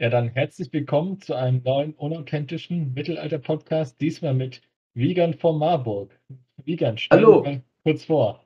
Ja, 0.00 0.10
dann 0.10 0.26
herzlich 0.30 0.72
willkommen 0.72 1.20
zu 1.20 1.34
einem 1.34 1.62
neuen 1.62 1.94
unauthentischen 1.94 2.92
Mittelalter-Podcast, 2.94 4.00
diesmal 4.00 4.34
mit 4.34 4.60
Wiegand 4.94 5.36
von 5.36 5.56
Marburg. 5.56 6.10
Wiegand, 6.64 7.00
stell 7.00 7.20
Hallo. 7.20 7.44
mal 7.44 7.62
kurz 7.84 8.04
vor. 8.04 8.44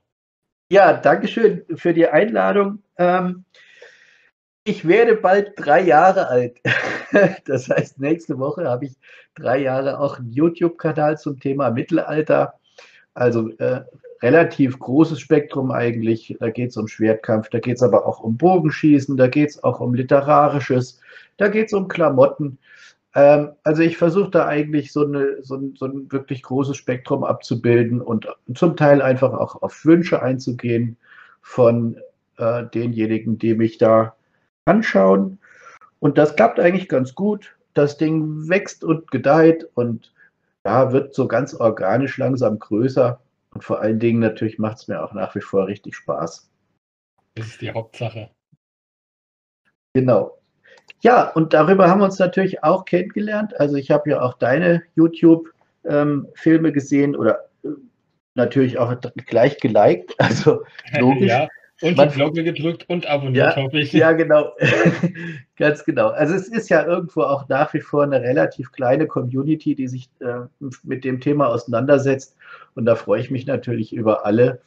Ja, 0.70 0.92
danke 0.92 1.26
schön 1.26 1.64
für 1.76 1.94
die 1.94 2.06
Einladung. 2.06 2.82
Ähm, 2.98 3.46
ich 4.62 4.86
werde 4.86 5.16
bald 5.16 5.52
drei 5.56 5.80
Jahre 5.80 6.28
alt. 6.28 6.60
Das 7.46 7.70
heißt, 7.70 7.98
nächste 7.98 8.38
Woche 8.38 8.68
habe 8.68 8.84
ich 8.84 8.92
drei 9.34 9.62
Jahre 9.62 10.00
auch 10.00 10.18
einen 10.18 10.30
YouTube-Kanal 10.30 11.16
zum 11.16 11.40
Thema 11.40 11.70
Mittelalter. 11.70 12.60
Also 13.14 13.48
äh, 13.56 13.84
relativ 14.22 14.78
großes 14.78 15.20
Spektrum 15.20 15.70
eigentlich. 15.70 16.36
Da 16.40 16.50
geht 16.50 16.70
es 16.70 16.76
um 16.76 16.88
Schwertkampf, 16.88 17.48
da 17.50 17.60
geht 17.60 17.76
es 17.76 17.82
aber 17.82 18.06
auch 18.06 18.20
um 18.20 18.36
Bogenschießen, 18.36 19.16
da 19.16 19.28
geht 19.28 19.50
es 19.50 19.64
auch 19.64 19.80
um 19.80 19.94
Literarisches, 19.94 21.00
da 21.36 21.48
geht 21.48 21.68
es 21.68 21.72
um 21.72 21.88
Klamotten. 21.88 22.58
Ähm, 23.14 23.50
also 23.64 23.82
ich 23.82 23.96
versuche 23.96 24.30
da 24.30 24.46
eigentlich 24.46 24.92
so, 24.92 25.06
eine, 25.06 25.42
so, 25.42 25.56
ein, 25.56 25.74
so 25.76 25.86
ein 25.86 26.10
wirklich 26.12 26.42
großes 26.42 26.76
Spektrum 26.76 27.24
abzubilden 27.24 28.00
und 28.00 28.28
zum 28.54 28.76
Teil 28.76 29.02
einfach 29.02 29.32
auch 29.32 29.62
auf 29.62 29.84
Wünsche 29.84 30.22
einzugehen 30.22 30.96
von 31.40 31.98
äh, 32.36 32.64
denjenigen, 32.66 33.38
die 33.38 33.54
mich 33.54 33.78
da 33.78 34.14
anschauen. 34.64 35.38
Und 36.00 36.18
das 36.18 36.36
klappt 36.36 36.60
eigentlich 36.60 36.88
ganz 36.88 37.14
gut. 37.14 37.56
Das 37.74 37.96
Ding 37.96 38.48
wächst 38.48 38.84
und 38.84 39.10
gedeiht 39.10 39.66
und 39.74 40.12
ja, 40.64 40.92
wird 40.92 41.14
so 41.14 41.28
ganz 41.28 41.54
organisch 41.54 42.18
langsam 42.18 42.58
größer. 42.58 43.20
Und 43.50 43.64
vor 43.64 43.80
allen 43.80 43.98
Dingen 43.98 44.20
natürlich 44.20 44.58
macht 44.58 44.78
es 44.78 44.88
mir 44.88 45.02
auch 45.02 45.12
nach 45.12 45.34
wie 45.34 45.40
vor 45.40 45.66
richtig 45.66 45.96
Spaß. 45.96 46.50
Das 47.34 47.46
ist 47.46 47.60
die 47.60 47.70
Hauptsache. 47.70 48.30
Genau. 49.94 50.38
Ja, 51.00 51.30
und 51.30 51.54
darüber 51.54 51.88
haben 51.88 52.00
wir 52.00 52.06
uns 52.06 52.18
natürlich 52.18 52.64
auch 52.64 52.84
kennengelernt. 52.84 53.58
Also 53.58 53.76
ich 53.76 53.90
habe 53.90 54.10
ja 54.10 54.20
auch 54.20 54.34
deine 54.34 54.82
YouTube-Filme 54.96 56.68
ähm, 56.68 56.74
gesehen 56.74 57.16
oder 57.16 57.48
äh, 57.62 57.68
natürlich 58.34 58.78
auch 58.78 58.94
gleich 59.26 59.58
geliked. 59.58 60.14
Also 60.18 60.64
logisch. 60.98 61.28
ja, 61.28 61.48
und 61.80 61.96
Man, 61.96 62.08
die 62.08 62.14
Glocke 62.16 62.42
gedrückt 62.42 62.88
und 62.88 63.06
abonniert, 63.06 63.56
ja, 63.56 63.62
hoffe 63.62 63.78
ich. 63.78 63.92
Ja, 63.92 64.12
genau. 64.12 64.52
Ganz 65.56 65.84
genau. 65.84 66.08
Also 66.08 66.34
es 66.34 66.48
ist 66.48 66.68
ja 66.70 66.84
irgendwo 66.84 67.22
auch 67.22 67.48
nach 67.48 67.72
wie 67.72 67.80
vor 67.80 68.02
eine 68.02 68.20
relativ 68.20 68.72
kleine 68.72 69.06
Community, 69.06 69.74
die 69.74 69.86
sich 69.86 70.10
äh, 70.20 70.46
mit 70.82 71.04
dem 71.04 71.20
Thema 71.20 71.48
auseinandersetzt. 71.48 72.36
Und 72.74 72.84
da 72.84 72.96
freue 72.96 73.20
ich 73.20 73.30
mich 73.30 73.46
natürlich 73.46 73.92
über 73.92 74.26
alle, 74.26 74.60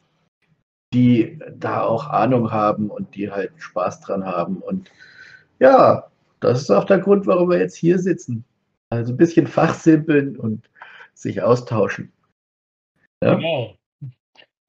die 0.93 1.39
da 1.53 1.83
auch 1.83 2.07
Ahnung 2.07 2.51
haben 2.51 2.89
und 2.89 3.13
die 3.15 3.29
halt 3.29 3.51
Spaß 3.57 4.01
dran 4.01 4.25
haben. 4.25 4.57
Und 4.57 4.89
ja, 5.59 6.09
das 6.39 6.61
ist 6.61 6.71
auch 6.71 6.85
der 6.85 6.99
Grund, 6.99 7.27
warum 7.27 7.49
wir 7.49 7.59
jetzt 7.59 7.75
hier 7.75 7.99
sitzen. 7.99 8.45
Also 8.89 9.13
ein 9.13 9.17
bisschen 9.17 9.47
fachsimpeln 9.47 10.37
und 10.37 10.69
sich 11.13 11.41
austauschen. 11.41 12.11
Ja? 13.23 13.35
Genau. 13.35 13.75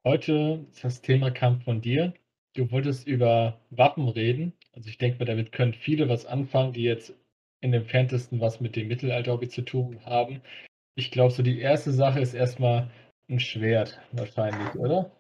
Heute 0.04 0.66
ist 0.72 0.82
das 0.82 1.00
Thema 1.00 1.30
Kampf 1.30 1.64
von 1.64 1.80
dir. 1.80 2.12
Du 2.54 2.70
wolltest 2.70 3.06
über 3.06 3.58
Wappen 3.70 4.08
reden. 4.08 4.52
Also 4.74 4.88
ich 4.88 4.98
denke 4.98 5.18
mal, 5.18 5.24
damit 5.24 5.52
können 5.52 5.72
viele 5.72 6.08
was 6.08 6.26
anfangen, 6.26 6.74
die 6.74 6.82
jetzt 6.82 7.14
in 7.60 7.72
dem 7.72 7.82
Entferntesten 7.82 8.40
was 8.40 8.60
mit 8.60 8.76
dem 8.76 8.88
Mittelalter 8.88 9.40
zu 9.48 9.62
tun 9.62 10.00
haben. 10.04 10.42
Ich 10.94 11.10
glaube, 11.10 11.32
so 11.32 11.42
die 11.42 11.60
erste 11.60 11.92
Sache 11.92 12.20
ist 12.20 12.34
erstmal 12.34 12.90
ein 13.30 13.40
Schwert 13.40 13.98
wahrscheinlich, 14.12 14.74
oder? 14.74 15.10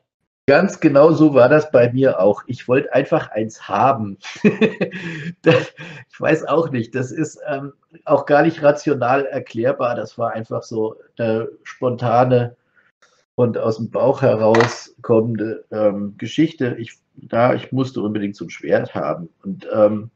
Ganz 0.46 0.80
genau 0.80 1.12
so 1.12 1.34
war 1.34 1.48
das 1.48 1.70
bei 1.70 1.90
mir 1.92 2.20
auch. 2.20 2.42
Ich 2.48 2.68
wollte 2.68 2.92
einfach 2.92 3.30
eins 3.30 3.68
haben. 3.68 4.18
das, 5.42 5.72
ich 6.10 6.20
weiß 6.20 6.44
auch 6.48 6.70
nicht, 6.70 6.94
das 6.94 7.12
ist 7.12 7.40
ähm, 7.46 7.72
auch 8.04 8.26
gar 8.26 8.42
nicht 8.42 8.62
rational 8.62 9.24
erklärbar. 9.24 9.94
Das 9.94 10.18
war 10.18 10.32
einfach 10.32 10.64
so 10.64 10.96
eine 11.16 11.48
spontane 11.62 12.56
und 13.34 13.58
aus 13.58 13.76
dem 13.78 13.90
Bauch 13.90 14.22
heraus 14.22 14.94
kommende 15.02 15.64
ähm, 15.70 16.14
Geschichte. 16.18 16.76
Ich 16.78 16.98
da, 17.14 17.54
ich 17.54 17.72
musste 17.72 18.00
unbedingt 18.00 18.36
so 18.36 18.44
ein 18.44 18.50
Schwert 18.50 18.94
haben. 18.94 19.28
Und, 19.42 19.66
ähm, 19.72 20.10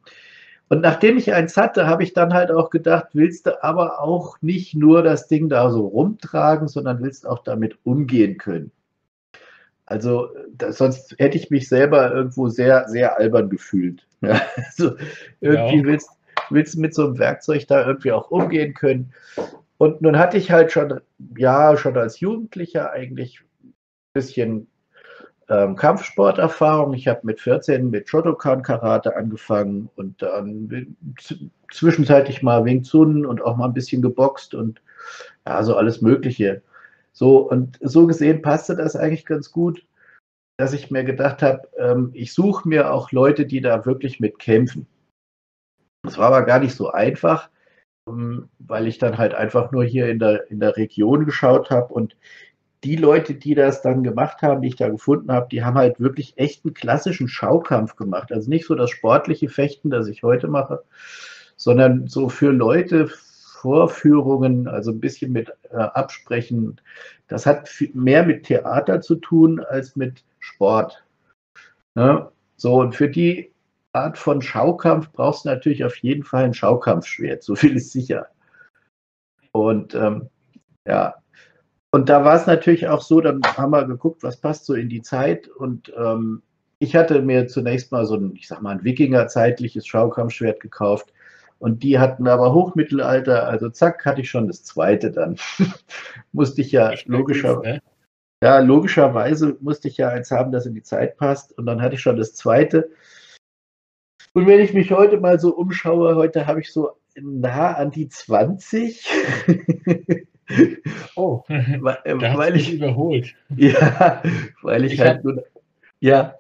und 0.69 0.81
nachdem 0.81 1.17
ich 1.17 1.33
eins 1.33 1.57
hatte, 1.57 1.87
habe 1.87 2.03
ich 2.03 2.13
dann 2.13 2.35
halt 2.35 2.51
auch 2.51 2.71
gedacht, 2.71 3.09
willst 3.13 3.47
du 3.47 3.63
aber 3.63 4.01
auch 4.01 4.41
nicht 4.41 4.75
nur 4.75 5.03
das 5.03 5.29
Ding 5.29 5.49
da 5.49 5.71
so 5.71 5.87
rumtragen, 5.87 6.69
sondern 6.69 7.03
willst 7.03 7.27
auch 7.27 7.43
damit 7.45 7.79
umgehen 7.85 8.37
können. 8.39 8.73
Also 9.85 10.31
das, 10.53 10.79
sonst 10.79 11.15
hätte 11.19 11.39
ich 11.39 11.51
mich 11.51 11.69
selber 11.69 12.13
irgendwo 12.13 12.49
sehr, 12.49 12.89
sehr 12.89 13.19
albern 13.19 13.49
gefühlt. 13.49 14.07
Ja, 14.23 14.41
also 14.57 14.97
irgendwie 15.43 15.77
ja. 15.77 15.85
willst, 15.85 16.09
willst 16.49 16.75
du 16.75 16.81
mit 16.81 16.95
so 16.95 17.05
einem 17.05 17.19
Werkzeug 17.19 17.67
da 17.69 17.87
irgendwie 17.87 18.13
auch 18.13 18.31
umgehen 18.31 18.73
können. 18.73 19.13
Und 19.79 20.01
nun 20.01 20.19
hatte 20.19 20.39
ich 20.39 20.51
halt 20.51 20.73
schon, 20.73 21.01
ja, 21.37 21.77
schon 21.77 21.97
als 21.97 22.21
Jugendlicher 22.21 22.93
eigentlich 22.93 23.43
ein 23.63 23.75
bisschen 24.15 24.69
ähm, 25.49 25.77
Kampfsporterfahrung. 25.77 26.95
Ich 26.95 27.09
habe 27.09 27.21
mit 27.25 27.41
14 27.41 27.91
mit 27.91 28.09
Shotokan 28.09 28.63
Karate 28.63 29.17
angefangen 29.17 29.91
und 29.97 30.23
dann 30.23 30.97
zwischenzeitlich 31.71 32.43
mal 32.43 32.65
Wing 32.65 32.83
Chun 32.83 33.27
und 33.27 33.43
auch 33.43 33.57
mal 33.57 33.67
ein 33.67 33.75
bisschen 33.75 34.03
geboxt 34.03 34.55
und 34.55 34.81
ja, 35.47 35.63
so 35.63 35.77
alles 35.77 36.01
Mögliche. 36.01 36.63
So 37.13 37.39
und 37.49 37.79
so 37.81 38.07
gesehen 38.07 38.43
passte 38.43 38.77
das 38.77 38.97
eigentlich 38.97 39.25
ganz 39.25 39.51
gut, 39.51 39.87
dass 40.59 40.73
ich 40.73 40.91
mir 40.91 41.05
gedacht 41.05 41.43
habe, 41.43 41.69
ähm, 41.79 42.11
ich 42.15 42.33
suche 42.33 42.69
mir 42.69 42.93
auch 42.93 43.13
Leute, 43.13 43.47
die 43.47 43.61
da 43.61 43.87
wirklich 43.87 44.21
mit 44.21 44.39
kämpfen. 44.39 44.87
Das 46.03 46.19
war 46.19 46.29
aber 46.29 46.43
gar 46.43 46.61
nicht 46.61 46.75
so 46.75 46.91
einfach, 46.91 47.51
weil 48.07 48.87
ich 48.87 48.99
dann 48.99 49.19
halt 49.19 49.35
einfach 49.35 49.73
nur 49.73 49.85
hier 49.85 50.09
in 50.09 50.19
der, 50.19 50.51
in 50.51 50.61
der 50.61 50.77
Region 50.77 51.25
geschaut 51.25 51.71
habe 51.71 51.93
und 51.93 52.17
die 52.85 52.97
Leute, 52.97 53.35
die 53.35 53.55
das 53.55 53.83
dann 53.83 54.05
gemacht 54.05 54.43
haben, 54.43 54.63
die 54.63 54.69
ich 54.69 54.77
da 54.77 54.89
gefunden 54.89 55.33
habe, 55.33 55.49
die 55.51 55.65
haben 55.65 55.77
halt 55.77 55.99
wirklich 55.99 56.35
echt 56.37 56.65
einen 56.65 56.75
klassischen 56.75 57.27
Schaukampf 57.27 57.97
gemacht. 57.97 58.31
Also 58.31 58.49
nicht 58.49 58.67
so 58.67 58.75
das 58.77 58.91
sportliche 58.91 59.49
Fechten, 59.49 59.91
das 59.91 60.07
ich 60.07 60.23
heute 60.23 60.47
mache, 60.47 60.85
sondern 61.57 62.07
so 62.07 62.29
für 62.29 62.51
Leute 62.51 63.09
Vorführungen, 63.09 64.69
also 64.69 64.93
ein 64.93 65.01
bisschen 65.01 65.33
mit 65.33 65.53
äh, 65.71 65.77
Absprechen. 65.77 66.81
Das 67.27 67.47
hat 67.47 67.69
mehr 67.95 68.25
mit 68.25 68.45
Theater 68.45 69.01
zu 69.01 69.17
tun 69.17 69.59
als 69.59 69.97
mit 69.97 70.23
Sport. 70.39 71.05
Ne? 71.97 72.31
So, 72.57 72.75
und 72.75 72.95
für 72.95 73.09
die 73.09 73.51
Art 73.97 74.19
von 74.19 74.43
Schaukampf 74.43 75.11
brauchst 75.13 75.45
du 75.45 75.49
natürlich 75.49 75.85
auf 75.85 75.97
jeden 75.97 76.23
Fall 76.23 76.45
ein 76.45 76.55
Schaukampfschwert, 76.55 77.43
so 77.43 77.55
viel 77.55 77.77
ist 77.77 77.93
sicher. 77.93 78.29
Und 79.53 79.95
ähm, 79.95 80.29
ja, 80.87 81.15
und 81.91 82.11
da 82.11 82.25
war 82.25 82.37
es 82.37 82.47
natürlich 82.47 82.89
auch 82.89 83.01
so, 83.01 83.23
dann 83.23 83.41
haben 83.57 83.71
wir 83.71 83.85
geguckt, 83.87 84.23
was 84.23 84.37
passt 84.37 84.67
so 84.67 84.75
in 84.75 84.91
die 84.91 85.01
Zeit. 85.01 85.49
Und 85.49 85.93
ähm, 85.97 86.43
ich 86.79 86.95
hatte 86.95 87.23
mir 87.23 87.47
zunächst 87.47 87.91
mal 87.91 88.05
so 88.05 88.17
ein, 88.17 88.35
ich 88.37 88.49
sag 88.49 88.61
mal, 88.61 88.73
ein 88.73 88.85
Wikinger-zeitliches 88.85 89.87
Schaukampfschwert 89.87 90.61
gekauft. 90.61 91.13
Und 91.59 91.83
die 91.83 91.99
hatten 91.99 92.29
aber 92.29 92.53
Hochmittelalter, 92.53 93.49
also 93.49 93.71
zack, 93.71 94.05
hatte 94.05 94.21
ich 94.21 94.29
schon 94.29 94.47
das 94.47 94.63
zweite 94.63 95.11
dann. 95.11 95.37
musste 96.33 96.61
ich 96.61 96.71
ja 96.71 96.93
logischerweise. 97.07 97.77
Ne? 97.77 97.83
Ja, 98.43 98.59
logischerweise 98.59 99.57
musste 99.61 99.89
ich 99.89 99.97
ja 99.97 100.11
eins 100.11 100.31
haben, 100.31 100.53
das 100.53 100.67
in 100.67 100.75
die 100.75 100.83
Zeit 100.83 101.17
passt. 101.17 101.57
Und 101.57 101.65
dann 101.65 101.81
hatte 101.81 101.95
ich 101.95 102.03
schon 102.03 102.19
das 102.19 102.35
zweite. 102.35 102.91
Und 104.37 104.47
wenn 104.47 104.61
ich 104.61 104.75
mich 104.75 104.91
heute 104.91 105.19
mal 105.19 105.41
so 105.41 105.57
umschaue, 105.57 106.15
heute 106.15 106.47
habe 106.47 106.61
ich 106.61 106.71
so 106.71 106.91
nah 107.19 107.73
an 107.73 107.91
die 107.91 108.09
20. 108.09 109.03
Oh, 111.17 111.43
weil, 111.49 111.99
äh, 112.05 112.15
weil 112.37 112.55
ich 112.55 112.73
überholt. 112.73 113.35
Ja, 113.57 114.23
weil 114.63 114.85
ich, 114.85 114.93
ich 114.93 115.01
halt 115.01 115.17
hab, 115.17 115.25
nur. 115.25 115.45
Ja. 115.99 116.39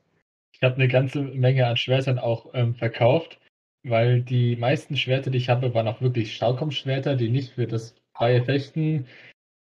Ich 0.52 0.62
habe 0.62 0.76
eine 0.76 0.86
ganze 0.86 1.22
Menge 1.22 1.66
an 1.66 1.76
Schwertern 1.76 2.20
auch 2.20 2.50
ähm, 2.54 2.76
verkauft, 2.76 3.40
weil 3.82 4.20
die 4.20 4.54
meisten 4.54 4.96
Schwerter, 4.96 5.30
die 5.30 5.38
ich 5.38 5.48
habe, 5.48 5.74
waren 5.74 5.88
auch 5.88 6.00
wirklich 6.00 6.37
Staukampfschwerter, 6.37 7.16
die 7.16 7.31
nicht 7.31 7.54
für 7.54 7.66
das 7.66 7.96
freie 8.14 8.44
Fechten, 8.44 9.06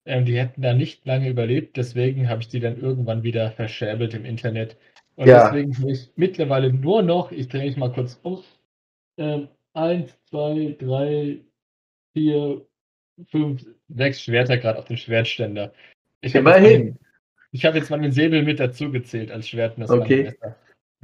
ähm, 0.06 0.26
die 0.26 0.38
hätten 0.38 0.62
da 0.62 0.74
nicht 0.74 1.08
lange 1.08 1.30
überlebt. 1.30 1.78
Deswegen 1.78 2.30
habe 2.30 2.42
ich 2.42 2.50
die 2.50 2.60
dann 2.60 2.78
irgendwann 2.78 3.24
wieder 3.24 3.50
verscherbelt 3.52 4.14
im 4.14 4.26
Internet. 4.26 4.78
Und 5.16 5.28
ja. 5.28 5.46
deswegen 5.46 5.78
habe 5.78 5.92
ich 5.92 6.12
mittlerweile 6.16 6.74
nur 6.74 7.02
noch, 7.02 7.32
ich 7.32 7.48
drehe 7.48 7.66
mich 7.66 7.78
mal 7.78 7.92
kurz 7.92 8.20
um, 8.24 8.44
ähm, 9.18 9.48
eins, 9.74 10.14
zwei, 10.30 10.76
drei, 10.78 11.40
vier, 12.14 12.66
fünf, 13.30 13.66
sechs 13.90 14.22
Schwerter 14.22 14.58
gerade 14.58 14.80
auf 14.80 14.86
dem 14.86 14.98
Schwertständer. 14.98 15.72
Ich 16.22 16.36
Immerhin. 16.36 16.98
ich 17.52 17.66
habe 17.66 17.78
jetzt 17.78 17.90
mal 17.90 18.00
den 18.00 18.12
Säbel 18.12 18.44
mit 18.44 18.60
dazu 18.60 18.92
gezählt 18.92 19.32
als 19.32 19.48
Schwert. 19.48 19.78
okay. 19.90 20.34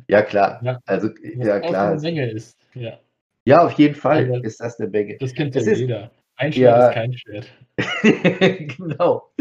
Ja, 0.07 0.21
klar. 0.23 0.59
Ja. 0.63 0.79
Also, 0.85 1.09
ja, 1.35 1.59
klar. 1.59 1.91
eine 1.91 2.01
Menge 2.01 2.29
ist. 2.29 2.57
Ja. 2.73 2.99
ja, 3.45 3.65
auf 3.65 3.73
jeden 3.73 3.95
Fall 3.95 4.31
also, 4.31 4.43
ist 4.43 4.59
das 4.59 4.79
eine 4.79 4.89
Menge. 4.89 5.17
Das 5.19 5.33
kennt 5.33 5.55
ja 5.55 5.61
jeder. 5.61 6.11
Ein 6.35 6.51
Schwert 6.51 6.77
ja. 6.77 6.87
ist 6.87 6.93
kein 6.93 7.13
Schwert. 7.13 7.47
genau. 8.77 9.31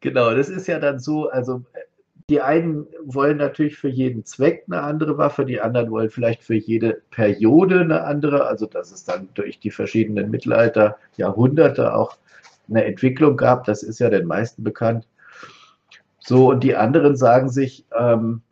Genau, 0.00 0.34
das 0.34 0.48
ist 0.48 0.68
ja 0.68 0.78
dann 0.78 1.00
so, 1.00 1.28
also 1.28 1.64
die 2.28 2.42
einen 2.42 2.86
wollen 3.04 3.38
natürlich 3.38 3.78
für 3.78 3.88
jeden 3.88 4.24
Zweck 4.24 4.64
eine 4.66 4.82
andere 4.82 5.16
Waffe, 5.16 5.46
die 5.46 5.60
anderen 5.60 5.90
wollen 5.90 6.10
vielleicht 6.10 6.42
für 6.42 6.54
jede 6.54 7.02
Periode 7.10 7.80
eine 7.80 8.04
andere. 8.04 8.46
Also 8.46 8.66
dass 8.66 8.92
es 8.92 9.04
dann 9.04 9.28
durch 9.34 9.60
die 9.60 9.70
verschiedenen 9.70 10.30
Mittelalter, 10.30 10.98
Jahrhunderte 11.16 11.94
auch 11.94 12.18
eine 12.68 12.84
Entwicklung 12.84 13.36
gab, 13.36 13.64
das 13.64 13.82
ist 13.82 13.98
ja 13.98 14.10
den 14.10 14.26
meisten 14.26 14.62
bekannt. 14.62 15.06
So, 16.20 16.50
und 16.50 16.62
die 16.62 16.76
anderen 16.76 17.16
sagen 17.16 17.48
sich, 17.48 17.86
ähm, 17.98 18.42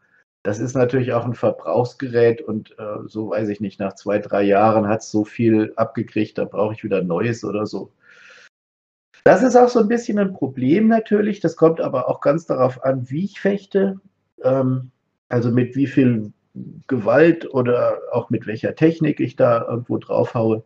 das 0.43 0.59
ist 0.59 0.75
natürlich 0.75 1.13
auch 1.13 1.27
ein 1.27 1.35
Verbrauchsgerät 1.35 2.41
und 2.41 2.71
äh, 2.79 3.07
so 3.07 3.31
weiß 3.31 3.49
ich 3.51 3.61
nicht, 3.61 3.79
nach 3.79 3.95
zwei, 3.95 4.19
drei 4.19 4.43
Jahren 4.45 4.89
hat 4.89 5.01
es 5.01 5.11
so 5.11 5.25
viel 5.25 5.75
abgekriegt, 5.77 6.39
da 6.39 6.45
brauche 6.45 6.73
ich 6.73 6.85
wieder 6.85 7.03
Neues 7.03 7.45
oder 7.45 7.67
so. 7.67 7.91
Das 9.27 9.43
ist 9.43 9.57
auch 9.57 9.69
so 9.69 9.81
ein 9.81 9.89
bisschen 9.89 10.21
ein 10.21 10.33
Problem 10.35 10.87
natürlich. 10.87 11.41
Das 11.41 11.57
kommt 11.57 11.81
aber 11.81 12.09
auch 12.09 12.21
ganz 12.21 12.47
darauf 12.47 12.85
an, 12.85 13.11
wie 13.11 13.25
ich 13.25 13.41
fechte. 13.41 14.01
Ähm, 14.45 14.93
also 15.29 15.51
mit 15.51 15.75
wie 15.75 15.89
viel 15.89 16.33
Gewalt 16.87 17.53
oder 17.53 17.99
auch 18.13 18.31
mit 18.31 18.47
welcher 18.47 18.77
Technik 18.77 19.19
ich 19.19 19.35
da 19.35 19.67
irgendwo 19.67 19.99
draufhaue. 19.99 20.63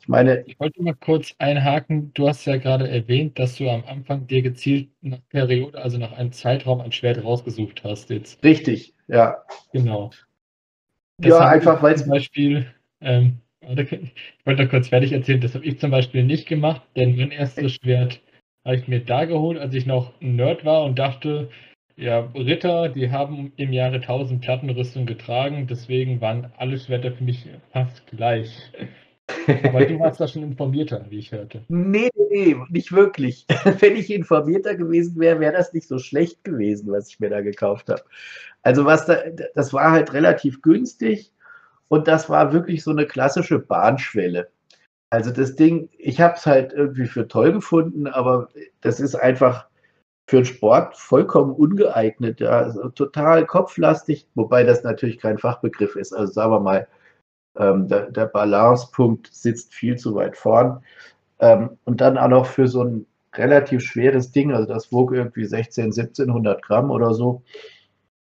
Ich 0.00 0.08
meine. 0.08 0.42
Ich 0.46 0.58
wollte 0.58 0.82
mal 0.82 0.96
kurz 0.96 1.32
einhaken. 1.38 2.12
Du 2.14 2.26
hast 2.26 2.44
ja 2.44 2.56
gerade 2.56 2.90
erwähnt, 2.90 3.38
dass 3.38 3.54
du 3.54 3.70
am 3.70 3.84
Anfang 3.86 4.26
dir 4.26 4.42
gezielt 4.42 4.88
nach 5.00 5.20
Periode, 5.28 5.78
also 5.78 5.96
nach 5.96 6.10
einem 6.10 6.32
Zeitraum 6.32 6.80
ein 6.80 6.90
Schwert 6.90 7.22
rausgesucht 7.22 7.84
hast 7.84 8.10
jetzt. 8.10 8.42
Richtig, 8.42 8.96
ja. 9.06 9.44
Genau. 9.72 10.10
Das 11.18 11.30
ja, 11.30 11.38
einfach 11.38 11.80
weil 11.84 11.94
es. 11.94 12.00
Zum 12.02 12.10
Beispiel, 12.10 12.66
ähm, 13.00 13.38
ich 13.68 14.12
wollte 14.44 14.64
noch 14.64 14.70
kurz 14.70 14.88
fertig 14.88 15.12
erzählen, 15.12 15.40
das 15.40 15.54
habe 15.54 15.64
ich 15.64 15.78
zum 15.78 15.90
Beispiel 15.90 16.24
nicht 16.24 16.48
gemacht, 16.48 16.82
denn 16.96 17.16
mein 17.16 17.30
erstes 17.30 17.74
Schwert 17.74 18.20
habe 18.64 18.76
ich 18.76 18.88
mir 18.88 19.00
da 19.00 19.24
geholt, 19.24 19.58
als 19.58 19.74
ich 19.74 19.86
noch 19.86 20.12
ein 20.20 20.36
Nerd 20.36 20.64
war 20.64 20.84
und 20.84 20.98
dachte, 20.98 21.48
ja, 21.96 22.20
Ritter, 22.34 22.88
die 22.88 23.10
haben 23.10 23.52
im 23.56 23.72
Jahre 23.72 23.96
1000 23.96 24.40
Plattenrüstung 24.40 25.06
getragen, 25.06 25.66
deswegen 25.68 26.20
waren 26.20 26.52
alle 26.56 26.78
Schwerter 26.78 27.12
für 27.12 27.24
mich 27.24 27.46
fast 27.72 28.06
gleich. 28.06 28.72
Aber 29.64 29.84
du 29.84 29.98
warst 29.98 30.20
da 30.20 30.26
schon 30.26 30.42
informierter, 30.42 31.06
wie 31.08 31.18
ich 31.18 31.32
hörte. 31.32 31.64
Nee, 31.68 32.10
nee, 32.30 32.56
nicht 32.70 32.92
wirklich. 32.92 33.46
Wenn 33.80 33.96
ich 33.96 34.12
informierter 34.12 34.74
gewesen 34.74 35.18
wäre, 35.18 35.40
wäre 35.40 35.52
das 35.52 35.72
nicht 35.72 35.86
so 35.86 35.98
schlecht 35.98 36.44
gewesen, 36.44 36.90
was 36.90 37.08
ich 37.08 37.20
mir 37.20 37.30
da 37.30 37.40
gekauft 37.40 37.88
habe. 37.88 38.02
Also 38.62 38.84
was 38.84 39.06
da, 39.06 39.18
das 39.54 39.72
war 39.72 39.92
halt 39.92 40.12
relativ 40.12 40.62
günstig 40.62 41.32
und 41.88 42.08
das 42.08 42.30
war 42.30 42.52
wirklich 42.52 42.82
so 42.82 42.90
eine 42.90 43.06
klassische 43.06 43.58
Bahnschwelle. 43.58 44.50
Also 45.10 45.30
das 45.30 45.56
Ding, 45.56 45.90
ich 45.98 46.20
habe 46.20 46.34
es 46.36 46.46
halt 46.46 46.72
irgendwie 46.72 47.06
für 47.06 47.28
toll 47.28 47.52
gefunden, 47.52 48.06
aber 48.06 48.48
das 48.80 48.98
ist 48.98 49.14
einfach 49.14 49.66
für 50.26 50.36
den 50.36 50.44
Sport 50.46 50.96
vollkommen 50.96 51.52
ungeeignet. 51.52 52.40
Ja. 52.40 52.60
Also 52.60 52.88
total 52.88 53.44
kopflastig, 53.44 54.26
wobei 54.34 54.64
das 54.64 54.84
natürlich 54.84 55.18
kein 55.18 55.36
Fachbegriff 55.36 55.96
ist. 55.96 56.14
Also 56.14 56.32
sagen 56.32 56.52
wir 56.52 56.60
mal, 56.60 56.88
ähm, 57.58 57.88
der, 57.88 58.10
der, 58.10 58.26
Balancepunkt 58.26 59.28
sitzt 59.32 59.74
viel 59.74 59.96
zu 59.96 60.14
weit 60.14 60.36
vorn. 60.36 60.82
Ähm, 61.40 61.78
und 61.84 62.00
dann 62.00 62.16
auch 62.16 62.28
noch 62.28 62.46
für 62.46 62.66
so 62.66 62.82
ein 62.82 63.06
relativ 63.34 63.82
schweres 63.82 64.32
Ding, 64.32 64.52
also 64.52 64.66
das 64.66 64.92
wog 64.92 65.12
irgendwie 65.12 65.44
16, 65.44 65.86
1700 65.86 66.62
Gramm 66.62 66.90
oder 66.90 67.14
so. 67.14 67.42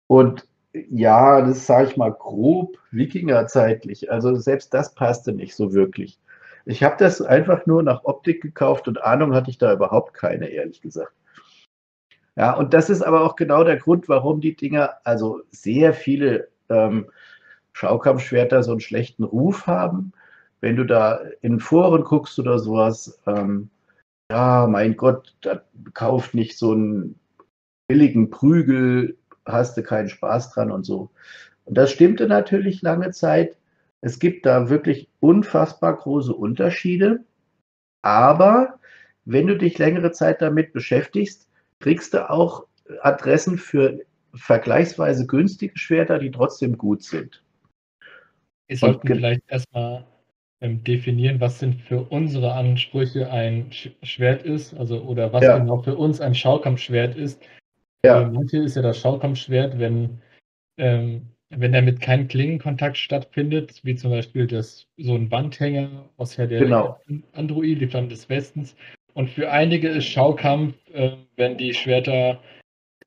Und 0.08 0.48
ja, 0.74 1.42
das 1.42 1.66
sage 1.66 1.90
ich 1.90 1.98
mal 1.98 2.12
grob 2.12 2.78
Wikingerzeitlich. 2.92 4.12
Also 4.12 4.36
selbst 4.36 4.74
das 4.74 4.94
passte 4.96 5.32
nicht 5.32 5.56
so 5.56 5.74
wirklich. 5.74 6.20
Ich 6.66 6.84
habe 6.84 6.96
das 6.98 7.22
einfach 7.22 7.66
nur 7.66 7.84
nach 7.84 8.06
Optik 8.06 8.42
gekauft 8.42 8.88
und 8.88 9.04
Ahnung 9.04 9.34
hatte 9.34 9.50
ich 9.50 9.58
da 9.58 9.74
überhaupt 9.74 10.14
keine, 10.14 10.48
ehrlich 10.48 10.82
gesagt. 10.82 11.14
Ja, 12.36 12.54
und 12.54 12.74
das 12.74 12.90
ist 12.90 13.04
aber 13.04 13.22
auch 13.22 13.36
genau 13.36 13.64
der 13.64 13.78
Grund, 13.78 14.10
warum 14.10 14.42
die 14.42 14.56
Dinger, 14.56 14.98
also 15.04 15.42
sehr 15.52 15.94
viele 15.94 16.48
ähm, 16.70 17.12
Schaukampfschwerter 17.74 18.64
so 18.64 18.72
einen 18.72 18.80
schlechten 18.80 19.24
Ruf 19.24 19.68
haben. 19.68 20.14
Wenn 20.62 20.76
du 20.76 20.86
da 20.86 21.22
in 21.42 21.60
Foren 21.60 22.04
guckst 22.04 22.40
oder 22.40 22.58
sowas, 22.58 23.20
ähm, 23.28 23.70
ja, 24.32 24.68
mein 24.68 24.96
Gott, 24.96 25.36
da 25.42 25.62
kauft 25.94 26.34
nicht 26.34 26.58
so 26.58 26.72
einen 26.72 27.20
billigen 27.88 28.30
Prügel, 28.30 29.18
hast 29.46 29.78
du 29.78 29.84
keinen 29.84 30.10
Spaß 30.10 30.52
dran 30.52 30.72
und 30.72 30.86
so. 30.86 31.10
Und 31.66 31.78
das 31.78 31.92
stimmte 31.92 32.28
natürlich 32.28 32.82
lange 32.82 33.12
Zeit. 33.12 33.58
Es 34.02 34.20
gibt 34.20 34.46
da 34.46 34.70
wirklich 34.70 35.10
unfassbar 35.20 35.96
große 35.96 36.34
Unterschiede. 36.34 37.24
Aber 38.02 38.80
wenn 39.26 39.48
du 39.48 39.58
dich 39.58 39.78
längere 39.78 40.12
Zeit 40.12 40.42
damit 40.42 40.74
beschäftigst, 40.74 41.50
kriegst 41.80 42.14
du 42.14 42.30
auch 42.30 42.66
Adressen 43.02 43.58
für 43.58 44.00
vergleichsweise 44.34 45.26
günstige 45.26 45.78
Schwerter, 45.78 46.20
die 46.20 46.32
trotzdem 46.32 46.78
gut 46.78 47.04
sind. 47.04 47.44
Wir 48.68 48.78
sollten 48.78 49.08
vielleicht 49.08 49.44
erstmal 49.48 50.06
ähm, 50.62 50.84
definieren, 50.84 51.40
was 51.40 51.60
denn 51.60 51.74
für 51.74 52.02
unsere 52.02 52.54
Ansprüche 52.54 53.30
ein 53.30 53.72
Sch 53.72 53.92
Schwert 54.02 54.44
ist, 54.44 54.74
also 54.74 55.02
oder 55.04 55.32
was 55.32 55.44
ja. 55.44 55.58
genau 55.58 55.82
für 55.82 55.96
uns 55.96 56.22
ein 56.22 56.34
Schaukampfschwert 56.34 57.16
ist. 57.16 57.42
Ja. 58.06 58.26
Für 58.26 58.32
manche 58.32 58.58
ist 58.58 58.76
ja 58.76 58.82
das 58.82 59.00
Schaukampfschwert, 59.00 59.80
wenn, 59.80 60.22
ähm, 60.78 61.30
wenn 61.50 61.72
damit 61.72 62.02
kein 62.02 62.28
Klingenkontakt 62.28 62.98
stattfindet, 62.98 63.80
wie 63.84 63.96
zum 63.96 64.12
Beispiel 64.12 64.48
das, 64.48 64.88
so 64.98 65.16
ein 65.16 65.32
Wandhänger 65.32 66.10
aus 66.18 66.38
Herr 66.38 66.48
der 66.48 66.60
genau. 66.60 67.00
Android, 67.32 67.80
die 67.80 67.88
Flamme 67.88 68.10
des 68.10 68.30
Westens. 68.30 68.76
Und 69.14 69.30
für 69.30 69.52
einige 69.52 69.90
ist 69.90 70.06
Schaukampf, 70.06 70.76
äh, 70.92 71.12
wenn 71.38 71.58
die 71.58 71.74
Schwerter, 71.74 72.42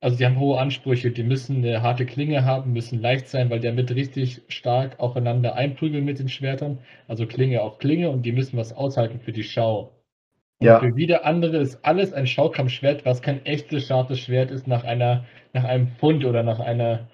also 0.01 0.17
die 0.17 0.25
haben 0.25 0.39
hohe 0.39 0.57
Ansprüche, 0.57 1.11
die 1.11 1.23
müssen 1.23 1.57
eine 1.57 1.81
harte 1.81 2.05
Klinge 2.05 2.45
haben, 2.45 2.73
müssen 2.73 3.01
leicht 3.01 3.27
sein, 3.27 3.49
weil 3.49 3.59
die 3.59 3.67
damit 3.67 3.93
richtig 3.93 4.41
stark 4.47 4.99
aufeinander 4.99 5.55
einprügeln 5.55 6.05
mit 6.05 6.19
den 6.19 6.29
Schwertern, 6.29 6.79
also 7.07 7.27
Klinge 7.27 7.61
auf 7.61 7.77
Klinge 7.77 8.09
und 8.09 8.23
die 8.23 8.31
müssen 8.31 8.57
was 8.57 8.73
aushalten 8.73 9.19
für 9.19 9.33
die 9.33 9.43
Schau. 9.43 9.96
Und 10.59 10.67
ja. 10.67 10.79
für 10.79 10.95
wieder 10.95 11.25
andere 11.25 11.57
ist 11.57 11.83
alles 11.83 12.13
ein 12.13 12.25
Schaukampfschwert, 12.25 13.05
was 13.05 13.21
kein 13.21 13.45
echtes 13.45 13.87
scharfes 13.87 14.19
Schwert 14.19 14.49
ist 14.49 14.67
nach 14.67 14.83
einer, 14.83 15.23
nach 15.53 15.63
einem 15.63 15.87
Fund 15.99 16.25
oder 16.25 16.41
nach 16.41 16.59
einer, 16.59 17.07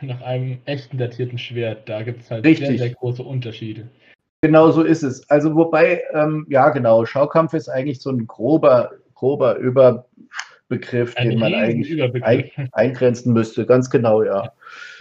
nach 0.00 0.20
einem 0.22 0.58
echten 0.64 0.96
datierten 0.98 1.38
Schwert. 1.38 1.88
Da 1.88 2.02
gibt 2.02 2.22
es 2.22 2.30
halt 2.30 2.44
Richtig. 2.44 2.68
sehr, 2.68 2.78
sehr 2.78 2.90
große 2.90 3.22
Unterschiede. 3.22 3.88
Genau 4.42 4.70
so 4.70 4.82
ist 4.82 5.02
es. 5.02 5.28
Also 5.28 5.56
wobei, 5.56 6.02
ähm, 6.14 6.46
ja 6.48 6.68
genau, 6.70 7.04
Schaukampf 7.04 7.54
ist 7.54 7.68
eigentlich 7.68 8.00
so 8.00 8.10
ein 8.10 8.28
grober, 8.28 8.92
grober 9.14 9.56
Überbegriff, 9.56 11.16
ein 11.16 11.30
den 11.30 11.40
man 11.40 11.54
eigentlich 11.54 12.00
ein, 12.00 12.68
eingrenzen 12.70 13.32
müsste. 13.32 13.66
Ganz 13.66 13.90
genau, 13.90 14.22
ja. 14.22 14.44
ja. 14.44 14.52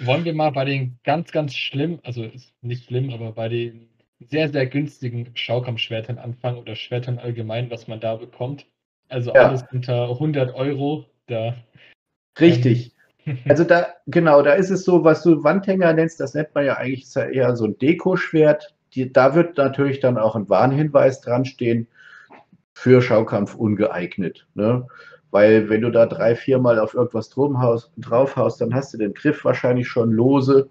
Wollen 0.08 0.26
wir 0.26 0.34
mal 0.34 0.52
bei 0.52 0.66
den 0.66 0.98
ganz, 1.04 1.32
ganz 1.32 1.54
schlimm, 1.54 2.00
also 2.04 2.24
ist 2.24 2.52
nicht 2.64 2.86
schlimm, 2.86 3.12
aber 3.12 3.34
bei 3.34 3.50
den 3.50 3.88
sehr, 4.20 4.50
sehr 4.50 4.66
günstigen 4.66 5.32
Schaukampfschwertern 5.36 6.18
anfangen 6.18 6.58
oder 6.58 6.76
Schwertern 6.76 7.20
allgemein, 7.20 7.70
was 7.70 7.88
man 7.88 8.00
da 8.00 8.16
bekommt. 8.16 8.66
Also 9.10 9.34
ja. 9.34 9.48
alles 9.48 9.64
unter 9.72 10.10
100 10.10 10.54
Euro. 10.56 11.06
Da, 11.28 11.56
Richtig. 12.40 12.94
Ähm, 13.26 13.38
also 13.48 13.64
da, 13.64 13.88
genau, 14.08 14.42
da 14.42 14.54
ist 14.54 14.70
es 14.70 14.84
so, 14.84 15.04
was 15.04 15.24
du 15.24 15.44
Wandhänger 15.44 15.94
nennst, 15.94 16.20
das 16.20 16.34
nennt 16.34 16.54
man 16.56 16.66
ja 16.66 16.78
eigentlich 16.78 17.08
eher 17.16 17.56
so 17.56 17.66
ein 17.66 17.78
Dekoschwert. 17.78 18.76
Die, 18.94 19.12
da 19.12 19.36
wird 19.36 19.58
natürlich 19.58 20.00
dann 20.00 20.18
auch 20.18 20.36
ein 20.36 20.50
Warnhinweis 20.50 21.22
dran 21.22 21.46
stehen, 21.46 21.88
für 22.74 23.02
Schaukampf 23.02 23.56
ungeeignet. 23.56 24.48
Ne? 24.56 24.88
Weil 25.32 25.70
wenn 25.70 25.82
du 25.82 25.92
da 25.92 26.06
drei, 26.06 26.36
viermal 26.36 26.80
auf 26.80 26.94
irgendwas 26.94 27.30
draufhaust, 27.30 28.62
dann 28.62 28.74
hast 28.74 28.94
du 28.94 28.98
den 28.98 29.14
Griff 29.14 29.44
wahrscheinlich 29.44 29.88
schon 29.88 30.12
lose. 30.12 30.70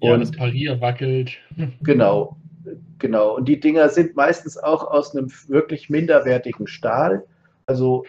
Ja, 0.00 0.14
und 0.14 0.20
das 0.20 0.32
Parier 0.32 0.80
wackelt. 0.80 1.38
Genau. 1.82 2.36
Genau, 2.98 3.36
und 3.36 3.46
die 3.46 3.60
Dinger 3.60 3.88
sind 3.88 4.16
meistens 4.16 4.56
auch 4.58 4.90
aus 4.90 5.14
einem 5.14 5.30
wirklich 5.48 5.90
minderwertigen 5.90 6.66
Stahl. 6.66 7.24
Also 7.66 8.04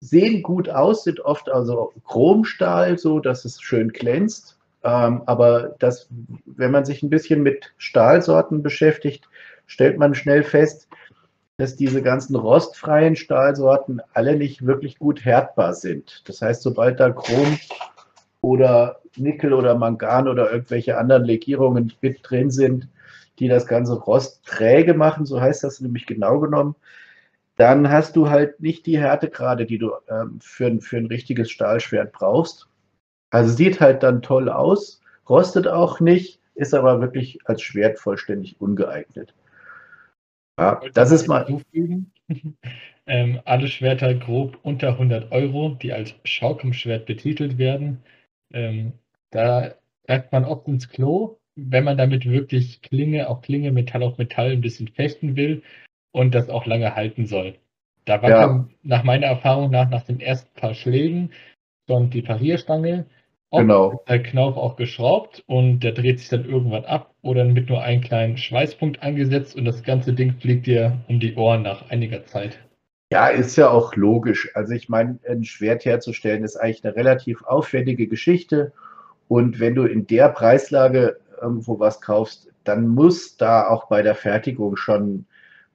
sehen 0.00 0.42
gut 0.42 0.68
aus, 0.68 1.04
sind 1.04 1.20
oft 1.20 1.50
also 1.50 1.92
Chromstahl, 2.06 2.98
so 2.98 3.20
dass 3.20 3.44
es 3.44 3.60
schön 3.60 3.88
glänzt. 3.88 4.58
Ähm, 4.82 5.22
aber 5.26 5.74
das, 5.78 6.08
wenn 6.46 6.70
man 6.70 6.84
sich 6.84 7.02
ein 7.02 7.10
bisschen 7.10 7.42
mit 7.42 7.72
Stahlsorten 7.76 8.62
beschäftigt, 8.62 9.28
stellt 9.66 9.98
man 9.98 10.14
schnell 10.14 10.42
fest, 10.42 10.88
dass 11.58 11.76
diese 11.76 12.00
ganzen 12.00 12.36
rostfreien 12.36 13.16
Stahlsorten 13.16 14.00
alle 14.14 14.36
nicht 14.36 14.64
wirklich 14.64 14.98
gut 14.98 15.24
härtbar 15.26 15.74
sind. 15.74 16.22
Das 16.26 16.40
heißt, 16.40 16.62
sobald 16.62 16.98
da 16.98 17.10
Chrom 17.10 17.58
oder 18.40 19.00
Nickel 19.16 19.52
oder 19.52 19.74
Mangan 19.74 20.28
oder 20.28 20.50
irgendwelche 20.50 20.96
anderen 20.96 21.24
Legierungen 21.24 21.92
mit 22.00 22.20
drin 22.22 22.50
sind, 22.50 22.88
die 23.40 23.48
das 23.48 23.66
ganze 23.66 23.94
Rost 23.94 24.44
träge 24.46 24.94
machen, 24.94 25.26
so 25.26 25.40
heißt 25.40 25.64
das 25.64 25.80
nämlich 25.80 26.06
genau 26.06 26.40
genommen, 26.40 26.76
dann 27.56 27.90
hast 27.90 28.16
du 28.16 28.30
halt 28.30 28.60
nicht 28.60 28.86
die 28.86 28.98
Härtegrade, 28.98 29.66
die 29.66 29.78
du 29.78 29.92
ähm, 30.08 30.40
für, 30.40 30.80
für 30.80 30.98
ein 30.98 31.06
richtiges 31.06 31.50
Stahlschwert 31.50 32.12
brauchst. 32.12 32.68
Also 33.30 33.52
sieht 33.54 33.80
halt 33.80 34.02
dann 34.02 34.22
toll 34.22 34.48
aus, 34.48 35.02
rostet 35.28 35.68
auch 35.68 36.00
nicht, 36.00 36.40
ist 36.54 36.74
aber 36.74 37.00
wirklich 37.00 37.38
als 37.46 37.62
Schwert 37.62 37.98
vollständig 37.98 38.60
ungeeignet. 38.60 39.34
Ja, 40.58 40.80
das 40.94 41.10
ist 41.10 41.26
mal. 41.28 41.46
ähm, 43.06 43.40
alle 43.44 43.68
Schwerter 43.68 44.14
grob 44.14 44.58
unter 44.62 44.90
100 44.90 45.32
Euro, 45.32 45.70
die 45.82 45.92
als 45.92 46.14
Schaukampfschwert 46.24 47.06
betitelt 47.06 47.58
werden, 47.58 48.02
Ähm, 48.54 48.94
da 49.32 49.74
greift 50.06 50.32
man 50.32 50.44
oft 50.46 50.68
ins 50.68 50.90
Klo, 50.90 51.39
wenn 51.68 51.84
man 51.84 51.98
damit 51.98 52.24
wirklich 52.26 52.82
Klinge, 52.82 53.28
auch 53.28 53.42
Klinge, 53.42 53.72
Metall 53.72 54.02
auf 54.02 54.18
Metall 54.18 54.52
ein 54.52 54.60
bisschen 54.60 54.88
fechten 54.88 55.36
will 55.36 55.62
und 56.12 56.34
das 56.34 56.48
auch 56.48 56.66
lange 56.66 56.94
halten 56.94 57.26
soll. 57.26 57.54
Da 58.04 58.22
war 58.22 58.30
ja. 58.30 58.68
nach 58.82 59.04
meiner 59.04 59.26
Erfahrung 59.26 59.70
nach, 59.70 59.90
nach 59.90 60.02
den 60.02 60.20
ersten 60.20 60.52
paar 60.58 60.74
Schlägen 60.74 61.30
schon 61.88 62.10
die 62.10 62.22
Parierstange, 62.22 63.06
ob 63.50 63.60
genau. 63.60 64.04
der 64.08 64.22
Knauf 64.22 64.56
auch 64.56 64.76
geschraubt 64.76 65.42
und 65.46 65.80
der 65.80 65.92
dreht 65.92 66.20
sich 66.20 66.28
dann 66.28 66.44
irgendwann 66.44 66.84
ab 66.84 67.14
oder 67.22 67.44
mit 67.44 67.68
nur 67.68 67.82
einem 67.82 68.00
kleinen 68.00 68.36
Schweißpunkt 68.36 69.02
angesetzt 69.02 69.56
und 69.56 69.64
das 69.64 69.82
ganze 69.82 70.12
Ding 70.12 70.34
fliegt 70.40 70.66
dir 70.66 70.98
um 71.08 71.20
die 71.20 71.34
Ohren 71.34 71.62
nach 71.62 71.90
einiger 71.90 72.24
Zeit. 72.24 72.58
Ja, 73.12 73.26
ist 73.26 73.56
ja 73.56 73.68
auch 73.68 73.96
logisch. 73.96 74.50
Also 74.54 74.72
ich 74.72 74.88
meine, 74.88 75.18
ein 75.28 75.44
Schwert 75.44 75.84
herzustellen 75.84 76.44
ist 76.44 76.56
eigentlich 76.56 76.84
eine 76.84 76.94
relativ 76.94 77.42
aufwendige 77.42 78.06
Geschichte. 78.06 78.72
Und 79.26 79.58
wenn 79.58 79.74
du 79.74 79.84
in 79.84 80.06
der 80.06 80.28
Preislage 80.28 81.18
irgendwo 81.40 81.78
was 81.78 82.00
kaufst, 82.00 82.50
dann 82.64 82.88
muss 82.88 83.36
da 83.36 83.68
auch 83.68 83.88
bei 83.88 84.02
der 84.02 84.14
Fertigung 84.14 84.76
schon 84.76 85.26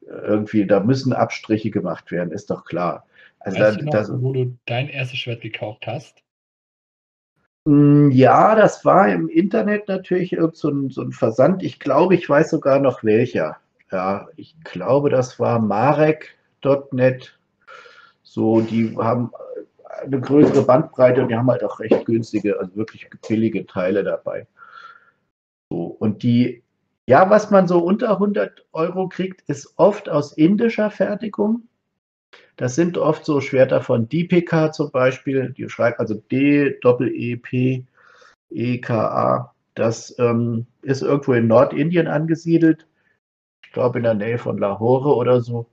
irgendwie, 0.01 0.65
da 0.65 0.79
müssen 0.79 1.13
Abstriche 1.13 1.71
gemacht 1.71 2.11
werden, 2.11 2.31
ist 2.31 2.49
doch 2.49 2.65
klar. 2.65 3.05
Also 3.39 3.59
weißt 3.59 3.77
da, 3.77 3.79
du 3.79 3.85
noch, 3.85 3.93
das, 3.93 4.21
wo 4.21 4.33
du 4.33 4.57
dein 4.65 4.89
erstes 4.89 5.19
Schwert 5.19 5.41
gekauft 5.41 5.87
hast? 5.87 6.21
Hm, 7.67 8.11
ja, 8.11 8.55
das 8.55 8.85
war 8.85 9.09
im 9.09 9.27
Internet 9.27 9.87
natürlich 9.87 10.33
irgend 10.33 10.55
so 10.55 10.69
ein, 10.69 10.89
so 10.89 11.01
ein 11.01 11.11
Versand. 11.11 11.63
Ich 11.63 11.79
glaube, 11.79 12.15
ich 12.15 12.29
weiß 12.29 12.51
sogar 12.51 12.79
noch 12.79 13.03
welcher. 13.03 13.57
Ja, 13.91 14.27
ich 14.35 14.55
glaube, 14.63 15.09
das 15.09 15.39
war 15.39 15.59
Marek.net. 15.59 17.37
So, 18.23 18.61
die 18.61 18.95
haben 18.97 19.31
eine 20.03 20.19
größere 20.19 20.63
Bandbreite 20.63 21.21
und 21.21 21.29
die 21.29 21.35
haben 21.35 21.49
halt 21.49 21.63
auch 21.63 21.79
recht 21.79 22.05
günstige, 22.05 22.59
also 22.59 22.75
wirklich 22.75 23.09
billige 23.27 23.65
Teile 23.65 24.03
dabei. 24.03 24.45
Und 26.15 26.23
die 26.23 26.63
ja, 27.07 27.29
was 27.29 27.51
man 27.51 27.67
so 27.67 27.79
unter 27.79 28.11
100 28.13 28.65
Euro 28.71 29.07
kriegt, 29.07 29.41
ist 29.47 29.73
oft 29.77 30.09
aus 30.09 30.33
indischer 30.33 30.89
Fertigung. 30.89 31.67
Das 32.55 32.75
sind 32.75 32.97
oft 32.97 33.25
so 33.25 33.41
Schwerter 33.41 33.81
von 33.81 34.09
DPK 34.09 34.71
zum 34.71 34.91
Beispiel, 34.91 35.51
die 35.51 35.69
schreibt 35.69 35.99
also 35.99 36.15
D, 36.15 36.79
Doppel 36.81 37.13
E, 37.13 37.35
P, 37.35 37.85
E, 38.49 38.79
K, 38.79 39.07
A. 39.07 39.55
Das 39.75 40.15
ähm, 40.19 40.65
ist 40.81 41.01
irgendwo 41.03 41.33
in 41.33 41.47
Nordindien 41.47 42.07
angesiedelt. 42.07 42.87
Ich 43.63 43.71
glaube 43.73 43.99
in 43.99 44.03
der 44.03 44.13
Nähe 44.13 44.37
von 44.37 44.57
Lahore 44.57 45.15
oder 45.15 45.41
so. 45.41 45.67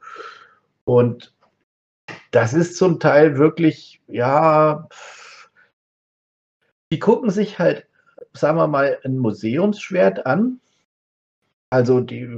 Und 0.85 1.35
das 2.33 2.53
ist 2.53 2.77
zum 2.77 2.99
Teil 3.01 3.39
wirklich, 3.39 4.03
ja, 4.09 4.89
die 6.91 6.99
gucken 6.99 7.31
sich 7.31 7.59
halt, 7.59 7.87
sagen 8.35 8.59
wir 8.59 8.67
mal, 8.67 8.99
ein 9.05 9.19
Museumsschwert 9.19 10.27
an 10.27 10.61
also 11.73 12.01
die, 12.01 12.29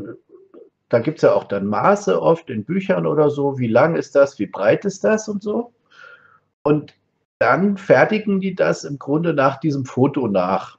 da 0.88 1.00
gibt 1.00 1.18
es 1.18 1.22
ja 1.22 1.34
auch 1.34 1.42
dann 1.42 1.66
Maße 1.66 2.22
oft 2.22 2.50
in 2.50 2.64
Büchern 2.64 3.04
oder 3.04 3.30
so, 3.30 3.58
wie 3.58 3.66
lang 3.66 3.96
ist 3.96 4.14
das, 4.14 4.38
wie 4.38 4.46
breit 4.46 4.84
ist 4.84 5.02
das 5.02 5.28
und 5.28 5.42
so. 5.42 5.72
Und 6.62 6.94
dann 7.40 7.76
fertigen 7.76 8.38
die 8.38 8.54
das 8.54 8.84
im 8.84 9.00
Grunde 9.00 9.34
nach 9.34 9.58
diesem 9.58 9.86
Foto 9.86 10.28
nach. 10.28 10.78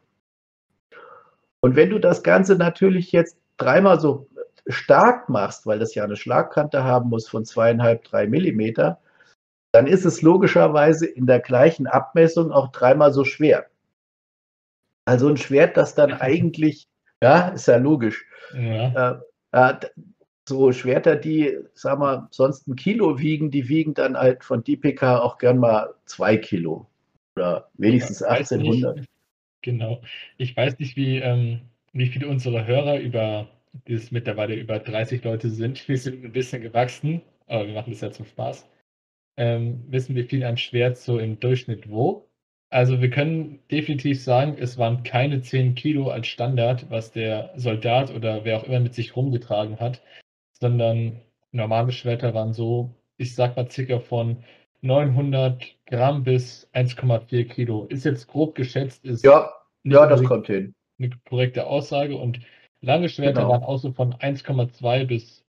Und 1.59 1.75
wenn 1.75 1.89
du 1.89 1.99
das 1.99 2.23
Ganze 2.23 2.55
natürlich 2.55 3.11
jetzt 3.11 3.37
dreimal 3.57 3.99
so 3.99 4.29
stark 4.67 5.27
machst, 5.27 5.67
weil 5.67 5.79
das 5.79 5.93
ja 5.93 6.05
eine 6.05 6.15
Schlagkante 6.15 6.85
haben 6.85 7.09
muss 7.09 7.27
von 7.27 7.43
zweieinhalb, 7.43 8.05
drei 8.05 8.25
Millimeter, 8.25 9.01
dann 9.73 9.85
ist 9.85 10.05
es 10.05 10.21
logischerweise 10.21 11.07
in 11.07 11.25
der 11.25 11.41
gleichen 11.41 11.87
Abmessung 11.87 12.53
auch 12.53 12.69
dreimal 12.71 13.11
so 13.11 13.25
schwer. 13.25 13.65
Also 15.05 15.29
ein 15.29 15.37
Schwert, 15.37 15.77
das 15.77 15.95
dann 15.95 16.13
eigentlich 16.13 16.87
ja, 17.21 17.49
ist 17.49 17.67
ja 17.67 17.77
logisch. 17.77 18.25
Ja. 18.53 19.21
Äh, 19.51 19.69
äh, 19.73 19.73
so 20.47 20.71
Schwerter, 20.71 21.15
die, 21.15 21.57
sag 21.73 21.97
mal, 21.97 22.27
sonst 22.31 22.67
ein 22.67 22.75
Kilo 22.75 23.17
wiegen, 23.19 23.49
die 23.49 23.67
wiegen 23.67 23.93
dann 23.93 24.15
halt 24.15 24.43
von 24.43 24.63
DPK 24.63 25.19
auch 25.19 25.37
gern 25.37 25.57
mal 25.57 25.95
zwei 26.05 26.37
Kilo. 26.37 26.87
Oder 27.35 27.69
wenigstens 27.73 28.19
ja, 28.19 28.27
1800. 28.27 28.97
Nicht, 28.97 29.09
genau. 29.61 30.01
Ich 30.37 30.55
weiß 30.55 30.77
nicht, 30.79 30.95
wie, 30.95 31.17
ähm, 31.17 31.61
wie 31.93 32.07
viele 32.07 32.27
unserer 32.27 32.67
Hörer 32.67 32.99
über 32.99 33.47
dieses 33.87 34.11
mittlerweile 34.11 34.55
über 34.55 34.79
30 34.79 35.23
Leute 35.23 35.49
sind. 35.49 35.87
Wir 35.87 35.97
sind 35.97 36.23
ein 36.23 36.31
bisschen 36.31 36.61
gewachsen, 36.61 37.21
aber 37.47 37.67
wir 37.67 37.73
machen 37.73 37.91
das 37.91 38.01
ja 38.01 38.11
zum 38.11 38.25
Spaß. 38.25 38.69
Ähm, 39.37 39.83
wissen, 39.89 40.15
wie 40.15 40.23
viel 40.23 40.43
ein 40.43 40.57
Schwert 40.57 40.97
so 40.97 41.19
im 41.19 41.39
Durchschnitt 41.39 41.89
wog. 41.89 42.29
Also 42.69 43.01
wir 43.01 43.09
können 43.09 43.59
definitiv 43.71 44.21
sagen, 44.23 44.57
es 44.59 44.77
waren 44.77 45.03
keine 45.03 45.41
10 45.41 45.75
Kilo 45.75 46.09
als 46.09 46.27
Standard, 46.27 46.89
was 46.89 47.11
der 47.11 47.51
Soldat 47.55 48.13
oder 48.13 48.43
wer 48.43 48.57
auch 48.57 48.63
immer 48.63 48.79
mit 48.79 48.93
sich 48.93 49.15
rumgetragen 49.15 49.79
hat, 49.79 50.01
sondern 50.59 51.21
normale 51.51 51.91
Schwerter 51.91 52.33
waren 52.33 52.53
so, 52.53 52.93
ich 53.17 53.35
sag 53.35 53.55
mal 53.55 53.69
circa 53.69 53.99
von 53.99 54.43
900 54.81 55.63
Gramm 55.85 56.23
bis 56.23 56.69
1,4 56.73 57.47
Kilo. 57.47 57.85
Ist 57.85 58.05
jetzt 58.05 58.27
grob 58.27 58.55
geschätzt, 58.55 59.05
ist 59.05 59.23
ja, 59.23 59.51
ja, 59.83 60.07
das 60.07 60.23
kommt 60.23 60.47
hin. 60.47 60.73
Eine 60.99 61.11
korrekte 61.29 61.67
Aussage 61.67 62.17
und 62.17 62.39
lange 62.81 63.09
Schwerter 63.09 63.41
genau. 63.41 63.51
waren 63.51 63.63
auch 63.63 63.77
so 63.77 63.91
von 63.91 64.13
1,2 64.13 65.05
bis 65.05 65.45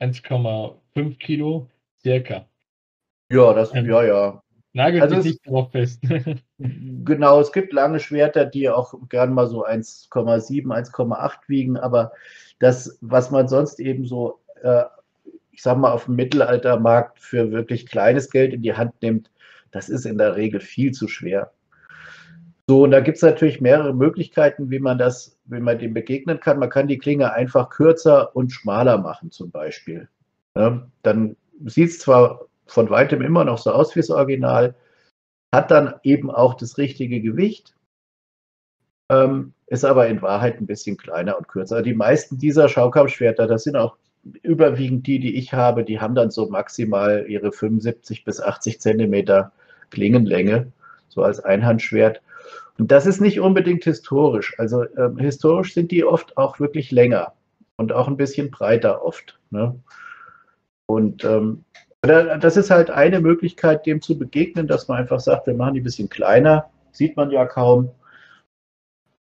1,5 0.00 1.18
Kilo 1.18 1.68
circa. 1.98 2.46
Ja, 3.30 3.52
das, 3.54 3.74
ähm, 3.74 3.88
ja, 3.88 4.02
ja. 4.04 4.42
Nagelt 4.72 5.02
also 5.02 5.20
sich 5.20 5.32
nicht 5.32 5.46
drauf 5.46 5.70
fest. 5.72 6.02
genau, 7.04 7.40
es 7.40 7.52
gibt 7.52 7.72
lange 7.72 8.00
Schwerter, 8.00 8.44
die 8.44 8.68
auch 8.68 8.94
gern 9.08 9.32
mal 9.32 9.46
so 9.46 9.66
1,7, 9.66 10.66
1,8 10.66 11.32
wiegen, 11.46 11.76
aber 11.76 12.12
das, 12.58 12.98
was 13.00 13.30
man 13.30 13.48
sonst 13.48 13.80
eben 13.80 14.04
so, 14.04 14.40
äh, 14.62 14.84
ich 15.50 15.62
sag 15.62 15.78
mal, 15.78 15.92
auf 15.92 16.04
dem 16.04 16.16
Mittelaltermarkt 16.16 17.18
für 17.18 17.50
wirklich 17.50 17.86
kleines 17.86 18.30
Geld 18.30 18.52
in 18.52 18.62
die 18.62 18.74
Hand 18.74 18.94
nimmt, 19.02 19.30
das 19.70 19.88
ist 19.88 20.04
in 20.04 20.18
der 20.18 20.36
Regel 20.36 20.60
viel 20.60 20.92
zu 20.92 21.08
schwer. 21.08 21.52
So, 22.68 22.84
und 22.84 22.92
da 22.92 23.00
gibt 23.00 23.16
es 23.16 23.22
natürlich 23.22 23.60
mehrere 23.60 23.92
Möglichkeiten, 23.92 24.70
wie 24.70 24.78
man 24.78 24.96
das, 24.96 25.36
wie 25.46 25.58
man 25.58 25.78
dem 25.78 25.92
begegnen 25.92 26.38
kann. 26.38 26.60
Man 26.60 26.70
kann 26.70 26.86
die 26.86 26.98
Klinge 26.98 27.32
einfach 27.32 27.68
kürzer 27.70 28.34
und 28.36 28.52
schmaler 28.52 28.98
machen, 28.98 29.32
zum 29.32 29.50
Beispiel. 29.50 30.08
Ja, 30.54 30.86
dann 31.02 31.36
sieht 31.64 31.90
es 31.90 31.98
zwar 31.98 32.46
von 32.66 32.88
weitem 32.88 33.22
immer 33.22 33.44
noch 33.44 33.58
so 33.58 33.72
aus 33.72 33.96
wie 33.96 34.00
das 34.00 34.10
Original, 34.10 34.74
hat 35.52 35.70
dann 35.70 35.94
eben 36.02 36.30
auch 36.30 36.54
das 36.54 36.78
richtige 36.78 37.20
Gewicht, 37.20 37.74
ähm, 39.10 39.52
ist 39.66 39.84
aber 39.84 40.08
in 40.08 40.22
Wahrheit 40.22 40.60
ein 40.60 40.66
bisschen 40.66 40.96
kleiner 40.96 41.36
und 41.36 41.48
kürzer. 41.48 41.82
Die 41.82 41.94
meisten 41.94 42.38
dieser 42.38 42.68
Schaukampfschwerter, 42.68 43.46
das 43.46 43.64
sind 43.64 43.76
auch 43.76 43.96
überwiegend 44.42 45.06
die, 45.06 45.18
die 45.18 45.36
ich 45.36 45.52
habe, 45.52 45.84
die 45.84 46.00
haben 46.00 46.14
dann 46.14 46.30
so 46.30 46.48
maximal 46.48 47.26
ihre 47.28 47.52
75 47.52 48.24
bis 48.24 48.40
80 48.40 48.80
Zentimeter 48.80 49.52
Klingenlänge, 49.90 50.72
so 51.08 51.22
als 51.22 51.40
Einhandschwert. 51.40 52.22
Und 52.78 52.92
das 52.92 53.06
ist 53.06 53.20
nicht 53.20 53.40
unbedingt 53.40 53.84
historisch. 53.84 54.54
Also 54.58 54.84
ähm, 54.96 55.18
historisch 55.18 55.74
sind 55.74 55.90
die 55.90 56.04
oft 56.04 56.36
auch 56.36 56.60
wirklich 56.60 56.90
länger 56.90 57.32
und 57.76 57.92
auch 57.92 58.08
ein 58.08 58.16
bisschen 58.16 58.50
breiter 58.50 59.04
oft. 59.04 59.38
Ne? 59.50 59.74
Und 60.86 61.24
ähm, 61.24 61.64
das 62.02 62.56
ist 62.56 62.70
halt 62.70 62.90
eine 62.90 63.20
Möglichkeit, 63.20 63.84
dem 63.86 64.00
zu 64.00 64.18
begegnen, 64.18 64.66
dass 64.66 64.88
man 64.88 64.98
einfach 64.98 65.20
sagt, 65.20 65.46
wir 65.46 65.54
machen 65.54 65.74
die 65.74 65.80
ein 65.80 65.84
bisschen 65.84 66.08
kleiner, 66.08 66.70
sieht 66.92 67.16
man 67.16 67.30
ja 67.30 67.46
kaum. 67.46 67.90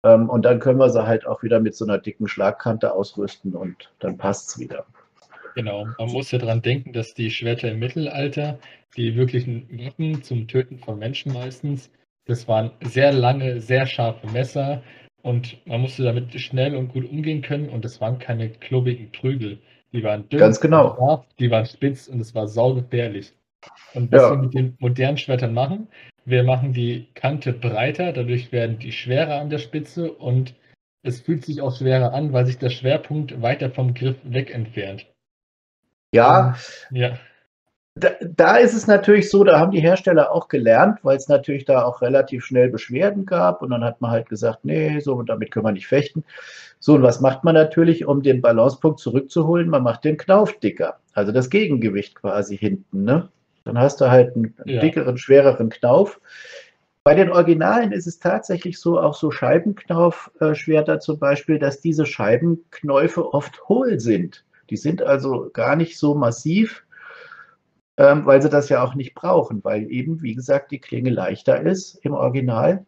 Ähm, 0.05 0.29
und 0.29 0.45
dann 0.45 0.61
können 0.61 0.79
wir 0.79 0.91
sie 0.91 1.07
halt 1.07 1.27
auch 1.27 1.43
wieder 1.43 1.61
mit 1.61 1.75
so 1.75 1.85
einer 1.85 1.99
dicken 1.99 2.29
Schlagkante 2.29 2.93
ausrüsten 2.93 3.55
und 3.55 3.93
dann 3.99 4.17
passt 4.19 4.51
es 4.51 4.59
wieder. 4.59 4.87
Genau, 5.55 5.89
man 5.99 6.13
muss 6.13 6.31
ja 6.31 6.39
daran 6.39 6.63
denken, 6.63 6.93
dass 6.93 7.15
die 7.15 7.31
Schwerter 7.31 7.73
im 7.73 7.81
Mittelalter, 7.81 8.59
die 8.97 9.17
wirklichen 9.17 9.69
Waffen 9.71 10.23
zum 10.23 10.47
Töten 10.47 10.79
von 10.79 10.99
Menschen 10.99 11.33
meistens, 11.33 11.91
das 12.27 12.47
waren 12.47 12.71
sehr 12.85 13.13
lange, 13.13 13.61
sehr 13.61 13.87
scharfe 13.87 14.27
Messer 14.29 14.83
und 15.23 15.67
man 15.67 15.81
musste 15.81 16.05
damit 16.05 16.39
schnell 16.41 16.77
und 16.77 16.93
gut 16.93 17.11
umgehen 17.11 17.43
können 17.43 17.71
und 17.71 17.85
das 17.85 18.01
waren 18.01 18.19
keine 18.19 18.51
klobigen 18.51 19.11
Prügel. 19.11 19.59
Die 19.92 20.02
waren 20.02 20.28
dünn, 20.28 20.40
Ganz 20.40 20.61
genau. 20.61 20.97
Scharf, 20.97 21.26
die 21.38 21.50
waren 21.50 21.66
spitz 21.66 22.09
und 22.09 22.21
es 22.21 22.35
war 22.35 22.47
saugefährlich. 22.47 23.33
Und 23.95 24.12
was 24.12 24.23
ja. 24.23 24.30
wir 24.30 24.38
mit 24.38 24.54
den 24.54 24.76
modernen 24.78 25.16
Schwertern 25.16 25.54
machen, 25.54 25.88
wir 26.25 26.45
machen 26.45 26.73
die 26.73 27.09
Kante 27.14 27.52
breiter, 27.52 28.12
dadurch 28.12 28.52
werden 28.52 28.78
die 28.78 28.92
schwerer 28.92 29.40
an 29.40 29.50
der 29.50 29.59
Spitze 29.59 30.12
und 30.12 30.54
es 31.02 31.21
fühlt 31.21 31.45
sich 31.45 31.62
auch 31.62 31.75
schwerer 31.75 32.12
an, 32.12 32.33
weil 32.33 32.47
sich 32.47 32.59
der 32.59 32.71
Schwerpunkt 32.71 33.40
weiter 33.40 33.71
vom 33.71 33.95
Griff 33.95 34.16
weg 34.25 34.50
entfernt. 34.52 35.07
Ja, 36.12 36.57
ja 36.90 37.18
da, 37.99 38.11
da, 38.21 38.57
ist 38.57 38.75
es 38.75 38.87
natürlich 38.87 39.31
so, 39.31 39.45
da 39.45 39.59
haben 39.59 39.73
die 39.73 39.81
Hersteller 39.81 40.33
auch 40.33 40.49
gelernt, 40.49 41.00
weil 41.02 41.17
es 41.17 41.28
natürlich 41.28 41.64
da 41.64 41.85
auch 41.85 42.02
relativ 42.02 42.45
schnell 42.45 42.71
Beschwerden 42.71 43.26
gab 43.26 43.62
und 43.62 43.71
dann 43.71 43.85
hat 43.85 44.00
man 44.00 44.11
halt 44.11 44.28
gesagt, 44.28 44.64
nee, 44.64 45.00
so 45.00 45.23
damit 45.23 45.50
können 45.50 45.67
wir 45.67 45.73
nicht 45.73 45.87
fechten. 45.87 46.25
So, 46.81 46.95
und 46.95 47.02
was 47.02 47.21
macht 47.21 47.45
man 47.45 47.55
natürlich, 47.55 48.07
um 48.07 48.23
den 48.23 48.40
Balancepunkt 48.40 49.00
zurückzuholen? 49.00 49.69
Man 49.69 49.83
macht 49.83 50.05
den 50.05 50.17
Knauf 50.17 50.59
dicker, 50.61 50.99
also 51.12 51.33
das 51.33 51.50
Gegengewicht 51.50 52.14
quasi 52.14 52.57
hinten. 52.57 53.05
Ne? 53.05 53.28
Dann 53.64 53.78
hast 53.78 54.00
du 54.00 54.11
halt 54.11 54.37
einen 54.37 54.55
ja. 54.64 54.81
dickeren, 54.81 55.19
schwereren 55.19 55.69
Knauf. 55.69 56.21
Bei 57.05 57.14
den 57.14 57.31
Originalen 57.31 57.93
ist 57.93 58.07
es 58.07 58.19
tatsächlich 58.19 58.78
so, 58.78 59.00
auch 59.00 59.14
so 59.14 59.31
Scheibenknaufschwerter 59.31 61.00
zum 61.00 61.19
Beispiel, 61.19 61.59
dass 61.59 61.81
diese 61.81 62.07
Scheibenknäufe 62.07 63.33
oft 63.33 63.69
hohl 63.69 63.99
sind. 63.99 64.45
Die 64.71 64.76
sind 64.76 65.02
also 65.02 65.49
gar 65.52 65.75
nicht 65.75 65.99
so 65.99 66.14
massiv, 66.14 66.85
ähm, 67.99 68.25
weil 68.25 68.40
sie 68.40 68.49
das 68.49 68.69
ja 68.71 68.83
auch 68.83 68.95
nicht 68.95 69.14
brauchen, 69.14 69.62
weil 69.64 69.90
eben, 69.90 70.23
wie 70.23 70.35
gesagt, 70.35 70.71
die 70.71 70.78
Klinge 70.78 71.11
leichter 71.11 71.61
ist 71.61 71.97
im 72.05 72.14
Original. 72.14 72.87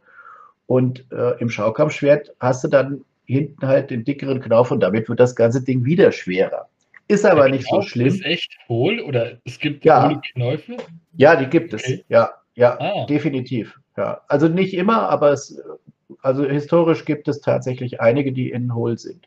Und 0.67 1.05
äh, 1.12 1.33
im 1.40 1.50
Schaukampfschwert 1.50 2.33
hast 2.38 2.62
du 2.64 2.69
dann 2.69 3.05
hinten 3.26 3.67
halt 3.67 3.90
den 3.90 4.05
dickeren 4.05 4.40
Knauf 4.40 4.71
und 4.71 4.81
damit 4.81 5.09
wird 5.09 5.19
das 5.21 5.35
ganze 5.35 5.62
Ding 5.62 5.85
wieder 5.85 6.12
schwerer. 6.12 6.69
Ist 7.09 7.26
aber 7.26 7.43
Der 7.43 7.50
nicht 7.50 7.64
so 7.64 7.76
Knauf 7.76 7.88
schlimm. 7.88 8.07
Ist 8.07 8.25
echt 8.25 8.57
hohl 8.69 9.00
oder 9.00 9.38
es 9.45 9.59
gibt 9.59 9.85
Ja. 9.85 10.21
Knäufe? 10.33 10.76
Ja, 11.17 11.35
die 11.35 11.47
gibt 11.47 11.75
es. 11.75 11.83
Okay. 11.83 12.05
Ja, 12.09 12.31
ja, 12.55 12.79
Ah. 12.81 13.07
definitiv. 13.07 13.79
Ja. 13.97 14.21
Also 14.29 14.47
nicht 14.47 14.75
immer, 14.75 15.09
aber 15.09 15.33
es, 15.33 15.61
also 16.23 16.45
historisch 16.45 17.05
gibt 17.05 17.26
es 17.26 17.40
tatsächlich 17.40 18.00
einige, 18.00 18.33
die 18.33 18.50
innen 18.50 18.75
hohl 18.75 18.97
sind. 18.97 19.26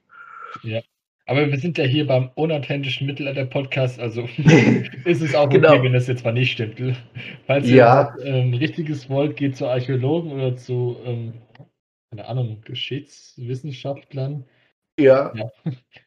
Aber 1.25 1.49
wir 1.49 1.57
sind 1.57 1.77
ja 1.77 1.85
hier 1.85 2.05
beim 2.05 2.29
unauthentischen 2.35 3.07
Mittelalter-Podcast, 3.07 3.99
also 3.99 4.27
ist 5.05 5.21
es 5.21 5.33
auch 5.35 5.45
okay, 5.45 5.59
Genau. 5.59 5.81
wenn 5.81 5.93
das 5.93 6.07
jetzt 6.07 6.25
mal 6.25 6.33
nicht 6.33 6.51
stimmt. 6.51 6.81
Falls 7.47 7.65
ihr 7.67 7.77
Ja. 7.77 8.13
was, 8.15 8.25
ähm, 8.25 8.53
richtiges 8.53 9.09
wollt, 9.09 9.37
geht 9.37 9.55
zu 9.55 9.67
Archäologen 9.67 10.31
oder 10.33 10.57
zu, 10.57 10.97
ähm, 11.05 11.33
keine 12.11 12.27
Ahnung, 12.27 12.61
Geschichtswissenschaftlern. 12.65 14.45
Ja. 14.99 15.33
Ja. 15.35 15.49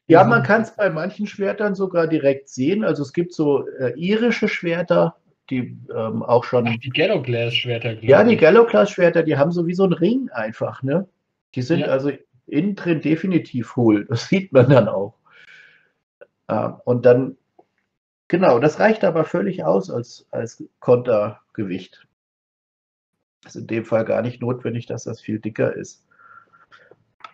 Ja, 0.07 0.25
man 0.29 0.43
kann 0.43 0.63
es 0.63 0.77
bei 0.77 0.91
manchen 0.91 1.27
Schwertern 1.27 1.75
sogar 1.75 2.07
direkt 2.07 2.49
sehen. 2.49 2.85
Also 2.85 3.03
es 3.03 3.13
gibt 3.13 3.33
so 3.33 3.67
äh, 3.79 3.93
irische 3.99 4.49
Schwerter, 4.49 5.17
die 5.51 5.79
ähm, 5.97 6.23
auch 6.23 6.45
schon. 6.45 6.69
Ach, 6.69 6.77
die 6.77 6.91
Gallowglass-Schwerter, 6.91 7.95
glaube 7.95 8.07
ja, 8.07 8.23
die 8.23 8.35
ich. 8.35 8.41
Gallo-Class-Schwerter, 8.41 9.23
die 9.23 9.37
haben 9.37 9.51
so 9.51 9.67
wie 9.67 9.75
so 9.75 9.85
einen 9.85 9.93
Ring 9.95 10.29
einfach, 10.31 10.83
ne? 10.83 11.09
Die 11.55 11.63
sind 11.63 11.81
Ja. 11.81 11.87
also 11.87 12.11
innen 12.47 12.75
drin 12.75 13.01
definitiv 13.01 13.77
hohl. 13.77 14.07
Das 14.07 14.29
sieht 14.29 14.53
man 14.53 14.69
dann 14.69 14.89
auch. 14.89 15.15
Ähm, 16.49 16.75
und 16.85 17.05
dann, 17.07 17.37
genau, 18.29 18.59
das 18.59 18.79
reicht 18.79 19.05
aber 19.05 19.25
völlig 19.25 19.65
aus 19.65 19.91
als, 19.91 20.27
als 20.31 20.63
Kontergewicht. 20.81 22.07
Ist 23.45 23.57
in 23.57 23.67
dem 23.67 23.85
Fall 23.85 24.05
gar 24.05 24.23
nicht 24.23 24.41
notwendig, 24.41 24.87
dass 24.87 25.05
das 25.05 25.21
viel 25.21 25.39
dicker 25.39 25.75
ist. 25.75 26.05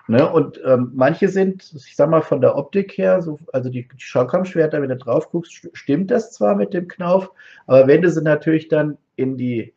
Ne? 0.09 0.31
Und 0.31 0.61
ähm, 0.65 0.91
manche 0.95 1.29
sind, 1.29 1.73
ich 1.75 1.95
sag 1.97 2.11
mal, 2.11 2.23
von 2.23 2.41
der 2.41 2.57
Optik 2.57 2.99
her, 2.99 3.23
so, 3.23 3.39
also 3.53 3.71
die, 3.71 3.89
Schaukampfschwerter, 3.97 4.83
wenn 4.83 4.89
du 4.89 4.97
drauf 4.97 5.31
guckst, 5.31 5.53
st- 5.53 5.71
stimmt 5.75 6.11
das 6.11 6.33
zwar 6.33 6.57
mit 6.57 6.75
dem 6.75 6.89
Knauf, 6.89 7.31
aber 7.67 7.87
wenn 7.87 8.03
du 8.03 8.11
sie 8.11 8.21
natürlich 8.21 8.69
dann 8.69 8.99
in 9.17 9.37
die 9.37 9.75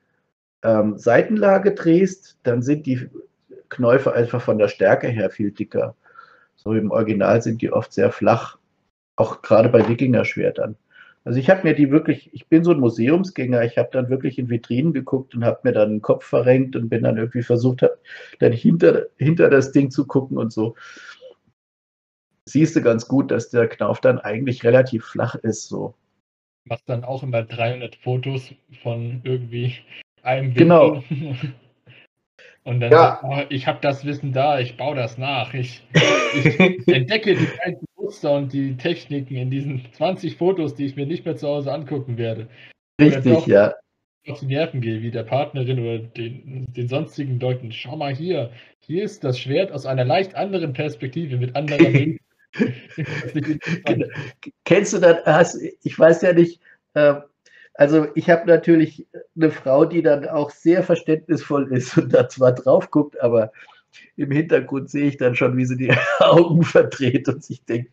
ähm, 0.63 0.97
Seitenlage 0.97 1.73
drehst, 1.73 2.39
dann 2.43 2.63
sind 2.63 2.85
die 2.87 3.09
Knäufe 3.69 4.13
einfach 4.13 4.41
von 4.41 4.57
der 4.57 4.67
Stärke 4.67 5.07
her 5.07 5.29
viel 5.29 5.51
dicker. 5.51 5.95
So 6.55 6.73
im 6.73 6.91
Original 6.91 7.41
sind 7.41 7.61
die 7.61 7.71
oft 7.71 7.93
sehr 7.93 8.11
flach, 8.11 8.57
auch 9.15 9.41
gerade 9.41 9.69
bei 9.69 9.87
Wikinger-Schwertern. 9.87 10.77
Also 11.25 11.39
ich 11.39 11.49
habe 11.49 11.63
mir 11.63 11.73
die 11.73 11.89
wirklich, 11.89 12.29
ich 12.33 12.47
bin 12.47 12.63
so 12.63 12.71
ein 12.71 12.79
Museumsgänger, 12.79 13.63
ich 13.63 13.79
habe 13.79 13.89
dann 13.91 14.09
wirklich 14.09 14.37
in 14.37 14.49
Vitrinen 14.49 14.93
geguckt 14.93 15.33
und 15.33 15.43
habe 15.43 15.61
mir 15.63 15.73
dann 15.73 15.89
den 15.89 16.01
Kopf 16.01 16.23
verrenkt 16.23 16.75
und 16.75 16.87
bin 16.89 17.01
dann 17.01 17.17
irgendwie 17.17 17.41
versucht, 17.41 17.81
hab, 17.81 17.97
dann 18.39 18.51
hinter, 18.51 19.07
hinter 19.17 19.49
das 19.49 19.71
Ding 19.71 19.89
zu 19.89 20.05
gucken 20.05 20.37
und 20.37 20.53
so. 20.53 20.75
Siehst 22.47 22.75
du 22.75 22.81
ganz 22.81 23.07
gut, 23.07 23.31
dass 23.31 23.49
der 23.49 23.67
Knauf 23.67 24.01
dann 24.01 24.19
eigentlich 24.19 24.63
relativ 24.63 25.03
flach 25.03 25.33
ist. 25.33 25.67
So. 25.67 25.95
machst 26.65 26.87
dann 26.87 27.03
auch 27.03 27.23
immer 27.23 27.41
300 27.41 27.95
Fotos 27.95 28.53
von 28.83 29.21
irgendwie 29.23 29.77
einem 30.21 30.53
Genau. 30.53 31.03
Und 32.65 32.79
dann 32.79 32.91
Ja. 32.91 33.19
oh, 33.23 33.43
ich 33.49 33.67
habe 33.67 33.77
das 33.81 34.05
Wissen 34.05 34.33
da, 34.33 34.59
ich 34.59 34.75
baue 34.75 34.95
das 34.95 35.19
nach. 35.19 35.53
Ich, 35.53 35.83
ich 35.93 36.59
entdecke 36.87 37.35
die 37.35 37.47
alten 37.63 37.85
Muster 37.95 38.33
und 38.33 38.51
die 38.53 38.75
Techniken 38.75 39.35
in 39.35 39.51
diesen 39.51 39.85
20 39.93 40.35
Fotos, 40.35 40.73
die 40.73 40.87
ich 40.87 40.95
mir 40.95 41.05
nicht 41.05 41.25
mehr 41.25 41.35
zu 41.35 41.47
Hause 41.47 41.71
angucken 41.71 42.17
werde. 42.17 42.47
Richtig, 42.99 43.33
doch. 43.33 43.47
ja. 43.47 43.75
Auf 44.27 44.39
die 44.39 44.47
Nerven 44.47 44.81
gehe, 44.81 45.03
wie 45.03 45.11
der 45.11 45.21
Partnerin 45.21 45.79
oder 45.79 45.99
den, 45.99 46.65
den 46.73 46.87
sonstigen 46.87 47.39
Leuten. 47.39 47.71
Schau 47.71 47.95
mal 47.95 48.15
hier, 48.15 48.49
hier 48.79 49.03
ist 49.03 49.23
das 49.23 49.37
Schwert 49.37 49.71
aus 49.71 49.85
einer 49.85 50.03
leicht 50.03 50.33
anderen 50.33 50.73
Perspektive 50.73 51.37
mit 51.37 51.55
anderer 51.55 51.79
interessant. 51.85 52.19
Genau. 53.85 54.07
Kennst 54.63 54.93
du 54.93 54.99
das? 54.99 55.23
Hast, 55.25 55.61
ich 55.83 55.99
weiß 55.99 56.23
ja 56.23 56.33
nicht. 56.33 56.59
Also 57.77 58.07
ich 58.15 58.29
habe 58.29 58.47
natürlich 58.47 59.05
eine 59.35 59.51
Frau, 59.51 59.85
die 59.85 60.01
dann 60.01 60.27
auch 60.27 60.49
sehr 60.49 60.83
verständnisvoll 60.83 61.71
ist 61.73 61.97
und 61.97 62.13
da 62.13 62.29
zwar 62.29 62.53
drauf 62.53 62.89
guckt, 62.89 63.21
aber 63.21 63.51
im 64.17 64.31
Hintergrund 64.31 64.89
sehe 64.89 65.07
ich 65.07 65.17
dann 65.17 65.35
schon, 65.35 65.57
wie 65.57 65.65
sie 65.65 65.77
die 65.77 65.91
Augen 66.19 66.63
verdreht 66.63 67.27
und 67.27 67.43
sich 67.43 67.63
denkt, 67.65 67.91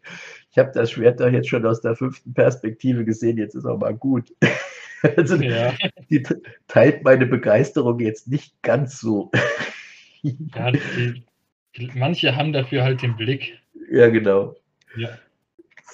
ich 0.51 0.59
habe 0.59 0.71
das 0.73 0.90
Schwert 0.90 1.21
doch 1.21 1.29
jetzt 1.29 1.49
schon 1.49 1.66
aus 1.66 1.81
der 1.81 1.97
fünften 1.97 2.33
Perspektive 2.35 3.05
gesehen, 3.05 3.38
jetzt 3.38 3.55
ist 3.55 3.66
auch 3.66 3.79
mal 3.79 3.95
gut. 3.95 4.33
Also 5.16 5.35
Ja, 5.35 5.75
die 6.11 6.23
teilt 6.68 7.03
meine 7.03 7.27
Begeisterung 7.27 7.99
jetzt 7.99 8.29
nicht 8.29 8.62
ganz 8.62 9.01
so. 9.01 9.33
ja 10.23 10.71
die, 10.71 11.25
manche 11.97 12.37
haben 12.37 12.53
dafür 12.53 12.85
halt 12.85 13.03
den 13.03 13.16
Blick. 13.16 13.59
Ja, 13.90 14.11
genau. 14.11 14.55
Ja. 14.97 15.09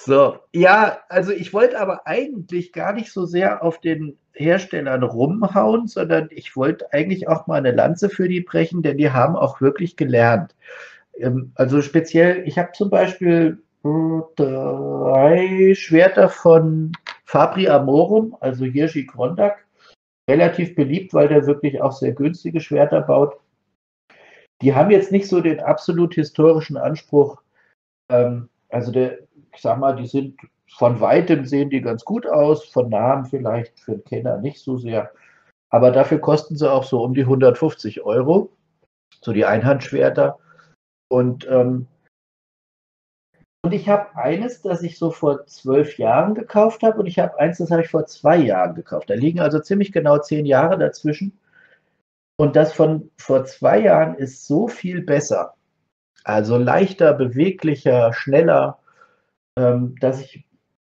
So, 0.05 0.37
ja, 0.53 0.99
also 1.09 1.33
ich 1.33 1.53
wollte 1.53 1.77
aber 1.77 2.07
eigentlich 2.07 2.71
gar 2.71 2.93
nicht 2.93 3.11
so 3.11 3.25
sehr 3.25 3.61
auf 3.63 3.81
den 3.81 4.17
Herstellern 4.31 5.03
rumhauen, 5.03 5.87
sondern 5.87 6.29
ich 6.31 6.55
wollte 6.55 6.93
eigentlich 6.93 7.27
auch 7.27 7.47
mal 7.47 7.57
eine 7.57 7.71
Lanze 7.71 8.09
für 8.09 8.29
die 8.29 8.39
brechen, 8.39 8.81
denn 8.81 8.97
die 8.97 9.11
haben 9.11 9.35
auch 9.35 9.59
wirklich 9.59 9.97
gelernt. 9.97 10.55
Ähm, 11.17 11.51
Also 11.55 11.81
speziell, 11.81 12.47
ich 12.47 12.57
habe 12.57 12.71
zum 12.71 12.89
Beispiel 12.89 13.61
äh, 13.83 14.21
drei 14.37 15.73
Schwerter 15.75 16.29
von 16.29 16.93
Fabri 17.25 17.67
Amorum, 17.67 18.37
also 18.39 18.63
Hirschi 18.63 19.05
Krondak, 19.05 19.65
relativ 20.29 20.75
beliebt, 20.75 21.13
weil 21.13 21.27
der 21.27 21.45
wirklich 21.45 21.81
auch 21.81 21.91
sehr 21.91 22.13
günstige 22.13 22.61
Schwerter 22.61 23.01
baut. 23.01 23.35
Die 24.61 24.73
haben 24.73 24.91
jetzt 24.91 25.11
nicht 25.11 25.27
so 25.27 25.41
den 25.41 25.59
absolut 25.59 26.13
historischen 26.13 26.77
Anspruch. 26.77 27.41
Ähm, 28.09 28.47
also 28.69 28.91
der, 28.91 29.19
ich 29.53 29.61
sag 29.61 29.79
mal, 29.79 29.95
die 29.95 30.07
sind 30.07 30.39
von 30.71 30.99
weitem 31.01 31.45
sehen 31.45 31.69
die 31.69 31.81
ganz 31.81 32.05
gut 32.05 32.27
aus, 32.27 32.65
von 32.65 32.89
nahem 32.89 33.25
vielleicht 33.25 33.79
für 33.79 33.93
einen 33.93 34.03
Kenner 34.03 34.37
nicht 34.37 34.59
so 34.59 34.77
sehr. 34.77 35.11
Aber 35.69 35.91
dafür 35.91 36.19
kosten 36.19 36.55
sie 36.55 36.71
auch 36.71 36.83
so 36.83 37.03
um 37.03 37.13
die 37.13 37.23
150 37.23 38.01
Euro, 38.01 38.51
so 39.21 39.33
die 39.33 39.45
Einhandschwerter. 39.45 40.39
Und, 41.11 41.47
ähm, 41.47 41.87
und 43.63 43.73
ich 43.73 43.89
habe 43.89 44.15
eines, 44.15 44.61
das 44.61 44.83
ich 44.83 44.97
so 44.97 45.11
vor 45.11 45.45
zwölf 45.47 45.97
Jahren 45.97 46.33
gekauft 46.33 46.81
habe, 46.81 46.99
und 46.99 47.07
ich 47.07 47.19
habe 47.19 47.37
eins, 47.39 47.57
das 47.57 47.71
habe 47.71 47.81
ich 47.81 47.89
vor 47.89 48.05
zwei 48.05 48.37
Jahren 48.37 48.75
gekauft. 48.75 49.09
Da 49.09 49.15
liegen 49.15 49.41
also 49.41 49.59
ziemlich 49.59 49.91
genau 49.91 50.19
zehn 50.19 50.45
Jahre 50.45 50.77
dazwischen. 50.77 51.37
Und 52.37 52.55
das 52.55 52.71
von 52.73 53.11
vor 53.17 53.43
zwei 53.45 53.81
Jahren 53.81 54.15
ist 54.15 54.47
so 54.47 54.67
viel 54.67 55.01
besser. 55.01 55.55
Also 56.23 56.57
leichter, 56.57 57.13
beweglicher, 57.13 58.13
schneller, 58.13 58.79
dass 59.99 60.21
ich 60.21 60.45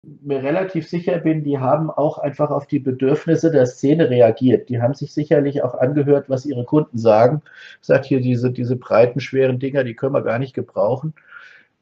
mir 0.04 0.42
relativ 0.42 0.88
sicher 0.88 1.20
bin, 1.20 1.44
die 1.44 1.60
haben 1.60 1.90
auch 1.90 2.18
einfach 2.18 2.50
auf 2.50 2.68
die 2.68 2.80
Bedürfnisse 2.80 3.52
der 3.52 3.66
Szene 3.66 4.10
reagiert. 4.10 4.70
Die 4.70 4.82
haben 4.82 4.94
sich 4.94 5.14
sicherlich 5.14 5.64
auch 5.64 5.76
angehört, 5.76 6.30
was 6.30 6.46
ihre 6.46 6.66
Kunden 6.66 6.98
sagen. 6.98 7.42
Sagt 7.82 8.06
hier, 8.06 8.22
diese, 8.22 8.52
diese 8.52 8.78
breiten, 8.78 9.20
schweren 9.20 9.60
Dinger, 9.60 9.84
die 9.84 9.96
können 9.96 10.14
wir 10.14 10.22
gar 10.22 10.40
nicht 10.40 10.54
gebrauchen. 10.54 11.14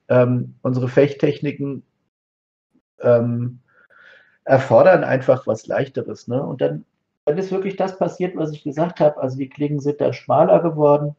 Ähm, 0.10 0.56
unsere 0.62 0.88
Fechttechniken 0.88 1.84
ähm, 3.00 3.60
erfordern 4.44 5.04
einfach 5.04 5.46
was 5.48 5.68
Leichteres. 5.68 6.28
Ne? 6.28 6.42
Und 6.42 6.62
dann, 6.62 6.86
dann 7.26 7.38
ist 7.38 7.52
wirklich 7.52 7.76
das 7.76 7.98
passiert, 7.98 8.36
was 8.36 8.52
ich 8.52 8.64
gesagt 8.64 9.00
habe. 9.00 9.22
Also 9.22 9.38
die 9.38 9.50
Klingen 9.50 9.80
sind 9.80 10.02
dann 10.02 10.14
schmaler 10.14 10.62
geworden. 10.62 11.16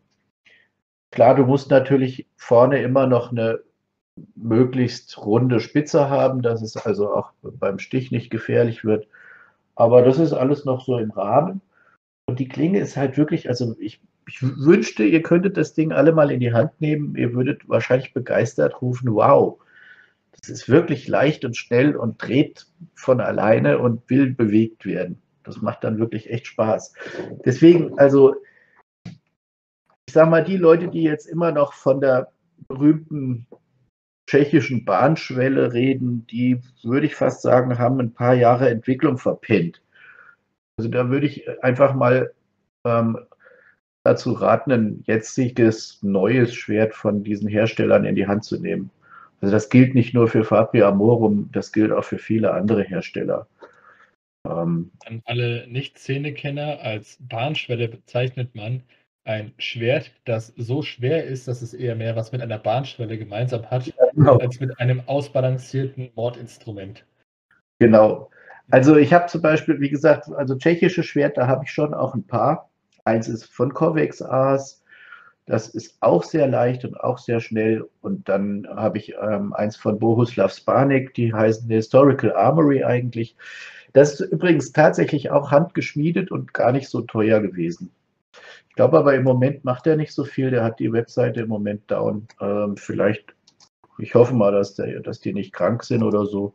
Klar, 1.12 1.34
du 1.36 1.44
musst 1.44 1.70
natürlich 1.70 2.26
vorne 2.36 2.82
immer 2.82 3.06
noch 3.06 3.30
eine 3.30 3.60
möglichst 4.34 5.18
runde 5.18 5.60
Spitze 5.60 6.08
haben, 6.08 6.42
dass 6.42 6.62
es 6.62 6.76
also 6.76 7.12
auch 7.12 7.32
beim 7.42 7.78
Stich 7.78 8.10
nicht 8.10 8.30
gefährlich 8.30 8.84
wird. 8.84 9.08
Aber 9.74 10.02
das 10.02 10.18
ist 10.18 10.32
alles 10.32 10.64
noch 10.64 10.84
so 10.84 10.98
im 10.98 11.10
Rahmen. 11.10 11.60
Und 12.26 12.40
die 12.40 12.48
Klinge 12.48 12.80
ist 12.80 12.96
halt 12.96 13.16
wirklich, 13.18 13.48
also 13.48 13.76
ich, 13.78 14.00
ich 14.26 14.42
wünschte, 14.42 15.04
ihr 15.04 15.22
könntet 15.22 15.56
das 15.56 15.74
Ding 15.74 15.92
alle 15.92 16.12
mal 16.12 16.30
in 16.30 16.40
die 16.40 16.52
Hand 16.52 16.80
nehmen. 16.80 17.14
Ihr 17.14 17.34
würdet 17.34 17.68
wahrscheinlich 17.68 18.14
begeistert 18.14 18.80
rufen, 18.82 19.14
wow, 19.14 19.58
das 20.32 20.48
ist 20.48 20.68
wirklich 20.68 21.08
leicht 21.08 21.44
und 21.44 21.56
schnell 21.56 21.96
und 21.96 22.22
dreht 22.22 22.66
von 22.94 23.20
alleine 23.20 23.78
und 23.78 24.08
will 24.10 24.34
bewegt 24.34 24.84
werden. 24.86 25.20
Das 25.44 25.62
macht 25.62 25.84
dann 25.84 25.98
wirklich 25.98 26.30
echt 26.30 26.46
Spaß. 26.46 26.92
Deswegen, 27.44 27.98
also, 27.98 28.34
ich 29.04 30.12
sag 30.12 30.28
mal, 30.28 30.42
die 30.42 30.56
Leute, 30.56 30.88
die 30.88 31.02
jetzt 31.02 31.26
immer 31.26 31.52
noch 31.52 31.72
von 31.72 32.00
der 32.00 32.32
berühmten 32.68 33.46
tschechischen 34.26 34.84
Bahnschwelle 34.84 35.72
reden, 35.72 36.26
die 36.26 36.60
würde 36.82 37.06
ich 37.06 37.14
fast 37.14 37.42
sagen, 37.42 37.78
haben 37.78 38.00
ein 38.00 38.12
paar 38.12 38.34
Jahre 38.34 38.68
Entwicklung 38.68 39.18
verpennt. 39.18 39.82
Also 40.78 40.90
da 40.90 41.08
würde 41.10 41.26
ich 41.26 41.48
einfach 41.62 41.94
mal 41.94 42.32
ähm, 42.84 43.18
dazu 44.04 44.32
raten, 44.32 44.72
ein 44.72 45.04
jetziges 45.06 46.02
neues 46.02 46.54
Schwert 46.54 46.94
von 46.94 47.24
diesen 47.24 47.48
Herstellern 47.48 48.04
in 48.04 48.14
die 48.14 48.26
Hand 48.26 48.44
zu 48.44 48.60
nehmen. 48.60 48.90
Also 49.40 49.52
das 49.52 49.68
gilt 49.68 49.94
nicht 49.94 50.14
nur 50.14 50.28
für 50.28 50.44
Fabri 50.44 50.82
Amorum, 50.82 51.50
das 51.52 51.72
gilt 51.72 51.92
auch 51.92 52.04
für 52.04 52.18
viele 52.18 52.52
andere 52.52 52.82
Hersteller. 52.82 53.46
Ähm, 54.46 54.90
An 55.04 55.22
alle 55.24 55.66
Nicht-Szene-Kenner 55.68 56.80
als 56.80 57.18
Bahnschwelle 57.20 57.88
bezeichnet 57.88 58.54
man 58.54 58.82
ein 59.26 59.52
Schwert, 59.58 60.12
das 60.24 60.52
so 60.56 60.82
schwer 60.82 61.24
ist, 61.24 61.48
dass 61.48 61.62
es 61.62 61.74
eher 61.74 61.96
mehr 61.96 62.16
was 62.16 62.32
mit 62.32 62.42
einer 62.42 62.58
Bahnschwelle 62.58 63.18
gemeinsam 63.18 63.70
hat, 63.70 63.92
genau. 64.14 64.38
als 64.38 64.60
mit 64.60 64.78
einem 64.78 65.02
ausbalancierten 65.06 66.10
Mordinstrument. 66.14 67.04
Genau. 67.78 68.30
Also 68.70 68.96
ich 68.96 69.12
habe 69.12 69.26
zum 69.26 69.42
Beispiel, 69.42 69.80
wie 69.80 69.90
gesagt, 69.90 70.28
also 70.28 70.56
tschechische 70.56 71.02
Schwerter 71.02 71.46
habe 71.46 71.64
ich 71.64 71.70
schon 71.70 71.94
auch 71.94 72.14
ein 72.14 72.26
paar. 72.26 72.70
Eins 73.04 73.28
ist 73.28 73.44
von 73.44 73.72
Kovex 73.72 74.22
Ars, 74.22 74.82
das 75.46 75.68
ist 75.68 75.96
auch 76.00 76.24
sehr 76.24 76.48
leicht 76.48 76.84
und 76.84 76.98
auch 76.98 77.18
sehr 77.18 77.40
schnell. 77.40 77.88
Und 78.00 78.28
dann 78.28 78.66
habe 78.68 78.98
ich 78.98 79.14
ähm, 79.20 79.52
eins 79.52 79.76
von 79.76 79.98
Bohuslav 79.98 80.52
Spanik, 80.52 81.14
die 81.14 81.32
heißen 81.32 81.68
Historical 81.68 82.34
Armory 82.34 82.82
eigentlich. 82.82 83.36
Das 83.92 84.20
ist 84.20 84.32
übrigens 84.32 84.72
tatsächlich 84.72 85.30
auch 85.30 85.52
handgeschmiedet 85.52 86.32
und 86.32 86.52
gar 86.52 86.72
nicht 86.72 86.88
so 86.88 87.00
teuer 87.02 87.40
gewesen. 87.40 87.92
Ich 88.76 88.78
glaube 88.78 88.98
aber 88.98 89.14
im 89.14 89.22
Moment 89.22 89.64
macht 89.64 89.86
er 89.86 89.96
nicht 89.96 90.12
so 90.12 90.22
viel. 90.22 90.50
Der 90.50 90.62
hat 90.62 90.80
die 90.80 90.92
Webseite 90.92 91.40
im 91.40 91.48
Moment 91.48 91.90
down. 91.90 92.28
Ähm, 92.42 92.76
vielleicht, 92.76 93.34
ich 93.96 94.14
hoffe 94.14 94.34
mal, 94.34 94.52
dass, 94.52 94.74
der, 94.74 95.00
dass 95.00 95.18
die 95.18 95.32
nicht 95.32 95.54
krank 95.54 95.82
sind 95.82 96.02
oder 96.02 96.26
so. 96.26 96.52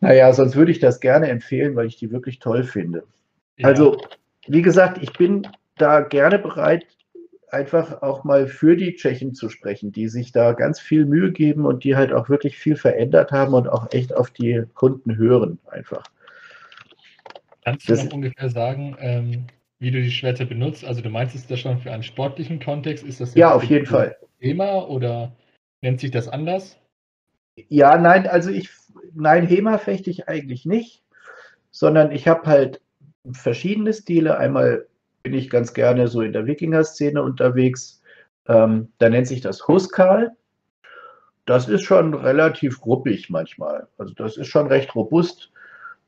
Naja, 0.00 0.32
sonst 0.32 0.56
würde 0.56 0.72
ich 0.72 0.78
das 0.78 1.00
gerne 1.00 1.28
empfehlen, 1.28 1.76
weil 1.76 1.88
ich 1.88 1.96
die 1.96 2.10
wirklich 2.10 2.38
toll 2.38 2.64
finde. 2.64 3.02
Ja. 3.58 3.68
Also, 3.68 3.98
wie 4.46 4.62
gesagt, 4.62 4.96
ich 5.02 5.12
bin 5.12 5.46
da 5.76 6.00
gerne 6.00 6.38
bereit, 6.38 6.86
einfach 7.50 8.00
auch 8.00 8.24
mal 8.24 8.46
für 8.46 8.76
die 8.76 8.94
Tschechen 8.94 9.34
zu 9.34 9.50
sprechen, 9.50 9.92
die 9.92 10.08
sich 10.08 10.32
da 10.32 10.54
ganz 10.54 10.80
viel 10.80 11.04
Mühe 11.04 11.32
geben 11.32 11.66
und 11.66 11.84
die 11.84 11.96
halt 11.96 12.14
auch 12.14 12.30
wirklich 12.30 12.56
viel 12.56 12.76
verändert 12.76 13.30
haben 13.30 13.52
und 13.52 13.68
auch 13.68 13.92
echt 13.92 14.16
auf 14.16 14.30
die 14.30 14.64
Kunden 14.72 15.18
hören 15.18 15.58
einfach. 15.66 16.04
Kannst 17.62 17.90
du 17.90 17.92
das, 17.92 18.04
noch 18.06 18.14
ungefähr 18.14 18.48
sagen, 18.48 18.96
ähm, 19.00 19.46
wie 19.80 19.90
du 19.90 20.00
die 20.00 20.10
Schwerter 20.10 20.44
benutzt? 20.44 20.84
Also 20.84 21.00
du 21.00 21.08
meinst 21.08 21.34
es 21.34 21.46
da 21.46 21.56
schon 21.56 21.78
für 21.78 21.90
einen 21.90 22.02
sportlichen 22.02 22.60
Kontext? 22.60 23.02
Ist 23.02 23.20
das 23.20 23.34
ja 23.34 23.52
auf 23.52 23.64
jeden 23.64 23.86
Fall 23.86 24.16
Thema 24.40 24.88
oder 24.88 25.34
nennt 25.80 26.00
sich 26.00 26.10
das 26.10 26.28
anders? 26.28 26.78
Ja, 27.68 27.98
nein, 27.98 28.26
also 28.26 28.50
ich, 28.50 28.70
nein, 29.14 29.46
HEMA 29.46 29.78
fechte 29.78 30.10
ich 30.10 30.28
eigentlich 30.28 30.64
nicht, 30.66 31.02
sondern 31.70 32.12
ich 32.12 32.28
habe 32.28 32.46
halt 32.46 32.80
verschiedene 33.32 33.92
Stile. 33.92 34.38
Einmal 34.38 34.86
bin 35.22 35.34
ich 35.34 35.50
ganz 35.50 35.74
gerne 35.74 36.08
so 36.08 36.22
in 36.22 36.32
der 36.32 36.46
Wikinger-Szene 36.46 37.22
unterwegs. 37.22 38.02
Ähm, 38.48 38.92
da 38.98 39.08
nennt 39.08 39.26
sich 39.26 39.40
das 39.40 39.66
Huskal. 39.66 40.36
Das 41.46 41.68
ist 41.68 41.84
schon 41.84 42.14
relativ 42.14 42.84
ruppig 42.84 43.30
manchmal. 43.30 43.88
Also 43.98 44.14
das 44.14 44.36
ist 44.36 44.48
schon 44.48 44.66
recht 44.66 44.94
robust. 44.94 45.50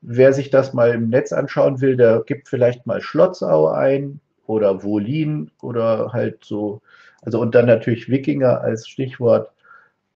Wer 0.02 0.32
sich 0.32 0.50
das 0.50 0.74
mal 0.74 0.90
im 0.90 1.08
Netz 1.08 1.32
anschauen 1.32 1.80
will, 1.80 1.96
der 1.96 2.22
gibt 2.26 2.48
vielleicht 2.48 2.86
mal 2.86 3.00
Schlotzau 3.00 3.68
ein 3.68 4.20
oder 4.46 4.82
Wolin 4.82 5.50
oder 5.60 6.12
halt 6.12 6.44
so. 6.44 6.82
Also 7.22 7.40
und 7.40 7.54
dann 7.54 7.66
natürlich 7.66 8.08
Wikinger 8.08 8.60
als 8.60 8.88
Stichwort 8.88 9.52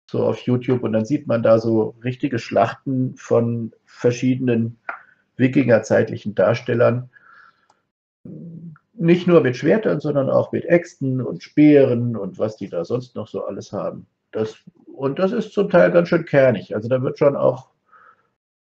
so 0.06 0.24
auf 0.24 0.38
YouTube 0.38 0.82
und 0.82 0.92
dann 0.92 1.04
sieht 1.04 1.26
man 1.26 1.42
da 1.42 1.58
so 1.58 1.94
richtige 2.02 2.38
Schlachten 2.38 3.14
von 3.16 3.72
verschiedenen 3.84 4.78
Wikinger-zeitlichen 5.36 6.34
Darstellern 6.34 7.10
nicht 8.94 9.26
nur 9.26 9.40
mit 9.40 9.56
Schwertern, 9.56 10.00
sondern 10.00 10.30
auch 10.30 10.52
mit 10.52 10.64
Äxten 10.64 11.20
und 11.20 11.42
Speeren 11.42 12.16
und 12.16 12.38
was 12.38 12.56
die 12.56 12.68
da 12.68 12.84
sonst 12.84 13.16
noch 13.16 13.28
so 13.28 13.44
alles 13.44 13.72
haben. 13.72 14.06
Das, 14.30 14.56
und 14.86 15.18
das 15.18 15.32
ist 15.32 15.52
zum 15.52 15.68
Teil 15.68 15.90
ganz 15.90 16.08
schön 16.08 16.24
kernig. 16.24 16.74
Also 16.74 16.88
da 16.88 17.02
wird 17.02 17.18
schon 17.18 17.36
auch 17.36 17.68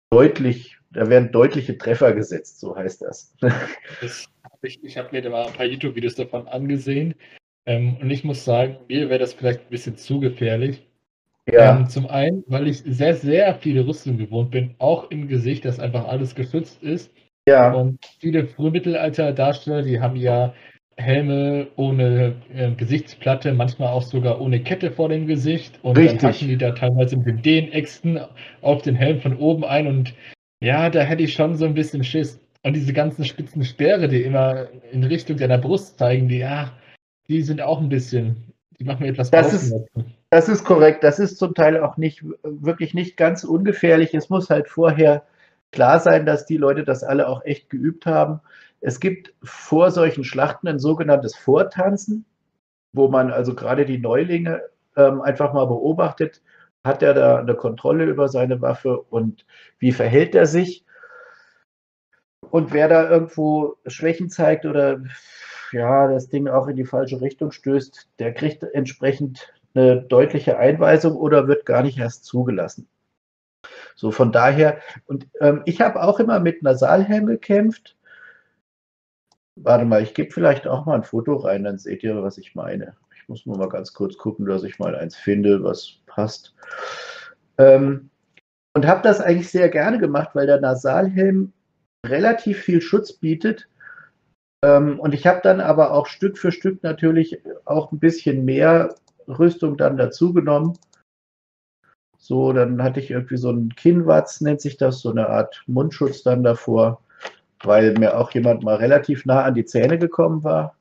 deutlich, 0.09 0.72
da 0.93 1.09
werden 1.09 1.31
deutliche 1.31 1.77
Treffer 1.77 2.13
gesetzt, 2.13 2.59
so 2.59 2.75
heißt 2.75 3.01
das. 3.01 3.35
ich 4.61 4.83
ich 4.83 4.97
habe 4.97 5.09
mir 5.11 5.21
da 5.21 5.29
mal 5.29 5.47
ein 5.47 5.53
paar 5.53 5.65
YouTube-Videos 5.65 6.15
davon 6.15 6.47
angesehen. 6.47 7.15
Ähm, 7.65 7.97
und 8.01 8.09
ich 8.09 8.23
muss 8.23 8.43
sagen, 8.43 8.77
mir 8.87 9.09
wäre 9.09 9.19
das 9.19 9.33
vielleicht 9.33 9.61
ein 9.61 9.69
bisschen 9.69 9.97
zu 9.97 10.19
gefährlich. 10.19 10.85
Ja. 11.51 11.77
Ähm, 11.77 11.89
zum 11.89 12.07
einen, 12.07 12.43
weil 12.47 12.67
ich 12.67 12.79
sehr, 12.79 13.15
sehr 13.15 13.55
viele 13.55 13.85
Rüstungen 13.85 14.17
gewohnt 14.17 14.51
bin, 14.51 14.75
auch 14.79 15.11
im 15.11 15.27
Gesicht, 15.27 15.65
dass 15.65 15.79
einfach 15.79 16.07
alles 16.07 16.35
geschützt 16.35 16.81
ist. 16.81 17.11
Ja. 17.47 17.73
Und 17.73 17.99
viele 18.19 18.47
Frühmittelalter-Darsteller, 18.47 19.81
die 19.81 19.99
haben 19.99 20.15
ja 20.15 20.53
Helme 20.95 21.67
ohne 21.75 22.35
äh, 22.55 22.71
Gesichtsplatte, 22.71 23.53
manchmal 23.53 23.89
auch 23.89 24.03
sogar 24.03 24.39
ohne 24.39 24.61
Kette 24.61 24.91
vor 24.91 25.09
dem 25.09 25.27
Gesicht. 25.27 25.79
Und 25.81 25.97
Richtig. 25.97 26.21
dann 26.21 26.31
hacken 26.31 26.47
die 26.47 26.57
da 26.57 26.71
teilweise 26.71 27.17
mit 27.17 27.25
den 27.25 27.41
Dehn-Äxten 27.41 28.19
auf 28.61 28.81
den 28.83 28.95
Helm 28.95 29.19
von 29.19 29.35
oben 29.37 29.65
ein. 29.65 29.87
Und 29.87 30.13
ja, 30.63 30.89
da 30.89 31.01
hätte 31.01 31.23
ich 31.23 31.33
schon 31.33 31.57
so 31.57 31.65
ein 31.65 31.73
bisschen 31.73 32.03
Schiss. 32.03 32.39
Und 32.63 32.73
diese 32.73 32.93
ganzen 32.93 33.25
spitzen 33.25 33.65
Speere, 33.65 34.07
die 34.07 34.23
immer 34.23 34.67
in 34.91 35.03
Richtung 35.03 35.35
deiner 35.35 35.57
Brust 35.57 35.99
zeigen, 35.99 36.29
die, 36.29 36.37
ja, 36.37 36.71
die 37.27 37.41
sind 37.41 37.61
auch 37.61 37.81
ein 37.81 37.89
bisschen, 37.89 38.53
die 38.79 38.85
machen 38.85 39.03
mir 39.03 39.09
etwas 39.09 39.29
das 39.29 39.53
ist, 39.53 39.75
das 40.29 40.47
ist 40.47 40.63
korrekt. 40.63 41.03
Das 41.03 41.19
ist 41.19 41.37
zum 41.37 41.53
Teil 41.53 41.77
auch 41.81 41.97
nicht, 41.97 42.23
wirklich 42.43 42.93
nicht 42.93 43.17
ganz 43.17 43.43
ungefährlich. 43.43 44.13
Es 44.13 44.29
muss 44.29 44.49
halt 44.49 44.69
vorher 44.69 45.23
klar 45.73 45.99
sein, 45.99 46.25
dass 46.25 46.45
die 46.45 46.55
Leute 46.55 46.85
das 46.85 47.03
alle 47.03 47.27
auch 47.27 47.43
echt 47.43 47.69
geübt 47.69 48.05
haben. 48.05 48.39
Es 48.79 49.01
gibt 49.01 49.33
vor 49.43 49.91
solchen 49.91 50.23
Schlachten 50.23 50.69
ein 50.69 50.79
sogenanntes 50.79 51.35
Vortanzen, 51.35 52.23
wo 52.93 53.09
man 53.09 53.31
also 53.31 53.53
gerade 53.53 53.85
die 53.85 53.97
Neulinge 53.97 54.61
ähm, 54.95 55.21
einfach 55.21 55.51
mal 55.51 55.65
beobachtet, 55.65 56.41
hat 56.83 57.01
er 57.01 57.13
da 57.13 57.37
eine 57.37 57.55
Kontrolle 57.55 58.05
über 58.05 58.27
seine 58.27 58.61
Waffe 58.61 58.99
und 58.99 59.45
wie 59.79 59.91
verhält 59.91 60.35
er 60.35 60.45
sich? 60.45 60.85
Und 62.49 62.73
wer 62.73 62.87
da 62.87 63.09
irgendwo 63.09 63.77
Schwächen 63.87 64.29
zeigt 64.29 64.65
oder 64.65 65.01
ja, 65.71 66.07
das 66.07 66.29
Ding 66.29 66.47
auch 66.47 66.67
in 66.67 66.75
die 66.75 66.85
falsche 66.85 67.21
Richtung 67.21 67.51
stößt, 67.51 68.09
der 68.19 68.33
kriegt 68.33 68.63
entsprechend 68.63 69.51
eine 69.73 70.01
deutliche 70.03 70.57
Einweisung 70.57 71.15
oder 71.15 71.47
wird 71.47 71.65
gar 71.65 71.81
nicht 71.81 71.97
erst 71.97 72.25
zugelassen. 72.25 72.87
So 73.95 74.11
von 74.11 74.31
daher, 74.31 74.79
und 75.05 75.27
ähm, 75.39 75.61
ich 75.65 75.81
habe 75.81 76.03
auch 76.03 76.19
immer 76.19 76.39
mit 76.39 76.61
Nasalhelm 76.63 77.25
gekämpft. 77.25 77.95
Warte 79.55 79.85
mal, 79.85 80.03
ich 80.03 80.13
gebe 80.13 80.31
vielleicht 80.31 80.67
auch 80.67 80.85
mal 80.85 80.95
ein 80.95 81.03
Foto 81.03 81.35
rein, 81.37 81.63
dann 81.63 81.77
seht 81.77 82.03
ihr, 82.03 82.21
was 82.23 82.37
ich 82.37 82.55
meine. 82.55 82.95
Ich 83.23 83.29
muss 83.29 83.45
nur 83.45 83.57
mal 83.57 83.69
ganz 83.69 83.93
kurz 83.93 84.17
gucken, 84.17 84.45
dass 84.45 84.65
ich 84.65 84.79
mal 84.79 84.97
eins 84.97 85.15
finde, 85.15 85.63
was 85.63 85.93
passt. 86.07 86.53
Ähm, 87.57 88.09
und 88.75 88.85
habe 88.85 89.01
das 89.01 89.21
eigentlich 89.21 89.49
sehr 89.49 89.69
gerne 89.69 89.97
gemacht, 89.97 90.31
weil 90.33 90.45
der 90.45 90.59
Nasalhelm 90.59 91.53
relativ 92.05 92.59
viel 92.59 92.81
Schutz 92.81 93.13
bietet. 93.13 93.69
Ähm, 94.61 94.99
und 94.99 95.13
ich 95.13 95.25
habe 95.25 95.39
dann 95.41 95.61
aber 95.61 95.93
auch 95.93 96.07
Stück 96.07 96.37
für 96.37 96.51
Stück 96.51 96.83
natürlich 96.83 97.39
auch 97.63 97.93
ein 97.93 97.99
bisschen 97.99 98.43
mehr 98.43 98.93
Rüstung 99.29 99.77
dann 99.77 99.95
dazu 99.95 100.33
genommen. 100.33 100.77
So, 102.17 102.51
dann 102.51 102.83
hatte 102.83 102.99
ich 102.99 103.09
irgendwie 103.09 103.37
so 103.37 103.49
einen 103.49 103.73
Kinnwatz, 103.73 104.41
nennt 104.41 104.59
sich 104.59 104.75
das, 104.75 104.99
so 104.99 105.11
eine 105.11 105.29
Art 105.29 105.63
Mundschutz 105.67 106.23
dann 106.23 106.43
davor, 106.43 107.01
weil 107.63 107.93
mir 107.93 108.17
auch 108.17 108.31
jemand 108.31 108.63
mal 108.63 108.75
relativ 108.75 109.25
nah 109.25 109.43
an 109.43 109.53
die 109.53 109.65
Zähne 109.65 109.97
gekommen 109.97 110.43
war. 110.43 110.75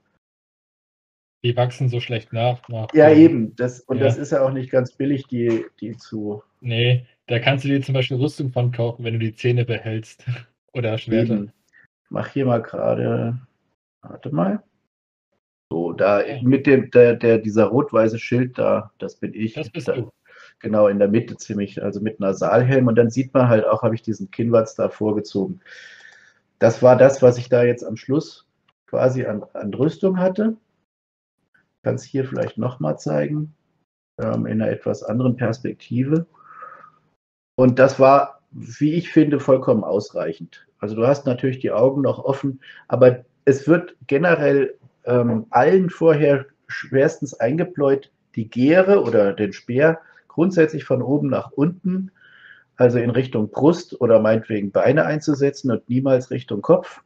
Die 1.44 1.57
wachsen 1.57 1.88
so 1.88 2.00
schlecht 2.00 2.33
nach. 2.33 2.68
nach 2.68 2.88
ja, 2.94 3.11
eben. 3.11 3.57
Das, 3.57 3.81
und 3.81 3.98
ja. 3.98 4.05
das 4.05 4.16
ist 4.16 4.31
ja 4.31 4.42
auch 4.42 4.52
nicht 4.52 4.70
ganz 4.70 4.92
billig, 4.92 5.26
die, 5.26 5.64
die 5.81 5.96
zu. 5.96 6.42
Nee, 6.61 7.07
da 7.26 7.40
kannst 7.40 7.64
du 7.64 7.68
dir 7.68 7.83
zum 7.83 7.94
Beispiel 7.94 8.16
Rüstung 8.16 8.52
von 8.52 8.70
kaufen, 8.70 9.05
wenn 9.05 9.14
du 9.14 9.18
die 9.18 9.35
Zähne 9.35 9.64
behältst. 9.64 10.24
Oder 10.72 10.96
Schwerter. 10.98 11.44
Ich 11.44 12.11
mach 12.11 12.28
hier 12.28 12.46
mal 12.46 12.62
gerade. 12.62 13.38
Warte 14.02 14.35
mal. 14.35 14.62
So, 15.70 15.92
da 15.92 16.24
ja. 16.24 16.42
mit 16.42 16.66
dem, 16.66 16.90
der, 16.90 17.14
der, 17.14 17.38
dieser 17.38 17.64
rot-weiße 17.64 18.18
Schild 18.18 18.59
da, 18.59 18.92
das 18.98 19.16
bin 19.16 19.35
ich. 19.35 19.55
Das 19.55 19.70
bist 19.70 19.88
da, 19.88 19.94
du 19.94 20.11
genau 20.61 20.88
in 20.88 20.98
der 20.98 21.09
Mitte 21.09 21.37
ziemlich, 21.37 21.83
also 21.83 22.00
mit 22.00 22.20
Nasalhelm. 22.20 22.87
Und 22.87 22.96
dann 22.96 23.11
sieht 23.11 23.35
man 23.35 23.48
halt 23.48 23.66
auch, 23.66 23.83
habe 23.83 23.94
ich 23.94 24.02
diesen 24.02 24.31
Kinnwatz 24.31 24.74
da 24.74 24.88
vorgezogen. 24.88 25.61
Das 26.59 26.83
war 26.83 26.96
das, 26.96 27.20
was 27.20 27.37
ich 27.38 27.48
da 27.48 27.64
jetzt 27.64 27.85
am 27.85 27.96
Schluss 27.96 28.46
quasi 28.87 29.26
an, 29.26 29.44
an 29.52 29.74
Rüstung 29.74 30.18
hatte. 30.18 30.57
Ich 31.83 31.85
kann 31.85 31.97
es 31.97 32.05
hier 32.05 32.25
vielleicht 32.25 32.59
nochmal 32.59 32.97
zeigen, 32.97 33.57
ähm, 34.16 34.47
in 34.47 34.62
einer 34.62 34.71
etwas 34.71 35.03
anderen 35.03 35.35
Perspektive. 35.35 36.27
Und 37.57 37.81
das 37.81 37.99
war, 37.99 38.40
wie 38.53 38.95
ich 38.95 39.11
finde, 39.11 39.40
vollkommen 39.40 39.83
ausreichend. 39.83 40.64
Also 40.79 40.95
du 40.95 41.05
hast 41.05 41.27
natürlich 41.27 41.59
die 41.59 41.73
Augen 41.73 42.03
noch 42.03 42.21
offen, 42.25 42.61
aber 42.87 43.25
es 43.45 43.66
wird 43.66 43.97
generell 44.07 44.79
ähm, 45.07 45.47
allen 45.51 45.90
vorher 45.90 46.47
schwerstens 46.68 47.35
eingepläut, 47.35 48.12
die 48.37 48.49
Gere 48.49 49.03
oder 49.03 49.33
den 49.33 49.53
Speer 49.53 49.99
grundsätzlich 50.29 50.85
von 50.85 51.03
oben 51.03 51.31
nach 51.31 51.51
unten, 51.51 52.12
also 52.77 53.01
in 53.01 53.11
Richtung 53.11 53.51
Brust 53.51 54.01
oder 54.01 54.21
meinetwegen 54.21 54.71
Beine 54.71 55.05
einzusetzen 55.05 55.73
und 55.73 55.88
niemals 55.88 56.31
Richtung 56.31 56.62
Kopf. 56.62 57.03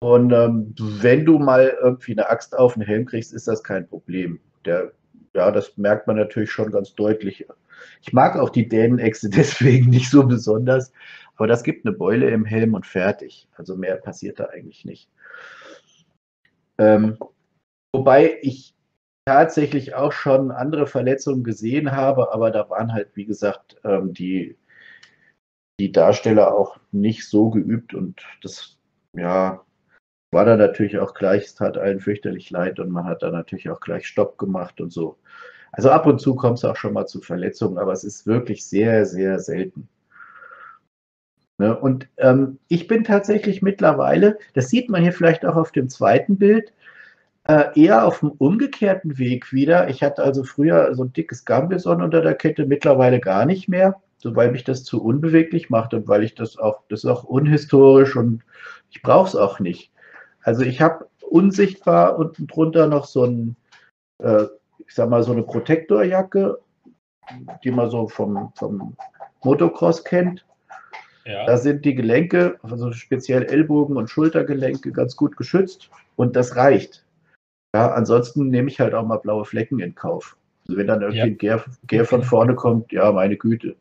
Und 0.00 0.32
ähm, 0.32 0.74
wenn 0.78 1.24
du 1.24 1.38
mal 1.38 1.76
irgendwie 1.80 2.12
eine 2.12 2.28
Axt 2.28 2.56
auf 2.56 2.74
den 2.74 2.82
Helm 2.82 3.06
kriegst, 3.06 3.32
ist 3.32 3.48
das 3.48 3.62
kein 3.62 3.88
Problem. 3.88 4.40
Der, 4.64 4.92
ja, 5.34 5.50
das 5.50 5.76
merkt 5.76 6.06
man 6.06 6.16
natürlich 6.16 6.50
schon 6.50 6.70
ganz 6.70 6.94
deutlich. 6.94 7.46
Ich 8.02 8.12
mag 8.12 8.36
auch 8.36 8.50
die 8.50 8.68
Dänenechse 8.68 9.30
deswegen 9.30 9.90
nicht 9.90 10.10
so 10.10 10.26
besonders, 10.26 10.92
aber 11.36 11.46
das 11.46 11.62
gibt 11.62 11.86
eine 11.86 11.96
Beule 11.96 12.30
im 12.30 12.44
Helm 12.44 12.74
und 12.74 12.86
fertig. 12.86 13.48
Also 13.56 13.76
mehr 13.76 13.96
passiert 13.96 14.38
da 14.38 14.46
eigentlich 14.46 14.84
nicht. 14.84 15.10
Ähm, 16.78 17.18
wobei 17.94 18.38
ich 18.42 18.74
tatsächlich 19.26 19.94
auch 19.94 20.12
schon 20.12 20.50
andere 20.50 20.86
Verletzungen 20.86 21.42
gesehen 21.42 21.92
habe, 21.92 22.32
aber 22.32 22.50
da 22.50 22.68
waren 22.70 22.92
halt, 22.92 23.16
wie 23.16 23.24
gesagt, 23.24 23.76
ähm, 23.82 24.12
die, 24.12 24.56
die 25.80 25.90
Darsteller 25.90 26.54
auch 26.54 26.78
nicht 26.92 27.28
so 27.28 27.50
geübt 27.50 27.92
und 27.92 28.22
das, 28.42 28.78
ja, 29.14 29.65
war 30.36 30.44
dann 30.44 30.58
natürlich 30.58 30.98
auch 30.98 31.14
gleich, 31.14 31.46
es 31.46 31.54
tat 31.54 31.78
allen 31.78 31.98
fürchterlich 31.98 32.50
leid 32.50 32.78
und 32.78 32.90
man 32.90 33.06
hat 33.06 33.22
dann 33.22 33.32
natürlich 33.32 33.70
auch 33.70 33.80
gleich 33.80 34.06
Stopp 34.06 34.36
gemacht 34.36 34.82
und 34.82 34.92
so. 34.92 35.16
Also 35.72 35.90
ab 35.90 36.04
und 36.04 36.20
zu 36.20 36.36
kommt 36.36 36.58
es 36.58 36.64
auch 36.66 36.76
schon 36.76 36.92
mal 36.92 37.06
zu 37.06 37.22
Verletzungen, 37.22 37.78
aber 37.78 37.92
es 37.92 38.04
ist 38.04 38.26
wirklich 38.26 38.66
sehr, 38.66 39.06
sehr 39.06 39.38
selten. 39.38 39.88
Ne? 41.56 41.74
Und 41.74 42.08
ähm, 42.18 42.58
ich 42.68 42.86
bin 42.86 43.02
tatsächlich 43.02 43.62
mittlerweile, 43.62 44.36
das 44.52 44.68
sieht 44.68 44.90
man 44.90 45.02
hier 45.02 45.14
vielleicht 45.14 45.46
auch 45.46 45.56
auf 45.56 45.72
dem 45.72 45.88
zweiten 45.88 46.36
Bild, 46.36 46.74
äh, 47.44 47.68
eher 47.74 48.04
auf 48.04 48.20
dem 48.20 48.32
umgekehrten 48.32 49.16
Weg 49.16 49.54
wieder. 49.54 49.88
Ich 49.88 50.02
hatte 50.02 50.22
also 50.22 50.44
früher 50.44 50.94
so 50.94 51.04
ein 51.04 51.14
dickes 51.14 51.46
Gambison 51.46 52.02
unter 52.02 52.20
der 52.20 52.34
Kette, 52.34 52.66
mittlerweile 52.66 53.20
gar 53.20 53.46
nicht 53.46 53.70
mehr, 53.70 54.02
so 54.18 54.36
weil 54.36 54.52
mich 54.52 54.64
das 54.64 54.84
zu 54.84 55.02
unbeweglich 55.02 55.70
macht 55.70 55.94
und 55.94 56.08
weil 56.08 56.24
ich 56.24 56.34
das 56.34 56.58
auch, 56.58 56.82
das 56.90 57.04
ist 57.04 57.10
auch 57.10 57.24
unhistorisch 57.24 58.16
und 58.16 58.42
ich 58.90 59.00
brauche 59.00 59.28
es 59.28 59.34
auch 59.34 59.60
nicht. 59.60 59.92
Also 60.46 60.62
ich 60.62 60.80
habe 60.80 61.08
unsichtbar 61.28 62.16
unten 62.18 62.46
drunter 62.46 62.86
noch 62.86 63.06
so 63.06 63.24
ein, 63.24 63.56
äh, 64.18 64.44
ich 64.86 64.94
sag 64.94 65.10
mal, 65.10 65.24
so 65.24 65.32
eine 65.32 65.42
Protektorjacke, 65.42 66.60
die 67.64 67.70
man 67.72 67.90
so 67.90 68.06
vom, 68.06 68.52
vom 68.54 68.96
Motocross 69.42 70.04
kennt. 70.04 70.46
Ja. 71.24 71.46
Da 71.46 71.56
sind 71.56 71.84
die 71.84 71.96
Gelenke, 71.96 72.60
also 72.62 72.92
speziell 72.92 73.42
Ellbogen 73.42 73.96
und 73.96 74.08
Schultergelenke, 74.08 74.92
ganz 74.92 75.16
gut 75.16 75.36
geschützt 75.36 75.90
und 76.14 76.36
das 76.36 76.54
reicht. 76.54 77.04
Ja, 77.74 77.92
ansonsten 77.92 78.48
nehme 78.48 78.68
ich 78.68 78.78
halt 78.78 78.94
auch 78.94 79.04
mal 79.04 79.18
blaue 79.18 79.44
Flecken 79.44 79.80
in 79.80 79.96
Kauf. 79.96 80.36
Also 80.68 80.78
wenn 80.78 80.86
dann 80.86 81.02
irgendwie 81.02 81.18
ja. 81.18 81.24
ein 81.24 81.38
Gär, 81.38 81.64
Gär, 81.88 82.04
von 82.04 82.22
vorne 82.22 82.54
kommt, 82.54 82.92
ja, 82.92 83.10
meine 83.10 83.36
Güte. 83.36 83.74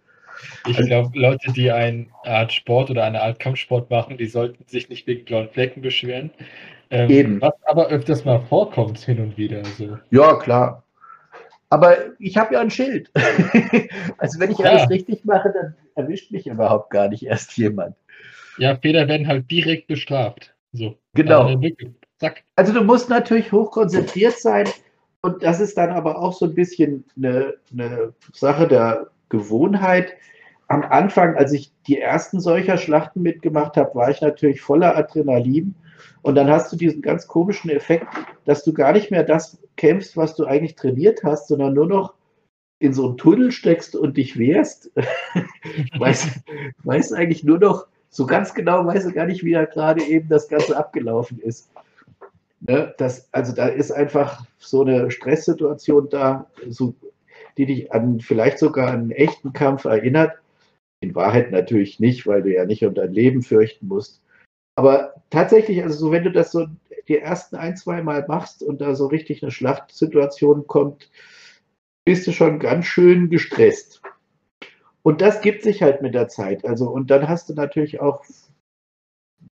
Ich 0.68 0.78
also, 0.78 0.88
glaube, 0.88 1.20
Leute, 1.20 1.52
die 1.54 1.72
eine 1.72 2.08
Art 2.24 2.54
Sport 2.54 2.90
oder 2.90 3.04
eine 3.04 3.22
Art 3.22 3.40
Kampfsport 3.40 3.90
machen, 3.90 4.18
die 4.18 4.28
sollten 4.28 4.66
sich 4.68 4.90
nicht 4.90 5.08
wegen 5.08 5.26
blauen 5.26 5.50
Flecken 5.50 5.82
beschweren. 5.82 6.32
Ähm, 6.90 7.10
eben. 7.10 7.42
Was 7.42 7.54
aber 7.66 7.88
öfters 7.88 8.26
mal 8.26 8.40
vorkommt, 8.40 9.00
hin 9.00 9.20
und 9.20 9.38
wieder. 9.38 9.60
Also. 9.60 9.98
Ja, 10.12 10.36
klar. 10.36 10.84
Aber 11.70 11.98
ich 12.20 12.38
habe 12.38 12.54
ja 12.54 12.62
ein 12.62 12.70
Schild. 12.70 13.12
also 14.18 14.40
wenn 14.40 14.52
ich 14.52 14.60
ja. 14.60 14.66
alles 14.66 14.90
richtig 14.90 15.26
mache, 15.26 15.52
dann 15.52 15.76
erwischt 15.96 16.32
mich 16.32 16.48
überhaupt 16.48 16.92
gar 16.92 17.08
nicht 17.10 17.26
erst 17.26 17.58
jemand. 17.58 17.96
Ja, 18.58 18.76
Fehler 18.78 19.08
werden 19.08 19.28
halt 19.28 19.50
direkt 19.50 19.88
bestraft. 19.88 20.54
So. 20.72 20.98
Genau. 21.14 21.60
Zack. 22.18 22.44
Also 22.56 22.72
du 22.72 22.84
musst 22.84 23.10
natürlich 23.10 23.52
hochkonzentriert 23.52 24.40
sein 24.40 24.70
und 25.22 25.44
das 25.44 25.60
ist 25.60 25.78
dann 25.78 25.90
aber 25.90 26.20
auch 26.20 26.34
so 26.34 26.46
ein 26.46 26.56
bisschen 26.56 27.04
eine, 27.18 27.56
eine 27.74 28.14
Sache 28.32 28.68
der 28.68 29.08
Gewohnheit. 29.30 30.14
Am 30.68 30.84
Anfang, 30.84 31.36
als 31.36 31.52
ich 31.54 31.72
die 31.88 32.00
ersten 32.00 32.40
solcher 32.40 32.78
Schlachten 32.78 33.22
mitgemacht 33.22 33.78
habe, 33.78 33.96
war 33.96 34.10
ich 34.10 34.22
natürlich 34.22 34.62
voller 34.62 34.98
Adrenalin. 34.98 35.76
Und 36.22 36.36
dann 36.36 36.50
hast 36.50 36.72
du 36.72 36.76
diesen 36.76 37.02
ganz 37.02 37.28
komischen 37.28 37.70
Effekt, 37.70 38.08
dass 38.46 38.64
du 38.64 38.74
gar 38.74 38.94
nicht 38.94 39.12
mehr 39.12 39.24
das 39.24 39.60
kämpfst, 39.78 40.18
was 40.18 40.36
du 40.36 40.46
eigentlich 40.46 40.76
trainiert 40.76 41.24
hast, 41.24 41.48
sondern 41.48 41.74
nur 41.74 41.88
noch 41.88 42.14
in 42.80 42.94
so 42.94 43.08
einen 43.08 43.18
Tunnel 43.18 43.52
steckst 43.52 43.96
und 43.96 44.18
dich 44.18 44.38
wehrst. 44.38 44.92
weiß, 45.98 46.42
weiß 46.84 47.14
eigentlich 47.14 47.44
nur 47.44 47.60
noch, 47.60 47.88
so 48.10 48.26
ganz 48.26 48.54
genau 48.54 48.86
weiß 48.86 49.06
ich 49.06 49.14
gar 49.14 49.26
nicht, 49.26 49.44
wie 49.44 49.52
da 49.52 49.66
gerade 49.66 50.04
eben 50.04 50.30
das 50.30 50.48
Ganze 50.48 50.78
abgelaufen 50.78 51.40
ist. 51.40 51.70
Ne, 52.62 52.94
das, 52.98 53.28
also 53.32 53.54
da 53.54 53.68
ist 53.68 53.92
einfach 53.92 54.46
so 54.58 54.82
eine 54.82 55.12
Stresssituation 55.12 56.10
da, 56.10 56.48
so 56.70 56.96
die 57.58 57.66
dich 57.66 57.94
an 57.94 58.20
vielleicht 58.20 58.60
sogar 58.60 58.90
an 58.90 59.02
einen 59.02 59.12
echten 59.12 59.54
Kampf 59.54 59.86
erinnert. 59.86 60.38
In 61.02 61.16
Wahrheit 61.16 61.52
natürlich 61.52 62.00
nicht, 62.00 62.26
weil 62.26 62.44
du 62.44 62.54
ja 62.54 62.66
nicht 62.66 62.86
um 62.86 62.94
dein 62.94 63.14
Leben 63.14 63.42
fürchten 63.42 63.88
musst. 63.88 64.22
Aber 64.78 65.14
tatsächlich, 65.30 65.84
also 65.84 65.98
so, 65.98 66.12
wenn 66.12 66.24
du 66.24 66.32
das 66.32 66.52
so 66.52 66.68
die 67.08 67.18
ersten 67.18 67.56
ein, 67.56 67.78
zwei 67.78 68.02
Mal 68.02 68.26
machst 68.28 68.64
und 68.64 68.82
da 68.82 68.96
so 68.96 69.08
richtig 69.08 69.42
eine 69.42 69.52
Schlachtsituation 69.52 70.68
kommt, 70.68 71.10
bist 72.06 72.28
du 72.28 72.32
schon 72.32 72.60
ganz 72.60 72.86
schön 72.86 73.30
gestresst. 73.30 74.02
Und 75.02 75.22
das 75.22 75.42
gibt 75.42 75.64
sich 75.64 75.82
halt 75.82 76.02
mit 76.02 76.16
der 76.16 76.28
Zeit. 76.28 76.66
Also, 76.66 76.90
und 76.90 77.12
dann 77.12 77.28
hast 77.28 77.50
du 77.50 77.54
natürlich 77.54 78.02
auch 78.02 78.24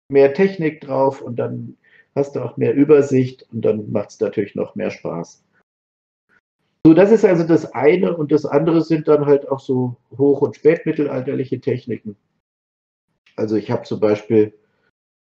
mehr 0.10 0.34
Technik 0.34 0.82
drauf 0.82 1.22
und 1.22 1.38
dann 1.38 1.78
hast 2.16 2.36
du 2.36 2.42
auch 2.42 2.58
mehr 2.58 2.74
Übersicht 2.74 3.48
und 3.52 3.62
dann 3.62 3.92
macht 3.92 4.12
es 4.12 4.20
natürlich 4.20 4.56
noch 4.56 4.76
mehr 4.76 4.92
Spaß. 4.92 5.44
So, 6.86 6.94
das 6.94 7.12
ist 7.12 7.24
also 7.24 7.44
das 7.44 7.74
eine 7.74 8.16
und 8.16 8.32
das 8.32 8.46
andere 8.46 8.82
sind 8.82 9.08
dann 9.08 9.26
halt 9.26 9.48
auch 9.48 9.60
so 9.60 9.98
hoch- 10.18 10.42
und 10.42 10.56
spätmittelalterliche 10.56 11.60
Techniken. 11.60 12.16
Also 13.36 13.56
ich 13.56 13.70
habe 13.70 13.84
zum 13.84 14.00
Beispiel 14.00 14.54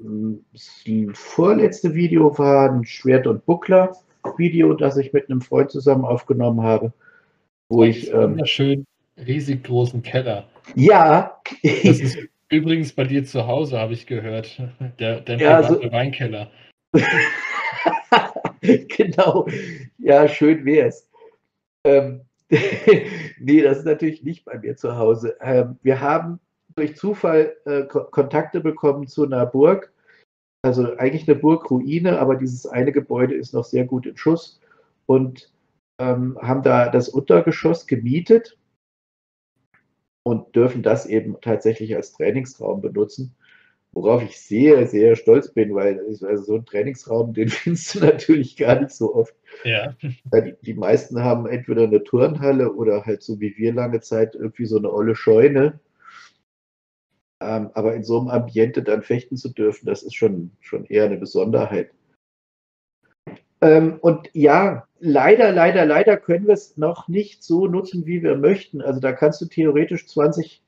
hm, 0.01 0.43
das 0.51 0.83
vorletzte 1.13 1.95
Video 1.95 2.37
war 2.37 2.71
ein 2.71 2.85
Schwert- 2.85 3.27
und 3.27 3.45
Buckler-Video, 3.45 4.73
das 4.73 4.97
ich 4.97 5.13
mit 5.13 5.29
einem 5.29 5.41
Freund 5.41 5.71
zusammen 5.71 6.03
aufgenommen 6.03 6.61
habe, 6.61 6.91
wo 7.69 7.85
das 7.85 7.95
ich 7.95 8.11
ähm, 8.11 8.31
wunderschön 8.31 8.85
riesig 9.17 9.63
großen 9.63 10.01
Keller. 10.01 10.49
Ja. 10.75 11.41
Das 11.63 11.99
ist 11.99 12.17
übrigens 12.49 12.91
bei 12.91 13.05
dir 13.05 13.23
zu 13.23 13.47
Hause, 13.47 13.79
habe 13.79 13.93
ich 13.93 14.07
gehört. 14.07 14.61
Der, 14.99 15.21
der 15.21 15.37
ja, 15.37 15.63
so, 15.63 15.81
Weinkeller. 15.91 16.51
genau. 18.61 19.47
Ja, 19.99 20.27
schön 20.27 20.65
wäre 20.65 20.89
es. 20.89 21.07
Ähm, 21.85 22.21
nee, 23.39 23.61
das 23.61 23.79
ist 23.79 23.85
natürlich 23.85 24.23
nicht 24.23 24.43
bei 24.43 24.57
mir 24.57 24.75
zu 24.75 24.97
Hause. 24.97 25.37
Ähm, 25.39 25.77
wir 25.83 26.01
haben 26.01 26.39
durch 26.75 26.95
Zufall 26.97 27.55
äh, 27.65 27.83
Kontakte 27.83 28.59
bekommen 28.59 29.07
zu 29.07 29.23
einer 29.23 29.45
Burg. 29.45 29.93
Also 30.63 30.97
eigentlich 30.97 31.29
eine 31.29 31.39
Burgruine, 31.39 32.19
aber 32.19 32.35
dieses 32.35 32.65
eine 32.65 32.91
Gebäude 32.91 33.35
ist 33.35 33.53
noch 33.53 33.63
sehr 33.63 33.85
gut 33.85 34.07
in 34.07 34.17
Schuss 34.17 34.59
und 35.05 35.53
ähm, 35.99 36.37
haben 36.41 36.63
da 36.63 36.89
das 36.89 37.07
Untergeschoss 37.07 37.85
gemietet 37.85 38.57
und 40.23 40.55
dürfen 40.55 40.81
das 40.81 41.05
eben 41.05 41.39
tatsächlich 41.39 41.95
als 41.95 42.13
Trainingsraum 42.13 42.81
benutzen 42.81 43.35
worauf 43.95 44.21
ich 44.21 44.39
sehr, 44.39 44.85
sehr 44.87 45.15
stolz 45.15 45.51
bin, 45.51 45.73
weil 45.73 45.99
also 45.99 46.35
so 46.43 46.55
ein 46.55 46.65
Trainingsraum, 46.65 47.33
den 47.33 47.47
findest 47.49 47.95
du 47.95 47.99
natürlich 48.01 48.57
gar 48.57 48.79
nicht 48.81 48.91
so 48.91 49.15
oft. 49.15 49.33
Ja. 49.63 49.95
Die, 50.01 50.55
die, 50.61 50.73
meisten 50.73 51.23
haben 51.23 51.47
entweder 51.47 51.83
eine 51.83 52.03
Turnhalle 52.03 52.73
oder 52.73 53.05
halt 53.05 53.23
so 53.23 53.39
wie 53.39 53.55
wir 53.57 53.73
lange 53.73 54.01
Zeit 54.01 54.35
irgendwie 54.35 54.65
so 54.65 54.77
eine 54.77 54.91
olle 54.91 55.15
Scheune. 55.15 55.79
Ähm, 57.41 57.71
aber 57.73 57.95
in 57.95 58.03
so 58.03 58.19
einem 58.19 58.27
Ambiente 58.27 58.83
dann 58.83 59.01
fechten 59.01 59.37
zu 59.37 59.49
dürfen, 59.49 59.85
das 59.85 60.03
ist 60.03 60.15
schon, 60.15 60.51
schon 60.59 60.85
eher 60.85 61.05
eine 61.05 61.17
Besonderheit. 61.17 61.91
Ähm, 63.61 63.97
und 64.01 64.29
ja, 64.33 64.87
leider, 64.99 65.53
leider, 65.53 65.85
leider 65.85 66.17
können 66.17 66.47
wir 66.47 66.53
es 66.53 66.75
noch 66.75 67.07
nicht 67.07 67.43
so 67.43 67.67
nutzen, 67.67 68.05
wie 68.05 68.23
wir 68.23 68.35
möchten. 68.35 68.81
Also 68.81 68.99
da 68.99 69.13
kannst 69.13 69.39
du 69.39 69.45
theoretisch 69.45 70.05
20 70.07 70.61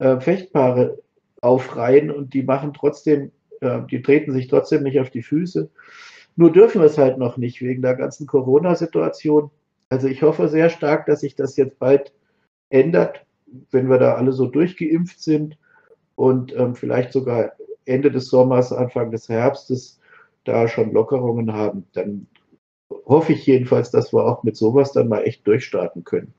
äh, 0.00 0.18
Fechtpaare 0.18 0.98
aufreihen 1.44 2.10
und 2.10 2.34
die 2.34 2.42
machen 2.42 2.72
trotzdem, 2.72 3.30
äh, 3.60 3.80
die 3.90 4.02
treten 4.02 4.32
sich 4.32 4.48
trotzdem 4.48 4.82
nicht 4.82 4.98
auf 4.98 5.10
die 5.10 5.22
Füße. 5.22 5.70
Nur 6.36 6.52
dürfen 6.52 6.80
wir 6.80 6.86
es 6.86 6.98
halt 6.98 7.18
noch 7.18 7.36
nicht 7.36 7.60
wegen 7.60 7.82
der 7.82 7.94
ganzen 7.94 8.26
Corona-Situation. 8.26 9.50
Also 9.88 10.08
ich 10.08 10.22
hoffe 10.22 10.48
sehr 10.48 10.70
stark, 10.70 11.06
dass 11.06 11.20
sich 11.20 11.36
das 11.36 11.56
jetzt 11.56 11.78
bald 11.78 12.12
ändert, 12.70 13.24
wenn 13.70 13.88
wir 13.88 13.98
da 13.98 14.14
alle 14.14 14.32
so 14.32 14.46
durchgeimpft 14.46 15.20
sind 15.20 15.56
und 16.16 16.54
ähm, 16.56 16.74
vielleicht 16.74 17.12
sogar 17.12 17.52
Ende 17.84 18.10
des 18.10 18.28
Sommers, 18.28 18.72
Anfang 18.72 19.10
des 19.10 19.28
Herbstes 19.28 20.00
da 20.44 20.66
schon 20.66 20.92
Lockerungen 20.92 21.52
haben. 21.52 21.86
Dann 21.92 22.26
hoffe 23.06 23.32
ich 23.32 23.46
jedenfalls, 23.46 23.90
dass 23.90 24.12
wir 24.12 24.24
auch 24.24 24.42
mit 24.42 24.56
sowas 24.56 24.92
dann 24.92 25.08
mal 25.08 25.22
echt 25.22 25.46
durchstarten 25.46 26.04
können. 26.04 26.34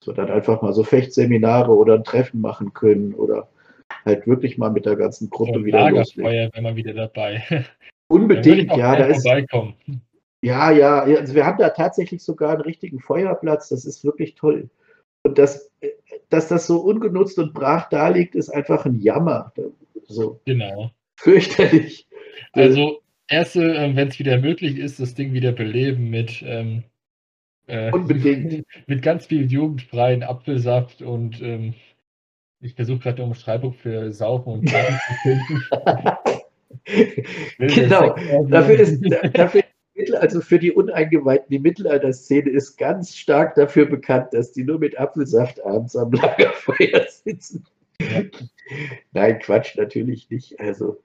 Dass 0.00 0.08
wir 0.08 0.14
dann 0.14 0.30
einfach 0.30 0.62
mal 0.62 0.72
so 0.72 0.84
Fechtseminare 0.84 1.74
oder 1.74 1.94
ein 1.94 2.04
Treffen 2.04 2.40
machen 2.40 2.72
können 2.72 3.14
oder 3.14 3.48
halt 4.06 4.26
wirklich 4.26 4.56
mal 4.58 4.70
mit 4.70 4.86
der 4.86 4.96
ganzen 4.96 5.30
Gruppe 5.30 5.60
so, 5.60 5.64
wieder 5.64 5.80
Lagerfeuer 5.80 6.50
wenn 6.52 6.62
man 6.62 6.76
wieder 6.76 6.94
dabei. 6.94 7.42
Unbedingt, 8.08 8.74
ja, 8.76 8.96
da 8.96 9.06
ist. 9.06 9.26
Ja, 10.42 10.70
ja, 10.70 11.00
also 11.00 11.34
wir 11.34 11.44
haben 11.44 11.58
da 11.58 11.70
tatsächlich 11.70 12.22
sogar 12.22 12.52
einen 12.52 12.60
richtigen 12.60 13.00
Feuerplatz, 13.00 13.68
das 13.70 13.84
ist 13.84 14.04
wirklich 14.04 14.36
toll. 14.36 14.70
Und 15.24 15.38
das, 15.38 15.72
dass 16.28 16.46
das 16.46 16.68
so 16.68 16.78
ungenutzt 16.78 17.38
und 17.38 17.52
brach 17.52 17.88
da 17.88 18.08
liegt, 18.08 18.36
ist 18.36 18.48
einfach 18.50 18.86
ein 18.86 19.00
Jammer. 19.00 19.52
So 20.06 20.40
genau. 20.44 20.92
Fürchterlich. 21.16 22.06
Also, 22.52 23.00
erste, 23.28 23.60
ähm, 23.74 23.96
wenn 23.96 24.08
es 24.08 24.18
wieder 24.18 24.38
möglich 24.38 24.78
ist, 24.78 25.00
das 25.00 25.14
Ding 25.14 25.32
wieder 25.32 25.52
beleben 25.52 26.10
mit, 26.10 26.44
ähm, 26.46 26.84
äh, 27.66 27.90
Unbedingt. 27.92 28.64
mit 28.86 29.02
ganz 29.02 29.26
viel 29.26 29.50
jugendfreien 29.50 30.22
Apfelsaft 30.22 31.02
und 31.02 31.42
ähm, 31.42 31.74
ich 32.60 32.74
versuche 32.74 32.98
gerade 32.98 33.16
eine 33.18 33.26
Umschreibung 33.26 33.74
für 33.74 34.12
Saufen 34.12 34.52
und 34.54 34.64
Party 34.70 34.94
zu 35.06 35.14
finden. 35.22 35.62
genau, 37.74 38.14
dafür 38.48 38.78
ist, 38.78 39.02
dafür 39.34 39.62
also 40.18 40.40
für 40.40 40.58
die 40.58 40.72
Uneingeweihten, 40.72 41.48
die 41.50 41.58
Mittelalterszene 41.58 42.50
ist 42.50 42.76
ganz 42.76 43.16
stark 43.16 43.54
dafür 43.54 43.86
bekannt, 43.86 44.32
dass 44.32 44.52
die 44.52 44.64
nur 44.64 44.78
mit 44.78 44.98
Apfelsaft 44.98 45.64
abends 45.64 45.96
am 45.96 46.12
Lagerfeuer 46.12 47.06
sitzen. 47.24 47.64
Ja. 48.00 48.22
Nein, 49.12 49.38
Quatsch, 49.38 49.76
natürlich 49.76 50.28
nicht. 50.30 50.60
Also 50.60 51.02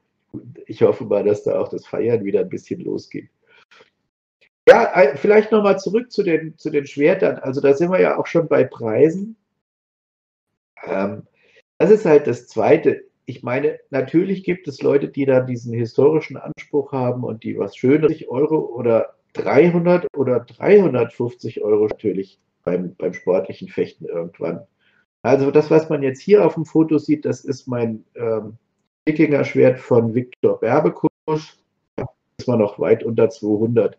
ich 0.66 0.82
hoffe 0.82 1.06
mal, 1.06 1.24
dass 1.24 1.44
da 1.44 1.60
auch 1.60 1.70
das 1.70 1.86
Feiern 1.86 2.24
wieder 2.24 2.42
ein 2.42 2.50
bisschen 2.50 2.82
losgeht. 2.82 3.30
Ja, 4.68 5.16
vielleicht 5.16 5.52
nochmal 5.52 5.80
zurück 5.80 6.12
zu 6.12 6.24
den, 6.24 6.58
zu 6.58 6.70
den 6.70 6.86
Schwertern. 6.86 7.38
Also 7.40 7.62
da 7.62 7.74
sind 7.74 7.92
wir 7.92 8.00
ja 8.00 8.18
auch 8.18 8.28
schon 8.28 8.48
bei 8.48 8.64
Preisen. 8.64 9.36
Ähm, 10.86 11.24
das 11.82 11.90
ist 11.90 12.06
halt 12.06 12.28
das 12.28 12.48
Zweite. 12.48 13.06
Ich 13.26 13.42
meine, 13.42 13.80
natürlich 13.90 14.44
gibt 14.44 14.68
es 14.68 14.84
Leute, 14.84 15.08
die 15.08 15.26
da 15.26 15.40
diesen 15.40 15.74
historischen 15.74 16.38
Anspruch 16.38 16.92
haben 16.92 17.24
und 17.24 17.44
die 17.44 17.58
was 17.58 17.76
Schönes, 17.76 18.24
Euro 18.28 18.60
oder 18.60 19.16
300 19.34 20.06
oder 20.16 20.42
350 20.42 21.64
Euro 21.64 21.88
natürlich 21.88 22.40
beim, 22.64 22.94
beim 23.00 23.14
sportlichen 23.14 23.68
Fechten 23.68 24.06
irgendwann. 24.06 24.62
Also 25.24 25.50
das, 25.50 25.72
was 25.72 25.90
man 25.90 26.04
jetzt 26.04 26.22
hier 26.22 26.46
auf 26.46 26.54
dem 26.54 26.66
Foto 26.66 27.00
sieht, 27.00 27.26
das 27.26 27.44
ist 27.44 27.66
mein 27.66 28.06
ähm, 28.14 28.58
Wikinger-Schwert 29.08 29.80
von 29.80 30.14
Viktor 30.14 30.60
Berbekusch. 30.60 31.10
Das 31.26 32.08
ist 32.38 32.48
man 32.48 32.60
noch 32.60 32.78
weit 32.78 33.04
unter 33.04 33.28
200. 33.28 33.98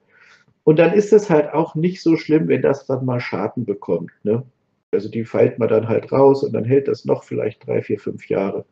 Und 0.63 0.79
dann 0.79 0.93
ist 0.93 1.13
es 1.13 1.31
halt 1.31 1.53
auch 1.53 1.75
nicht 1.75 2.01
so 2.01 2.17
schlimm, 2.17 2.47
wenn 2.47 2.63
das 2.63 2.87
dann 2.87 3.05
mal 3.05 3.19
Schaden 3.19 3.65
bekommt. 3.65 4.13
Ne? 4.23 4.45
Also 4.93 5.09
die 5.09 5.25
feilt 5.25 5.59
man 5.59 5.69
dann 5.69 5.89
halt 5.89 6.13
raus 6.13 6.45
und 6.45 6.53
dann 6.53 6.65
hält 6.65 6.87
das 6.87 7.05
noch 7.05 7.25
vielleicht 7.25 7.67
drei, 7.67 7.83
vier, 7.83 7.99
fünf 7.99 8.29
Jahre. 8.29 8.67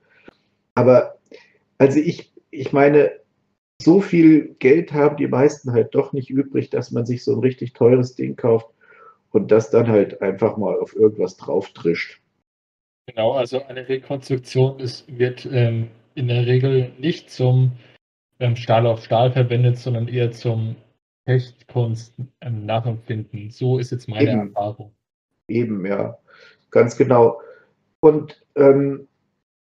Aber 0.74 1.18
also 1.78 1.98
ich, 1.98 2.32
ich 2.50 2.72
meine, 2.72 3.12
so 3.80 4.00
viel 4.00 4.54
Geld 4.58 4.92
haben 4.92 5.16
die 5.16 5.26
meisten 5.26 5.72
halt 5.72 5.94
doch 5.94 6.12
nicht 6.12 6.28
übrig, 6.28 6.68
dass 6.68 6.90
man 6.90 7.06
sich 7.06 7.24
so 7.24 7.32
ein 7.34 7.40
richtig 7.40 7.72
teures 7.72 8.14
Ding 8.14 8.36
kauft 8.36 8.68
und 9.30 9.50
das 9.50 9.70
dann 9.70 9.88
halt 9.88 10.20
einfach 10.20 10.56
mal 10.58 10.78
auf 10.78 10.94
irgendwas 10.94 11.36
drauf 11.38 11.70
trischt. 11.70 12.20
Genau, 13.06 13.32
also 13.32 13.64
eine 13.64 13.88
Rekonstruktion 13.88 14.78
ist, 14.78 15.06
wird 15.18 15.48
ähm, 15.50 15.88
in 16.14 16.28
der 16.28 16.46
Regel 16.46 16.92
nicht 16.98 17.30
zum 17.30 17.72
ähm, 18.38 18.56
Stahl 18.56 18.86
auf 18.86 19.02
Stahl 19.02 19.32
verwendet, 19.32 19.78
sondern 19.78 20.06
eher 20.06 20.32
zum 20.32 20.76
Hechtkunst 21.26 22.14
ähm, 22.40 22.66
nachempfinden. 22.66 23.50
So 23.50 23.78
ist 23.78 23.90
jetzt 23.90 24.08
meine 24.08 24.30
Eben. 24.30 24.48
Erfahrung. 24.48 24.94
Eben, 25.50 25.84
ja, 25.84 26.18
ganz 26.70 26.96
genau. 26.96 27.40
Und 28.00 28.44
ähm, 28.56 29.08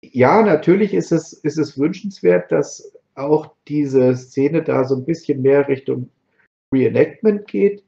ja, 0.02 0.42
natürlich 0.42 0.94
ist 0.94 1.12
es, 1.12 1.32
ist 1.32 1.58
es 1.58 1.78
wünschenswert, 1.78 2.50
dass 2.50 2.92
auch 3.14 3.54
diese 3.68 4.16
Szene 4.16 4.62
da 4.62 4.84
so 4.84 4.96
ein 4.96 5.04
bisschen 5.04 5.42
mehr 5.42 5.68
Richtung 5.68 6.10
Reenactment 6.72 7.46
geht. 7.46 7.84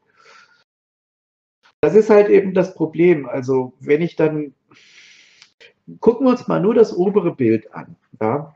Das 1.81 1.95
ist 1.95 2.11
halt 2.11 2.29
eben 2.29 2.55
das 2.55 2.75
Problem. 2.75 3.27
Also, 3.27 3.73
wenn 3.81 4.03
ich 4.03 4.17
dann 4.17 4.55
gucken 6.01 6.27
wir 6.27 6.31
uns 6.31 6.49
mal 6.49 6.61
nur 6.61 6.75
das 6.75 6.95
obere 6.95 7.35
Bild 7.35 7.73
an. 7.73 7.97
Ja? 8.21 8.55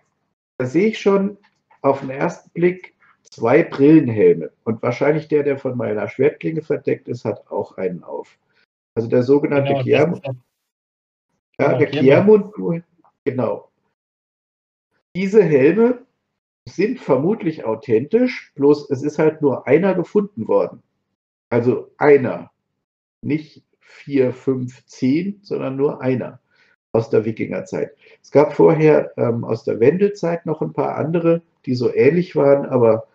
Da 0.59 0.67
sehe 0.67 0.89
ich 0.89 1.01
schon 1.01 1.39
auf 1.81 2.01
den 2.01 2.11
ersten 2.11 2.51
Blick 2.51 2.95
zwei 3.23 3.63
Brillenhelme. 3.63 4.51
Und 4.65 4.83
wahrscheinlich 4.83 5.29
der, 5.29 5.43
der 5.43 5.59
von 5.59 5.77
meiner 5.77 6.09
Schwertklinge 6.09 6.63
verdeckt 6.63 7.09
ist, 7.09 7.25
hat 7.25 7.51
auch 7.51 7.79
einen 7.79 8.05
auf. 8.05 8.39
Also 8.95 9.09
der 9.09 9.23
sogenannte 9.23 9.73
genau, 9.73 9.83
Kiamund. 9.83 10.27
Ja, 11.59 11.79
der 11.79 11.87
Kiamund, 11.87 12.53
genau. 13.25 13.71
Diese 15.15 15.43
Helme 15.43 16.07
sind 16.69 17.01
vermutlich 17.01 17.65
authentisch, 17.65 18.53
bloß 18.55 18.91
es 18.91 19.03
ist 19.03 19.19
halt 19.19 19.43
nur 19.43 19.67
einer 19.67 19.95
gefunden 19.95 20.49
worden. 20.49 20.83
Also 21.51 21.91
einer. 21.99 22.51
Nicht 23.23 23.63
vier, 23.81 24.33
fünf, 24.33 24.85
zehn, 24.87 25.41
sondern 25.43 25.77
nur 25.77 26.01
einer 26.01 26.41
aus 26.93 27.11
der 27.11 27.25
Wikingerzeit. 27.25 27.97
Es 28.23 28.31
gab 28.31 28.53
vorher 28.53 29.13
ähm, 29.17 29.45
aus 29.45 29.65
der 29.65 29.81
Wendelzeit 29.81 30.45
noch 30.47 30.61
ein 30.61 30.73
paar 30.73 30.97
andere, 30.97 31.43
die 31.67 31.75
so 31.75 31.93
ähnlich 31.93 32.37
waren, 32.37 32.67
aber 32.67 33.07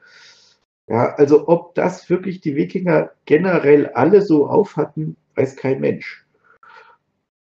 ja, 0.87 1.13
also 1.15 1.47
ob 1.47 1.75
das 1.75 2.09
wirklich 2.09 2.41
die 2.41 2.55
Wikinger 2.55 3.11
generell 3.25 3.87
alle 3.87 4.21
so 4.21 4.47
auf 4.47 4.77
hatten, 4.77 5.17
weiß 5.37 5.55
kein 5.55 5.79
Mensch. 5.79 6.25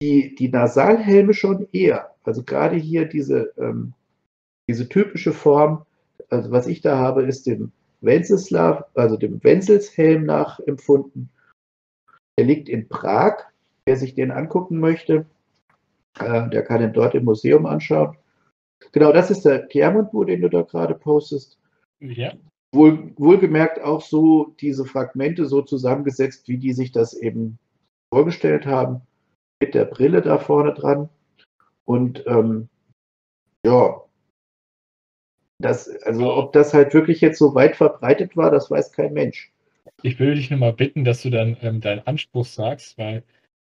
Die, 0.01 0.35
die 0.35 0.49
Nasalhelme 0.49 1.33
schon 1.33 1.67
eher. 1.71 2.15
Also 2.23 2.43
gerade 2.43 2.75
hier 2.75 3.05
diese, 3.05 3.53
ähm, 3.57 3.93
diese 4.69 4.89
typische 4.89 5.33
Form, 5.33 5.85
also 6.29 6.51
was 6.51 6.67
ich 6.67 6.81
da 6.81 6.97
habe, 6.97 7.23
ist 7.23 7.45
dem 7.45 7.71
Wenzelslav, 8.01 8.83
also 8.95 9.17
dem 9.17 9.43
Wenzelshelm 9.43 10.25
nachempfunden. 10.25 11.29
Der 12.37 12.45
liegt 12.45 12.69
in 12.69 12.87
Prag. 12.87 13.45
Wer 13.85 13.97
sich 13.97 14.15
den 14.15 14.31
angucken 14.31 14.79
möchte, 14.79 15.25
äh, 16.17 16.49
der 16.49 16.63
kann 16.63 16.81
ihn 16.81 16.93
dort 16.93 17.15
im 17.15 17.25
Museum 17.25 17.65
anschauen. 17.65 18.15
Genau, 18.93 19.11
das 19.11 19.29
ist 19.29 19.43
der 19.43 19.67
Clermont-Buch, 19.67 20.25
den 20.25 20.41
du 20.41 20.49
da 20.49 20.61
gerade 20.61 20.95
postest. 20.95 21.57
Ja. 21.99 22.33
Wohl, 22.73 23.11
wohlgemerkt 23.17 23.81
auch 23.81 24.01
so 24.01 24.55
diese 24.59 24.85
Fragmente 24.85 25.45
so 25.45 25.61
zusammengesetzt, 25.61 26.47
wie 26.47 26.57
die 26.57 26.73
sich 26.73 26.91
das 26.91 27.13
eben 27.13 27.59
vorgestellt 28.13 28.67
haben, 28.67 29.01
mit 29.59 29.73
der 29.73 29.85
Brille 29.85 30.21
da 30.21 30.37
vorne 30.37 30.73
dran. 30.73 31.09
Und 31.83 32.23
ähm, 32.27 32.69
ja, 33.65 34.03
das, 35.59 35.89
also 36.03 36.35
ob 36.35 36.53
das 36.53 36.75
halt 36.75 36.93
wirklich 36.93 37.21
jetzt 37.21 37.39
so 37.39 37.55
weit 37.55 37.75
verbreitet 37.75 38.37
war, 38.37 38.51
das 38.51 38.69
weiß 38.69 38.91
kein 38.91 39.13
Mensch. 39.13 39.51
Ich 40.03 40.19
würde 40.19 40.35
dich 40.35 40.51
nochmal 40.51 40.73
bitten, 40.73 41.03
dass 41.05 41.23
du 41.23 41.31
dann 41.31 41.57
ähm, 41.61 41.81
deinen 41.81 42.05
Anspruch 42.05 42.45
sagst, 42.45 42.99
weil 42.99 43.23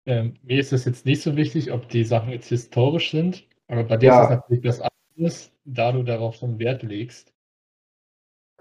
ähm, 0.04 0.34
mir 0.42 0.60
ist 0.60 0.74
es 0.74 0.84
jetzt 0.84 1.06
nicht 1.06 1.22
so 1.22 1.36
wichtig, 1.36 1.72
ob 1.72 1.88
die 1.88 2.04
Sachen 2.04 2.30
jetzt 2.30 2.48
historisch 2.48 3.12
sind, 3.12 3.48
aber 3.68 3.84
bei 3.84 3.96
dir 3.96 4.08
ja. 4.08 4.18
ist 4.18 4.24
es 4.24 4.36
natürlich 4.36 4.62
das 4.62 4.82
anderes, 5.16 5.52
da 5.64 5.92
du 5.92 6.02
darauf 6.02 6.34
schon 6.34 6.58
Wert 6.58 6.82
legst. 6.82 7.32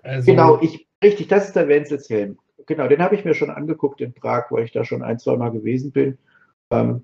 Also, 0.02 0.32
genau, 0.32 0.62
ich, 0.62 0.88
richtig, 1.04 1.28
das 1.28 1.48
ist 1.48 1.56
der 1.58 1.68
Wenzelshelm. 1.68 2.38
Genau, 2.66 2.88
den 2.88 3.02
habe 3.02 3.16
ich 3.16 3.26
mir 3.26 3.34
schon 3.34 3.50
angeguckt 3.50 4.02
in 4.02 4.14
Prag, 4.14 4.52
weil 4.52 4.64
ich 4.66 4.72
da 4.72 4.84
schon 4.84 5.04
ein, 5.04 5.20
zwei 5.20 5.38
Mal 5.38 5.52
gewesen 5.52 5.92
bin. 5.92 6.18
Ähm, 6.72 7.04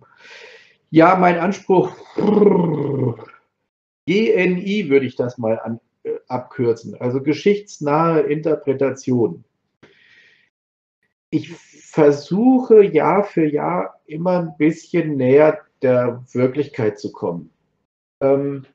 ja, 0.89 1.15
mein 1.15 1.37
Anspruch, 1.37 1.95
GNI 4.07 4.89
würde 4.89 5.05
ich 5.05 5.15
das 5.15 5.37
mal 5.37 5.59
an, 5.59 5.79
äh, 6.03 6.15
abkürzen, 6.27 6.95
also 6.99 7.21
geschichtsnahe 7.21 8.21
Interpretation. 8.21 9.43
Ich 11.29 11.51
versuche 11.51 12.83
Jahr 12.83 13.23
für 13.23 13.45
Jahr 13.45 13.99
immer 14.05 14.39
ein 14.39 14.57
bisschen 14.57 15.15
näher 15.15 15.59
der 15.81 16.25
Wirklichkeit 16.33 16.99
zu 16.99 17.11
kommen. 17.11 17.51
Ähm, 18.21 18.65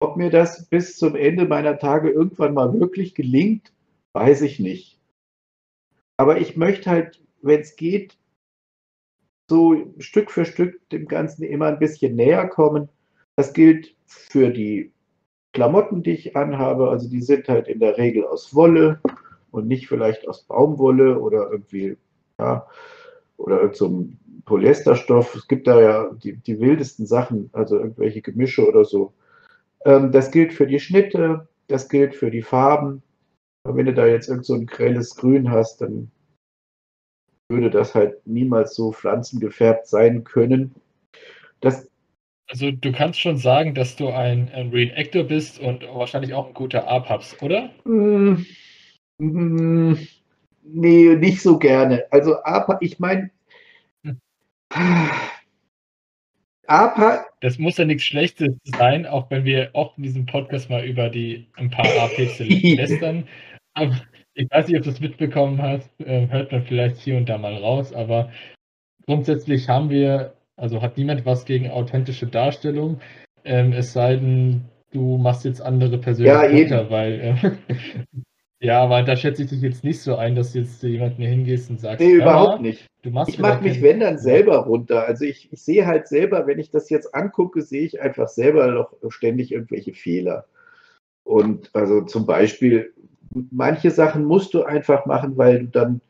ob 0.00 0.16
mir 0.16 0.30
das 0.30 0.68
bis 0.68 0.96
zum 0.96 1.16
Ende 1.16 1.46
meiner 1.46 1.78
Tage 1.78 2.10
irgendwann 2.10 2.54
mal 2.54 2.78
wirklich 2.78 3.14
gelingt, 3.14 3.72
weiß 4.12 4.42
ich 4.42 4.60
nicht. 4.60 4.97
Aber 6.18 6.40
ich 6.40 6.56
möchte 6.56 6.90
halt, 6.90 7.22
wenn 7.40 7.60
es 7.60 7.76
geht, 7.76 8.18
so 9.48 9.94
Stück 9.98 10.30
für 10.30 10.44
Stück 10.44 10.86
dem 10.90 11.06
Ganzen 11.06 11.44
immer 11.44 11.66
ein 11.66 11.78
bisschen 11.78 12.16
näher 12.16 12.46
kommen. 12.48 12.90
Das 13.36 13.54
gilt 13.54 13.94
für 14.04 14.50
die 14.50 14.92
Klamotten, 15.52 16.02
die 16.02 16.10
ich 16.10 16.36
anhabe. 16.36 16.90
Also 16.90 17.08
die 17.08 17.22
sind 17.22 17.48
halt 17.48 17.68
in 17.68 17.80
der 17.80 17.96
Regel 17.96 18.24
aus 18.26 18.54
Wolle 18.54 19.00
und 19.50 19.66
nicht 19.66 19.88
vielleicht 19.88 20.28
aus 20.28 20.42
Baumwolle 20.42 21.18
oder 21.18 21.50
irgendwie 21.50 21.96
ja, 22.38 22.66
oder 23.36 23.62
irgendeinem 23.62 24.18
so 24.18 24.42
Polyesterstoff. 24.44 25.34
Es 25.34 25.48
gibt 25.48 25.66
da 25.66 25.80
ja 25.80 26.10
die, 26.14 26.36
die, 26.36 26.60
wildesten 26.60 27.06
Sachen, 27.06 27.50
also 27.52 27.78
irgendwelche 27.78 28.22
Gemische 28.22 28.66
oder 28.66 28.84
so. 28.84 29.12
Ähm, 29.84 30.12
das 30.12 30.30
gilt 30.30 30.52
für 30.52 30.66
die 30.66 30.80
Schnitte, 30.80 31.48
das 31.68 31.88
gilt 31.88 32.14
für 32.14 32.30
die 32.30 32.42
Farben. 32.42 33.02
Wenn 33.76 33.86
du 33.86 33.94
da 33.94 34.06
jetzt 34.06 34.28
irgend 34.28 34.46
so 34.46 34.54
ein 34.54 34.66
grelles 34.66 35.16
Grün 35.16 35.50
hast, 35.50 35.80
dann 35.80 36.10
würde 37.48 37.70
das 37.70 37.94
halt 37.94 38.26
niemals 38.26 38.74
so 38.74 38.92
pflanzengefärbt 38.92 39.86
sein 39.86 40.24
können. 40.24 40.74
Das 41.60 41.88
also 42.50 42.70
du 42.70 42.92
kannst 42.92 43.20
schon 43.20 43.36
sagen, 43.36 43.74
dass 43.74 43.96
du 43.96 44.08
ein, 44.08 44.50
ein 44.54 44.70
Reenactor 44.70 45.24
bist 45.24 45.60
und 45.60 45.82
wahrscheinlich 45.82 46.32
auch 46.32 46.46
ein 46.48 46.54
guter 46.54 46.88
Arpabs, 46.88 47.36
oder? 47.42 47.70
Mm, 47.84 48.46
mm, 49.18 49.98
Nee, 50.70 51.16
nicht 51.16 51.40
so 51.42 51.58
gerne. 51.58 52.06
Also, 52.10 52.42
aber 52.44 52.78
ich 52.80 52.98
meine, 52.98 53.30
Aber 56.66 57.24
das 57.40 57.58
muss 57.58 57.78
ja 57.78 57.86
nichts 57.86 58.04
Schlechtes 58.04 58.54
sein, 58.64 59.06
auch 59.06 59.30
wenn 59.30 59.46
wir 59.46 59.70
oft 59.72 59.96
in 59.96 60.02
diesem 60.02 60.26
Podcast 60.26 60.68
mal 60.68 60.84
über 60.84 61.08
die 61.08 61.46
ein 61.56 61.70
paar 61.70 61.86
A-Pixel 61.86 62.46
lästern. 62.76 63.26
Ich 64.34 64.48
weiß 64.50 64.68
nicht, 64.68 64.76
ob 64.76 64.84
du 64.84 64.90
es 64.90 65.00
mitbekommen 65.00 65.60
hast, 65.60 65.90
ähm, 65.98 66.30
hört 66.30 66.52
man 66.52 66.62
vielleicht 66.62 66.98
hier 66.98 67.16
und 67.16 67.28
da 67.28 67.38
mal 67.38 67.54
raus, 67.54 67.92
aber 67.92 68.30
grundsätzlich 69.06 69.68
haben 69.68 69.90
wir, 69.90 70.34
also 70.56 70.80
hat 70.80 70.96
niemand 70.96 71.26
was 71.26 71.44
gegen 71.44 71.70
authentische 71.70 72.26
Darstellung, 72.26 73.00
ähm, 73.44 73.72
es 73.72 73.92
sei 73.92 74.16
denn, 74.16 74.64
du 74.92 75.18
machst 75.18 75.44
jetzt 75.44 75.60
andere 75.60 75.98
persönlich 75.98 76.32
ja, 76.32 76.42
runter, 76.42 76.90
weil 76.90 77.20
äh, 77.20 77.74
ja, 78.60 78.82
aber 78.82 79.02
da 79.02 79.16
schätze 79.16 79.42
ich 79.42 79.50
dich 79.50 79.60
jetzt 79.60 79.84
nicht 79.84 80.00
so 80.00 80.16
ein, 80.16 80.34
dass 80.34 80.52
du 80.52 80.60
jetzt 80.60 80.82
jemanden 80.82 81.22
hingehst 81.22 81.70
und 81.70 81.80
sagst, 81.80 82.00
nee, 82.00 82.12
überhaupt 82.12 82.60
nicht. 82.60 82.86
ich 83.02 83.38
mache 83.38 83.62
mich, 83.62 83.80
wenn 83.82 84.00
dann 84.00 84.18
selber 84.18 84.58
runter. 84.58 85.06
Also 85.06 85.24
ich, 85.24 85.52
ich 85.52 85.62
sehe 85.62 85.86
halt 85.86 86.08
selber, 86.08 86.46
wenn 86.46 86.58
ich 86.58 86.70
das 86.70 86.90
jetzt 86.90 87.14
angucke, 87.14 87.62
sehe 87.62 87.82
ich 87.82 88.00
einfach 88.00 88.28
selber 88.28 88.66
noch 88.70 88.94
ständig 89.10 89.52
irgendwelche 89.52 89.94
Fehler. 89.94 90.46
Und 91.24 91.70
also 91.74 92.02
zum 92.02 92.26
Beispiel, 92.26 92.92
manche 93.30 93.90
Sachen 93.90 94.24
musst 94.24 94.54
du 94.54 94.64
einfach 94.64 95.06
machen, 95.06 95.36
weil 95.36 95.60
du 95.60 95.66
dann 95.66 96.00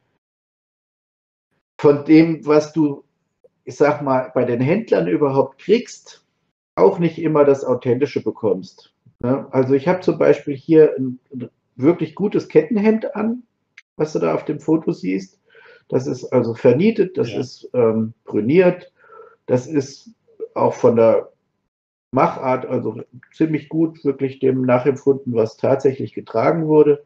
von 1.81 2.05
dem, 2.05 2.45
was 2.47 2.73
du, 2.73 3.05
ich 3.65 3.77
sag 3.77 4.03
mal, 4.03 4.31
bei 4.35 4.45
den 4.45 4.61
Händlern 4.61 5.07
überhaupt 5.07 5.59
kriegst, 5.59 6.25
auch 6.75 6.99
nicht 6.99 7.19
immer 7.19 7.45
das 7.45 7.65
Authentische 7.65 8.23
bekommst. 8.23 8.93
Also 9.21 9.75
ich 9.75 9.89
habe 9.89 10.01
zum 10.01 10.19
Beispiel 10.19 10.55
hier 10.55 10.95
ein 10.97 11.19
wirklich 11.77 12.15
gutes 12.15 12.49
Kettenhemd 12.49 13.17
an, 13.17 13.43
was 13.97 14.13
du 14.13 14.21
da 14.21 14.35
auf 14.35 14.45
dem 14.45 14.61
Foto 14.61 14.93
siehst. 14.93 15.41
Das 15.89 16.07
ist 16.07 16.27
also 16.27 16.55
vernietet, 16.55 17.17
das 17.17 17.33
ja. 17.33 17.41
ist 17.41 17.69
ähm, 17.73 18.13
brüniert, 18.25 18.93
das 19.47 19.67
ist 19.67 20.11
auch 20.55 20.75
von 20.75 20.97
der 20.97 21.33
Machart 22.13 22.67
also 22.67 23.03
ziemlich 23.33 23.69
gut 23.69 24.05
wirklich 24.05 24.39
dem 24.39 24.63
nachempfunden, 24.63 25.35
was 25.35 25.57
tatsächlich 25.57 26.15
getragen 26.15 26.67
wurde. 26.67 27.05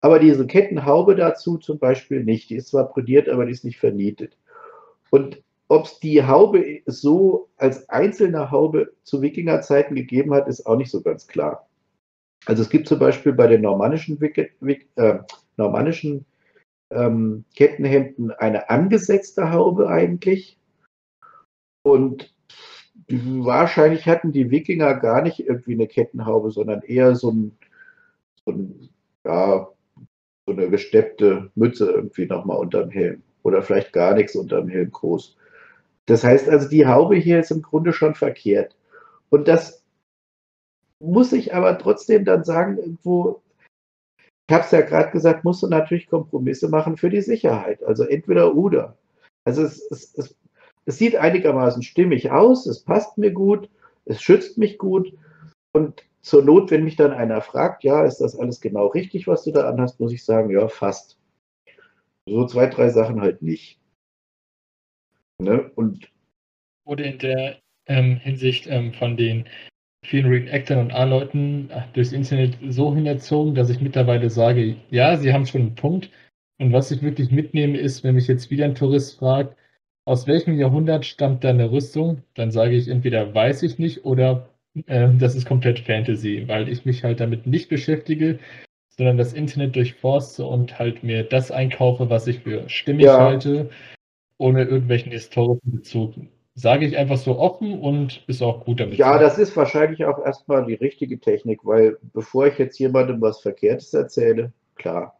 Aber 0.00 0.18
diese 0.18 0.46
Kettenhaube 0.46 1.14
dazu 1.14 1.58
zum 1.58 1.78
Beispiel 1.78 2.24
nicht. 2.24 2.50
Die 2.50 2.56
ist 2.56 2.68
zwar 2.68 2.88
brüniert, 2.88 3.28
aber 3.28 3.46
die 3.46 3.52
ist 3.52 3.64
nicht 3.64 3.78
vernietet. 3.78 4.36
Und 5.10 5.42
ob 5.68 5.84
es 5.84 6.00
die 6.00 6.24
Haube 6.24 6.80
so 6.86 7.48
als 7.56 7.88
einzelne 7.88 8.50
Haube 8.50 8.92
zu 9.04 9.22
Wikingerzeiten 9.22 9.94
gegeben 9.94 10.34
hat, 10.34 10.48
ist 10.48 10.66
auch 10.66 10.76
nicht 10.76 10.90
so 10.90 11.00
ganz 11.02 11.26
klar. 11.26 11.68
Also 12.46 12.62
es 12.62 12.70
gibt 12.70 12.88
zum 12.88 12.98
Beispiel 12.98 13.32
bei 13.32 13.46
den 13.46 13.60
normannischen, 13.60 14.20
äh, 14.20 15.18
normannischen 15.56 16.24
ähm, 16.90 17.44
Kettenhemden 17.54 18.32
eine 18.32 18.68
angesetzte 18.70 19.52
Haube 19.52 19.88
eigentlich. 19.88 20.58
Und 21.82 22.34
wahrscheinlich 23.08 24.06
hatten 24.06 24.32
die 24.32 24.50
Wikinger 24.50 24.94
gar 24.94 25.22
nicht 25.22 25.40
irgendwie 25.40 25.74
eine 25.74 25.86
Kettenhaube, 25.86 26.50
sondern 26.50 26.82
eher 26.82 27.14
so, 27.16 27.30
ein, 27.30 27.58
so, 28.44 28.52
ein, 28.52 28.88
ja, 29.24 29.68
so 30.46 30.52
eine 30.52 30.70
gesteppte 30.70 31.50
Mütze 31.54 31.90
irgendwie 31.90 32.26
nochmal 32.26 32.58
unterm 32.58 32.90
Helm. 32.90 33.22
Oder 33.42 33.62
vielleicht 33.62 33.92
gar 33.92 34.14
nichts 34.14 34.36
unterm 34.36 34.68
Helm 34.68 34.90
groß. 34.90 35.36
Das 36.06 36.24
heißt 36.24 36.48
also, 36.48 36.68
die 36.68 36.86
Haube 36.86 37.16
hier 37.16 37.40
ist 37.40 37.50
im 37.50 37.62
Grunde 37.62 37.92
schon 37.92 38.14
verkehrt. 38.14 38.76
Und 39.30 39.48
das 39.48 39.82
muss 40.98 41.32
ich 41.32 41.54
aber 41.54 41.78
trotzdem 41.78 42.24
dann 42.24 42.44
sagen, 42.44 42.76
irgendwo, 42.78 43.42
ich 44.48 44.54
habe 44.54 44.64
es 44.64 44.70
ja 44.72 44.80
gerade 44.82 45.10
gesagt, 45.10 45.44
musst 45.44 45.62
du 45.62 45.68
natürlich 45.68 46.08
Kompromisse 46.08 46.68
machen 46.68 46.96
für 46.96 47.10
die 47.10 47.22
Sicherheit. 47.22 47.82
Also 47.84 48.04
entweder 48.04 48.54
oder. 48.54 48.96
Also 49.44 49.62
es, 49.62 49.80
es, 49.90 50.14
es, 50.18 50.36
es 50.90 50.98
sieht 50.98 51.14
einigermaßen 51.14 51.84
stimmig 51.84 52.32
aus, 52.32 52.66
es 52.66 52.82
passt 52.82 53.16
mir 53.16 53.30
gut, 53.30 53.70
es 54.06 54.20
schützt 54.20 54.58
mich 54.58 54.76
gut. 54.76 55.16
Und 55.72 56.02
zur 56.20 56.44
Not, 56.44 56.72
wenn 56.72 56.82
mich 56.82 56.96
dann 56.96 57.12
einer 57.12 57.40
fragt, 57.40 57.84
ja, 57.84 58.04
ist 58.04 58.18
das 58.18 58.36
alles 58.36 58.60
genau 58.60 58.88
richtig, 58.88 59.28
was 59.28 59.44
du 59.44 59.52
da 59.52 59.68
anhast, 59.68 60.00
muss 60.00 60.12
ich 60.12 60.24
sagen, 60.24 60.50
ja, 60.50 60.66
fast. 60.66 61.16
So 62.28 62.44
zwei, 62.44 62.66
drei 62.66 62.88
Sachen 62.88 63.20
halt 63.20 63.40
nicht. 63.40 63.78
Ne? 65.40 65.70
Und 65.76 66.10
wurde 66.84 67.04
in 67.04 67.18
der 67.18 67.60
ähm, 67.86 68.16
Hinsicht 68.16 68.66
ähm, 68.66 68.92
von 68.92 69.16
den 69.16 69.48
vielen 70.04 70.26
Reactern 70.26 70.78
und 70.80 70.92
A-Leuten 70.92 71.70
durchs 71.92 72.12
Internet 72.12 72.58
so 72.68 72.92
hinerzogen, 72.92 73.54
dass 73.54 73.70
ich 73.70 73.80
mittlerweile 73.80 74.28
sage, 74.28 74.76
ja, 74.90 75.16
sie 75.16 75.32
haben 75.32 75.46
schon 75.46 75.60
einen 75.60 75.74
Punkt. 75.76 76.10
Und 76.58 76.72
was 76.72 76.90
ich 76.90 77.00
wirklich 77.00 77.30
mitnehme, 77.30 77.78
ist, 77.78 78.02
wenn 78.02 78.16
mich 78.16 78.26
jetzt 78.26 78.50
wieder 78.50 78.64
ein 78.64 78.74
Tourist 78.74 79.20
fragt, 79.20 79.56
aus 80.04 80.26
welchem 80.26 80.58
Jahrhundert 80.58 81.04
stammt 81.04 81.44
deine 81.44 81.70
Rüstung, 81.70 82.22
dann 82.34 82.50
sage 82.50 82.74
ich 82.74 82.88
entweder 82.88 83.34
weiß 83.34 83.62
ich 83.62 83.78
nicht 83.78 84.04
oder 84.04 84.48
äh, 84.86 85.08
das 85.18 85.34
ist 85.34 85.46
komplett 85.46 85.80
Fantasy, 85.80 86.44
weil 86.46 86.68
ich 86.68 86.84
mich 86.84 87.04
halt 87.04 87.20
damit 87.20 87.46
nicht 87.46 87.68
beschäftige, 87.68 88.38
sondern 88.88 89.18
das 89.18 89.32
Internet 89.32 89.76
durchforste 89.76 90.44
und 90.44 90.78
halt 90.78 91.02
mir 91.02 91.24
das 91.24 91.50
einkaufe, 91.50 92.10
was 92.10 92.26
ich 92.26 92.40
für 92.40 92.68
stimmig 92.68 93.06
ja. 93.06 93.18
halte, 93.18 93.70
ohne 94.38 94.64
irgendwelchen 94.64 95.12
historischen 95.12 95.70
Bezug 95.70 96.14
sage 96.54 96.86
ich 96.86 96.96
einfach 96.96 97.16
so 97.16 97.38
offen 97.38 97.80
und 97.80 98.22
ist 98.26 98.42
auch 98.42 98.64
gut 98.64 98.80
damit. 98.80 98.98
Ja, 98.98 99.18
das 99.18 99.38
ist 99.38 99.56
wahrscheinlich 99.56 100.04
auch 100.04 100.24
erstmal 100.24 100.66
die 100.66 100.74
richtige 100.74 101.18
Technik, 101.18 101.60
weil 101.64 101.98
bevor 102.12 102.46
ich 102.46 102.58
jetzt 102.58 102.78
jemandem 102.78 103.20
was 103.20 103.40
Verkehrtes 103.40 103.94
erzähle, 103.94 104.52
klar. 104.74 105.19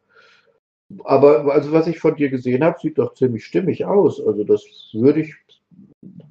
Aber 1.04 1.52
also 1.52 1.72
was 1.72 1.86
ich 1.86 1.98
von 1.98 2.16
dir 2.16 2.30
gesehen 2.30 2.64
habe, 2.64 2.78
sieht 2.80 2.98
doch 2.98 3.14
ziemlich 3.14 3.44
stimmig 3.44 3.84
aus. 3.84 4.20
Also 4.24 4.44
das 4.44 4.64
würde 4.92 5.20
ich 5.20 5.34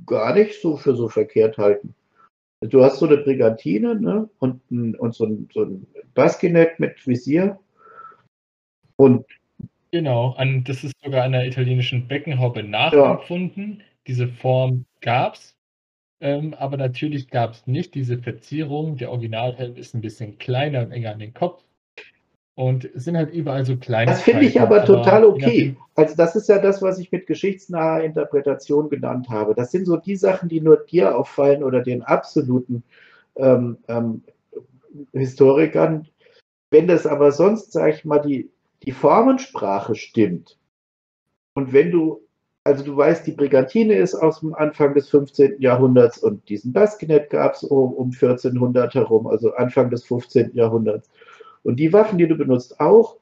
gar 0.06 0.34
nicht 0.34 0.62
so 0.62 0.76
für 0.78 0.96
so 0.96 1.08
verkehrt 1.08 1.58
halten. 1.58 1.94
Du 2.62 2.84
hast 2.84 3.00
so 3.00 3.06
eine 3.08 3.18
Brigantine 3.18 3.96
ne? 3.96 4.30
und, 4.40 4.62
und 4.70 5.16
so 5.16 5.26
ein, 5.26 5.50
so 5.54 5.64
ein 5.64 5.88
Baskinet 6.14 6.80
mit 6.80 7.08
Visier. 7.08 7.58
Und 8.98 9.26
genau, 9.92 10.34
an, 10.34 10.66
das 10.66 10.84
ist 10.84 10.94
sogar 11.02 11.24
einer 11.24 11.46
italienischen 11.46 12.08
Beckenhaube 12.08 12.64
nachempfunden. 12.64 13.78
Ja. 13.80 13.86
Diese 14.08 14.28
Form 14.28 14.86
gab 15.00 15.36
es, 15.36 15.56
ähm, 16.20 16.54
aber 16.56 16.76
natürlich 16.76 17.30
gab 17.30 17.52
es 17.52 17.66
nicht 17.66 17.96
diese 17.96 18.18
Verzierung. 18.18 18.98
Der 18.98 19.12
Originalhelm 19.12 19.78
ist 19.78 19.94
ein 19.94 20.02
bisschen 20.02 20.38
kleiner 20.38 20.82
und 20.82 20.92
enger 20.92 21.14
an 21.14 21.20
den 21.20 21.34
Kopf. 21.34 21.64
Und 22.60 22.84
es 22.94 23.06
sind 23.06 23.16
halt 23.16 23.34
überall 23.34 23.64
so 23.64 23.78
kleine. 23.78 24.12
Das 24.12 24.22
finde 24.22 24.44
ich 24.44 24.60
aber, 24.60 24.82
aber 24.82 24.86
total 24.86 25.24
okay. 25.24 25.78
Also, 25.96 26.14
das 26.18 26.36
ist 26.36 26.50
ja 26.50 26.60
das, 26.60 26.82
was 26.82 27.00
ich 27.00 27.10
mit 27.10 27.26
geschichtsnaher 27.26 28.04
Interpretation 28.04 28.90
genannt 28.90 29.30
habe. 29.30 29.56
Das 29.56 29.72
sind 29.72 29.86
so 29.86 29.96
die 29.96 30.18
Sachen, 30.18 30.50
die 30.50 30.60
nur 30.60 30.76
dir 30.76 31.18
auffallen 31.18 31.64
oder 31.64 31.80
den 31.80 32.02
absoluten 32.02 32.84
ähm, 33.38 33.78
ähm, 33.88 34.24
Historikern. 35.14 36.10
Wenn 36.70 36.90
das 36.90 37.08
aber 37.08 37.32
sonst, 37.32 37.72
sage 37.72 37.94
ich 37.94 38.04
mal, 38.04 38.20
die, 38.20 38.50
die 38.84 38.92
Formensprache 38.92 39.96
stimmt 39.96 40.58
und 41.54 41.72
wenn 41.72 41.92
du 41.92 42.20
also 42.66 42.84
du 42.84 42.96
weißt, 42.96 43.26
die 43.26 43.32
Brigantine 43.32 43.96
ist 43.96 44.14
aus 44.14 44.42
dem 44.42 44.54
Anfang 44.54 44.94
des 44.94 45.10
15. 45.10 45.60
Jahrhunderts 45.60 46.18
und 46.18 46.48
diesen 46.50 46.74
Baskinet 46.74 47.30
gab 47.30 47.54
es 47.54 47.64
um, 47.64 47.94
um 47.94 48.12
1400 48.12 48.94
herum, 48.94 49.28
also 49.28 49.54
Anfang 49.54 49.90
des 49.90 50.04
15. 50.04 50.52
Jahrhunderts. 50.54 51.10
Und 51.64 51.78
die 51.78 51.94
Waffen, 51.94 52.18
die 52.18 52.28
du 52.28 52.36
benutzt, 52.36 52.80
auch, 52.80 53.18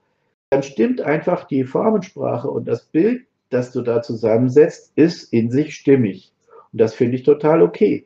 dann 0.49 0.63
stimmt 0.63 1.01
einfach 1.01 1.45
die 1.45 1.63
Formensprache 1.63 2.49
und 2.49 2.67
das 2.67 2.85
Bild, 2.85 3.25
das 3.49 3.71
du 3.71 3.81
da 3.81 4.01
zusammensetzt, 4.01 4.91
ist 4.95 5.33
in 5.33 5.51
sich 5.51 5.75
stimmig. 5.75 6.31
Und 6.71 6.81
das 6.81 6.93
finde 6.93 7.17
ich 7.17 7.23
total 7.23 7.61
okay. 7.61 8.05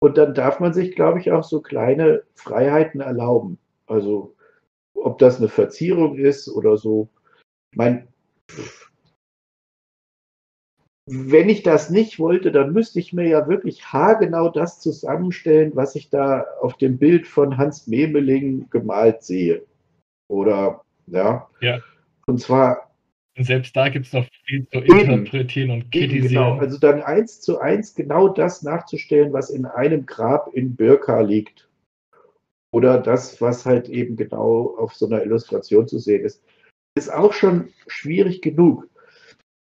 Und 0.00 0.18
dann 0.18 0.34
darf 0.34 0.60
man 0.60 0.74
sich, 0.74 0.94
glaube 0.94 1.20
ich, 1.20 1.30
auch 1.30 1.44
so 1.44 1.60
kleine 1.60 2.22
Freiheiten 2.34 3.00
erlauben. 3.00 3.58
Also 3.86 4.34
ob 4.94 5.18
das 5.18 5.38
eine 5.38 5.48
Verzierung 5.48 6.16
ist 6.16 6.48
oder 6.48 6.76
so. 6.76 7.08
Mein, 7.74 8.08
wenn 11.06 11.48
ich 11.48 11.62
das 11.62 11.90
nicht 11.90 12.18
wollte, 12.18 12.52
dann 12.52 12.72
müsste 12.72 13.00
ich 13.00 13.12
mir 13.12 13.26
ja 13.26 13.48
wirklich 13.48 13.84
haargenau 13.92 14.48
das 14.48 14.80
zusammenstellen, 14.80 15.72
was 15.74 15.96
ich 15.96 16.10
da 16.10 16.46
auf 16.60 16.76
dem 16.76 16.98
Bild 16.98 17.26
von 17.26 17.56
Hans 17.56 17.88
Memeling 17.88 18.70
gemalt 18.70 19.22
sehe. 19.22 19.62
Oder, 20.28 20.82
ja. 21.08 21.48
Ja. 21.60 21.80
Und 22.26 22.40
zwar. 22.40 22.92
Und 23.36 23.44
selbst 23.44 23.74
da 23.74 23.88
gibt 23.88 24.06
es 24.06 24.12
noch 24.12 24.26
viel 24.44 24.66
zu 24.68 24.78
interpretieren 24.78 25.70
und 25.70 25.90
kritisieren. 25.90 26.28
Genau, 26.28 26.58
also 26.58 26.78
dann 26.78 27.02
eins 27.02 27.40
zu 27.40 27.58
eins 27.58 27.94
genau 27.94 28.28
das 28.28 28.62
nachzustellen, 28.62 29.32
was 29.32 29.50
in 29.50 29.64
einem 29.64 30.06
Grab 30.06 30.54
in 30.54 30.76
Birka 30.76 31.20
liegt. 31.20 31.68
Oder 32.72 32.98
das, 32.98 33.40
was 33.40 33.66
halt 33.66 33.88
eben 33.88 34.16
genau 34.16 34.76
auf 34.78 34.94
so 34.94 35.06
einer 35.06 35.22
Illustration 35.22 35.88
zu 35.88 35.98
sehen 35.98 36.24
ist, 36.24 36.42
ist 36.94 37.12
auch 37.12 37.32
schon 37.32 37.68
schwierig 37.86 38.40
genug. 38.40 38.88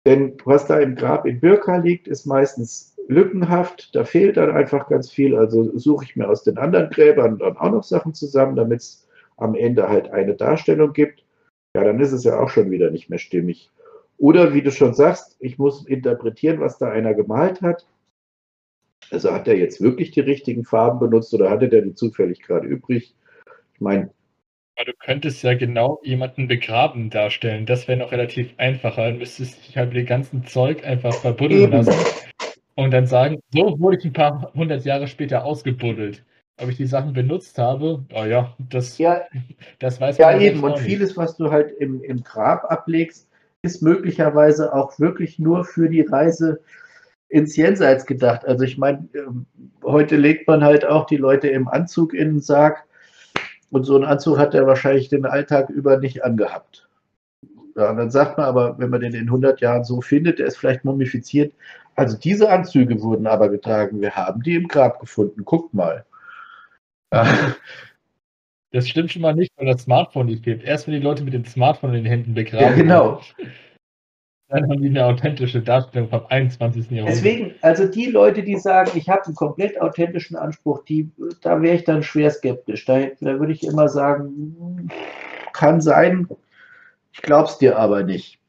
Denn 0.06 0.36
was 0.44 0.66
da 0.66 0.78
im 0.78 0.94
Grab 0.94 1.26
in 1.26 1.40
Birka 1.40 1.76
liegt, 1.76 2.08
ist 2.08 2.26
meistens 2.26 2.96
lückenhaft. 3.08 3.94
Da 3.94 4.04
fehlt 4.04 4.36
dann 4.36 4.50
einfach 4.50 4.88
ganz 4.88 5.10
viel. 5.10 5.36
Also 5.36 5.76
suche 5.76 6.04
ich 6.04 6.16
mir 6.16 6.28
aus 6.28 6.42
den 6.42 6.58
anderen 6.58 6.90
Gräbern 6.90 7.38
dann 7.38 7.56
auch 7.56 7.70
noch 7.70 7.84
Sachen 7.84 8.14
zusammen, 8.14 8.56
damit 8.56 8.80
es 8.80 9.06
am 9.36 9.54
Ende 9.54 9.88
halt 9.88 10.10
eine 10.10 10.34
Darstellung 10.34 10.92
gibt. 10.92 11.24
Ja, 11.74 11.84
dann 11.84 12.00
ist 12.00 12.12
es 12.12 12.24
ja 12.24 12.38
auch 12.38 12.48
schon 12.48 12.70
wieder 12.70 12.90
nicht 12.90 13.10
mehr 13.10 13.18
stimmig. 13.18 13.70
Oder 14.18 14.52
wie 14.54 14.62
du 14.62 14.70
schon 14.70 14.94
sagst, 14.94 15.36
ich 15.40 15.58
muss 15.58 15.86
interpretieren, 15.86 16.60
was 16.60 16.78
da 16.78 16.90
einer 16.90 17.14
gemalt 17.14 17.62
hat. 17.62 17.86
Also 19.10 19.32
hat 19.32 19.48
er 19.48 19.56
jetzt 19.56 19.80
wirklich 19.80 20.10
die 20.10 20.20
richtigen 20.20 20.64
Farben 20.64 20.98
benutzt 20.98 21.32
oder 21.34 21.50
hatte 21.50 21.68
der 21.68 21.82
die 21.82 21.94
zufällig 21.94 22.42
gerade 22.42 22.66
übrig? 22.66 23.14
Ich 23.74 23.80
meine. 23.80 24.10
Du 24.86 24.92
könntest 24.98 25.42
ja 25.42 25.54
genau 25.54 26.00
jemanden 26.04 26.48
begraben 26.48 27.10
darstellen. 27.10 27.66
Das 27.66 27.86
wäre 27.86 27.98
noch 27.98 28.12
relativ 28.12 28.54
einfacher. 28.56 29.06
Dann 29.06 29.18
müsstest 29.18 29.58
du 29.58 29.66
dich 29.66 29.76
halt 29.76 29.90
mit 29.90 29.98
dem 29.98 30.06
ganzen 30.06 30.46
Zeug 30.46 30.86
einfach 30.86 31.12
verbuddeln 31.12 31.70
lassen 31.70 31.92
und 32.76 32.90
dann 32.90 33.06
sagen, 33.06 33.40
so 33.52 33.78
wurde 33.78 33.98
ich 33.98 34.04
ein 34.06 34.14
paar 34.14 34.50
hundert 34.54 34.86
Jahre 34.86 35.06
später 35.06 35.44
ausgebuddelt. 35.44 36.24
Ob 36.62 36.70
ich 36.70 36.78
die 36.78 36.86
Sachen 36.86 37.12
benutzt 37.12 37.58
habe, 37.58 38.04
oh 38.14 38.24
ja, 38.24 38.54
das, 38.70 38.96
ja, 38.96 39.22
das 39.78 40.00
weiß 40.00 40.18
man 40.18 40.40
Ja, 40.40 40.40
eben. 40.40 40.62
Und 40.62 40.78
vieles, 40.78 41.14
was 41.16 41.36
du 41.36 41.50
halt 41.50 41.72
im, 41.78 42.02
im 42.02 42.22
Grab 42.22 42.70
ablegst, 42.70 43.28
ist 43.62 43.82
möglicherweise 43.82 44.72
auch 44.74 44.98
wirklich 44.98 45.38
nur 45.38 45.64
für 45.64 45.90
die 45.90 46.02
Reise 46.02 46.60
ins 47.28 47.54
Jenseits 47.54 48.06
gedacht. 48.06 48.46
Also 48.46 48.64
ich 48.64 48.78
meine, 48.78 49.08
ähm, 49.14 49.44
heute 49.84 50.16
legt 50.16 50.48
man 50.48 50.64
halt 50.64 50.86
auch 50.86 51.06
die 51.06 51.18
Leute 51.18 51.48
im 51.48 51.68
Anzug 51.68 52.14
in 52.14 52.28
den 52.28 52.40
Sarg 52.40 52.82
und 53.70 53.84
so 53.84 53.94
einen 53.94 54.04
Anzug 54.04 54.38
hat 54.38 54.54
er 54.54 54.66
wahrscheinlich 54.66 55.08
den 55.08 55.26
Alltag 55.26 55.70
über 55.70 55.98
nicht 55.98 56.24
angehabt. 56.24 56.88
Ja, 57.76 57.90
und 57.90 57.96
dann 57.96 58.10
sagt 58.10 58.36
man 58.36 58.46
aber, 58.46 58.78
wenn 58.78 58.90
man 58.90 59.00
den 59.00 59.14
in 59.14 59.28
100 59.28 59.60
Jahren 59.60 59.84
so 59.84 60.00
findet, 60.00 60.38
der 60.38 60.46
ist 60.46 60.58
vielleicht 60.58 60.84
mumifiziert. 60.84 61.54
Also 61.94 62.18
diese 62.18 62.50
Anzüge 62.50 63.00
wurden 63.00 63.26
aber 63.26 63.48
getragen. 63.48 64.00
Wir 64.00 64.16
haben 64.16 64.42
die 64.42 64.54
im 64.56 64.68
Grab 64.68 65.00
gefunden. 65.00 65.44
Guckt 65.44 65.72
mal. 65.72 66.04
Ja. 67.12 67.54
Das 68.72 68.88
stimmt 68.88 69.10
schon 69.10 69.22
mal 69.22 69.34
nicht, 69.34 69.52
weil 69.56 69.66
das 69.66 69.82
Smartphone 69.82 70.26
nicht 70.26 70.44
gibt. 70.44 70.62
Erst 70.62 70.86
wenn 70.86 70.94
die 70.94 71.00
Leute 71.00 71.24
mit 71.24 71.34
dem 71.34 71.44
Smartphone 71.44 71.90
in 71.90 72.04
den 72.04 72.06
Händen 72.06 72.34
begraben. 72.34 72.64
Ja, 72.64 72.72
genau. 72.72 73.20
Haben, 73.20 73.50
dann 74.50 74.68
haben 74.68 74.82
die 74.82 74.88
eine 74.88 75.06
authentische 75.06 75.62
Darstellung 75.62 76.08
vom 76.08 76.26
21. 76.28 76.90
Jahrhundert. 76.90 77.16
Deswegen, 77.16 77.54
also 77.62 77.86
die 77.86 78.06
Leute, 78.06 78.42
die 78.42 78.56
sagen, 78.56 78.90
ich 78.94 79.08
habe 79.08 79.24
einen 79.26 79.36
komplett 79.36 79.80
authentischen 79.80 80.36
Anspruch, 80.36 80.84
die, 80.84 81.10
da 81.40 81.62
wäre 81.62 81.76
ich 81.76 81.84
dann 81.84 82.02
schwer 82.02 82.30
skeptisch. 82.32 82.84
Da, 82.84 82.98
da 83.20 83.38
würde 83.38 83.52
ich 83.52 83.62
immer 83.62 83.88
sagen, 83.88 84.90
kann 85.52 85.80
sein, 85.80 86.28
ich 87.12 87.22
glaube 87.22 87.48
es 87.48 87.58
dir 87.58 87.78
aber 87.78 88.02
nicht. 88.02 88.40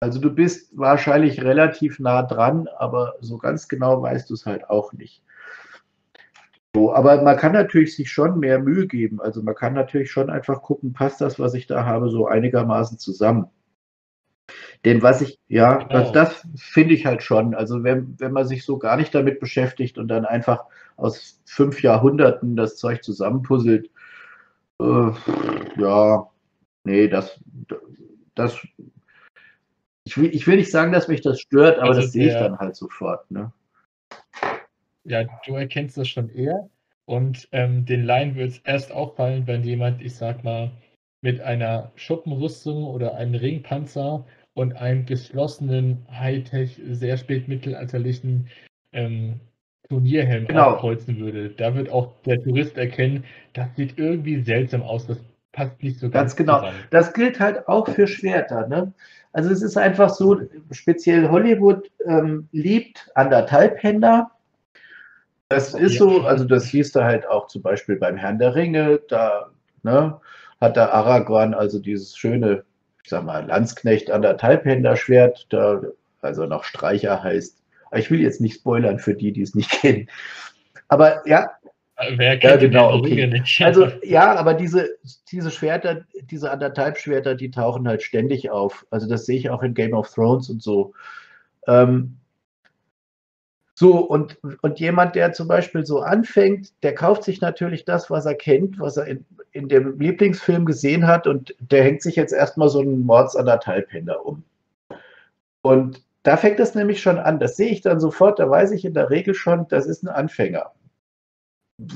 Also 0.00 0.20
du 0.20 0.30
bist 0.30 0.76
wahrscheinlich 0.76 1.42
relativ 1.42 1.98
nah 1.98 2.22
dran, 2.22 2.68
aber 2.78 3.14
so 3.20 3.38
ganz 3.38 3.68
genau 3.68 4.02
weißt 4.02 4.28
du 4.28 4.34
es 4.34 4.44
halt 4.44 4.68
auch 4.68 4.92
nicht. 4.92 5.22
So, 6.74 6.94
aber 6.94 7.22
man 7.22 7.38
kann 7.38 7.52
natürlich 7.52 7.96
sich 7.96 8.10
schon 8.10 8.38
mehr 8.38 8.58
Mühe 8.58 8.86
geben. 8.86 9.20
Also 9.20 9.42
man 9.42 9.54
kann 9.54 9.72
natürlich 9.72 10.10
schon 10.10 10.28
einfach 10.28 10.60
gucken, 10.60 10.92
passt 10.92 11.22
das, 11.22 11.38
was 11.38 11.54
ich 11.54 11.66
da 11.66 11.86
habe, 11.86 12.10
so 12.10 12.26
einigermaßen 12.26 12.98
zusammen. 12.98 13.46
Denn 14.84 15.02
was 15.02 15.20
ich, 15.20 15.38
ja, 15.48 15.78
genau. 15.78 15.88
das, 15.88 16.12
das 16.12 16.48
finde 16.56 16.94
ich 16.94 17.04
halt 17.04 17.22
schon. 17.22 17.54
Also 17.54 17.82
wenn, 17.82 18.14
wenn 18.18 18.32
man 18.32 18.46
sich 18.46 18.64
so 18.64 18.78
gar 18.78 18.96
nicht 18.96 19.14
damit 19.14 19.40
beschäftigt 19.40 19.98
und 19.98 20.08
dann 20.08 20.24
einfach 20.24 20.64
aus 20.96 21.40
fünf 21.44 21.82
Jahrhunderten 21.82 22.56
das 22.56 22.76
Zeug 22.76 23.02
zusammenpuzzelt, 23.02 23.90
äh, 24.80 25.10
ja, 25.76 26.30
nee, 26.84 27.08
das, 27.08 27.40
das, 28.34 28.58
ich 30.04 30.16
will, 30.16 30.34
ich 30.34 30.46
will 30.46 30.56
nicht 30.56 30.70
sagen, 30.70 30.92
dass 30.92 31.08
mich 31.08 31.22
das 31.22 31.40
stört, 31.40 31.78
aber 31.78 31.88
also 31.88 32.02
das 32.02 32.12
sehe 32.12 32.28
ich 32.28 32.34
dann 32.34 32.58
halt 32.58 32.76
sofort. 32.76 33.28
Ne? 33.30 33.52
Ja, 35.04 35.24
du 35.46 35.54
erkennst 35.54 35.96
das 35.96 36.08
schon 36.08 36.30
eher. 36.30 36.68
Und 37.04 37.48
ähm, 37.52 37.86
den 37.86 38.04
Laien 38.04 38.36
wird 38.36 38.50
es 38.50 38.58
erst 38.58 38.92
auffallen, 38.92 39.46
wenn 39.46 39.64
jemand, 39.64 40.02
ich 40.02 40.14
sag 40.14 40.44
mal, 40.44 40.70
mit 41.22 41.40
einer 41.40 41.90
Schuppenrüstung 41.96 42.84
oder 42.84 43.14
einem 43.14 43.34
Ringpanzer 43.34 44.26
und 44.58 44.76
einem 44.76 45.06
geschlossenen, 45.06 46.04
Hightech, 46.10 46.80
sehr 46.90 47.16
spätmittelalterlichen 47.16 48.48
ähm, 48.92 49.38
Turnierhelm 49.88 50.48
genau. 50.48 50.72
aufkreuzen 50.72 51.16
würde. 51.18 51.50
Da 51.50 51.76
wird 51.76 51.90
auch 51.90 52.12
der 52.26 52.42
Tourist 52.42 52.76
erkennen, 52.76 53.22
das 53.52 53.68
sieht 53.76 53.98
irgendwie 53.98 54.42
seltsam 54.42 54.82
aus, 54.82 55.06
das 55.06 55.18
passt 55.52 55.80
nicht 55.80 56.00
so 56.00 56.10
ganz, 56.10 56.34
ganz 56.34 56.36
genau. 56.36 56.58
Zusammen. 56.58 56.78
Das 56.90 57.12
gilt 57.12 57.38
halt 57.38 57.68
auch 57.68 57.88
für 57.88 58.08
Schwerter. 58.08 58.66
Ne? 58.66 58.92
Also 59.32 59.50
es 59.50 59.62
ist 59.62 59.76
einfach 59.76 60.10
so, 60.10 60.40
speziell 60.72 61.28
Hollywood 61.28 61.88
ähm, 62.04 62.48
liebt 62.50 63.12
Anderthalbhänder. 63.14 64.32
Das 65.50 65.72
ist 65.72 65.94
ja. 65.94 65.98
so, 66.00 66.22
also 66.22 66.44
das 66.44 66.64
siehst 66.64 66.96
du 66.96 67.04
halt 67.04 67.28
auch 67.28 67.46
zum 67.46 67.62
Beispiel 67.62 67.94
beim 67.94 68.16
Herrn 68.16 68.40
der 68.40 68.56
Ringe, 68.56 69.00
da 69.08 69.50
ne, 69.84 70.20
hat 70.60 70.74
der 70.74 70.92
Aragorn 70.92 71.54
also 71.54 71.78
dieses 71.78 72.16
schöne 72.16 72.64
sag 73.08 73.24
mal, 73.24 73.46
Landsknecht 73.46 74.10
anderthalbhänder-Schwert, 74.10 75.46
da 75.50 75.82
also 76.20 76.46
noch 76.46 76.64
Streicher 76.64 77.22
heißt. 77.22 77.62
ich 77.96 78.10
will 78.10 78.20
jetzt 78.20 78.40
nicht 78.40 78.56
spoilern 78.56 78.98
für 78.98 79.14
die, 79.14 79.32
die 79.32 79.42
es 79.42 79.54
nicht 79.54 79.70
kennen. 79.82 80.08
Aber 80.88 81.26
ja. 81.26 81.50
Wer 82.16 82.38
kennt 82.38 82.62
ja, 82.62 82.68
genau, 82.68 82.94
okay. 82.94 83.26
nicht? 83.26 83.60
Also 83.64 83.88
ja, 84.04 84.36
aber 84.36 84.54
diese, 84.54 84.88
diese 85.32 85.50
Schwerter, 85.50 86.04
diese 86.30 86.50
anderthalb 86.50 86.96
Schwerter, 86.96 87.34
die 87.34 87.50
tauchen 87.50 87.88
halt 87.88 88.02
ständig 88.02 88.50
auf. 88.50 88.86
Also 88.90 89.08
das 89.08 89.26
sehe 89.26 89.36
ich 89.36 89.50
auch 89.50 89.64
in 89.64 89.74
Game 89.74 89.94
of 89.94 90.08
Thrones 90.08 90.48
und 90.48 90.62
so. 90.62 90.94
Ähm, 91.66 92.18
so, 93.78 93.98
und, 93.98 94.38
und 94.62 94.80
jemand, 94.80 95.14
der 95.14 95.32
zum 95.34 95.46
Beispiel 95.46 95.86
so 95.86 96.00
anfängt, 96.00 96.72
der 96.82 96.96
kauft 96.96 97.22
sich 97.22 97.40
natürlich 97.40 97.84
das, 97.84 98.10
was 98.10 98.26
er 98.26 98.34
kennt, 98.34 98.80
was 98.80 98.96
er 98.96 99.06
in, 99.06 99.24
in 99.52 99.68
dem 99.68 100.00
Lieblingsfilm 100.00 100.66
gesehen 100.66 101.06
hat 101.06 101.28
und 101.28 101.54
der 101.60 101.84
hängt 101.84 102.02
sich 102.02 102.16
jetzt 102.16 102.32
erstmal 102.32 102.70
so 102.70 102.80
einen 102.80 103.06
Mords 103.06 103.36
anderthalbhänder 103.36 104.26
um. 104.26 104.42
Und 105.62 106.02
da 106.24 106.36
fängt 106.36 106.58
es 106.58 106.74
nämlich 106.74 107.00
schon 107.00 107.20
an. 107.20 107.38
Das 107.38 107.56
sehe 107.56 107.70
ich 107.70 107.80
dann 107.80 108.00
sofort, 108.00 108.40
da 108.40 108.50
weiß 108.50 108.72
ich 108.72 108.84
in 108.84 108.94
der 108.94 109.10
Regel 109.10 109.32
schon, 109.32 109.68
das 109.68 109.86
ist 109.86 110.02
ein 110.02 110.08
Anfänger. 110.08 110.72
Ich 111.80 111.94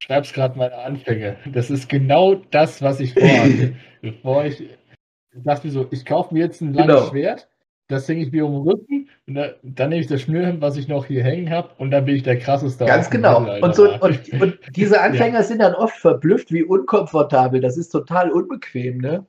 schreib's 0.00 0.34
gerade 0.34 0.58
meine 0.58 0.76
Anfänge. 0.76 1.38
Das 1.50 1.70
ist 1.70 1.88
genau 1.88 2.34
das, 2.50 2.82
was 2.82 3.00
ich 3.00 3.14
vorhatte. 3.14 3.74
Bevor 4.02 4.44
ich, 4.44 4.60
ich 4.60 5.42
dachte 5.44 5.70
so, 5.70 5.88
ich 5.92 6.04
kaufe 6.04 6.34
mir 6.34 6.40
jetzt 6.40 6.60
ein 6.60 6.74
langes 6.74 6.94
genau. 6.94 7.10
Schwert 7.10 7.48
das 7.90 8.08
hänge 8.08 8.22
ich 8.22 8.32
mir 8.32 8.46
um 8.46 8.52
den 8.52 8.68
Rücken 8.68 9.08
und 9.26 9.34
da, 9.34 9.50
dann 9.62 9.90
nehme 9.90 10.00
ich 10.00 10.06
das 10.06 10.22
Schnürhemd, 10.22 10.60
was 10.60 10.76
ich 10.76 10.88
noch 10.88 11.06
hier 11.06 11.22
hängen 11.22 11.50
habe 11.50 11.70
und 11.78 11.90
dann 11.90 12.04
bin 12.04 12.16
ich 12.16 12.22
der 12.22 12.38
krasseste. 12.38 12.84
Ganz 12.84 13.10
genau. 13.10 13.60
Und, 13.60 13.74
so, 13.74 13.92
und, 14.00 14.32
und, 14.40 14.58
diese 14.74 15.00
Anfänger 15.02 15.40
ja. 15.40 15.42
sind 15.42 15.60
dann 15.60 15.74
oft 15.74 15.96
verblüfft, 15.96 16.52
wie 16.52 16.62
unkomfortabel. 16.62 17.60
Das 17.60 17.76
ist 17.76 17.90
total 17.90 18.30
unbequem, 18.30 18.98
ne? 18.98 19.26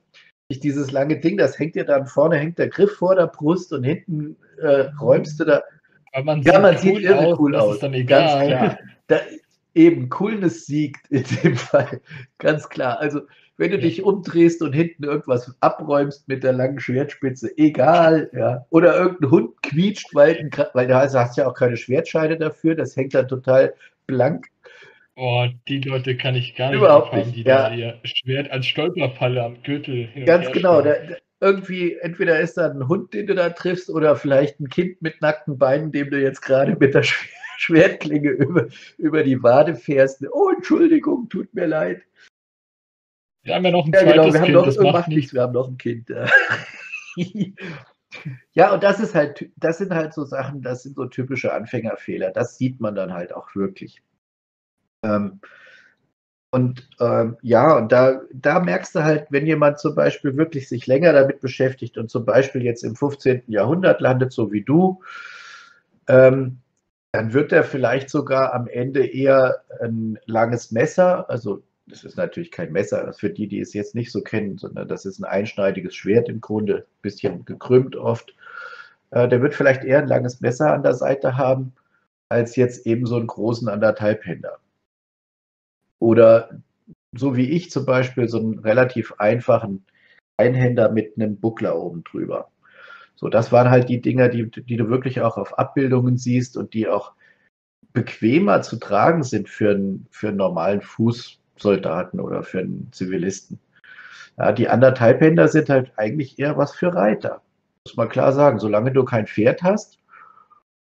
Dieses 0.50 0.90
lange 0.90 1.18
Ding, 1.18 1.38
das 1.38 1.58
hängt 1.58 1.76
dir 1.76 1.84
dann 1.84 2.06
vorne, 2.06 2.36
hängt 2.36 2.58
der 2.58 2.68
Griff 2.68 2.92
vor 2.96 3.14
der 3.14 3.26
Brust 3.26 3.72
und 3.72 3.84
hinten 3.84 4.36
äh, 4.60 4.90
räumst 5.00 5.40
du 5.40 5.44
da. 5.44 5.62
Aber 6.12 6.24
man 6.24 6.42
ja, 6.42 6.58
man 6.60 6.74
cool 6.74 6.80
sieht 6.80 7.00
irre 7.00 7.36
cool 7.38 7.56
aus. 7.56 7.78
Dann 7.78 7.94
egal. 7.94 8.48
Ganz 8.48 8.48
klar. 8.48 8.78
Da, 9.06 9.16
eben, 9.74 10.08
Coolness 10.08 10.66
siegt 10.66 11.10
in 11.10 11.24
dem 11.42 11.56
Fall. 11.56 12.00
Ganz 12.38 12.68
klar. 12.68 13.00
Also 13.00 13.22
wenn 13.56 13.70
du 13.70 13.78
dich 13.78 14.02
umdrehst 14.02 14.62
und 14.62 14.72
hinten 14.72 15.04
irgendwas 15.04 15.54
abräumst 15.60 16.26
mit 16.28 16.42
der 16.42 16.52
langen 16.52 16.80
Schwertspitze, 16.80 17.50
egal, 17.56 18.30
ja. 18.32 18.64
Oder 18.70 18.96
irgendein 18.96 19.30
Hund 19.30 19.62
quietscht, 19.62 20.14
weil, 20.14 20.50
weil 20.72 20.86
du 20.86 20.94
hast 20.94 21.36
ja 21.36 21.46
auch 21.46 21.54
keine 21.54 21.76
Schwertscheide 21.76 22.36
dafür, 22.36 22.74
das 22.74 22.96
hängt 22.96 23.14
dann 23.14 23.28
total 23.28 23.74
blank. 24.06 24.46
Oh, 25.14 25.46
die 25.68 25.80
Leute 25.80 26.16
kann 26.16 26.34
ich 26.34 26.54
gar 26.54 26.70
nicht 26.70 26.78
Überhaupt 26.78 27.12
nicht, 27.12 27.36
die 27.36 27.42
ja. 27.42 27.68
da 27.68 27.74
ihr 27.74 28.00
Schwert 28.04 28.50
als 28.50 28.66
Stolperfalle 28.66 29.42
am 29.42 29.62
Gürtel 29.62 30.08
Ganz 30.24 30.50
genau. 30.52 30.80
Da, 30.80 30.94
irgendwie, 31.40 31.96
entweder 32.00 32.40
ist 32.40 32.56
da 32.56 32.70
ein 32.70 32.88
Hund, 32.88 33.12
den 33.12 33.26
du 33.26 33.34
da 33.34 33.50
triffst, 33.50 33.90
oder 33.90 34.16
vielleicht 34.16 34.60
ein 34.60 34.68
Kind 34.68 35.02
mit 35.02 35.20
nackten 35.20 35.58
Beinen, 35.58 35.90
dem 35.92 36.08
du 36.08 36.20
jetzt 36.20 36.40
gerade 36.40 36.76
mit 36.78 36.94
der 36.94 37.04
Schwertklinge 37.58 38.30
über, 38.30 38.68
über 38.96 39.22
die 39.22 39.42
Wade 39.42 39.74
fährst. 39.74 40.24
Oh, 40.32 40.50
Entschuldigung, 40.54 41.28
tut 41.28 41.52
mir 41.52 41.66
leid. 41.66 42.02
Wir 43.42 43.54
haben 43.54 43.64
ja 43.64 43.70
noch 43.70 43.86
ein 43.86 43.92
ja, 43.92 44.00
genau, 44.00 44.30
zweites 44.30 44.32
genau, 44.32 44.34
wir 44.34 44.46
Kind. 44.46 44.56
Haben 44.56 44.66
noch, 44.66 44.66
das 44.66 44.92
macht 44.92 45.08
nichts, 45.08 45.34
wir 45.34 45.42
haben 45.42 45.52
noch 45.52 45.68
ein 45.68 45.78
Kind. 45.78 46.10
ja, 48.52 48.72
und 48.74 48.82
das 48.82 49.00
ist 49.00 49.14
halt, 49.14 49.50
das 49.56 49.78
sind 49.78 49.92
halt 49.92 50.14
so 50.14 50.24
Sachen, 50.24 50.62
das 50.62 50.82
sind 50.84 50.96
so 50.96 51.06
typische 51.06 51.52
Anfängerfehler. 51.52 52.30
Das 52.30 52.56
sieht 52.56 52.80
man 52.80 52.94
dann 52.94 53.12
halt 53.12 53.34
auch 53.34 53.54
wirklich. 53.54 54.02
Ähm, 55.04 55.40
und 56.54 56.88
ähm, 57.00 57.38
ja, 57.40 57.78
und 57.78 57.90
da, 57.92 58.20
da 58.32 58.60
merkst 58.60 58.94
du 58.94 59.02
halt, 59.02 59.26
wenn 59.30 59.46
jemand 59.46 59.78
zum 59.78 59.94
Beispiel 59.94 60.36
wirklich 60.36 60.68
sich 60.68 60.86
länger 60.86 61.14
damit 61.14 61.40
beschäftigt 61.40 61.96
und 61.96 62.10
zum 62.10 62.26
Beispiel 62.26 62.62
jetzt 62.62 62.84
im 62.84 62.94
15. 62.94 63.44
Jahrhundert 63.46 64.02
landet, 64.02 64.32
so 64.32 64.52
wie 64.52 64.62
du, 64.62 65.02
ähm, 66.08 66.58
dann 67.12 67.32
wird 67.32 67.52
er 67.52 67.64
vielleicht 67.64 68.10
sogar 68.10 68.52
am 68.52 68.68
Ende 68.68 69.06
eher 69.06 69.62
ein 69.80 70.18
langes 70.26 70.72
Messer, 70.72 71.28
also 71.30 71.62
das 71.86 72.04
ist 72.04 72.16
natürlich 72.16 72.50
kein 72.50 72.72
Messer, 72.72 73.12
für 73.12 73.30
die, 73.30 73.48
die 73.48 73.60
es 73.60 73.74
jetzt 73.74 73.94
nicht 73.94 74.12
so 74.12 74.22
kennen, 74.22 74.58
sondern 74.58 74.88
das 74.88 75.04
ist 75.04 75.18
ein 75.18 75.24
einschneidiges 75.24 75.94
Schwert 75.94 76.28
im 76.28 76.40
Grunde, 76.40 76.86
ein 76.86 77.02
bisschen 77.02 77.44
gekrümmt 77.44 77.96
oft. 77.96 78.34
Äh, 79.10 79.28
der 79.28 79.42
wird 79.42 79.54
vielleicht 79.54 79.84
eher 79.84 79.98
ein 79.98 80.08
langes 80.08 80.40
Messer 80.40 80.72
an 80.72 80.82
der 80.82 80.94
Seite 80.94 81.36
haben, 81.36 81.74
als 82.28 82.56
jetzt 82.56 82.86
eben 82.86 83.06
so 83.06 83.16
einen 83.16 83.26
großen 83.26 83.68
Anderthalbhänder. 83.68 84.58
Oder 85.98 86.62
so 87.14 87.36
wie 87.36 87.50
ich 87.50 87.70
zum 87.70 87.84
Beispiel, 87.84 88.28
so 88.28 88.38
einen 88.38 88.58
relativ 88.60 89.14
einfachen 89.18 89.84
Einhänder 90.36 90.90
mit 90.90 91.16
einem 91.16 91.38
Buckler 91.38 91.78
oben 91.78 92.04
drüber. 92.04 92.50
So, 93.16 93.28
das 93.28 93.52
waren 93.52 93.70
halt 93.70 93.88
die 93.88 94.00
Dinger, 94.00 94.28
die, 94.28 94.50
die 94.50 94.76
du 94.76 94.88
wirklich 94.88 95.20
auch 95.20 95.36
auf 95.36 95.58
Abbildungen 95.58 96.16
siehst 96.16 96.56
und 96.56 96.74
die 96.74 96.88
auch 96.88 97.12
bequemer 97.92 98.62
zu 98.62 98.76
tragen 98.76 99.22
sind 99.22 99.48
für 99.48 99.70
einen, 99.72 100.06
für 100.10 100.28
einen 100.28 100.38
normalen 100.38 100.80
Fußsoldaten 101.54 102.20
oder 102.20 102.42
für 102.42 102.60
einen 102.60 102.88
Zivilisten. 102.92 103.58
Ja, 104.38 104.52
die 104.52 104.68
Anderthalbhänder 104.68 105.48
sind 105.48 105.68
halt 105.68 105.92
eigentlich 105.96 106.38
eher 106.38 106.56
was 106.56 106.74
für 106.74 106.94
Reiter. 106.94 107.42
Muss 107.86 107.96
man 107.96 108.08
klar 108.08 108.32
sagen. 108.32 108.58
Solange 108.58 108.92
du 108.92 109.04
kein 109.04 109.26
Pferd 109.26 109.62
hast, 109.62 109.98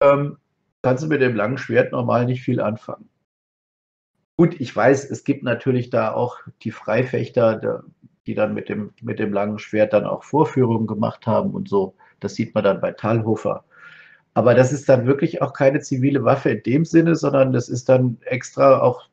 ähm, 0.01 0.37
kannst 0.81 1.03
du 1.03 1.07
mit 1.07 1.21
dem 1.21 1.35
langen 1.35 1.57
Schwert 1.57 1.91
normal 1.91 2.25
nicht 2.25 2.41
viel 2.43 2.61
anfangen. 2.61 3.09
Gut, 4.37 4.59
ich 4.59 4.75
weiß, 4.75 5.09
es 5.09 5.23
gibt 5.23 5.43
natürlich 5.43 5.89
da 5.89 6.13
auch 6.13 6.39
die 6.61 6.71
Freifechter, 6.71 7.83
die 8.27 8.35
dann 8.35 8.53
mit 8.53 8.69
dem, 8.69 8.93
mit 9.01 9.19
dem 9.19 9.31
langen 9.31 9.59
Schwert 9.59 9.93
dann 9.93 10.05
auch 10.05 10.23
Vorführungen 10.23 10.87
gemacht 10.87 11.25
haben 11.25 11.51
und 11.51 11.69
so. 11.69 11.95
Das 12.19 12.35
sieht 12.35 12.53
man 12.53 12.63
dann 12.63 12.81
bei 12.81 12.91
Talhofer. 12.91 13.63
Aber 14.33 14.53
das 14.53 14.73
ist 14.73 14.89
dann 14.89 15.07
wirklich 15.07 15.41
auch 15.41 15.53
keine 15.53 15.79
zivile 15.79 16.23
Waffe 16.25 16.49
in 16.49 16.63
dem 16.63 16.85
Sinne, 16.85 17.15
sondern 17.15 17.53
das 17.53 17.69
ist 17.69 17.87
dann 17.87 18.17
extra 18.25 18.81
auch, 18.81 19.07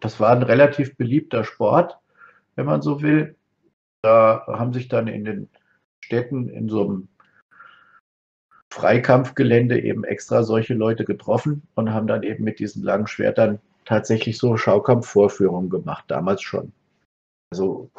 das 0.00 0.20
war 0.20 0.30
ein 0.30 0.42
relativ 0.42 0.96
beliebter 0.96 1.44
Sport, 1.44 1.98
wenn 2.56 2.66
man 2.66 2.82
so 2.82 3.02
will. 3.02 3.36
Da 4.02 4.44
haben 4.46 4.72
sich 4.72 4.88
dann 4.88 5.08
in 5.08 5.24
den 5.24 5.48
Städten 6.04 6.48
in 6.48 6.68
so 6.68 6.84
einem 6.84 7.08
Freikampfgelände 8.72 9.80
eben 9.80 10.04
extra 10.04 10.42
solche 10.42 10.74
Leute 10.74 11.04
getroffen 11.04 11.62
und 11.74 11.92
haben 11.92 12.06
dann 12.06 12.22
eben 12.22 12.44
mit 12.44 12.58
diesen 12.58 12.82
langen 12.82 13.06
Schwertern 13.06 13.60
tatsächlich 13.84 14.38
so 14.38 14.56
Schaukampfvorführungen 14.56 15.70
gemacht, 15.70 16.04
damals 16.08 16.42
schon. 16.42 16.72
Also 17.52 17.90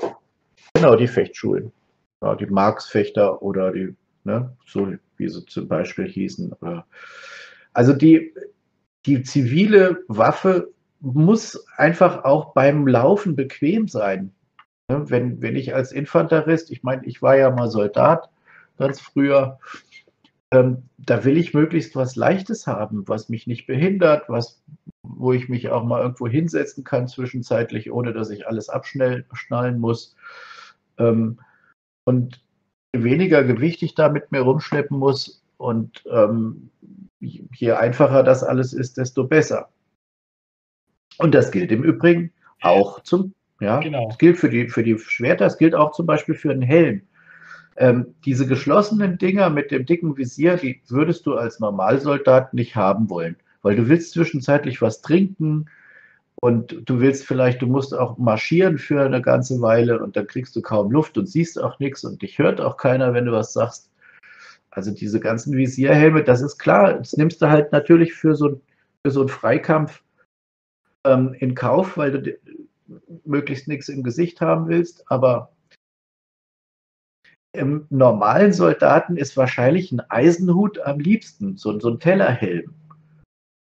genau 0.74 0.96
die 0.96 1.08
Fechtschulen. 1.08 1.72
Ja, 2.22 2.36
die 2.36 2.48
Marksfechter 2.48 3.42
oder 3.42 3.72
die, 3.72 3.96
ne, 4.24 4.56
so 4.66 4.94
wie 5.18 5.30
sie 5.30 5.46
zum 5.46 5.68
Beispiel 5.68 6.08
hießen. 6.08 6.54
Also 7.74 7.94
die, 7.94 8.34
die 9.06 9.24
zivile 9.24 10.04
Waffe 10.08 10.74
muss 11.06 11.68
einfach 11.78 12.24
auch 12.24 12.54
beim 12.54 12.88
Laufen 12.88 13.36
bequem 13.36 13.88
sein. 13.88 14.34
Ne, 14.90 15.10
wenn, 15.10 15.42
wenn 15.42 15.56
ich 15.56 15.76
als 15.76 15.92
Infanterist, 15.92 16.72
ich 16.72 16.84
meine, 16.84 17.06
ich 17.06 17.22
war 17.22 17.38
ja 17.38 17.52
mal 17.52 17.70
Soldat 17.70 18.30
ganz 18.78 19.00
früher, 19.00 19.60
ähm, 20.52 20.84
da 20.98 21.24
will 21.24 21.38
ich 21.38 21.54
möglichst 21.54 21.96
was 21.96 22.16
Leichtes 22.16 22.66
haben, 22.68 23.08
was 23.08 23.30
mich 23.30 23.46
nicht 23.48 23.68
behindert, 23.68 24.30
was, 24.30 24.64
wo 25.04 25.32
ich 25.32 25.48
mich 25.48 25.70
auch 25.70 25.84
mal 25.84 26.02
irgendwo 26.02 26.28
hinsetzen 26.28 26.84
kann 26.84 27.08
zwischenzeitlich, 27.08 27.92
ohne 27.92 28.12
dass 28.12 28.30
ich 28.32 28.48
alles 28.48 28.70
abschnallen 28.70 29.80
muss. 29.80 30.16
Ähm, 30.98 31.40
und 32.06 32.44
weniger 32.94 33.44
Gewicht 33.44 33.84
ich 33.84 33.96
da 33.96 34.10
mit 34.10 34.32
mir 34.32 34.42
rumschleppen 34.42 34.98
muss 34.98 35.44
und 35.58 36.04
ähm, 36.12 36.70
je 37.20 37.72
einfacher 37.72 38.24
das 38.24 38.44
alles 38.44 38.74
ist, 38.74 38.98
desto 38.98 39.26
besser. 39.26 39.70
Und 41.18 41.34
das 41.34 41.52
gilt 41.52 41.72
im 41.72 41.84
Übrigen 41.84 42.32
auch 42.62 43.02
zum, 43.04 43.34
ja, 43.60 43.80
genau. 43.80 44.08
das 44.08 44.18
gilt 44.18 44.38
für 44.38 44.50
die, 44.50 44.68
für 44.68 44.84
die 44.84 44.98
Schwerter, 44.98 45.46
das 45.46 45.58
gilt 45.58 45.76
auch 45.76 45.92
zum 45.92 46.06
Beispiel 46.06 46.36
für 46.36 46.52
einen 46.52 46.62
Helm. 46.62 47.02
Ähm, 47.78 48.16
diese 48.24 48.48
geschlossenen 48.48 49.18
Dinger 49.18 49.50
mit 49.50 49.72
dem 49.72 49.86
dicken 49.86 50.18
Visier, 50.18 50.56
die 50.56 50.82
würdest 50.88 51.26
du 51.26 51.36
als 51.36 51.60
Normalsoldat 51.60 52.54
nicht 52.54 52.76
haben 52.76 53.10
wollen, 53.10 53.36
weil 53.64 53.76
du 53.76 53.90
willst 53.90 54.12
zwischenzeitlich 54.12 54.82
was 54.82 55.02
trinken 55.02 55.66
und 56.36 56.84
du 56.86 57.00
willst 57.02 57.26
vielleicht, 57.26 57.62
du 57.62 57.68
musst 57.68 57.94
auch 57.94 58.18
marschieren 58.18 58.78
für 58.78 59.02
eine 59.02 59.22
ganze 59.22 59.60
Weile 59.62 60.02
und 60.02 60.16
dann 60.16 60.28
kriegst 60.28 60.56
du 60.56 60.62
kaum 60.62 60.92
Luft 60.92 61.18
und 61.18 61.28
siehst 61.28 61.62
auch 61.62 61.80
nichts 61.80 62.04
und 62.06 62.22
dich 62.22 62.40
hört 62.40 62.62
auch 62.62 62.78
keiner, 62.78 63.14
wenn 63.14 63.26
du 63.26 63.34
was 63.34 63.52
sagst. 63.52 63.90
Also 64.70 64.92
diese 64.92 65.20
ganzen 65.20 65.56
Visierhelme, 65.56 66.24
das 66.24 66.42
ist 66.42 66.58
klar, 66.58 66.94
das 66.96 67.16
nimmst 67.16 67.42
du 67.42 67.50
halt 67.50 67.72
natürlich 67.72 68.14
für 68.14 68.36
so, 68.36 68.62
für 69.04 69.12
so 69.12 69.22
einen 69.22 69.30
Freikampf 69.30 70.02
ähm, 71.06 71.36
in 71.40 71.56
Kauf, 71.56 71.98
weil 71.98 72.12
du 72.12 72.38
möglichst 73.26 73.68
nichts 73.68 73.90
im 73.90 74.04
Gesicht 74.04 74.42
haben 74.42 74.68
willst, 74.68 75.10
aber 75.12 75.52
im 77.54 77.88
normalen 77.90 78.54
Soldaten 78.54 79.18
ist 79.18 79.38
wahrscheinlich 79.38 79.92
ein 79.92 80.02
Eisenhut 80.10 80.80
am 80.80 81.00
liebsten, 81.00 81.58
so, 81.58 81.80
so 81.80 81.90
ein 81.90 82.00
Tellerhelm, 82.00 82.74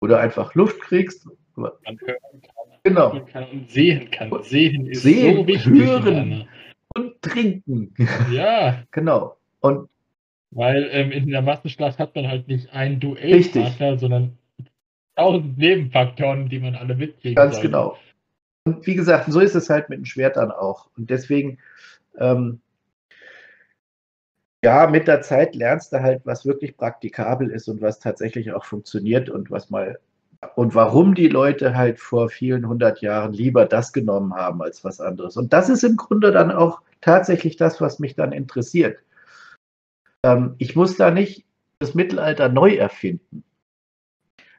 wo 0.01 0.07
du 0.07 0.17
einfach 0.17 0.53
Luft 0.55 0.81
kriegst. 0.81 1.27
Man 1.55 1.71
hören 1.83 2.17
kann, 2.41 2.79
genau. 2.83 3.25
kann 3.31 3.45
und 3.49 3.71
sehen 3.71 4.11
kann. 4.11 4.31
Sehen 4.43 4.87
ist 4.87 5.03
sehen, 5.03 5.37
so 5.37 5.47
wichtig. 5.47 5.73
Hören 5.73 6.47
und 6.95 7.21
trinken. 7.21 7.93
Ja. 8.31 8.83
genau. 8.91 9.37
Und 9.61 9.89
weil 10.51 10.87
ähm, 10.91 11.11
in 11.11 11.27
der 11.27 11.41
Massenschlacht 11.41 11.99
hat 11.99 12.15
man 12.15 12.27
halt 12.27 12.47
nicht 12.47 12.71
einen 12.73 12.99
Duellpartner, 12.99 13.97
sondern 13.97 14.37
tausend 15.17 15.57
Nebenfaktoren, 15.57 16.47
die 16.47 16.59
man 16.59 16.75
alle 16.75 16.95
mitkriegen 16.95 17.35
Ganz 17.35 17.55
sollte. 17.55 17.67
genau. 17.67 17.97
Und 18.65 18.85
wie 18.85 18.95
gesagt, 18.95 19.31
so 19.31 19.39
ist 19.39 19.55
es 19.55 19.69
halt 19.69 19.89
mit 19.89 19.99
den 19.99 20.05
Schwertern 20.05 20.51
auch. 20.51 20.89
Und 20.97 21.09
deswegen 21.09 21.57
ähm, 22.17 22.61
ja, 24.63 24.87
mit 24.87 25.07
der 25.07 25.21
Zeit 25.21 25.55
lernst 25.55 25.93
du 25.93 26.01
halt, 26.01 26.25
was 26.25 26.45
wirklich 26.45 26.75
praktikabel 26.77 27.49
ist 27.51 27.67
und 27.67 27.81
was 27.81 27.99
tatsächlich 27.99 28.51
auch 28.53 28.65
funktioniert 28.65 29.29
und 29.29 29.51
was 29.51 29.69
mal 29.69 29.99
und 30.55 30.75
warum 30.75 31.15
die 31.15 31.29
Leute 31.29 31.75
halt 31.75 31.99
vor 31.99 32.29
vielen 32.29 32.67
hundert 32.67 33.01
Jahren 33.01 33.33
lieber 33.33 33.65
das 33.65 33.91
genommen 33.91 34.35
haben 34.35 34.61
als 34.61 34.83
was 34.83 34.99
anderes. 34.99 35.35
Und 35.37 35.51
das 35.53 35.69
ist 35.69 35.83
im 35.83 35.95
Grunde 35.95 36.31
dann 36.31 36.51
auch 36.51 36.81
tatsächlich 37.01 37.55
das, 37.55 37.81
was 37.81 37.99
mich 37.99 38.15
dann 38.15 38.31
interessiert. 38.31 38.99
Ähm, 40.23 40.55
ich 40.57 40.75
muss 40.75 40.97
da 40.97 41.11
nicht 41.11 41.45
das 41.79 41.95
Mittelalter 41.95 42.49
neu 42.49 42.75
erfinden, 42.75 43.43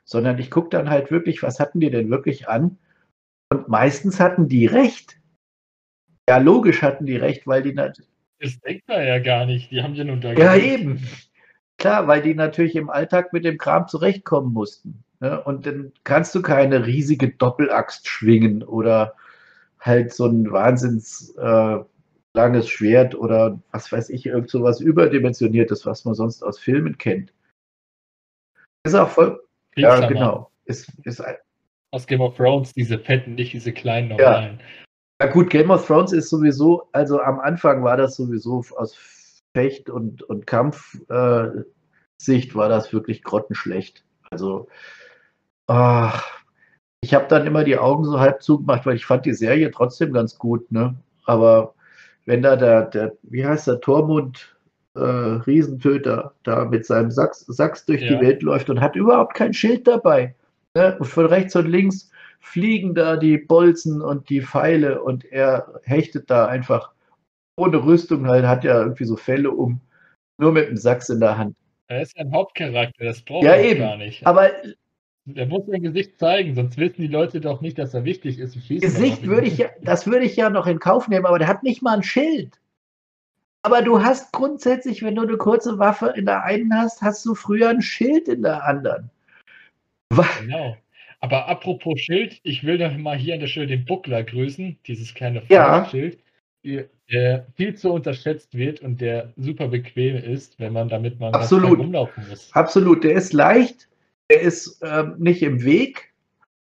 sondern 0.08 0.38
ich 0.38 0.50
gucke 0.50 0.70
dann 0.70 0.88
halt 0.88 1.10
wirklich, 1.10 1.42
was 1.42 1.60
hatten 1.60 1.80
die 1.80 1.90
denn 1.90 2.08
wirklich 2.08 2.48
an? 2.48 2.78
Und 3.52 3.68
meistens 3.68 4.18
hatten 4.18 4.48
die 4.48 4.64
recht. 4.64 5.20
Ja, 6.28 6.38
logisch 6.38 6.80
hatten 6.80 7.04
die 7.04 7.16
recht, 7.16 7.46
weil 7.46 7.62
die 7.62 7.74
das 7.74 8.00
denkt 8.60 8.88
man 8.88 9.06
ja 9.06 9.18
gar 9.18 9.44
nicht. 9.44 9.70
Die 9.70 9.82
haben 9.82 9.94
ja 9.94 10.04
nun 10.04 10.22
da. 10.22 10.32
Ja, 10.32 10.56
eben. 10.56 11.06
Klar, 11.76 12.06
weil 12.06 12.22
die 12.22 12.34
natürlich 12.34 12.74
im 12.74 12.88
Alltag 12.88 13.34
mit 13.34 13.44
dem 13.44 13.58
Kram 13.58 13.86
zurechtkommen 13.86 14.52
mussten. 14.52 15.04
Ne? 15.20 15.42
Und 15.42 15.66
dann 15.66 15.92
kannst 16.04 16.34
du 16.34 16.40
keine 16.40 16.86
riesige 16.86 17.28
Doppelaxt 17.28 18.08
schwingen 18.08 18.62
oder 18.62 19.14
halt 19.78 20.14
so 20.14 20.26
ein 20.26 20.50
wahnsinns 20.50 21.34
äh, 21.36 21.78
langes 22.34 22.68
Schwert 22.70 23.14
oder 23.14 23.60
was 23.72 23.92
weiß 23.92 24.08
ich, 24.08 24.24
irgend 24.24 24.48
so 24.48 24.62
was 24.62 24.80
überdimensioniertes, 24.80 25.84
was 25.84 26.06
man 26.06 26.14
sonst 26.14 26.42
aus 26.42 26.58
Filmen 26.58 26.96
kennt. 26.96 27.32
Ist 28.86 28.94
auch 28.94 29.10
voll. 29.10 29.42
Ja, 29.82 30.06
genau. 30.06 30.50
Ist, 30.64 30.92
ist 31.04 31.20
ein, 31.20 31.36
aus 31.90 32.06
Game 32.06 32.20
of 32.20 32.36
Thrones, 32.36 32.72
diese 32.74 32.98
fetten, 32.98 33.34
nicht 33.34 33.52
diese 33.52 33.72
kleinen 33.72 34.08
normalen. 34.08 34.58
Ja. 34.58 34.64
Ja 35.20 35.26
gut, 35.32 35.50
Game 35.50 35.70
of 35.70 35.84
Thrones 35.84 36.12
ist 36.12 36.28
sowieso, 36.28 36.88
also 36.92 37.20
am 37.20 37.40
Anfang 37.40 37.82
war 37.82 37.96
das 37.96 38.14
sowieso 38.14 38.62
aus 38.76 38.94
Fecht- 39.52 39.90
und, 39.90 40.22
und 40.22 40.46
Kampfsicht 40.46 41.02
äh, 41.08 42.54
war 42.54 42.68
das 42.68 42.92
wirklich 42.92 43.24
grottenschlecht. 43.24 44.04
Also 44.30 44.68
ach, 45.66 46.24
ich 47.00 47.14
habe 47.14 47.26
dann 47.28 47.46
immer 47.46 47.64
die 47.64 47.78
Augen 47.78 48.04
so 48.04 48.20
halb 48.20 48.42
zugemacht, 48.42 48.86
weil 48.86 48.94
ich 48.94 49.06
fand 49.06 49.26
die 49.26 49.34
Serie 49.34 49.70
trotzdem 49.72 50.12
ganz 50.12 50.38
gut, 50.38 50.70
ne? 50.70 50.94
Aber 51.24 51.74
wenn 52.24 52.42
da 52.42 52.54
der, 52.54 52.82
der 52.82 53.16
wie 53.22 53.44
heißt 53.44 53.66
der, 53.66 53.80
Tormund 53.80 54.56
äh, 54.94 55.00
Riesentöter 55.00 56.34
da 56.42 56.64
mit 56.64 56.86
seinem 56.86 57.10
Sachs, 57.10 57.40
Sachs 57.46 57.86
durch 57.86 58.02
ja. 58.02 58.08
die 58.08 58.24
Welt 58.24 58.42
läuft 58.42 58.70
und 58.70 58.80
hat 58.80 58.96
überhaupt 58.96 59.34
kein 59.34 59.52
Schild 59.52 59.86
dabei. 59.86 60.34
Ne? 60.74 60.96
Und 60.98 61.06
von 61.06 61.26
rechts 61.26 61.54
und 61.56 61.66
links 61.66 62.10
fliegen 62.40 62.94
da 62.94 63.16
die 63.16 63.38
Bolzen 63.38 64.00
und 64.00 64.28
die 64.28 64.42
Pfeile 64.42 65.02
und 65.02 65.24
er 65.24 65.80
hechtet 65.84 66.30
da 66.30 66.46
einfach 66.46 66.92
ohne 67.56 67.84
Rüstung 67.84 68.26
halt, 68.26 68.46
hat 68.46 68.64
ja 68.64 68.80
irgendwie 68.80 69.04
so 69.04 69.16
Fälle 69.16 69.50
um, 69.50 69.80
nur 70.38 70.52
mit 70.52 70.68
dem 70.68 70.76
Sachs 70.76 71.08
in 71.08 71.20
der 71.20 71.36
Hand. 71.36 71.56
Er 71.88 72.02
ist 72.02 72.16
ein 72.18 72.32
Hauptcharakter, 72.32 73.04
das 73.04 73.22
braucht 73.22 73.44
ja, 73.44 73.54
er 73.54 73.74
gar 73.74 73.96
nicht. 73.96 74.24
Aber 74.26 74.50
er 75.34 75.46
muss 75.46 75.66
sein 75.66 75.82
Gesicht 75.82 76.18
zeigen, 76.18 76.54
sonst 76.54 76.78
wissen 76.78 77.02
die 77.02 77.08
Leute 77.08 77.40
doch 77.40 77.60
nicht, 77.60 77.78
dass 77.78 77.94
er 77.94 78.04
wichtig 78.04 78.38
ist. 78.38 78.54
Gesicht 78.68 79.26
würde 79.26 79.46
ich 79.46 79.58
ja, 79.58 79.68
das 79.82 80.06
würde 80.06 80.24
ich 80.24 80.36
ja 80.36 80.50
noch 80.50 80.66
in 80.66 80.78
Kauf 80.78 81.08
nehmen, 81.08 81.26
aber 81.26 81.38
der 81.38 81.48
hat 81.48 81.62
nicht 81.62 81.82
mal 81.82 81.96
ein 81.96 82.02
Schild. 82.02 82.60
Aber 83.62 83.82
du 83.82 84.02
hast 84.02 84.32
grundsätzlich, 84.32 85.02
wenn 85.02 85.16
du 85.16 85.22
eine 85.22 85.36
kurze 85.36 85.78
Waffe 85.78 86.12
in 86.16 86.26
der 86.26 86.44
einen 86.44 86.72
hast, 86.74 87.02
hast 87.02 87.24
du 87.26 87.34
früher 87.34 87.68
ein 87.68 87.82
Schild 87.82 88.28
in 88.28 88.42
der 88.42 88.64
anderen. 88.64 89.10
Genau. 90.40 90.76
Aber 91.20 91.48
apropos 91.48 92.00
Schild, 92.00 92.40
ich 92.44 92.64
will 92.64 92.78
noch 92.78 92.96
mal 92.96 93.16
hier 93.16 93.34
an 93.34 93.40
der 93.40 93.48
Stelle 93.48 93.66
den 93.66 93.84
Buckler 93.84 94.22
grüßen, 94.22 94.78
dieses 94.86 95.14
kleine 95.14 95.42
ja. 95.48 95.84
Schild, 95.90 96.18
der 97.10 97.46
viel 97.56 97.74
zu 97.74 97.92
unterschätzt 97.92 98.54
wird 98.54 98.80
und 98.80 99.00
der 99.00 99.32
super 99.36 99.68
bequem 99.68 100.16
ist, 100.16 100.58
wenn 100.60 100.72
man 100.72 100.88
damit 100.88 101.18
mal 101.18 101.30
rumlaufen 101.30 102.28
muss. 102.28 102.50
Absolut, 102.52 103.02
der 103.02 103.14
ist 103.14 103.32
leicht, 103.32 103.88
der 104.30 104.40
ist 104.42 104.80
ähm, 104.82 105.16
nicht 105.18 105.42
im 105.42 105.64
Weg 105.64 106.12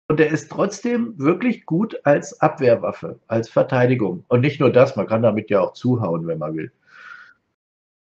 und 0.07 0.19
der 0.19 0.29
ist 0.29 0.51
trotzdem 0.51 1.17
wirklich 1.17 1.65
gut 1.65 1.97
als 2.03 2.41
Abwehrwaffe, 2.41 3.19
als 3.27 3.49
Verteidigung. 3.49 4.25
Und 4.27 4.41
nicht 4.41 4.59
nur 4.59 4.71
das, 4.71 4.95
man 4.95 5.07
kann 5.07 5.21
damit 5.21 5.49
ja 5.49 5.61
auch 5.61 5.73
zuhauen, 5.73 6.27
wenn 6.27 6.39
man 6.39 6.55
will. 6.55 6.71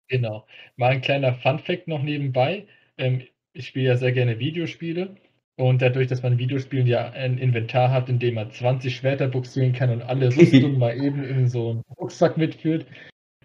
Genau. 0.09 0.45
Mal 0.75 0.91
ein 0.91 1.01
kleiner 1.01 1.33
Fun-Fact 1.35 1.87
noch 1.87 2.03
nebenbei. 2.03 2.67
Ähm, 2.97 3.23
ich 3.53 3.67
spiele 3.67 3.87
ja 3.89 3.97
sehr 3.97 4.11
gerne 4.11 4.39
Videospiele 4.39 5.15
Und 5.57 5.81
dadurch, 5.81 6.07
dass 6.07 6.23
man 6.23 6.37
Videospielen 6.39 6.87
ja 6.87 7.11
ein 7.11 7.37
Inventar 7.37 7.91
hat, 7.91 8.09
in 8.09 8.19
dem 8.19 8.35
man 8.35 8.51
20 8.51 8.95
Schwerter 8.95 9.27
buxieren 9.27 9.73
kann 9.73 9.89
und 9.91 10.01
alle 10.03 10.27
Rüstungen 10.37 10.79
mal 10.79 10.95
eben 10.97 11.23
in 11.23 11.47
so 11.47 11.71
einen 11.71 11.83
Rucksack 11.99 12.37
mitführt, 12.37 12.85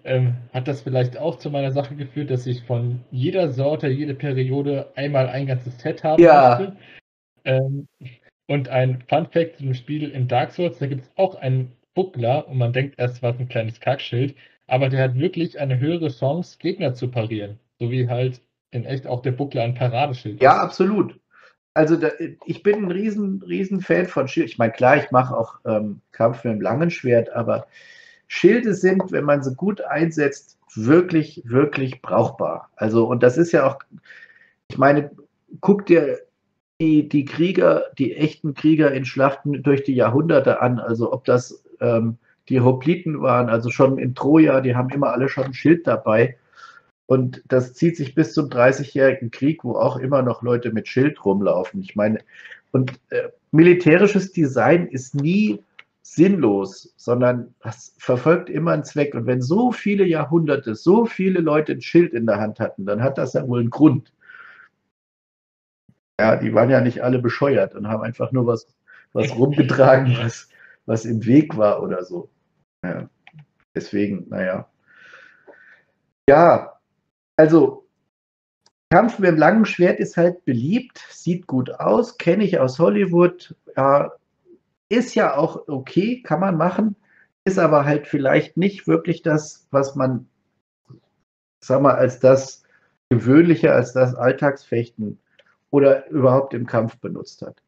ähm, 0.05 0.37
hat 0.53 0.69
das 0.69 0.83
vielleicht 0.83 1.17
auch 1.19 1.37
zu 1.39 1.51
meiner 1.51 1.73
Sache 1.73 1.97
geführt, 1.97 2.31
dass 2.31 2.47
ich 2.47 2.63
von 2.65 3.05
jeder 3.11 3.51
Sorte, 3.51 3.89
jede 3.89 4.15
Periode 4.15 4.93
einmal 4.97 5.29
ein 5.29 5.47
ganzes 5.47 5.79
Set 5.81 6.05
haben 6.05 6.23
Ja. 6.23 6.59
möchte. 6.59 6.77
Ähm, 7.45 7.89
und 8.49 8.69
ein 8.69 9.03
Fun 9.09 9.27
Fact 9.31 9.59
zum 9.59 9.75
Spiel 9.75 10.11
in 10.11 10.29
Dark 10.29 10.53
Souls, 10.53 10.79
da 10.79 10.87
gibt 10.87 11.03
es 11.03 11.13
auch 11.17 11.35
einen 11.37 11.73
Buckler 11.95 12.49
und 12.49 12.59
man 12.59 12.73
denkt 12.73 12.99
erst, 12.99 13.23
war 13.23 13.39
ein 13.39 13.49
kleines 13.49 13.81
Kackschild, 13.81 14.35
aber 14.67 14.89
der 14.89 15.03
hat 15.05 15.15
wirklich 15.19 15.59
eine 15.59 15.79
höhere 15.79 16.09
Chance, 16.11 16.59
Gegner 16.59 16.95
zu 16.95 17.11
parieren. 17.11 17.59
So 17.79 17.91
wie 17.91 18.09
halt 18.09 18.43
in 18.71 18.85
echt 18.85 19.07
auch 19.07 19.23
der 19.23 19.33
Buckler 19.33 19.63
ein 19.63 19.75
Paradeschild 19.75 20.41
Ja, 20.41 20.51
ist. 20.57 20.61
absolut. 20.63 21.19
Also 21.75 21.97
da, 21.97 22.11
ich 22.45 22.63
bin 22.63 22.85
ein 22.85 22.91
riesen, 22.91 23.43
riesen 23.43 23.81
Fan 23.81 24.07
von 24.07 24.29
Schild. 24.29 24.49
Ich 24.51 24.59
meine, 24.59 24.73
klar, 24.73 24.97
ich 24.97 25.11
mache 25.11 25.37
auch 25.37 25.59
ähm, 25.65 26.01
Kampf 26.13 26.45
mit 26.45 26.55
dem 26.55 26.61
langen 26.61 26.91
Schwert, 26.91 27.31
aber 27.31 27.67
Schilde 28.29 28.75
sind, 28.75 29.13
wenn 29.13 29.25
man 29.25 29.43
sie 29.43 29.55
gut 29.55 29.81
einsetzt, 29.83 30.59
wirklich, 30.75 31.43
wirklich 31.47 32.03
brauchbar. 32.03 32.71
Also, 32.77 33.07
und 33.07 33.23
das 33.23 33.39
ist 33.39 33.53
ja 33.53 33.67
auch, 33.67 33.79
ich 34.71 34.79
meine, 34.79 35.11
guck 35.61 35.87
dir 35.87 36.19
die, 36.81 37.09
die 37.09 37.25
Krieger, 37.25 37.85
die 37.99 38.15
echten 38.17 38.55
Krieger 38.55 38.93
in 38.93 39.05
Schlachten 39.05 39.63
durch 39.63 39.85
die 39.85 39.95
Jahrhunderte 39.95 40.61
an, 40.61 40.79
also 40.81 41.13
ob 41.13 41.25
das 41.25 41.65
ähm, 41.81 42.19
die 42.49 42.61
Hopliten 42.61 43.23
waren, 43.23 43.49
also 43.49 43.71
schon 43.71 43.99
in 43.99 44.15
Troja, 44.15 44.61
die 44.61 44.77
haben 44.77 44.91
immer 44.91 45.13
alle 45.13 45.29
schon 45.29 45.45
ein 45.45 45.55
Schild 45.55 45.87
dabei. 45.87 46.37
Und 47.07 47.43
das 47.49 47.75
zieht 47.75 47.97
sich 47.97 48.15
bis 48.15 48.33
zum 48.33 48.49
30-jährigen 48.49 49.31
Krieg, 49.31 49.65
wo 49.65 49.77
auch 49.77 49.97
immer 49.99 50.23
noch 50.23 50.43
Leute 50.43 50.73
mit 50.73 50.89
Schild 50.89 51.25
rumlaufen. 51.25 51.81
Ich 51.83 51.97
meine, 51.97 52.19
und 52.73 52.93
äh, 53.11 53.29
militärisches 53.53 54.33
Design 54.33 54.87
ist 54.89 55.15
nie 55.15 55.63
sinnlos, 56.03 56.93
sondern 56.97 57.55
das 57.61 57.95
verfolgt 57.99 58.51
immer 58.51 58.73
einen 58.73 58.85
Zweck. 58.85 59.15
Und 59.15 59.27
wenn 59.27 59.41
so 59.43 59.73
viele 59.73 60.05
Jahrhunderte, 60.05 60.75
so 60.75 61.07
viele 61.07 61.41
Leute 61.41 61.73
ein 61.73 61.81
Schild 61.81 62.13
in 62.13 62.27
der 62.27 62.39
Hand 62.39 62.61
hatten, 62.61 62.85
dann 62.85 63.03
hat 63.03 63.19
das 63.19 63.33
ja 63.33 63.47
wohl 63.47 63.61
einen 63.61 63.71
Grund. 63.71 64.13
Ja, 66.21 66.37
die 66.37 66.55
waren 66.55 66.71
ja 66.71 66.81
nicht 66.81 67.03
alle 67.03 67.19
bescheuert 67.19 67.75
und 67.75 67.89
haben 67.89 68.03
einfach 68.03 68.33
nur 68.33 68.47
was, 68.47 68.69
was 69.13 69.35
rumgetragen, 69.37 70.17
was, 70.19 70.49
was 70.87 71.05
im 71.05 71.25
Weg 71.27 71.57
war 71.57 71.83
oder 71.83 72.05
so. 72.05 72.29
Deswegen, 73.75 74.29
naja. 74.29 74.69
Ja, 76.29 76.81
also 77.37 77.87
Kampf 78.91 79.19
mit 79.19 79.29
dem 79.29 79.39
langen 79.39 79.67
Schwert 79.67 79.99
ist 79.99 80.17
halt 80.17 80.45
beliebt, 80.45 81.05
sieht 81.11 81.47
gut 81.47 81.71
aus, 81.81 82.17
kenne 82.17 82.45
ich 82.45 82.61
aus 82.61 82.79
Hollywood, 82.79 83.57
ja, 83.77 84.13
ist 84.89 85.17
ja 85.17 85.37
auch 85.37 85.67
okay, 85.67 86.23
kann 86.23 86.39
man 86.41 86.57
machen, 86.57 86.95
ist 87.45 87.59
aber 87.59 87.85
halt 87.85 88.07
vielleicht 88.07 88.57
nicht 88.57 88.87
wirklich 88.87 89.23
das, 89.23 89.67
was 89.71 89.97
man, 89.97 90.29
sag 91.61 91.83
mal, 91.83 91.97
als 91.97 92.21
das 92.21 92.63
Gewöhnliche, 93.09 93.73
als 93.73 93.93
das 93.93 94.15
Alltagsfechten 94.15 95.19
oder 95.71 96.09
überhaupt 96.09 96.55
im 96.55 96.67
Kampf 96.67 96.99
benutzt 96.99 97.43
hat. 97.43 97.64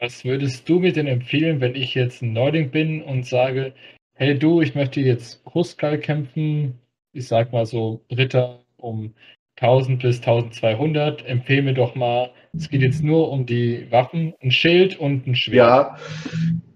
Was 0.00 0.24
würdest 0.24 0.66
du 0.66 0.78
mir 0.78 0.94
denn 0.94 1.06
empfehlen, 1.06 1.60
wenn 1.60 1.74
ich 1.74 1.94
jetzt 1.94 2.22
ein 2.22 2.32
Neuling 2.32 2.70
bin 2.70 3.02
und 3.02 3.26
sage, 3.26 3.74
hey 4.14 4.38
du, 4.38 4.62
ich 4.62 4.74
möchte 4.74 5.02
jetzt 5.02 5.44
Huskal 5.54 5.98
kämpfen, 5.98 6.80
ich 7.12 7.28
sag 7.28 7.52
mal 7.52 7.66
so 7.66 8.02
Ritter 8.10 8.64
um 8.78 9.12
1000 9.56 10.00
bis 10.00 10.16
1200, 10.20 11.26
empfehle 11.26 11.60
mir 11.60 11.74
doch 11.74 11.94
mal, 11.94 12.30
es 12.56 12.70
geht 12.70 12.80
jetzt 12.80 13.04
nur 13.04 13.30
um 13.30 13.44
die 13.44 13.88
Waffen, 13.90 14.32
ein 14.42 14.50
Schild 14.50 14.98
und 14.98 15.26
ein 15.26 15.34
Schwert. 15.34 15.58
Ja, 15.58 15.96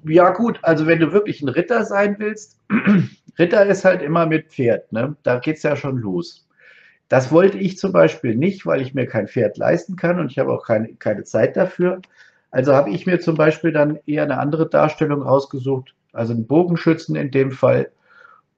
ja 0.06 0.30
gut, 0.32 0.58
also 0.60 0.86
wenn 0.86 1.00
du 1.00 1.10
wirklich 1.12 1.40
ein 1.40 1.48
Ritter 1.48 1.86
sein 1.86 2.16
willst, 2.18 2.60
Ritter 3.38 3.64
ist 3.64 3.86
halt 3.86 4.02
immer 4.02 4.26
mit 4.26 4.48
Pferd, 4.48 4.92
ne? 4.92 5.16
da 5.22 5.38
geht 5.38 5.56
es 5.56 5.62
ja 5.62 5.76
schon 5.76 5.96
los. 5.96 6.46
Das 7.08 7.32
wollte 7.32 7.56
ich 7.56 7.78
zum 7.78 7.92
Beispiel 7.92 8.34
nicht, 8.34 8.66
weil 8.66 8.82
ich 8.82 8.92
mir 8.92 9.06
kein 9.06 9.28
Pferd 9.28 9.56
leisten 9.56 9.96
kann 9.96 10.20
und 10.20 10.30
ich 10.30 10.38
habe 10.38 10.52
auch 10.52 10.66
keine, 10.66 10.94
keine 10.96 11.24
Zeit 11.24 11.56
dafür. 11.56 12.02
Also 12.54 12.72
habe 12.72 12.90
ich 12.90 13.04
mir 13.04 13.18
zum 13.18 13.34
Beispiel 13.34 13.72
dann 13.72 13.98
eher 14.06 14.22
eine 14.22 14.38
andere 14.38 14.68
Darstellung 14.68 15.22
rausgesucht, 15.22 15.92
also 16.12 16.34
einen 16.34 16.46
Bogenschützen 16.46 17.16
in 17.16 17.32
dem 17.32 17.50
Fall. 17.50 17.90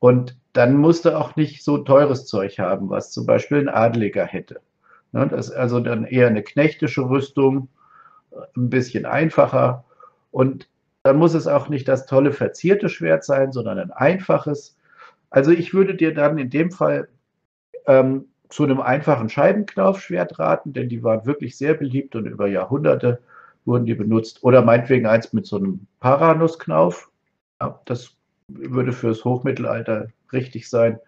Und 0.01 0.37
dann 0.53 0.77
musste 0.77 1.17
auch 1.17 1.35
nicht 1.37 1.65
so 1.65 1.79
teures 1.79 2.27
Zeug 2.27 2.59
haben, 2.59 2.91
was 2.91 3.11
zum 3.11 3.25
Beispiel 3.25 3.57
ein 3.57 3.71
Adeliger 3.71 4.27
hätte. 4.27 4.61
Ne, 5.13 5.27
das 5.29 5.51
also 5.51 5.81
dann 5.81 6.05
eher 6.05 6.27
eine 6.27 6.43
knechtische 6.43 7.09
Rüstung, 7.09 7.71
ein 8.55 8.69
bisschen 8.69 9.07
einfacher. 9.07 9.87
Und 10.31 10.69
dann 11.03 11.17
muss 11.17 11.33
es 11.33 11.47
auch 11.47 11.71
nicht 11.71 11.89
das 11.89 12.05
tolle 12.05 12.33
verzierte 12.33 12.91
Schwert 12.91 13.25
sein, 13.25 13.51
sondern 13.51 13.79
ein 13.79 13.93
einfaches. 13.93 14.77
Also 15.31 15.53
ich 15.53 15.73
würde 15.73 15.95
dir 15.95 16.13
dann 16.13 16.37
in 16.37 16.51
dem 16.51 16.71
Fall 16.71 17.09
ähm, 17.87 18.27
zu 18.51 18.65
einem 18.65 18.83
einfachen 18.83 19.31
Scheibenknaufschwert 19.31 20.39
raten, 20.39 20.75
denn 20.75 20.91
die 20.91 21.03
waren 21.03 21.25
wirklich 21.25 21.57
sehr 21.57 21.73
beliebt 21.73 22.15
und 22.15 22.27
über 22.27 22.47
Jahrhunderte 22.47 23.21
wurden 23.67 23.87
die 23.87 23.95
benutzt. 23.95 24.43
Oder 24.43 24.63
meinetwegen 24.63 25.07
eins 25.07 25.33
mit 25.33 25.47
so 25.47 25.57
einem 25.57 25.87
Paranussknauf. 26.01 27.11
Ja, 27.61 27.81
das 27.85 28.17
würde 28.49 28.93
fürs 28.93 29.25
Hochmittelalter 29.25 30.09
richtig 30.33 30.69
sein. 30.69 30.99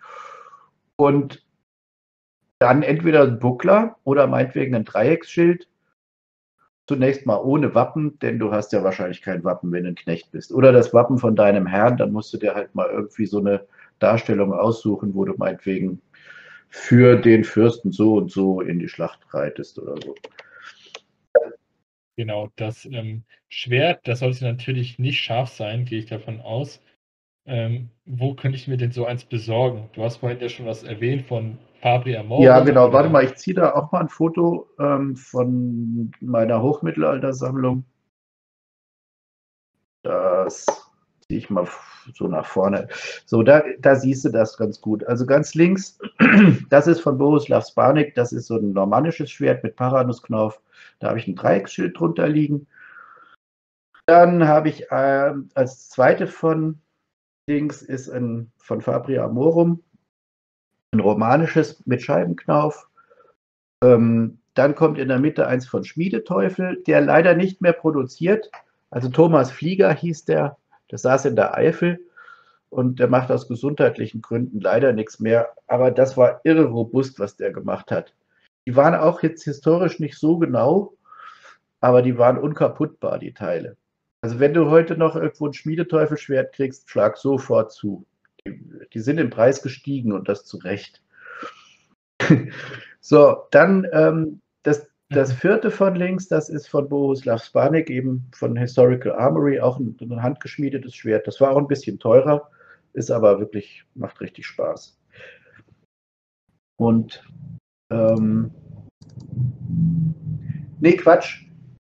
Und 0.97 1.45
dann 2.59 2.83
entweder 2.83 3.23
ein 3.23 3.39
Buckler 3.39 3.97
oder 4.05 4.27
meinetwegen 4.27 4.75
ein 4.75 4.85
Dreiecksschild. 4.85 5.69
Zunächst 6.89 7.27
mal 7.27 7.37
ohne 7.37 7.75
Wappen, 7.75 8.19
denn 8.21 8.39
du 8.39 8.51
hast 8.51 8.73
ja 8.73 8.83
wahrscheinlich 8.83 9.23
kein 9.23 9.45
Wappen, 9.45 9.71
wenn 9.73 9.85
du 9.85 9.91
ein 9.91 9.95
Knecht 9.95 10.33
bist. 10.33 10.53
Oder 10.53 10.73
das 10.73 10.95
Wappen 10.95 11.19
von 11.19 11.37
deinem 11.37 11.67
Herrn, 11.67 11.99
dann 11.99 12.13
musst 12.13 12.33
du 12.33 12.39
dir 12.39 12.55
halt 12.55 12.75
mal 12.75 12.89
irgendwie 12.89 13.27
so 13.27 13.39
eine 13.39 13.67
Darstellung 13.99 14.53
aussuchen, 14.53 15.15
wo 15.15 15.25
du 15.25 15.35
meinetwegen 15.37 16.01
für 16.71 17.17
den 17.17 17.45
Fürsten 17.45 17.93
so 17.93 18.15
und 18.15 18.31
so 18.31 18.61
in 18.61 18.79
die 18.79 18.89
Schlacht 18.89 19.21
reitest 19.31 19.79
oder 19.79 19.97
so. 20.03 20.15
Genau, 22.19 22.51
das 22.57 22.85
ähm, 22.85 23.23
Schwert, 23.49 24.09
das 24.09 24.19
sollte 24.19 24.45
natürlich 24.45 24.99
nicht 24.99 25.23
scharf 25.23 25.51
sein, 25.51 25.85
gehe 25.85 26.01
ich 26.01 26.07
davon 26.07 26.41
aus. 26.41 26.83
Ähm, 27.47 27.91
wo 28.07 28.35
könnte 28.35 28.57
ich 28.57 28.67
mir 28.67 28.77
denn 28.77 28.91
so 28.91 29.07
eins 29.07 29.25
besorgen? 29.25 29.89
Du 29.93 30.03
hast 30.03 30.17
vorhin 30.17 30.41
ja 30.41 30.49
schon 30.49 30.67
was 30.67 30.83
erwähnt 30.83 31.27
von 31.27 31.59
Fabri 31.81 32.17
Amore. 32.17 32.43
Ja, 32.43 32.59
genau. 32.59 32.93
Warte 32.93 33.09
mal, 33.09 33.23
ich 33.23 33.37
ziehe 33.37 33.55
da 33.55 33.73
auch 33.73 33.93
mal 33.93 34.01
ein 34.01 34.09
Foto 34.09 34.69
ähm, 34.81 35.15
von 35.15 36.11
meiner 36.21 36.61
Hochmittelaltersammlung. 36.61 37.85
Das 40.03 40.88
ziehe 41.29 41.41
ich 41.41 41.51
mal 41.51 41.69
so 42.15 42.27
nach 42.27 42.47
vorne. 42.47 42.89
So, 43.27 43.43
da, 43.43 43.63
da 43.81 43.97
siehst 43.97 44.25
du 44.25 44.31
das 44.31 44.57
ganz 44.57 44.81
gut. 44.81 45.05
Also 45.05 45.27
ganz 45.27 45.55
links, 45.55 45.99
das 46.71 46.87
ist 46.87 47.01
von 47.01 47.19
Borislav 47.19 47.67
Spanik, 47.67 48.15
das 48.15 48.33
ist 48.33 48.47
so 48.47 48.57
ein 48.57 48.73
normannisches 48.73 49.31
Schwert 49.31 49.63
mit 49.63 49.77
Paranusknauf. 49.77 50.61
Da 51.01 51.09
habe 51.09 51.19
ich 51.19 51.29
ein 51.29 51.37
Dreiecksschild 51.37 51.99
drunter 51.99 52.29
liegen. 52.29 52.67
Dann 54.07 54.49
habe 54.49 54.71
ich 54.71 54.91
äh, 54.91 55.35
als 55.53 55.91
zweite 55.91 56.27
von 56.27 56.81
links 57.47 57.83
ist 57.83 58.09
ein 58.09 58.51
von 58.57 58.81
Fabri 58.81 59.19
Amorum, 59.19 59.83
ein 60.93 61.01
romanisches 61.01 61.83
mit 61.85 62.01
Scheibenknauf. 62.01 62.89
Ähm, 63.85 64.39
dann 64.55 64.75
kommt 64.75 64.99
in 64.99 65.09
der 65.09 65.19
Mitte 65.19 65.47
eins 65.47 65.69
von 65.69 65.85
Schmiedeteufel, 65.85 66.83
der 66.87 67.03
leider 67.03 67.35
nicht 67.35 67.61
mehr 67.61 67.75
produziert. 67.75 68.51
Also 68.89 69.11
Thomas 69.11 69.51
Flieger 69.51 69.93
hieß 69.93 70.25
der, 70.25 70.57
der 70.91 70.99
saß 70.99 71.27
in 71.27 71.37
der 71.37 71.57
Eifel 71.57 72.01
und 72.71 72.99
der 73.01 73.09
macht 73.09 73.31
aus 73.31 73.49
gesundheitlichen 73.49 74.23
Gründen 74.23 74.61
leider 74.61 74.93
nichts 74.93 75.21
mehr. 75.21 75.55
Aber 75.67 75.91
das 75.91 76.17
war 76.17 76.41
irre 76.45 76.65
robust, 76.65 77.19
was 77.19 77.37
der 77.37 77.53
gemacht 77.53 77.91
hat. 77.91 78.15
Die 78.67 78.77
waren 78.77 78.95
auch 78.95 79.23
jetzt 79.23 79.45
historisch 79.45 79.99
nicht 79.99 80.19
so 80.19 80.39
genau, 80.39 80.95
aber 81.81 82.03
die 82.03 82.19
waren 82.19 82.39
unkaputtbar, 82.39 83.19
die 83.19 83.33
Teile. 83.33 83.77
Also 84.21 84.41
wenn 84.41 84.53
du 84.53 84.69
heute 84.69 84.97
noch 84.97 85.17
irgendwo 85.17 85.47
ein 85.47 85.55
Schmiedeteufelschwert 85.55 86.53
kriegst, 86.53 86.91
schlag 86.91 87.17
sofort 87.17 87.73
zu. 87.73 88.05
Die, 88.45 88.61
die 88.93 89.01
sind 89.01 89.19
im 89.19 89.31
Preis 89.31 89.63
gestiegen 89.63 90.13
und 90.13 90.29
das 90.29 90.45
zu 90.45 90.59
Recht. 90.59 91.03
so, 93.01 93.45
dann 93.51 93.87
ähm, 93.93 94.41
das, 94.65 94.89
das 95.11 95.33
vierte 95.33 95.71
von 95.71 95.95
links, 95.95 96.29
das 96.29 96.49
ist 96.51 96.69
von 96.69 96.89
Bohuslav 96.89 97.43
Spanik, 97.43 97.89
eben 97.89 98.29
von 98.35 98.57
Historical 98.57 99.13
Armory, 99.13 99.61
auch 99.61 99.79
ein, 99.79 99.97
ein 100.01 100.23
handgeschmiedetes 100.23 100.95
Schwert. 100.95 101.27
Das 101.27 101.41
war 101.41 101.51
auch 101.51 101.59
ein 101.59 101.67
bisschen 101.67 101.99
teurer, 101.99 102.51
ist 102.93 103.11
aber 103.11 103.41
wirklich, 103.41 103.85
macht 103.95 104.21
richtig 104.21 104.47
Spaß. 104.47 104.99
Und 106.77 107.25
ähm, 107.91 108.51
nee, 110.81 110.93
Quatsch. 110.93 111.45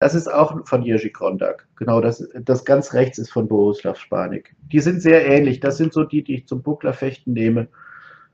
Das 0.00 0.14
ist 0.14 0.30
auch 0.30 0.66
von 0.66 0.82
Jerzy 0.82 1.10
Krondak. 1.10 1.66
Genau, 1.76 2.00
das, 2.00 2.28
das 2.34 2.64
ganz 2.64 2.92
rechts 2.92 3.16
ist 3.16 3.30
von 3.30 3.48
Borislav 3.48 3.98
Spanik. 3.98 4.54
Die 4.70 4.80
sind 4.80 5.00
sehr 5.00 5.24
ähnlich. 5.24 5.60
Das 5.60 5.78
sind 5.78 5.94
so 5.94 6.04
die, 6.04 6.22
die 6.22 6.34
ich 6.34 6.46
zum 6.46 6.62
Bucklerfechten 6.62 7.32
nehme. 7.32 7.68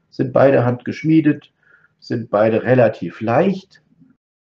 Sind 0.09 0.33
beide 0.33 0.65
handgeschmiedet, 0.65 1.53
sind 2.01 2.31
beide 2.31 2.65
relativ 2.65 3.21
leicht, 3.21 3.83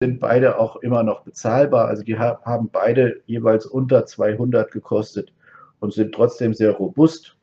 sind 0.05 0.19
beide 0.19 0.59
auch 0.59 0.75
immer 0.77 1.01
noch 1.01 1.23
bezahlbar. 1.23 1.87
Also 1.87 2.03
die 2.03 2.17
haben 2.19 2.69
beide 2.69 3.23
jeweils 3.25 3.65
unter 3.65 4.05
200 4.05 4.71
gekostet 4.71 5.33
und 5.79 5.93
sind 5.93 6.13
trotzdem 6.13 6.53
sehr 6.53 6.71
robust 6.71 7.35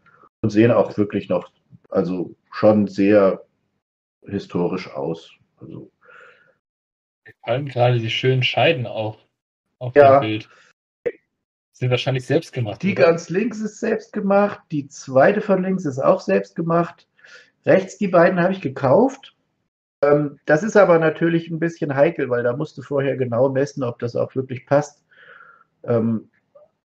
und 0.42 0.50
sehen 0.50 0.70
auch 0.70 0.96
wirklich 0.96 1.28
noch, 1.28 1.50
also 1.88 2.34
schon 2.52 2.86
sehr 2.86 3.44
historisch 4.26 4.88
aus. 4.90 5.32
Also 5.60 5.90
Vor 7.40 7.52
allem 7.52 7.66
gerade 7.66 7.98
die 7.98 8.10
schönen 8.10 8.44
Scheiden 8.44 8.86
auch 8.86 9.18
auf 9.80 9.96
Ja. 9.96 10.20
dem 10.20 10.28
Bild. 10.28 10.48
Sind 11.72 11.90
wahrscheinlich 11.90 12.26
selbst 12.26 12.52
gemacht. 12.52 12.80
Die 12.82 12.92
oder? 12.92 13.06
ganz 13.06 13.28
links 13.28 13.58
ist 13.58 13.80
selbst 13.80 14.12
gemacht, 14.12 14.60
die 14.70 14.86
zweite 14.86 15.40
von 15.40 15.64
links 15.64 15.84
ist 15.84 15.98
auch 15.98 16.20
selbst 16.20 16.54
gemacht. 16.54 17.08
Rechts 17.66 17.98
die 17.98 18.08
beiden 18.08 18.40
habe 18.40 18.52
ich 18.52 18.60
gekauft. 18.60 19.31
Ähm, 20.02 20.38
das 20.46 20.62
ist 20.62 20.76
aber 20.76 20.98
natürlich 20.98 21.50
ein 21.50 21.60
bisschen 21.60 21.94
heikel, 21.94 22.28
weil 22.28 22.42
da 22.42 22.56
musst 22.56 22.76
du 22.76 22.82
vorher 22.82 23.16
genau 23.16 23.48
messen, 23.48 23.84
ob 23.84 23.98
das 23.98 24.16
auch 24.16 24.34
wirklich 24.34 24.66
passt. 24.66 25.04
Ähm, 25.84 26.28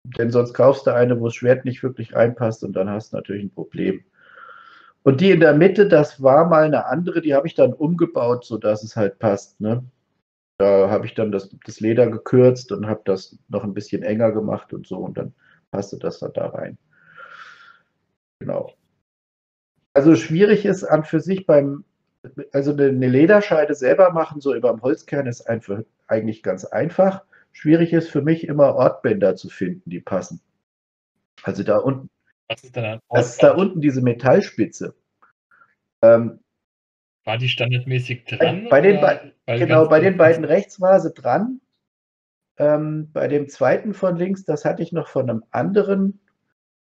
denn 0.05 0.31
sonst 0.31 0.53
kaufst 0.53 0.87
du 0.87 0.95
eine, 0.95 1.19
wo 1.21 1.27
das 1.27 1.35
Schwert 1.35 1.65
nicht 1.65 1.83
wirklich 1.83 2.15
reinpasst 2.15 2.63
und 2.65 2.75
dann 2.75 2.91
hast 2.91 3.13
du 3.13 3.17
natürlich 3.17 3.45
ein 3.45 3.55
Problem. 3.55 4.05
Und 5.03 5.21
die 5.21 5.31
in 5.31 5.41
der 5.41 5.55
Mitte, 5.55 5.87
das 5.87 6.23
war 6.23 6.49
mal 6.49 6.65
eine 6.65 6.87
andere, 6.87 7.21
die 7.21 7.35
habe 7.35 7.47
ich 7.47 7.55
dann 7.55 7.73
umgebaut, 7.73 8.45
sodass 8.45 8.83
es 8.83 8.97
halt 8.97 9.19
passt. 9.19 9.61
Ne? 9.61 9.85
Da 10.59 10.91
habe 10.91 11.07
ich 11.07 11.15
dann 11.15 11.33
das, 11.33 11.51
das 11.67 11.81
Leder 11.81 12.07
gekürzt 12.09 12.73
und 12.73 12.87
habe 12.87 13.03
das 13.05 13.39
noch 13.49 13.65
ein 13.65 13.75
bisschen 13.75 14.03
enger 14.03 14.33
gemacht 14.33 14.73
und 14.73 14.87
so 14.87 14.99
und 14.99 15.19
dann 15.19 15.35
passte 15.71 15.99
das 15.99 16.21
dann 16.21 16.33
da 16.33 16.49
rein. 16.49 16.79
Genau. 18.41 18.73
Also 19.95 20.17
schwierig 20.17 20.65
ist 20.65 20.85
an 20.85 21.05
für 21.05 21.21
sich 21.21 21.47
beim, 21.47 21.85
also 22.53 22.73
eine 22.73 23.09
Lederscheide 23.09 23.75
selber 23.75 24.13
machen, 24.13 24.41
so 24.41 24.55
über 24.55 24.71
dem 24.71 24.83
Holzkern 24.83 25.27
ist 25.27 25.43
einfach 25.43 25.81
eigentlich 26.07 26.43
ganz 26.43 26.65
einfach. 26.65 27.25
Schwierig 27.53 27.93
ist 27.93 28.09
für 28.09 28.23
mich 28.23 28.49
immer 28.49 28.75
Ortbänder 28.75 29.37
zu 29.37 29.49
finden, 29.49 29.89
die 29.89 30.01
passen. 30.01 30.41
Also 31.43 31.63
da 31.63 31.79
unten, 31.79 32.11
Was 32.49 32.65
ist 32.65 32.77
dann 32.77 32.85
ein 32.85 33.01
das 33.11 33.31
ist 33.31 33.43
da 33.43 33.53
unten 33.53 33.81
diese 33.81 34.03
Metallspitze. 34.03 34.95
Ähm, 36.03 36.41
War 37.25 37.39
die 37.39 37.49
standardmäßig 37.49 38.25
dran? 38.25 38.69
bei 38.71 38.81
den 38.81 38.99
Genau, 39.47 39.89
bei 39.89 40.01
den 40.01 40.17
beiden 40.17 40.45
rechts 40.45 40.81
war 40.81 41.01
sie 41.01 41.13
dran. 41.13 41.61
Ähm, 42.57 43.11
bei 43.13 43.29
dem 43.29 43.49
zweiten 43.49 43.95
von 43.95 44.17
links, 44.17 44.45
das 44.45 44.65
hatte 44.65 44.83
ich 44.83 44.93
noch 44.93 45.09
von 45.09 45.29
einem 45.29 45.45
anderen. 45.51 46.21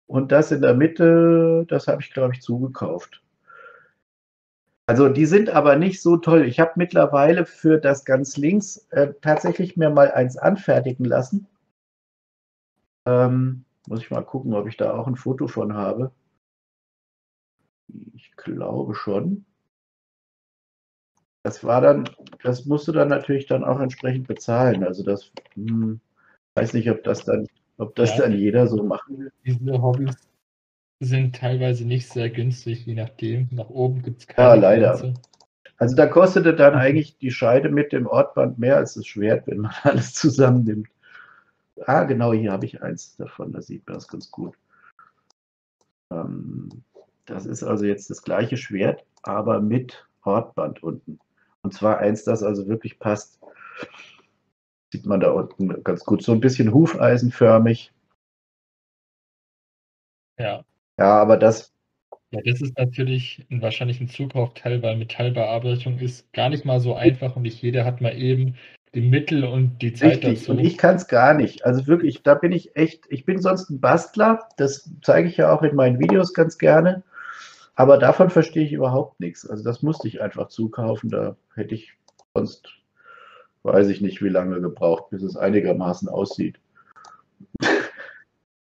Und 0.08 0.32
das 0.32 0.52
in 0.52 0.62
der 0.62 0.74
Mitte, 0.74 1.66
das 1.68 1.88
habe 1.88 2.02
ich, 2.02 2.12
glaube 2.12 2.34
ich, 2.34 2.42
zugekauft. 2.42 3.22
Also 4.90 5.08
die 5.08 5.28
sind 5.28 5.52
aber 5.52 5.76
nicht 5.76 6.02
so 6.02 6.18
toll. 6.18 6.46
Ich 6.46 6.60
habe 6.60 6.72
mittlerweile 6.76 7.46
für 7.46 7.78
das 7.78 8.06
ganz 8.06 8.38
links 8.38 8.88
äh, 8.90 9.14
tatsächlich 9.22 9.78
mir 9.78 9.92
mal 9.92 10.10
eins 10.12 10.36
anfertigen 10.36 11.06
lassen. 11.06 11.46
Ähm, 13.06 13.66
muss 13.88 14.00
ich 14.02 14.10
mal 14.10 14.24
gucken, 14.24 14.56
ob 14.56 14.68
ich 14.68 14.78
da 14.78 14.98
auch 14.98 15.06
ein 15.06 15.16
Foto 15.16 15.48
von 15.48 15.76
habe. 15.76 16.12
Ich 18.16 18.32
glaube 18.36 18.96
schon. 18.96 19.46
Das 21.44 21.64
war 21.64 21.82
dann, 21.82 22.10
das 22.42 22.66
musst 22.66 22.88
du 22.88 22.92
dann 22.92 23.10
natürlich 23.10 23.46
dann 23.46 23.64
auch 23.64 23.80
entsprechend 23.80 24.28
bezahlen. 24.28 24.84
Also 24.84 25.04
das, 25.04 25.32
hm, 25.54 26.00
weiß 26.56 26.74
nicht, 26.74 26.90
ob 26.90 27.04
das 27.04 27.26
dann, 27.26 27.46
ob 27.78 27.94
das 27.94 28.18
Ja. 28.18 28.24
dann 28.24 28.32
jeder 28.32 28.66
so 28.66 28.82
machen 28.82 29.20
will. 29.20 29.32
Diese 29.46 29.80
Hobbys 29.84 30.29
sind 31.00 31.36
teilweise 31.36 31.86
nicht 31.86 32.10
sehr 32.10 32.30
günstig, 32.30 32.86
je 32.86 32.96
nachdem. 32.96 33.48
Nach 33.52 33.70
oben 33.70 34.02
gibt 34.02 34.22
es 34.22 34.28
Ja, 34.28 34.34
keine 34.34 34.62
leider. 34.62 34.98
Grenze. 34.98 35.14
Also 35.78 35.96
da 35.96 36.08
kostete 36.08 36.54
dann 36.54 36.76
eigentlich 36.76 37.18
die 37.18 37.32
Scheide 37.32 37.70
mit 37.70 37.94
dem 37.94 38.06
Ortband 38.06 38.60
mehr 38.60 38.76
als 38.78 38.96
das 38.96 39.08
Schwert, 39.08 39.48
wenn 39.48 39.60
man 39.60 39.72
alles 39.84 40.14
zusammennimmt. 40.14 40.88
Ah, 41.86 42.04
genau, 42.04 42.34
hier 42.34 42.52
habe 42.52 42.66
ich 42.66 42.82
eins 42.82 43.16
davon, 43.16 43.54
da 43.54 43.62
sieht 43.62 43.88
man 43.88 43.96
das 43.96 44.08
ganz 44.08 44.30
gut. 44.32 44.56
Ähm, 46.12 46.70
das 47.26 47.46
ist 47.46 47.64
also 47.64 47.86
jetzt 47.86 48.10
das 48.10 48.22
gleiche 48.24 48.58
Schwert, 48.58 49.06
aber 49.24 49.62
mit 49.62 50.06
Ortband 50.24 50.84
unten. 50.84 51.20
Und 51.62 51.74
zwar 51.74 52.00
eins, 52.00 52.24
das 52.24 52.44
also 52.44 52.68
wirklich 52.68 53.00
passt. 53.00 53.40
Sieht 54.92 55.06
man 55.06 55.20
da 55.20 55.32
unten 55.32 55.84
ganz 55.84 56.04
gut. 56.04 56.22
So 56.24 56.32
ein 56.32 56.42
bisschen 56.42 56.74
hufeisenförmig. 56.74 57.92
Ja. 60.38 60.64
Ja, 61.00 61.22
aber 61.22 61.38
das, 61.38 61.74
ja, 62.32 62.42
das 62.46 62.62
ist 62.62 62.78
natürlich 62.78 63.46
ein, 63.50 63.62
wahrscheinlich 63.62 64.02
ein 64.02 64.10
Zukaufteil, 64.10 64.84
weil 64.84 64.98
Metallbearbeitung 64.98 65.98
ist 66.00 66.32
gar 66.34 66.50
nicht 66.50 66.66
mal 66.66 66.80
so 66.80 66.94
einfach 66.94 67.36
und 67.36 67.44
nicht 67.44 67.62
jeder 67.62 67.86
hat 67.86 68.02
mal 68.02 68.16
eben 68.16 68.56
die 68.94 69.02
Mittel 69.02 69.46
und 69.46 69.82
die 69.82 69.94
Zeit 69.94 70.24
Richtig, 70.24 70.40
dazu. 70.42 70.52
und 70.52 70.60
ich 70.60 70.78
kann 70.78 70.96
es 70.96 71.08
gar 71.08 71.34
nicht. 71.34 71.66
Also 71.66 71.88
wirklich, 71.88 72.22
da 72.24 72.36
bin 72.36 72.52
ich 72.52 72.76
echt, 72.76 73.06
ich 73.10 73.24
bin 73.24 73.40
sonst 73.40 73.70
ein 73.70 73.80
Bastler, 73.80 74.48
das 74.58 74.92
zeige 75.02 75.30
ich 75.30 75.38
ja 75.38 75.52
auch 75.54 75.62
in 75.62 75.76
meinen 75.76 76.00
Videos 76.00 76.34
ganz 76.34 76.58
gerne, 76.58 77.04
aber 77.76 77.98
davon 77.98 78.30
verstehe 78.30 78.66
ich 78.66 78.74
überhaupt 78.74 79.20
nichts. 79.20 79.50
Also 79.50 79.64
das 79.64 79.82
musste 79.82 80.08
ich 80.08 80.22
einfach 80.22 80.50
zukaufen, 80.50 81.10
da 81.10 81.36
hätte 81.56 81.76
ich 81.76 81.94
sonst, 82.34 82.68
weiß 83.64 83.88
ich 83.88 84.02
nicht, 84.02 84.22
wie 84.22 84.30
lange 84.30 84.60
gebraucht, 84.60 85.12
bis 85.12 85.24
es 85.24 85.38
einigermaßen 85.38 86.10
aussieht. 86.10 86.60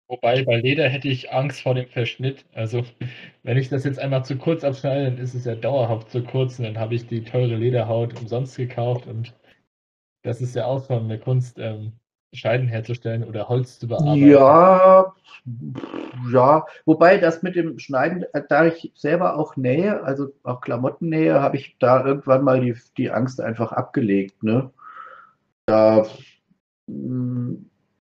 Wobei 0.10 0.44
bei 0.44 0.58
Leder 0.58 0.88
hätte 0.88 1.10
ich 1.10 1.34
Angst 1.34 1.62
vor 1.62 1.76
dem 1.76 1.88
Verschnitt. 1.88 2.46
Also 2.54 2.86
wenn 3.44 3.58
ich 3.58 3.70
das 3.70 3.84
jetzt 3.84 4.00
einmal 4.00 4.24
zu 4.24 4.38
kurz 4.38 4.64
abschneide, 4.64 5.06
dann 5.06 5.18
ist 5.18 5.34
es 5.34 5.46
ja 5.46 5.56
dauerhaft 5.56 6.10
zu 6.12 6.24
kurz 6.24 6.60
und 6.60 6.66
dann 6.66 6.80
habe 6.80 6.96
ich 6.96 7.08
die 7.08 7.24
teure 7.24 7.56
Lederhaut 7.56 8.18
umsonst 8.20 8.56
gekauft 8.56 9.08
und 9.08 9.34
das 10.24 10.42
ist 10.42 10.56
ja 10.56 10.66
auch 10.66 10.86
schon 10.88 11.04
eine 11.06 11.20
Kunst, 11.20 11.60
ähm, 11.60 11.94
Scheiden 12.34 12.68
herzustellen 12.68 13.24
oder 13.24 13.48
Holz 13.48 13.80
zu 13.80 13.88
bearbeiten. 13.88 14.28
Ja, 14.28 15.14
ja, 16.32 16.66
wobei 16.86 17.18
das 17.18 17.42
mit 17.42 17.56
dem 17.56 17.80
Schneiden, 17.80 18.26
äh, 18.34 18.44
da 18.48 18.66
ich 18.66 18.92
selber 18.96 19.38
auch 19.38 19.56
nähe, 19.56 20.04
also 20.04 20.34
auch 20.44 20.62
Klamotten 20.62 21.10
nähe, 21.10 21.42
habe 21.42 21.58
ich 21.58 21.78
da 21.80 22.06
irgendwann 22.06 22.44
mal 22.44 22.60
die, 22.62 22.76
die 22.98 23.12
Angst 23.12 23.40
einfach 23.40 23.72
abgelegt. 23.72 24.44
Ne? 24.44 24.72
Da, 25.66 26.06
mh, 26.88 27.58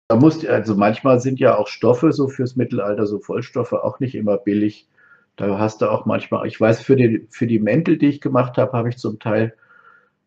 da 0.09 0.17
muss, 0.17 0.45
also 0.47 0.75
manchmal 0.77 1.21
sind 1.21 1.41
ja 1.41 1.57
auch 1.57 1.69
Stoffe 1.69 2.13
so 2.13 2.29
fürs 2.29 2.57
Mittelalter, 2.57 3.07
so 3.07 3.19
Vollstoffe 3.19 3.73
auch 3.73 3.99
nicht 4.01 4.15
immer 4.15 4.37
billig. 4.37 4.89
Da 5.37 5.59
hast 5.59 5.83
du 5.83 5.91
auch 5.91 6.07
manchmal, 6.07 6.47
ich 6.47 6.61
weiß, 6.61 6.81
für 6.81 6.97
die, 6.97 7.27
für 7.31 7.47
die 7.47 7.59
Mäntel, 7.59 7.99
die 7.99 8.07
ich 8.07 8.21
gemacht 8.21 8.57
habe, 8.57 8.73
habe 8.73 8.89
ich 8.89 8.99
zum 8.99 9.19
Teil 9.19 9.55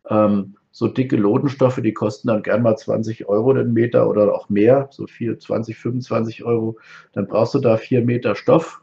ähm, 0.08 0.56
so 0.70 0.86
dicke 0.86 1.16
Lodenstoffe, 1.16 1.80
die 1.82 1.92
kosten 1.92 2.28
dann 2.28 2.42
gern 2.42 2.62
mal 2.62 2.76
20 2.76 3.26
Euro 3.26 3.52
den 3.54 3.72
Meter 3.72 4.08
oder 4.08 4.32
auch 4.34 4.48
mehr, 4.48 4.88
so 4.92 5.06
viel, 5.06 5.36
20, 5.38 5.76
25 5.76 6.44
Euro. 6.44 6.78
Dann 7.12 7.26
brauchst 7.26 7.54
du 7.54 7.58
da 7.58 7.76
vier 7.76 8.04
Meter 8.04 8.34
Stoff. 8.36 8.82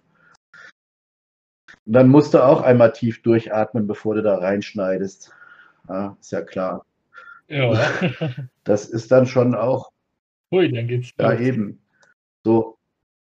Und 1.86 1.94
dann 1.94 2.10
musst 2.10 2.34
du 2.34 2.44
auch 2.44 2.62
einmal 2.62 2.92
tief 2.92 3.22
durchatmen, 3.22 3.88
bevor 3.88 4.16
du 4.16 4.24
da 4.24 4.38
reinschneidest. 4.38 5.32
Ja, 5.88 6.18
ist 6.20 6.32
ja 6.32 6.42
klar. 6.42 6.86
Ja. 7.48 7.80
Das 8.66 8.90
ist 8.90 9.12
dann 9.12 9.26
schon 9.26 9.56
auch, 9.56 9.92
Hui, 10.52 10.70
dann 10.74 10.88
geht's 10.90 11.14
ja 11.20 11.32
los. 11.32 11.40
eben, 11.40 11.80
so, 12.46 12.78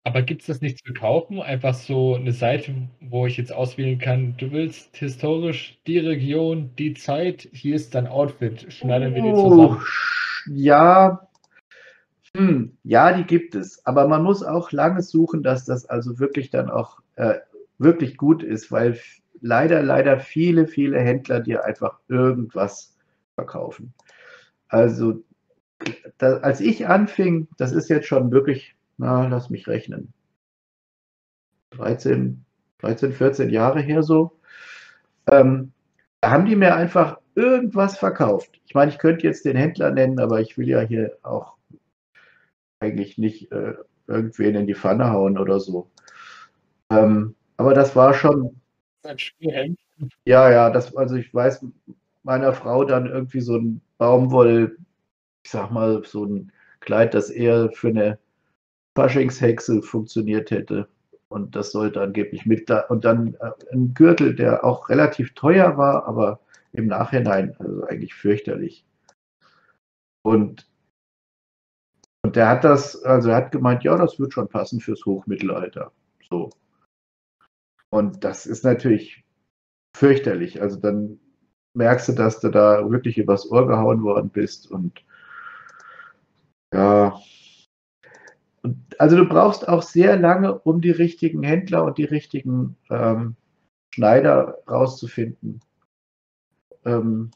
Aber 0.06 0.22
gibt 0.22 0.40
es 0.42 0.48
das 0.48 0.62
nicht 0.62 0.86
zu 0.86 0.94
kaufen? 0.94 1.42
Einfach 1.42 1.74
so 1.74 2.16
eine 2.16 2.32
Seite, 2.32 2.88
wo 3.02 3.26
ich 3.28 3.36
jetzt 3.36 3.52
auswählen 3.52 4.00
kann, 4.00 4.38
du 4.38 4.52
willst 4.52 4.96
historisch 4.96 5.78
die 5.88 5.98
Region, 6.00 6.74
die 6.78 6.94
Zeit, 6.94 7.50
hier 7.52 7.76
ist 7.76 7.94
dein 7.94 8.08
Outfit, 8.08 8.72
schneiden 8.72 9.14
wir 9.14 9.22
die 9.22 9.36
Oh, 9.36 9.36
zusammen. 9.36 9.86
ja, 10.46 11.20
hm, 12.36 12.78
ja, 12.84 13.14
die 13.14 13.24
gibt 13.26 13.56
es. 13.56 13.86
Aber 13.86 14.08
man 14.08 14.24
muss 14.24 14.44
auch 14.44 14.72
lange 14.72 15.02
suchen, 15.02 15.44
dass 15.44 15.66
das 15.66 15.86
also 15.86 16.20
wirklich 16.20 16.50
dann 16.50 16.70
auch 16.70 17.00
äh, 17.16 17.36
wirklich 17.78 18.18
gut 18.18 18.44
ist, 18.44 18.72
weil 18.72 19.00
leider, 19.42 19.84
leider 19.84 20.20
viele, 20.20 20.68
viele 20.68 21.00
Händler 21.00 21.40
dir 21.42 21.64
einfach 21.66 22.00
irgendwas 22.08 22.96
verkaufen. 23.36 23.94
Also, 24.70 25.24
da, 26.18 26.38
als 26.38 26.60
ich 26.62 26.88
anfing, 26.88 27.48
das 27.58 27.72
ist 27.72 27.90
jetzt 27.90 28.08
schon 28.08 28.32
wirklich, 28.32 28.76
na, 28.98 29.28
lass 29.28 29.50
mich 29.50 29.68
rechnen, 29.68 30.14
13, 31.72 32.46
13, 32.80 33.14
14 33.14 33.50
Jahre 33.50 33.82
her 33.82 34.04
so, 34.04 34.40
ähm, 35.28 35.72
da 36.22 36.32
haben 36.32 36.46
die 36.46 36.56
mir 36.56 36.76
einfach 36.76 37.20
irgendwas 37.36 37.98
verkauft. 37.98 38.62
Ich 38.66 38.76
meine, 38.76 38.92
ich 38.92 39.00
könnte 39.00 39.26
jetzt 39.28 39.46
den 39.46 39.58
Händler 39.58 39.92
nennen, 39.92 40.20
aber 40.20 40.42
ich 40.42 40.58
will 40.58 40.68
ja 40.70 40.82
hier 40.82 41.18
auch 41.24 41.58
eigentlich 42.80 43.18
nicht 43.18 43.52
äh, 43.52 43.76
irgendwen 44.08 44.56
in 44.56 44.68
die 44.68 44.76
Pfanne 44.76 45.12
hauen 45.12 45.38
oder 45.38 45.60
so. 45.60 45.90
Ähm, 46.90 47.36
aber 47.58 47.74
das 47.74 47.96
war 47.96 48.14
schon, 48.14 48.62
Ein 49.04 49.18
Schulhemd. 49.20 49.80
ja, 50.26 50.50
ja, 50.52 50.70
das, 50.70 50.96
also 50.96 51.16
ich 51.16 51.34
weiß, 51.34 51.66
meiner 52.24 52.54
Frau 52.54 52.84
dann 52.86 53.08
irgendwie 53.08 53.42
so 53.42 53.58
ein 53.58 53.82
Baumwoll, 53.98 54.78
ich 55.44 55.52
sag 55.52 55.72
mal, 55.72 56.04
so 56.06 56.26
ein 56.26 56.52
Kleid, 56.80 57.14
das 57.14 57.30
eher 57.30 57.72
für 57.72 57.90
eine 57.90 58.20
Faschingshexe 58.96 59.82
funktioniert 59.82 60.52
hätte. 60.52 60.88
Und 61.30 61.56
das 61.56 61.72
sollte 61.72 62.02
angeblich 62.02 62.46
mit, 62.46 62.70
da- 62.70 62.86
und 62.88 63.06
dann 63.06 63.36
äh, 63.36 63.52
ein 63.72 63.94
Gürtel, 63.94 64.36
der 64.36 64.64
auch 64.64 64.90
relativ 64.90 65.34
teuer 65.34 65.78
war, 65.78 66.06
aber 66.08 66.40
im 66.74 66.88
Nachhinein 66.88 67.56
also 67.60 67.84
eigentlich 67.86 68.14
fürchterlich. 68.14 68.86
Und, 70.24 70.70
und 72.22 72.36
der 72.36 72.50
hat 72.50 72.64
das, 72.64 73.02
also 73.04 73.30
er 73.30 73.38
hat 73.38 73.52
gemeint, 73.52 73.84
ja, 73.84 73.98
das 73.98 74.20
wird 74.20 74.34
schon 74.34 74.48
passen 74.48 74.80
fürs 74.80 75.06
Hochmittelalter. 75.06 75.92
So. 76.30 76.52
Und 77.90 78.24
das 78.24 78.46
ist 78.46 78.64
natürlich 78.64 79.24
fürchterlich. 79.96 80.62
Also 80.62 80.80
dann 80.80 81.20
merkst 81.74 82.10
du, 82.10 82.14
dass 82.14 82.40
du 82.40 82.50
da 82.50 82.90
wirklich 82.90 83.18
übers 83.18 83.50
Ohr 83.50 83.68
gehauen 83.68 84.04
worden 84.04 84.30
bist 84.30 84.70
und 84.70 85.04
ja. 86.74 87.22
Also 88.98 89.18
du 89.18 89.28
brauchst 89.28 89.68
auch 89.68 89.82
sehr 89.82 90.18
lange, 90.18 90.58
um 90.60 90.82
die 90.82 90.92
richtigen 90.92 91.44
Händler 91.44 91.84
und 91.84 91.98
die 91.98 92.06
richtigen 92.06 92.78
ähm, 92.90 93.36
Schneider 93.94 94.60
rauszufinden. 94.68 95.60
Ähm, 96.86 97.32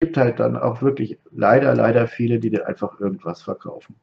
gibt 0.00 0.16
halt 0.16 0.38
dann 0.38 0.56
auch 0.56 0.82
wirklich 0.82 1.18
leider, 1.30 1.74
leider 1.74 2.06
viele, 2.06 2.38
die 2.38 2.50
dir 2.50 2.66
einfach 2.66 3.00
irgendwas 3.00 3.42
verkaufen. 3.42 3.96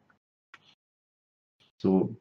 So. 1.78 2.16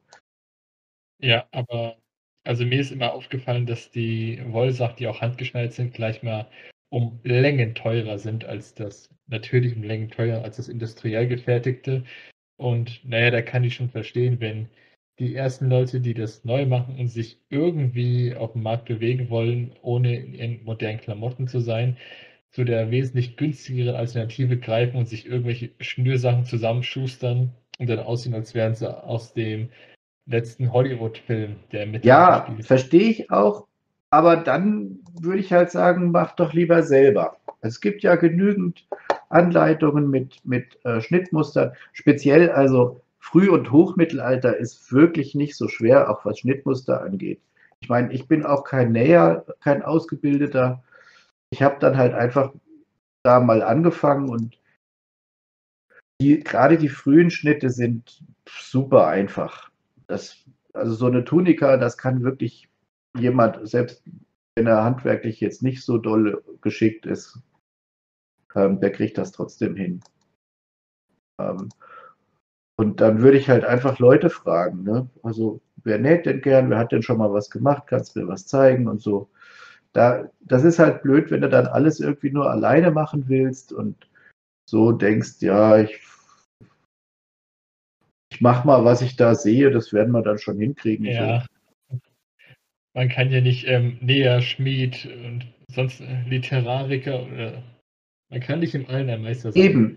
Ja, 1.18 1.46
aber 1.50 1.96
also 2.44 2.64
mir 2.64 2.80
ist 2.80 2.92
immer 2.92 3.12
aufgefallen, 3.12 3.66
dass 3.66 3.90
die 3.90 4.42
Wollsachen, 4.48 4.96
die 4.96 5.08
auch 5.08 5.20
handgeschnallt 5.20 5.72
sind, 5.72 5.94
gleich 5.94 6.22
mal 6.22 6.46
um 6.90 7.20
Längen 7.22 7.74
teurer 7.74 8.18
sind 8.18 8.44
als 8.44 8.74
das, 8.74 9.08
natürlich 9.28 9.74
um 9.74 9.82
Längen 9.82 10.10
teurer 10.10 10.44
als 10.44 10.56
das 10.56 10.68
industriell 10.68 11.26
gefertigte. 11.26 12.04
Und 12.56 13.00
naja, 13.04 13.30
da 13.30 13.42
kann 13.42 13.64
ich 13.64 13.74
schon 13.74 13.88
verstehen, 13.88 14.40
wenn 14.40 14.68
die 15.18 15.34
ersten 15.34 15.68
Leute, 15.68 16.00
die 16.00 16.14
das 16.14 16.44
neu 16.44 16.66
machen 16.66 16.98
und 16.98 17.08
sich 17.08 17.38
irgendwie 17.50 18.34
auf 18.34 18.52
dem 18.52 18.62
Markt 18.62 18.86
bewegen 18.86 19.30
wollen, 19.30 19.72
ohne 19.82 20.16
in 20.16 20.64
modernen 20.64 21.00
Klamotten 21.00 21.46
zu 21.46 21.60
sein, 21.60 21.96
zu 22.50 22.64
der 22.64 22.90
wesentlich 22.90 23.36
günstigeren 23.36 23.94
Alternative 23.94 24.58
greifen 24.58 24.96
und 24.96 25.08
sich 25.08 25.26
irgendwelche 25.26 25.70
Schnürsachen 25.80 26.44
zusammenschustern 26.44 27.52
und 27.78 27.88
dann 27.88 28.00
aussehen, 28.00 28.34
als 28.34 28.54
wären 28.54 28.74
sie 28.74 28.92
aus 29.04 29.32
dem 29.32 29.68
letzten 30.26 30.72
Hollywood-Film, 30.72 31.56
der 31.72 31.86
mit 31.86 32.04
Ja, 32.04 32.54
verstehe 32.60 33.10
ich 33.10 33.30
auch. 33.30 33.66
Aber 34.10 34.36
dann 34.36 34.98
würde 35.20 35.38
ich 35.38 35.52
halt 35.52 35.70
sagen, 35.70 36.10
mach 36.10 36.34
doch 36.34 36.52
lieber 36.52 36.82
selber. 36.82 37.36
Es 37.60 37.80
gibt 37.80 38.02
ja 38.02 38.16
genügend 38.16 38.86
Anleitungen 39.28 40.10
mit, 40.10 40.44
mit 40.44 40.84
äh, 40.84 41.00
Schnittmustern. 41.00 41.72
Speziell 41.92 42.50
also 42.50 43.00
Früh- 43.20 43.50
und 43.50 43.70
Hochmittelalter 43.70 44.56
ist 44.56 44.92
wirklich 44.92 45.34
nicht 45.34 45.54
so 45.54 45.68
schwer, 45.68 46.10
auch 46.10 46.24
was 46.24 46.40
Schnittmuster 46.40 47.02
angeht. 47.02 47.40
Ich 47.80 47.88
meine, 47.88 48.12
ich 48.12 48.26
bin 48.26 48.44
auch 48.44 48.64
kein 48.64 48.92
Näher, 48.92 49.44
kein 49.60 49.82
Ausgebildeter. 49.82 50.82
Ich 51.50 51.62
habe 51.62 51.76
dann 51.78 51.96
halt 51.96 52.14
einfach 52.14 52.52
da 53.22 53.40
mal 53.40 53.62
angefangen 53.62 54.28
und 54.28 54.58
die, 56.20 56.40
gerade 56.40 56.76
die 56.76 56.88
frühen 56.88 57.30
Schnitte 57.30 57.70
sind 57.70 58.22
super 58.48 59.06
einfach. 59.06 59.70
Das, 60.06 60.36
also 60.72 60.94
so 60.94 61.06
eine 61.06 61.24
Tunika, 61.24 61.76
das 61.76 61.96
kann 61.96 62.22
wirklich 62.22 62.69
jemand, 63.18 63.68
selbst 63.68 64.02
wenn 64.56 64.66
er 64.66 64.84
handwerklich 64.84 65.40
jetzt 65.40 65.62
nicht 65.62 65.84
so 65.84 65.98
doll 65.98 66.42
geschickt 66.60 67.06
ist, 67.06 67.38
ähm, 68.54 68.80
der 68.80 68.92
kriegt 68.92 69.18
das 69.18 69.32
trotzdem 69.32 69.76
hin. 69.76 70.00
Ähm, 71.40 71.68
und 72.76 73.00
dann 73.00 73.20
würde 73.20 73.38
ich 73.38 73.48
halt 73.48 73.64
einfach 73.64 73.98
Leute 73.98 74.30
fragen, 74.30 74.82
ne? 74.82 75.08
Also, 75.22 75.60
wer 75.84 75.98
näht 75.98 76.26
denn 76.26 76.40
gern? 76.40 76.70
Wer 76.70 76.78
hat 76.78 76.92
denn 76.92 77.02
schon 77.02 77.18
mal 77.18 77.32
was 77.32 77.50
gemacht? 77.50 77.84
Kannst 77.86 78.16
du 78.16 78.20
mir 78.20 78.28
was 78.28 78.46
zeigen 78.46 78.88
und 78.88 79.02
so. 79.02 79.28
Da, 79.92 80.30
das 80.40 80.64
ist 80.64 80.78
halt 80.78 81.02
blöd, 81.02 81.30
wenn 81.30 81.42
du 81.42 81.48
dann 81.48 81.66
alles 81.66 82.00
irgendwie 82.00 82.30
nur 82.30 82.50
alleine 82.50 82.90
machen 82.90 83.28
willst 83.28 83.72
und 83.72 84.08
so 84.68 84.92
denkst, 84.92 85.40
ja, 85.40 85.78
ich, 85.78 86.00
ich 88.32 88.40
mach 88.40 88.64
mal, 88.64 88.84
was 88.84 89.02
ich 89.02 89.16
da 89.16 89.34
sehe, 89.34 89.70
das 89.70 89.92
werden 89.92 90.12
wir 90.12 90.22
dann 90.22 90.38
schon 90.38 90.58
hinkriegen. 90.58 91.06
Ja. 91.06 91.40
So. 91.40 91.59
Man 92.94 93.08
kann 93.08 93.30
ja 93.30 93.40
nicht 93.40 93.66
ähm, 93.68 93.98
Näher, 94.00 94.42
Schmied 94.42 95.06
und 95.06 95.46
sonst 95.68 96.00
äh, 96.00 96.22
Literariker 96.28 97.22
oder 97.22 97.62
man 98.30 98.40
kann 98.40 98.60
nicht 98.60 98.74
im 98.74 98.88
allen 98.88 99.10
ein 99.10 99.22
Meister 99.22 99.52
sein. 99.52 99.62
Eben, 99.62 99.96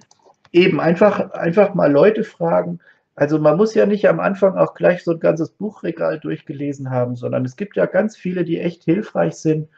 eben 0.51 0.79
einfach, 0.79 1.31
einfach 1.31 1.73
mal 1.73 1.91
Leute 1.91 2.23
fragen. 2.23 2.79
Also 3.15 3.37
man 3.37 3.57
muss 3.57 3.75
ja 3.75 3.85
nicht 3.85 4.07
am 4.07 4.19
Anfang 4.19 4.57
auch 4.57 4.73
gleich 4.73 5.03
so 5.03 5.11
ein 5.11 5.19
ganzes 5.19 5.51
Buchregal 5.51 6.19
durchgelesen 6.19 6.89
haben, 6.89 7.15
sondern 7.15 7.45
es 7.45 7.55
gibt 7.55 7.75
ja 7.75 7.85
ganz 7.85 8.17
viele, 8.17 8.43
die 8.43 8.59
echt 8.59 8.83
hilfreich 8.83 9.35
sind. 9.35 9.69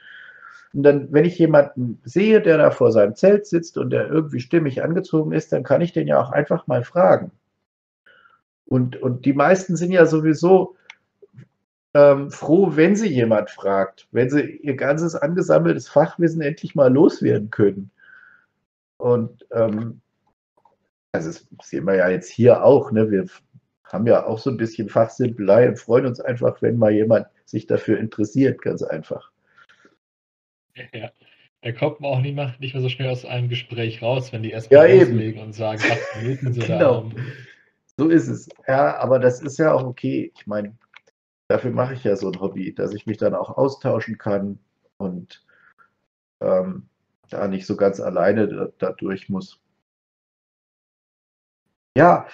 Und 0.74 0.84
dann, 0.84 1.11
wenn 1.11 1.26
ich 1.26 1.38
jemanden 1.38 2.01
sehe, 2.03 2.41
der 2.41 2.57
da 2.57 2.72
vor 2.72 2.91
seinem 2.91 3.16
Zelt 3.16 3.45
sitzt 3.45 3.78
und 3.78 3.89
der 3.89 4.09
irgendwie 4.09 4.39
stimmig 4.39 4.84
angezogen 4.84 5.32
ist, 5.34 5.51
dann 5.51 5.63
kann 5.63 5.82
ich 5.82 5.93
den 5.93 6.07
ja 6.07 6.20
auch 6.20 6.32
einfach 6.32 6.68
mal 6.68 6.84
fragen. 6.84 7.32
Und, 8.66 9.01
und 9.01 9.26
die 9.26 9.34
meisten 9.34 9.76
sind 9.76 9.91
ja 9.91 10.05
sowieso 10.05 10.76
ähm, 11.95 12.29
froh, 12.29 12.75
wenn 12.75 12.95
sie 12.97 13.07
jemand 13.07 13.49
fragt, 13.49 14.07
wenn 14.11 14.29
sie 14.29 14.41
ihr 14.41 14.75
ganzes 14.75 15.15
angesammeltes 15.15 15.87
Fachwissen 15.87 16.41
endlich 16.41 16.75
mal 16.75 16.93
loswerden 16.93 17.49
können. 17.49 17.89
Und 18.97 19.47
ähm, 19.51 20.01
also 21.13 21.29
das 21.29 21.47
sehen 21.63 21.85
wir 21.85 21.95
ja 21.95 22.09
jetzt 22.09 22.29
hier 22.29 22.65
auch, 22.65 22.91
ne? 22.91 23.09
wir 23.09 23.25
haben 23.85 24.05
ja 24.07 24.25
auch 24.25 24.39
so 24.39 24.49
ein 24.49 24.57
bisschen 24.57 24.89
Fachsimpelei 24.89 25.69
und 25.69 25.79
freuen 25.79 26.05
uns 26.05 26.19
einfach, 26.19 26.61
wenn 26.61 26.77
mal 26.77 26.91
jemand 26.91 27.27
sich 27.45 27.65
dafür 27.65 27.97
interessiert, 27.97 28.61
ganz 28.61 28.83
einfach. 28.83 29.31
Ja, 30.93 31.11
da 31.61 31.71
kommt 31.71 32.01
man 32.01 32.11
auch 32.11 32.19
nicht 32.19 32.35
mehr, 32.35 32.55
nicht 32.59 32.73
mehr 32.73 32.83
so 32.83 32.89
schnell 32.89 33.09
aus 33.09 33.23
einem 33.23 33.47
Gespräch 33.47 34.01
raus, 34.01 34.33
wenn 34.33 34.43
die 34.43 34.51
erstmal 34.51 34.89
ja, 34.89 34.99
loslegen 34.99 35.41
und 35.41 35.53
sagen, 35.53 35.81
was 35.87 36.21
Minuten 36.21 36.51
sie 36.51 36.59
genau. 36.67 36.77
da 36.77 36.95
haben. 36.95 37.15
So 37.97 38.09
ist 38.09 38.27
es. 38.27 38.49
Ja, 38.67 38.97
aber 38.97 39.19
das 39.19 39.41
ist 39.41 39.57
ja 39.57 39.71
auch 39.71 39.85
okay. 39.85 40.33
Ich 40.35 40.45
meine, 40.45 40.75
dafür 41.47 41.71
mache 41.71 41.93
ich 41.93 42.03
ja 42.03 42.15
so 42.15 42.31
ein 42.31 42.39
Hobby, 42.39 42.73
dass 42.73 42.93
ich 42.93 43.05
mich 43.05 43.17
dann 43.17 43.35
auch 43.35 43.57
austauschen 43.57 44.17
kann 44.17 44.59
und 44.97 45.45
ähm, 46.41 46.89
da 47.29 47.47
nicht 47.47 47.65
so 47.65 47.75
ganz 47.75 47.99
alleine 47.99 48.47
da, 48.47 48.67
da 48.77 48.91
durch 48.91 49.29
muss. 49.29 49.59
Ja. 51.97 52.27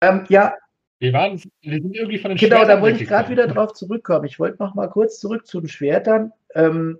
Ähm, 0.00 0.24
ja. 0.28 0.54
Wir, 1.00 1.12
waren, 1.12 1.40
wir 1.60 1.80
sind 1.80 1.94
irgendwie 1.94 2.18
von 2.18 2.30
den 2.30 2.38
Genau, 2.38 2.56
Schwertern 2.56 2.76
da 2.76 2.82
wollte 2.82 3.02
ich 3.02 3.08
gerade 3.08 3.28
wieder 3.28 3.46
drauf 3.46 3.72
zurückkommen. 3.72 4.24
Ich 4.24 4.38
wollte 4.38 4.62
noch 4.62 4.74
mal 4.74 4.88
kurz 4.88 5.20
zurück 5.20 5.46
zu 5.46 5.60
den 5.60 5.68
Schwertern. 5.68 6.32
Ähm, 6.54 6.98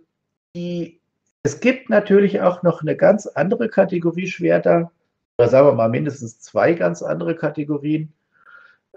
die, 0.54 1.00
es 1.42 1.60
gibt 1.60 1.90
natürlich 1.90 2.40
auch 2.40 2.62
noch 2.62 2.82
eine 2.82 2.96
ganz 2.96 3.26
andere 3.26 3.68
Kategorie 3.68 4.28
Schwerter, 4.28 4.92
oder 5.38 5.48
sagen 5.48 5.68
wir 5.68 5.72
mal 5.74 5.88
mindestens 5.88 6.40
zwei 6.40 6.74
ganz 6.74 7.02
andere 7.02 7.34
Kategorien. 7.34 8.12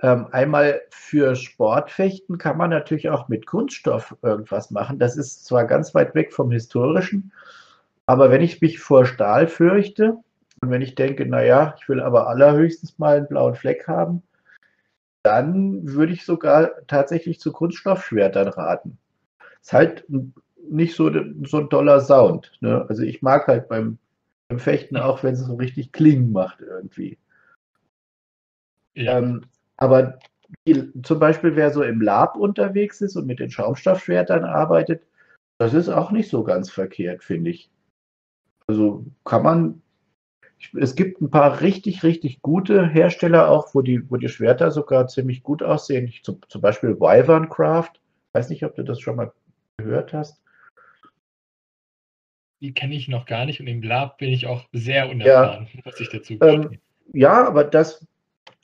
Ähm, 0.02 0.28
einmal 0.32 0.82
für 0.90 1.36
Sportfechten 1.36 2.40
kann 2.40 2.58
man 2.58 2.72
natürlich 2.72 3.10
auch 3.10 3.28
mit 3.28 3.46
Kunststoff 3.46 4.16
irgendwas 4.24 4.72
machen. 4.72 4.98
Das 4.98 5.16
ist 5.16 5.46
zwar 5.46 5.66
ganz 5.66 5.94
weit 5.94 6.16
weg 6.16 6.34
vom 6.34 6.52
Historischen, 6.52 7.32
aber 8.08 8.32
wenn 8.32 8.42
ich 8.42 8.62
mich 8.62 8.80
vor 8.80 9.06
Stahl 9.06 9.48
fürchte 9.48 10.18
und 10.62 10.72
wenn 10.72 10.82
ich 10.82 10.96
denke, 10.96 11.26
naja, 11.28 11.76
ich 11.78 11.88
will 11.88 12.02
aber 12.02 12.28
allerhöchstens 12.28 12.98
mal 12.98 13.18
einen 13.18 13.28
blauen 13.28 13.56
Fleck 13.56 13.88
haben, 13.88 14.24
dann 15.24 15.88
würde 15.88 16.14
ich 16.14 16.26
sogar 16.26 16.72
tatsächlich 16.88 17.40
zu 17.40 17.52
Kunststoffschwertern 17.52 18.48
raten. 18.48 18.98
Ist 19.62 19.74
halt 19.74 20.06
nicht 20.70 20.96
so, 20.96 21.12
so 21.46 21.60
ein 21.60 21.70
toller 21.70 22.02
Sound. 22.02 22.52
Ne? 22.62 22.86
Also 22.90 23.04
ich 23.04 23.22
mag 23.22 23.48
halt 23.48 23.68
beim, 23.70 24.00
beim 24.48 24.58
Fechten 24.58 24.98
auch, 24.98 25.22
wenn 25.22 25.36
es 25.36 25.42
so 25.42 25.56
richtig 25.56 25.92
Klingen 25.92 26.32
macht 26.32 26.62
irgendwie. 26.62 27.20
Ja. 28.96 29.20
Ähm, 29.20 29.46
aber 29.82 30.20
die, 30.68 30.92
zum 31.02 31.18
Beispiel, 31.18 31.56
wer 31.56 31.72
so 31.72 31.82
im 31.82 32.02
Lab 32.02 32.36
unterwegs 32.36 33.02
ist 33.02 33.16
und 33.16 33.26
mit 33.26 33.40
den 33.40 33.50
Schaumstoffschwertern 33.50 34.46
arbeitet, 34.46 35.02
das 35.58 35.74
ist 35.74 35.90
auch 35.90 36.12
nicht 36.12 36.30
so 36.30 36.44
ganz 36.44 36.70
verkehrt, 36.70 37.24
finde 37.24 37.50
ich. 37.50 37.72
Also 38.68 39.06
kann 39.26 39.42
man, 39.42 39.82
es 40.80 40.96
gibt 40.96 41.20
ein 41.20 41.32
paar 41.32 41.62
richtig, 41.62 42.04
richtig 42.04 42.44
gute 42.44 42.88
Hersteller 42.90 43.50
auch, 43.50 43.74
wo 43.74 43.82
die, 43.82 44.08
wo 44.12 44.18
die 44.18 44.30
Schwerter 44.30 44.70
sogar 44.70 45.08
ziemlich 45.08 45.42
gut 45.42 45.64
aussehen. 45.64 46.06
Ich, 46.06 46.22
zum, 46.24 46.40
zum 46.48 46.62
Beispiel 46.62 47.00
Wyvern 47.00 47.50
Craft. 47.50 47.94
Weiß 48.34 48.50
nicht, 48.50 48.64
ob 48.64 48.76
du 48.76 48.84
das 48.84 49.00
schon 49.00 49.16
mal 49.16 49.34
gehört 49.78 50.14
hast. 50.14 50.44
Die 52.62 52.76
kenne 52.76 52.94
ich 52.94 53.08
noch 53.08 53.26
gar 53.26 53.46
nicht 53.46 53.60
und 53.60 53.68
im 53.68 53.82
Lab 53.82 54.20
bin 54.20 54.30
ich 54.30 54.46
auch 54.46 54.64
sehr 54.74 55.10
unerfahren, 55.10 55.68
ja, 55.74 55.82
was 55.86 56.00
ich 56.00 56.10
dazu 56.10 56.38
ähm, 56.40 56.78
Ja, 57.14 57.48
aber 57.48 57.64
das 57.64 58.06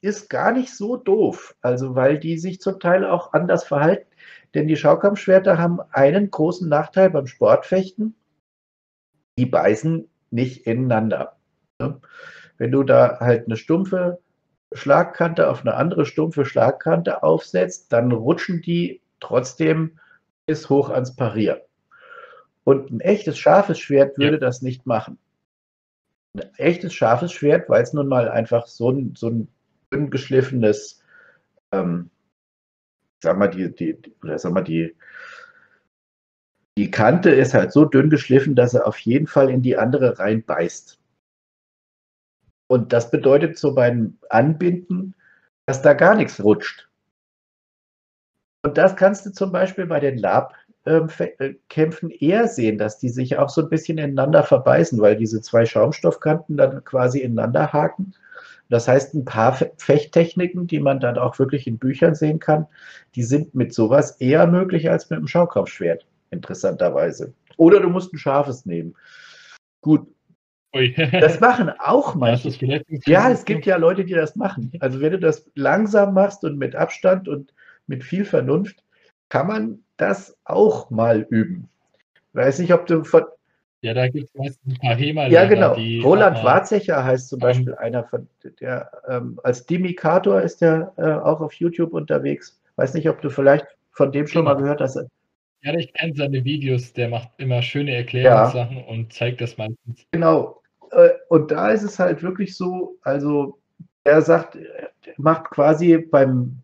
ist 0.02 0.30
gar 0.30 0.52
nicht 0.52 0.76
so 0.76 0.96
doof. 0.96 1.56
Also, 1.62 1.96
weil 1.96 2.20
die 2.20 2.38
sich 2.38 2.62
zum 2.62 2.80
Teil 2.80 3.06
auch 3.06 3.34
anders 3.34 3.64
verhalten. 3.64 4.08
Denn 4.54 4.68
die 4.68 4.78
Schaukampfschwerter 4.78 5.58
haben 5.58 5.80
einen 5.92 6.32
großen 6.32 6.70
Nachteil 6.70 7.10
beim 7.10 7.28
Sportfechten. 7.28 8.16
Die 9.38 9.46
beißen 9.46 10.10
nicht 10.32 10.66
ineinander. 10.66 11.38
Ne? 11.80 12.02
Wenn 12.58 12.72
du 12.72 12.84
da 12.84 13.20
halt 13.20 13.46
eine 13.46 13.58
stumpfe 13.58 14.20
Schlagkante 14.74 15.50
auf 15.50 15.62
eine 15.62 15.76
andere 15.76 16.06
stumpfe 16.06 16.46
Schlagkante 16.46 17.24
aufsetzt, 17.24 17.94
dann 17.94 18.12
rutschen 18.12 18.62
die 18.62 19.02
trotzdem 19.20 20.00
bis 20.46 20.70
hoch 20.70 20.90
ans 20.90 21.16
Parier. 21.16 21.66
Und 22.64 22.92
ein 22.92 23.00
echtes 23.00 23.38
scharfes 23.38 23.80
Schwert 23.80 24.18
würde 24.18 24.34
ja. 24.34 24.40
das 24.40 24.62
nicht 24.62 24.86
machen. 24.86 25.20
ein 26.34 26.50
echtes 26.58 26.94
scharfes 26.94 27.32
Schwert, 27.32 27.70
weil 27.70 27.84
es 27.84 27.94
nun 27.94 28.08
mal 28.08 28.30
einfach 28.30 28.68
so 28.68 28.90
ein, 28.90 29.14
so 29.16 29.30
ein 29.30 29.48
dünn 29.92 30.10
geschliffenes, 30.10 31.02
ähm, 31.72 32.10
sag 33.22 33.38
mal, 33.38 33.48
die, 33.48 33.74
die, 33.74 33.98
oder 34.24 34.38
sag 34.38 34.54
mal, 34.54 34.64
die, 34.64 34.96
die 36.78 36.92
Kante 36.92 37.32
ist 37.32 37.54
halt 37.54 37.72
so 37.72 37.86
dünn 37.86 38.10
geschliffen, 38.10 38.56
dass 38.56 38.74
er 38.74 38.88
auf 38.88 39.00
jeden 39.00 39.28
Fall 39.28 39.50
in 39.50 39.62
die 39.62 39.78
andere 39.78 40.20
reinbeißt. 40.20 41.00
Und 42.70 42.94
das 42.94 43.10
bedeutet 43.10 43.58
so 43.58 43.74
beim 43.74 44.18
Anbinden, 44.30 45.16
dass 45.66 45.82
da 45.82 45.94
gar 45.94 46.16
nichts 46.16 46.44
rutscht. 46.44 46.90
Und 48.64 48.78
das 48.78 48.96
kannst 48.96 49.26
du 49.26 49.32
zum 49.32 49.52
Beispiel 49.52 49.86
bei 49.86 50.00
den 50.00 50.18
Labkämpfen 50.18 52.10
eher 52.10 52.48
sehen, 52.48 52.78
dass 52.78 53.00
die 53.00 53.10
sich 53.10 53.38
auch 53.38 53.50
so 53.50 53.62
ein 53.62 53.70
bisschen 53.70 53.98
ineinander 53.98 54.44
verbeißen, 54.44 55.00
weil 55.00 55.16
diese 55.16 55.42
zwei 55.42 55.66
Schaumstoffkanten 55.66 56.58
dann 56.58 56.84
quasi 56.84 57.20
ineinander 57.20 57.72
haken. 57.72 58.14
Das 58.70 58.88
heißt, 58.88 59.14
ein 59.14 59.26
paar 59.26 59.58
Fechttechniken, 59.78 60.68
die 60.68 60.80
man 60.80 61.00
dann 61.00 61.18
auch 61.18 61.40
wirklich 61.40 61.68
in 61.68 61.78
Büchern 61.78 62.16
sehen 62.16 62.40
kann, 62.40 62.68
die 63.16 63.24
sind 63.24 63.56
mit 63.56 63.74
sowas 63.74 64.12
eher 64.20 64.48
möglich 64.48 64.90
als 64.90 65.10
mit 65.10 65.18
einem 65.18 65.28
Schaukampfschwert, 65.28 66.06
interessanterweise. 66.32 67.34
Oder 67.58 67.80
du 67.80 67.90
musst 67.90 68.14
ein 68.14 68.18
scharfes 68.18 68.66
nehmen. 68.66 68.96
Gut, 69.82 70.08
das 71.22 71.40
machen 71.40 71.72
auch 71.80 72.16
manche. 72.16 72.50
Ja, 73.06 73.30
es 73.32 73.46
gibt 73.46 73.66
ja 73.66 73.78
Leute, 73.78 74.06
die 74.06 74.14
das 74.14 74.36
machen. 74.36 74.72
Also 74.80 75.02
wenn 75.02 75.12
du 75.12 75.20
das 75.20 75.50
langsam 75.56 76.14
machst 76.14 76.44
und 76.44 76.58
mit 76.58 76.76
Abstand 76.76 77.28
und 77.28 77.54
mit 77.88 78.04
viel 78.04 78.26
Vernunft, 78.26 78.84
kann 79.30 79.48
man 79.48 79.80
das 79.98 80.38
auch 80.44 80.90
mal 80.90 81.26
üben. 81.30 81.70
Weiß 82.34 82.60
nicht, 82.60 82.74
ob 82.74 82.86
du 82.86 83.04
von. 83.04 83.24
Ja, 83.82 83.94
da 83.94 84.08
gibt 84.08 84.30
es 84.30 84.34
meistens 84.34 84.74
ein 84.74 84.80
paar 84.80 84.96
HEMA. 84.96 85.28
Ja, 85.28 85.46
genau. 85.46 85.74
Roland 86.04 86.44
Warzecher 86.44 87.04
heißt 87.04 87.30
zum 87.30 87.40
Beispiel 87.40 87.74
um, 87.74 87.78
einer 87.78 88.04
von, 88.04 88.28
der 88.60 88.92
ähm, 89.08 89.40
als 89.44 89.66
Dimikator 89.66 90.42
ist 90.42 90.62
der 90.62 90.94
äh, 90.98 91.12
auch 91.12 91.42
auf 91.42 91.54
YouTube 91.54 91.94
unterwegs. 91.94 92.60
Weiß 92.76 92.96
nicht, 92.96 93.08
ob 93.08 93.22
du 93.22 93.30
vielleicht 93.30 93.68
von 93.92 94.12
dem 94.12 94.26
schon 94.26 94.46
genau. 94.46 94.56
mal 94.56 94.62
gehört 94.62 94.82
hast. 94.82 95.00
Ja, 95.62 95.74
ich 95.74 95.94
kenne 95.94 96.14
seine 96.16 96.44
Videos, 96.44 96.94
der 96.94 97.10
macht 97.10 97.30
immer 97.38 97.62
schöne 97.62 97.96
Erklärungssachen 97.96 98.78
ja. 98.78 98.84
und 98.86 99.14
zeigt 99.14 99.42
das 99.42 99.58
meistens. 99.58 100.06
Genau. 100.12 100.62
Äh, 100.92 101.10
und 101.30 101.52
da 101.52 101.70
ist 101.70 101.84
es 101.84 102.00
halt 102.00 102.24
wirklich 102.24 102.56
so, 102.56 102.98
also 103.02 103.60
er 104.04 104.22
sagt, 104.22 104.56
er 104.56 104.92
macht 105.18 105.52
quasi 105.52 105.98
beim 105.98 106.64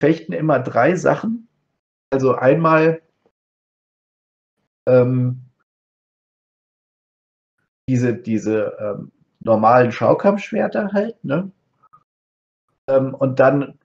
Fechten 0.00 0.32
immer 0.32 0.60
drei 0.60 0.94
Sachen. 0.94 1.48
Also 2.10 2.34
einmal 2.34 3.00
ähm, 4.86 5.45
diese, 7.88 8.14
diese 8.14 8.76
ähm, 8.80 9.12
normalen 9.40 9.92
Schaukampfschwerter 9.92 10.92
halt, 10.92 11.22
ne? 11.24 11.50
Ähm, 12.88 13.14
und 13.14 13.40
dann 13.40 13.78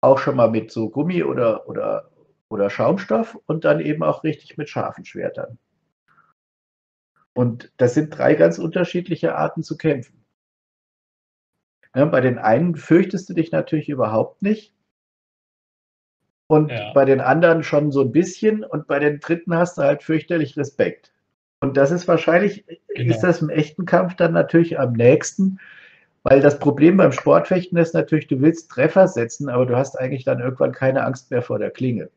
auch 0.00 0.18
schon 0.18 0.36
mal 0.36 0.50
mit 0.50 0.70
so 0.70 0.90
Gummi 0.90 1.22
oder, 1.22 1.68
oder 1.68 2.10
oder 2.48 2.70
Schaumstoff 2.70 3.38
und 3.46 3.64
dann 3.64 3.80
eben 3.80 4.02
auch 4.02 4.24
richtig 4.24 4.56
mit 4.56 4.68
scharfen 4.68 5.04
Schwertern. 5.04 5.58
Und 7.32 7.72
das 7.78 7.94
sind 7.94 8.16
drei 8.16 8.34
ganz 8.34 8.58
unterschiedliche 8.58 9.34
Arten 9.34 9.62
zu 9.62 9.76
kämpfen. 9.76 10.24
Ja, 11.94 12.04
bei 12.04 12.20
den 12.20 12.38
einen 12.38 12.76
fürchtest 12.76 13.28
du 13.28 13.34
dich 13.34 13.50
natürlich 13.50 13.88
überhaupt 13.88 14.42
nicht. 14.42 14.72
Und 16.46 16.70
ja. 16.70 16.92
bei 16.92 17.04
den 17.04 17.20
anderen 17.20 17.62
schon 17.62 17.90
so 17.90 18.02
ein 18.02 18.12
bisschen. 18.12 18.62
Und 18.62 18.86
bei 18.86 18.98
den 18.98 19.18
dritten 19.18 19.56
hast 19.56 19.78
du 19.78 19.82
halt 19.82 20.02
fürchterlich 20.02 20.56
Respekt. 20.56 21.12
Und 21.64 21.78
das 21.78 21.90
ist 21.90 22.06
wahrscheinlich, 22.06 22.62
genau. 22.94 23.10
ist 23.10 23.22
das 23.22 23.40
im 23.40 23.48
echten 23.48 23.86
Kampf 23.86 24.16
dann 24.16 24.34
natürlich 24.34 24.78
am 24.78 24.92
nächsten, 24.92 25.58
weil 26.22 26.42
das 26.42 26.58
Problem 26.58 26.98
beim 26.98 27.10
Sportfechten 27.10 27.78
ist 27.78 27.94
natürlich, 27.94 28.26
du 28.26 28.42
willst 28.42 28.70
Treffer 28.70 29.08
setzen, 29.08 29.48
aber 29.48 29.64
du 29.64 29.74
hast 29.74 29.98
eigentlich 29.98 30.24
dann 30.24 30.40
irgendwann 30.40 30.72
keine 30.72 31.02
Angst 31.06 31.30
mehr 31.30 31.40
vor 31.40 31.58
der 31.58 31.70
Klinge. 31.70 32.10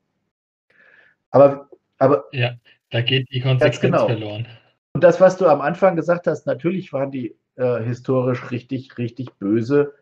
Aber, 1.32 1.70
aber 1.98 2.26
ja, 2.34 2.56
da 2.90 3.00
geht 3.00 3.32
die 3.32 3.40
Konsequenz 3.40 3.80
genau. 3.80 4.08
verloren. 4.08 4.48
Und 4.92 5.02
das, 5.02 5.22
was 5.22 5.38
du 5.38 5.48
am 5.48 5.62
Anfang 5.62 5.96
gesagt 5.96 6.28
hast, 6.28 6.46
natürlich 6.46 6.92
waren 6.92 7.12
die 7.12 7.34
äh, 7.56 7.82
historisch 7.82 8.52
richtig, 8.52 8.98
richtig 8.98 9.34
böse 9.40 9.94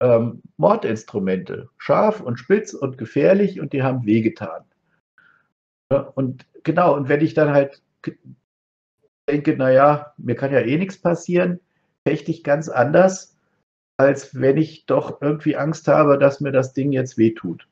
ähm, 0.00 0.42
Mordinstrumente. 0.58 1.70
Scharf 1.78 2.20
und 2.20 2.38
spitz 2.38 2.74
und 2.74 2.98
gefährlich 2.98 3.58
und 3.58 3.72
die 3.72 3.82
haben 3.82 4.04
wehgetan. 4.04 4.64
Ja, 5.90 6.00
und 6.14 6.44
genau, 6.62 6.94
und 6.94 7.08
wenn 7.08 7.22
ich 7.22 7.32
dann 7.32 7.52
halt 7.54 7.80
denke, 9.32 9.56
naja, 9.56 10.12
mir 10.18 10.36
kann 10.36 10.52
ja 10.52 10.60
eh 10.60 10.76
nichts 10.76 11.00
passieren, 11.00 11.60
fechte 12.06 12.30
ich 12.30 12.44
ganz 12.44 12.68
anders, 12.68 13.38
als 13.96 14.38
wenn 14.38 14.56
ich 14.58 14.86
doch 14.86 15.20
irgendwie 15.20 15.56
Angst 15.56 15.88
habe, 15.88 16.18
dass 16.18 16.40
mir 16.40 16.52
das 16.52 16.72
Ding 16.72 16.92
jetzt 16.92 17.18
wehtut. 17.18 17.68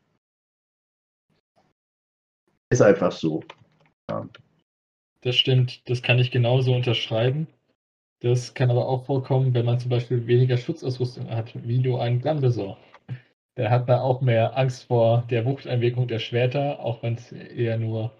Ist 2.73 2.83
einfach 2.83 3.13
so. 3.13 3.43
Ja. 4.09 4.29
Das 5.23 5.37
stimmt, 5.37 5.89
das 5.89 6.03
kann 6.03 6.19
ich 6.19 6.31
genauso 6.31 6.73
unterschreiben. 6.73 7.47
Das 8.21 8.55
kann 8.55 8.71
aber 8.71 8.87
auch 8.87 9.07
vorkommen, 9.07 9.55
wenn 9.55 9.67
man 9.67 9.79
zum 9.79 9.91
Beispiel 9.91 10.27
weniger 10.27 10.57
Schutzausrüstung 10.57 11.31
hat, 11.31 11.53
wie 11.67 11.81
du 11.81 11.99
einen 11.99 12.21
Glanbesor. 12.21 12.79
Der 13.57 13.71
hat 13.71 13.89
da 13.89 14.01
auch 14.01 14.21
mehr 14.21 14.57
Angst 14.57 14.85
vor 14.85 15.25
der 15.31 15.45
Wuchteinwirkung 15.45 16.07
der 16.07 16.21
Schwerter, 16.21 16.81
auch 16.81 17.03
wenn 17.03 17.15
es 17.15 17.33
eher 17.33 17.79
nur, 17.79 18.13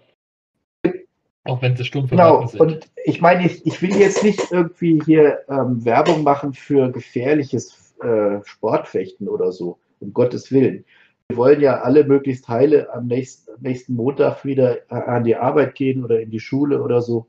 auch 1.43 1.61
wenn 1.61 1.75
sie 1.75 1.85
stumpfe 1.85 2.15
genau. 2.15 2.45
sind. 2.45 2.59
Und 2.59 2.91
ich 3.03 3.21
meine, 3.21 3.45
ich, 3.45 3.65
ich 3.65 3.81
will 3.81 3.95
jetzt 3.95 4.23
nicht 4.23 4.51
irgendwie 4.51 5.01
hier 5.05 5.39
ähm, 5.49 5.83
Werbung 5.83 6.23
machen 6.23 6.53
für 6.53 6.91
gefährliches 6.91 7.95
äh, 8.01 8.39
Sportfechten 8.43 9.27
oder 9.27 9.51
so, 9.51 9.79
um 9.99 10.13
Gottes 10.13 10.51
Willen 10.51 10.85
wir 11.31 11.37
wollen 11.37 11.61
ja 11.61 11.79
alle 11.79 12.03
möglichst 12.03 12.49
heile 12.49 12.93
am 12.93 13.07
nächsten, 13.07 13.51
nächsten 13.61 13.95
Montag 13.95 14.43
wieder 14.43 14.79
an 14.89 15.23
die 15.23 15.37
Arbeit 15.37 15.75
gehen 15.75 16.03
oder 16.03 16.19
in 16.19 16.29
die 16.29 16.41
Schule 16.41 16.83
oder 16.83 17.01
so. 17.01 17.27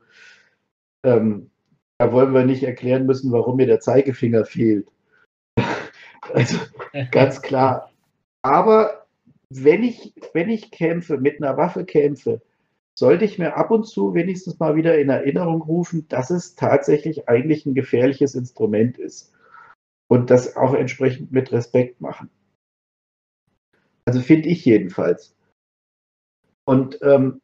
Ähm, 1.05 1.49
da 1.97 2.11
wollen 2.11 2.33
wir 2.33 2.43
nicht 2.43 2.63
erklären 2.63 3.05
müssen, 3.05 3.31
warum 3.31 3.55
mir 3.55 3.65
der 3.65 3.79
Zeigefinger 3.79 4.43
fehlt. 4.43 4.89
also 6.33 6.57
ganz 7.11 7.41
klar. 7.41 7.91
Aber 8.41 9.05
wenn 9.49 9.83
ich, 9.83 10.13
wenn 10.33 10.49
ich 10.49 10.69
kämpfe, 10.71 11.17
mit 11.17 11.41
einer 11.41 11.55
Waffe 11.55 11.85
kämpfe, 11.85 12.41
sollte 12.95 13.25
ich 13.25 13.39
mir 13.39 13.55
ab 13.55 13.71
und 13.71 13.85
zu 13.85 14.13
wenigstens 14.13 14.59
mal 14.59 14.75
wieder 14.75 14.99
in 14.99 15.09
Erinnerung 15.09 15.61
rufen, 15.61 16.07
dass 16.09 16.29
es 16.29 16.55
tatsächlich 16.55 17.27
eigentlich 17.27 17.65
ein 17.65 17.73
gefährliches 17.73 18.35
Instrument 18.35 18.97
ist. 18.97 19.33
Und 20.07 20.29
das 20.29 20.55
auch 20.55 20.73
entsprechend 20.73 21.31
mit 21.31 21.51
Respekt 21.51 22.01
machen. 22.01 22.29
Also 24.05 24.19
finde 24.19 24.49
ich 24.49 24.63
jedenfalls. 24.65 25.35
Und 26.65 26.99
ähm, 27.01 27.41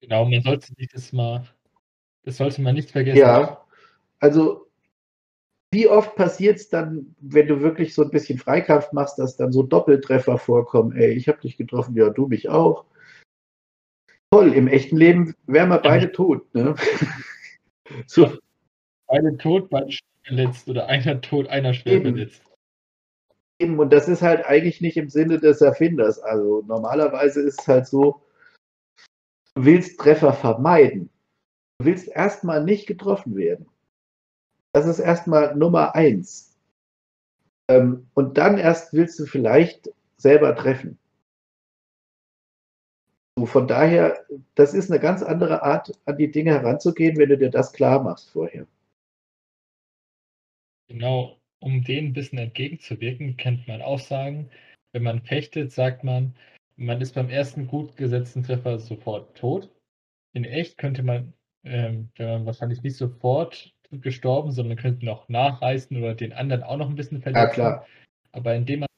genau, 0.00 0.24
man 0.26 0.42
sollte 0.42 0.72
sich 0.74 0.88
das 0.88 1.12
mal, 1.12 1.44
das 2.24 2.36
sollte 2.36 2.62
man 2.62 2.74
nicht 2.74 2.90
vergessen. 2.90 3.18
Ja, 3.18 3.64
also 4.20 4.68
wie 5.72 5.88
oft 5.88 6.14
passiert 6.16 6.56
es 6.56 6.68
dann, 6.68 7.16
wenn 7.18 7.48
du 7.48 7.60
wirklich 7.60 7.94
so 7.94 8.02
ein 8.02 8.10
bisschen 8.10 8.38
Freikampf 8.38 8.92
machst, 8.92 9.18
dass 9.18 9.36
dann 9.36 9.52
so 9.52 9.62
Doppeltreffer 9.62 10.36
vorkommen? 10.36 10.92
Ey, 10.92 11.12
ich 11.12 11.28
habe 11.28 11.40
dich 11.40 11.56
getroffen, 11.56 11.96
ja, 11.96 12.10
du 12.10 12.26
mich 12.26 12.50
auch. 12.50 12.84
Toll, 14.32 14.54
im 14.54 14.66
echten 14.66 14.96
Leben 14.96 15.34
wären 15.46 15.68
wir 15.68 15.78
beide 15.78 16.06
ja. 16.06 16.12
tot, 16.12 16.54
ne? 16.54 16.74
so. 18.06 18.32
Beide 19.06 19.36
tot, 19.36 19.68
beide 19.68 19.92
schwer 19.92 20.08
verletzt 20.24 20.68
oder 20.68 20.86
einer 20.86 21.20
tot, 21.20 21.48
einer 21.48 21.74
schwer 21.74 21.94
Eben. 21.94 22.14
verletzt. 22.14 22.42
Und 23.60 23.92
das 23.92 24.08
ist 24.08 24.22
halt 24.22 24.46
eigentlich 24.46 24.80
nicht 24.80 24.96
im 24.96 25.10
Sinne 25.10 25.38
des 25.38 25.60
Erfinders. 25.60 26.18
Also 26.18 26.64
normalerweise 26.66 27.42
ist 27.42 27.60
es 27.60 27.68
halt 27.68 27.86
so, 27.86 28.22
du 29.54 29.66
willst 29.66 30.00
Treffer 30.00 30.32
vermeiden. 30.32 31.10
Du 31.78 31.84
willst 31.84 32.08
erstmal 32.08 32.64
nicht 32.64 32.86
getroffen 32.86 33.36
werden. 33.36 33.66
Das 34.72 34.86
ist 34.86 34.98
erstmal 34.98 35.54
Nummer 35.54 35.94
eins. 35.94 36.56
Ähm, 37.68 38.08
und 38.14 38.38
dann 38.38 38.56
erst 38.56 38.94
willst 38.94 39.18
du 39.18 39.26
vielleicht 39.26 39.90
selber 40.16 40.56
treffen. 40.56 40.98
So, 43.42 43.46
von 43.46 43.66
daher, 43.66 44.24
das 44.54 44.72
ist 44.72 44.88
eine 44.88 45.00
ganz 45.00 45.20
andere 45.20 45.64
Art, 45.64 45.98
an 46.04 46.16
die 46.16 46.30
Dinge 46.30 46.52
heranzugehen, 46.52 47.16
wenn 47.16 47.28
du 47.28 47.36
dir 47.36 47.50
das 47.50 47.72
klar 47.72 48.00
machst 48.00 48.30
vorher. 48.30 48.68
Genau 50.86 51.40
um 51.58 51.82
dem 51.82 52.06
ein 52.06 52.12
bisschen 52.12 52.38
entgegenzuwirken, 52.38 53.36
könnte 53.36 53.68
man 53.68 53.82
auch 53.82 53.98
sagen, 53.98 54.48
wenn 54.92 55.02
man 55.02 55.22
fechtet, 55.22 55.72
sagt 55.72 56.04
man, 56.04 56.36
man 56.76 57.00
ist 57.00 57.16
beim 57.16 57.30
ersten 57.30 57.66
gut 57.66 57.96
gesetzten 57.96 58.44
Treffer 58.44 58.78
sofort 58.78 59.36
tot. 59.36 59.68
In 60.34 60.44
echt 60.44 60.78
könnte 60.78 61.02
man, 61.02 61.32
ähm, 61.64 62.10
wenn 62.14 62.28
man 62.28 62.46
wahrscheinlich 62.46 62.84
nicht 62.84 62.96
sofort 62.96 63.74
gestorben, 63.90 64.52
sondern 64.52 64.78
könnte 64.78 65.04
noch 65.04 65.28
nachreißen 65.28 65.96
oder 65.96 66.14
den 66.14 66.32
anderen 66.32 66.62
auch 66.62 66.76
noch 66.76 66.88
ein 66.88 66.94
bisschen 66.94 67.20
verletzen. 67.20 67.48
Ja, 67.48 67.52
klar. 67.52 67.86
Aber 68.30 68.54
indem 68.54 68.80
man, 68.80 68.88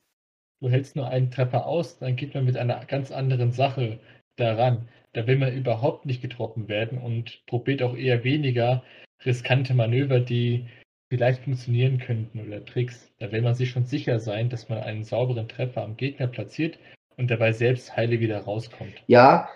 du 0.61 0.69
hältst 0.69 0.97
nur 0.97 1.09
einen 1.09 1.31
Treffer 1.31 1.65
aus, 1.65 1.99
dann 1.99 2.17
geht 2.17 2.35
man 2.35 2.45
mit 2.45 2.59
einer 2.59 2.85
ganz 2.85 3.11
anderen 3.11 3.51
Sache 3.51 4.01
daran. 4.37 4.89
Da 5.13 5.27
will 5.27 5.37
man 5.37 5.55
überhaupt 5.55 6.07
nicht 6.07 6.23
getroffen 6.23 6.69
werden 6.69 6.99
und 6.99 7.45
probiert 7.47 7.83
auch 7.83 7.97
eher 7.97 8.25
weniger 8.25 8.83
riskante 9.25 9.75
Manöver, 9.75 10.21
die 10.21 10.67
vielleicht 11.09 11.45
funktionieren 11.45 11.99
könnten 11.99 12.41
oder 12.41 12.65
Tricks. 12.65 13.13
Da 13.21 13.31
will 13.31 13.43
man 13.43 13.55
sich 13.55 13.71
schon 13.71 13.85
sicher 13.85 14.19
sein, 14.19 14.49
dass 14.49 14.69
man 14.69 14.79
einen 14.79 15.05
sauberen 15.05 15.49
Treffer 15.49 15.83
am 15.83 15.97
Gegner 15.97 16.27
platziert 16.27 16.79
und 17.17 17.31
dabei 17.31 17.53
selbst 17.53 17.97
heile 17.97 18.19
wieder 18.21 18.41
rauskommt. 18.41 18.95
Ja, 19.07 19.49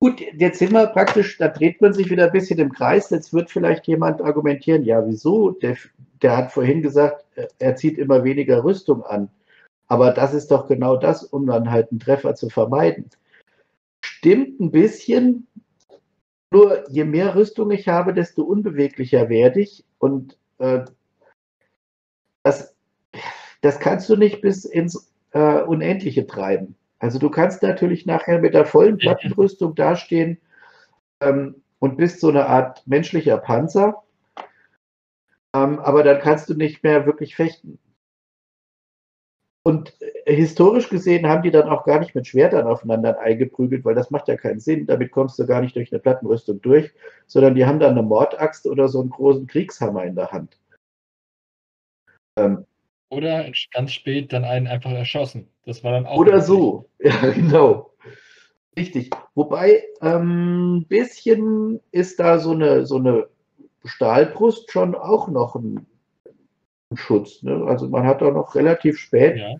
gut, 0.00 0.20
jetzt 0.36 0.58
sind 0.58 0.72
wir 0.72 0.86
praktisch, 0.88 1.38
da 1.38 1.48
dreht 1.48 1.80
man 1.80 1.94
sich 1.94 2.10
wieder 2.10 2.26
ein 2.26 2.32
bisschen 2.32 2.58
im 2.58 2.72
Kreis. 2.72 3.10
Jetzt 3.10 3.32
wird 3.32 3.50
vielleicht 3.50 3.86
jemand 3.86 4.20
argumentieren, 4.20 4.84
ja, 4.84 5.06
wieso? 5.06 5.52
Der, 5.52 5.76
der 6.20 6.36
hat 6.36 6.52
vorhin 6.52 6.82
gesagt, 6.82 7.24
er 7.58 7.76
zieht 7.76 7.96
immer 7.96 8.22
weniger 8.24 8.62
Rüstung 8.62 9.02
an. 9.02 9.30
Aber 9.88 10.10
das 10.10 10.34
ist 10.34 10.50
doch 10.50 10.66
genau 10.66 10.96
das, 10.96 11.24
um 11.24 11.46
dann 11.46 11.70
halt 11.70 11.90
einen 11.90 12.00
Treffer 12.00 12.34
zu 12.34 12.50
vermeiden. 12.50 13.08
Stimmt 14.26 14.58
ein 14.58 14.72
bisschen, 14.72 15.46
nur 16.50 16.90
je 16.90 17.04
mehr 17.04 17.36
Rüstung 17.36 17.70
ich 17.70 17.86
habe, 17.86 18.12
desto 18.12 18.42
unbeweglicher 18.42 19.28
werde 19.28 19.60
ich. 19.60 19.84
Und 19.98 20.36
äh, 20.58 20.84
das, 22.42 22.74
das 23.60 23.78
kannst 23.78 24.08
du 24.08 24.16
nicht 24.16 24.40
bis 24.40 24.64
ins 24.64 25.14
äh, 25.30 25.62
Unendliche 25.62 26.26
treiben. 26.26 26.74
Also 26.98 27.20
du 27.20 27.30
kannst 27.30 27.62
natürlich 27.62 28.04
nachher 28.04 28.40
mit 28.40 28.54
der 28.54 28.66
vollen 28.66 28.98
Plattenrüstung 28.98 29.76
dastehen 29.76 30.40
ähm, 31.20 31.62
und 31.78 31.96
bist 31.96 32.18
so 32.18 32.28
eine 32.28 32.46
Art 32.46 32.84
menschlicher 32.84 33.38
Panzer. 33.38 34.02
Ähm, 35.54 35.78
aber 35.78 36.02
dann 36.02 36.18
kannst 36.18 36.50
du 36.50 36.54
nicht 36.54 36.82
mehr 36.82 37.06
wirklich 37.06 37.36
fechten. 37.36 37.78
Und 39.66 40.00
äh, 40.00 40.36
historisch 40.36 40.88
gesehen 40.90 41.26
haben 41.26 41.42
die 41.42 41.50
dann 41.50 41.68
auch 41.68 41.82
gar 41.82 41.98
nicht 41.98 42.14
mit 42.14 42.24
Schwertern 42.24 42.68
aufeinander 42.68 43.18
eingeprügelt, 43.18 43.84
weil 43.84 43.96
das 43.96 44.12
macht 44.12 44.28
ja 44.28 44.36
keinen 44.36 44.60
Sinn. 44.60 44.86
Damit 44.86 45.10
kommst 45.10 45.40
du 45.40 45.44
gar 45.44 45.60
nicht 45.60 45.74
durch 45.74 45.92
eine 45.92 45.98
Plattenrüstung 45.98 46.62
durch, 46.62 46.92
sondern 47.26 47.56
die 47.56 47.66
haben 47.66 47.80
dann 47.80 47.90
eine 47.90 48.04
Mordaxt 48.04 48.68
oder 48.68 48.86
so 48.86 49.00
einen 49.00 49.10
großen 49.10 49.48
Kriegshammer 49.48 50.04
in 50.04 50.14
der 50.14 50.30
Hand. 50.30 50.56
Ähm, 52.38 52.64
oder 53.08 53.50
ganz 53.72 53.90
spät 53.90 54.32
dann 54.32 54.44
einen 54.44 54.68
einfach 54.68 54.92
erschossen. 54.92 55.48
Das 55.64 55.82
war 55.82 55.90
dann 55.90 56.06
auch. 56.06 56.16
Oder 56.16 56.42
so, 56.42 56.88
ja, 57.00 57.30
genau. 57.30 57.90
Richtig. 58.78 59.10
Wobei, 59.34 59.82
ein 60.00 60.22
ähm, 60.22 60.86
bisschen 60.88 61.80
ist 61.90 62.20
da 62.20 62.38
so 62.38 62.52
eine, 62.52 62.86
so 62.86 62.98
eine 62.98 63.26
Stahlbrust 63.84 64.70
schon 64.70 64.94
auch 64.94 65.26
noch 65.26 65.56
ein 65.56 65.88
Schutz. 66.94 67.42
Ne? 67.42 67.64
Also 67.66 67.88
man 67.88 68.04
hat 68.04 68.22
da 68.22 68.30
noch 68.30 68.54
relativ 68.54 68.98
spät 68.98 69.36
ja. 69.36 69.56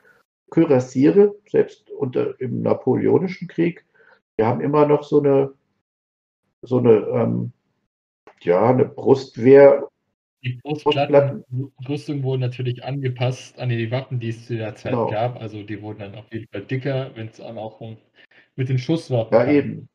Kürassiere, 0.50 1.34
selbst 1.48 1.90
unter, 1.90 2.40
im 2.40 2.62
Napoleonischen 2.62 3.48
Krieg, 3.48 3.84
wir 4.36 4.46
haben 4.46 4.60
immer 4.60 4.86
noch 4.86 5.02
so 5.02 5.20
eine, 5.20 5.52
so 6.62 6.78
eine, 6.78 6.90
ähm, 6.90 7.52
ja, 8.42 8.70
eine 8.70 8.84
Brustwehr 8.84 9.88
die 10.46 10.60
Brustplatten 10.62 11.44
wurden 12.22 12.40
natürlich 12.40 12.84
angepasst 12.84 13.58
an 13.58 13.68
die 13.68 13.90
Waffen, 13.90 14.20
die 14.20 14.28
es 14.28 14.46
zu 14.46 14.56
der 14.56 14.76
Zeit 14.76 14.92
genau. 14.92 15.10
gab. 15.10 15.40
Also 15.40 15.62
die 15.64 15.82
wurden 15.82 15.98
dann 15.98 16.14
auf 16.14 16.32
jeden 16.32 16.46
Fall 16.52 16.62
dicker, 16.62 17.10
wenn 17.14 17.28
es 17.28 17.38
dann 17.38 17.58
auch 17.58 17.80
um, 17.80 17.96
mit 18.54 18.68
den 18.68 18.78
Schusswaffen 18.78 19.34
Ja, 19.34 19.44
kam. 19.44 19.54
eben. 19.54 19.88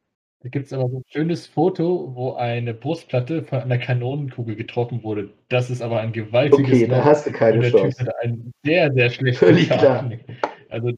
Da 0.43 0.49
gibt 0.49 0.65
es 0.65 0.73
aber 0.73 0.89
so 0.89 0.97
ein 0.97 1.03
schönes 1.07 1.45
Foto, 1.45 2.15
wo 2.15 2.34
eine 2.34 2.73
Brustplatte 2.73 3.43
von 3.43 3.59
einer 3.59 3.77
Kanonenkugel 3.77 4.55
getroffen 4.55 5.03
wurde. 5.03 5.30
Das 5.49 5.69
ist 5.69 5.84
aber 5.84 5.99
ein 5.99 6.13
gewaltiges 6.13 6.68
Okay, 6.68 6.88
da 6.88 7.03
hast 7.05 7.27
du 7.27 7.31
keine 7.31 7.59
der 7.59 7.69
Chance. 7.69 7.97
Typ 7.97 7.99
hatte 7.99 8.19
einen 8.19 8.51
sehr, 8.63 8.91
sehr 8.91 9.09
schlechten. 9.11 10.19
Also 10.69 10.93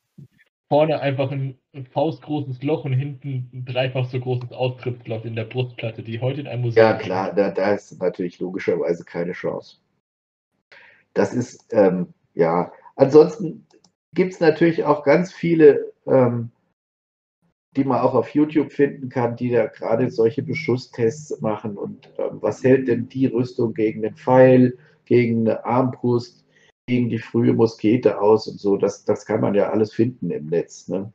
vorne 0.70 1.02
einfach 1.02 1.32
ein 1.32 1.58
faustgroßes 1.92 2.64
Loch 2.64 2.86
und 2.86 2.94
hinten 2.94 3.50
ein 3.54 3.66
dreifach 3.66 4.06
so 4.06 4.20
großes 4.20 4.54
Austrittsloch 4.54 5.26
in 5.26 5.36
der 5.36 5.44
Brustplatte, 5.44 6.04
die 6.04 6.22
heute 6.22 6.42
in 6.42 6.48
einem 6.48 6.62
Museum 6.62 6.86
Ja, 6.86 6.94
klar, 6.94 7.34
da, 7.34 7.52
da 7.52 7.74
ist 7.74 8.00
natürlich 8.02 8.40
logischerweise 8.40 9.04
keine 9.04 9.34
Chance. 9.34 9.78
Das 11.14 11.34
ist, 11.34 11.66
ähm, 11.74 12.14
ja, 12.34 12.72
ansonsten 12.96 13.68
gibt 14.14 14.34
es 14.34 14.40
natürlich 14.40 14.84
auch 14.86 15.04
ganz 15.04 15.34
viele, 15.34 15.92
ähm, 16.08 16.50
die 17.76 17.84
man 17.84 18.02
auch 18.02 18.14
auf 18.14 18.30
YouTube 18.30 18.72
finden 18.72 19.10
kann, 19.10 19.36
die 19.36 19.50
da 19.50 19.66
gerade 19.66 20.10
solche 20.10 20.44
Beschusstests 20.44 21.42
machen 21.42 21.78
und 21.78 22.10
ähm, 22.18 22.38
was 22.42 22.64
hält 22.64 22.88
denn 22.88 23.10
die 23.10 23.26
Rüstung 23.28 23.74
gegen 23.74 24.02
den 24.04 24.16
Pfeil, 24.16 24.78
gegen 25.06 25.42
eine 25.42 25.66
Armbrust, 25.66 26.46
gegen 26.88 27.10
die 27.10 27.20
frühe 27.20 27.54
Muskete 27.54 28.22
aus 28.22 28.48
und 28.48 28.60
so. 28.60 28.78
Das, 28.78 29.06
das 29.06 29.26
kann 29.26 29.42
man 29.42 29.56
ja 29.56 29.70
alles 29.70 29.94
finden 29.94 30.32
im 30.32 30.48
Netz. 30.48 30.88
Ne? 30.88 31.12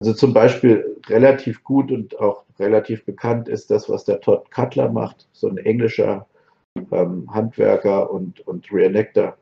Also 0.00 0.14
zum 0.14 0.34
Beispiel 0.34 1.00
relativ 1.06 1.62
gut 1.62 1.92
und 1.92 2.18
auch 2.18 2.44
relativ 2.58 3.04
bekannt 3.04 3.48
ist 3.48 3.70
das, 3.70 3.88
was 3.88 4.04
der 4.04 4.20
Todd 4.20 4.50
Cutler 4.50 4.90
macht, 4.90 5.28
so 5.32 5.48
ein 5.48 5.58
englischer 5.58 6.26
ähm, 6.90 7.32
Handwerker 7.32 8.10
und, 8.10 8.40
und 8.46 8.70
Reenactor. 8.72 9.36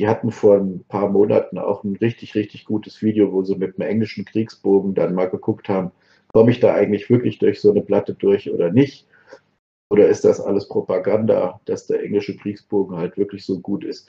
Die 0.00 0.08
hatten 0.08 0.30
vor 0.30 0.56
ein 0.56 0.82
paar 0.88 1.10
Monaten 1.10 1.58
auch 1.58 1.84
ein 1.84 1.94
richtig, 1.96 2.34
richtig 2.34 2.64
gutes 2.64 3.02
Video, 3.02 3.34
wo 3.34 3.42
sie 3.42 3.54
mit 3.54 3.78
einem 3.78 3.90
englischen 3.90 4.24
Kriegsbogen 4.24 4.94
dann 4.94 5.14
mal 5.14 5.28
geguckt 5.28 5.68
haben, 5.68 5.90
komme 6.32 6.52
ich 6.52 6.58
da 6.58 6.72
eigentlich 6.72 7.10
wirklich 7.10 7.38
durch 7.38 7.60
so 7.60 7.70
eine 7.70 7.82
Platte 7.82 8.14
durch 8.14 8.50
oder 8.50 8.72
nicht? 8.72 9.06
Oder 9.90 10.08
ist 10.08 10.24
das 10.24 10.40
alles 10.40 10.68
Propaganda, 10.68 11.60
dass 11.66 11.86
der 11.86 12.02
englische 12.02 12.34
Kriegsbogen 12.34 12.96
halt 12.96 13.18
wirklich 13.18 13.44
so 13.44 13.60
gut 13.60 13.84
ist? 13.84 14.08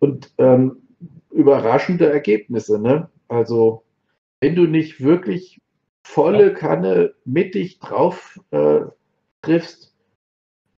Und 0.00 0.34
ähm, 0.38 0.82
überraschende 1.30 2.10
Ergebnisse. 2.10 2.80
Ne? 2.80 3.08
Also, 3.28 3.84
wenn 4.40 4.56
du 4.56 4.64
nicht 4.64 5.00
wirklich 5.00 5.60
volle 6.02 6.54
Kanne 6.54 7.14
mittig 7.24 7.78
drauf 7.78 8.40
äh, 8.50 8.80
triffst, 9.42 9.94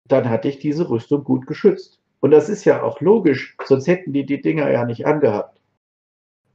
dann 0.08 0.28
hat 0.28 0.42
dich 0.42 0.58
diese 0.58 0.90
Rüstung 0.90 1.22
gut 1.22 1.46
geschützt. 1.46 1.99
Und 2.20 2.30
das 2.32 2.48
ist 2.48 2.64
ja 2.64 2.82
auch 2.82 3.00
logisch, 3.00 3.56
sonst 3.64 3.86
hätten 3.86 4.12
die 4.12 4.26
die 4.26 4.40
Dinger 4.40 4.70
ja 4.70 4.84
nicht 4.84 5.06
angehabt. 5.06 5.60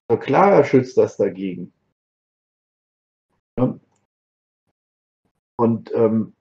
Also 0.08 0.20
klar 0.20 0.64
schützt 0.64 0.98
das 0.98 1.18
dagegen. 1.18 1.74
Ja? 3.58 3.80
Und 5.58 5.92
ähm, 5.96 6.34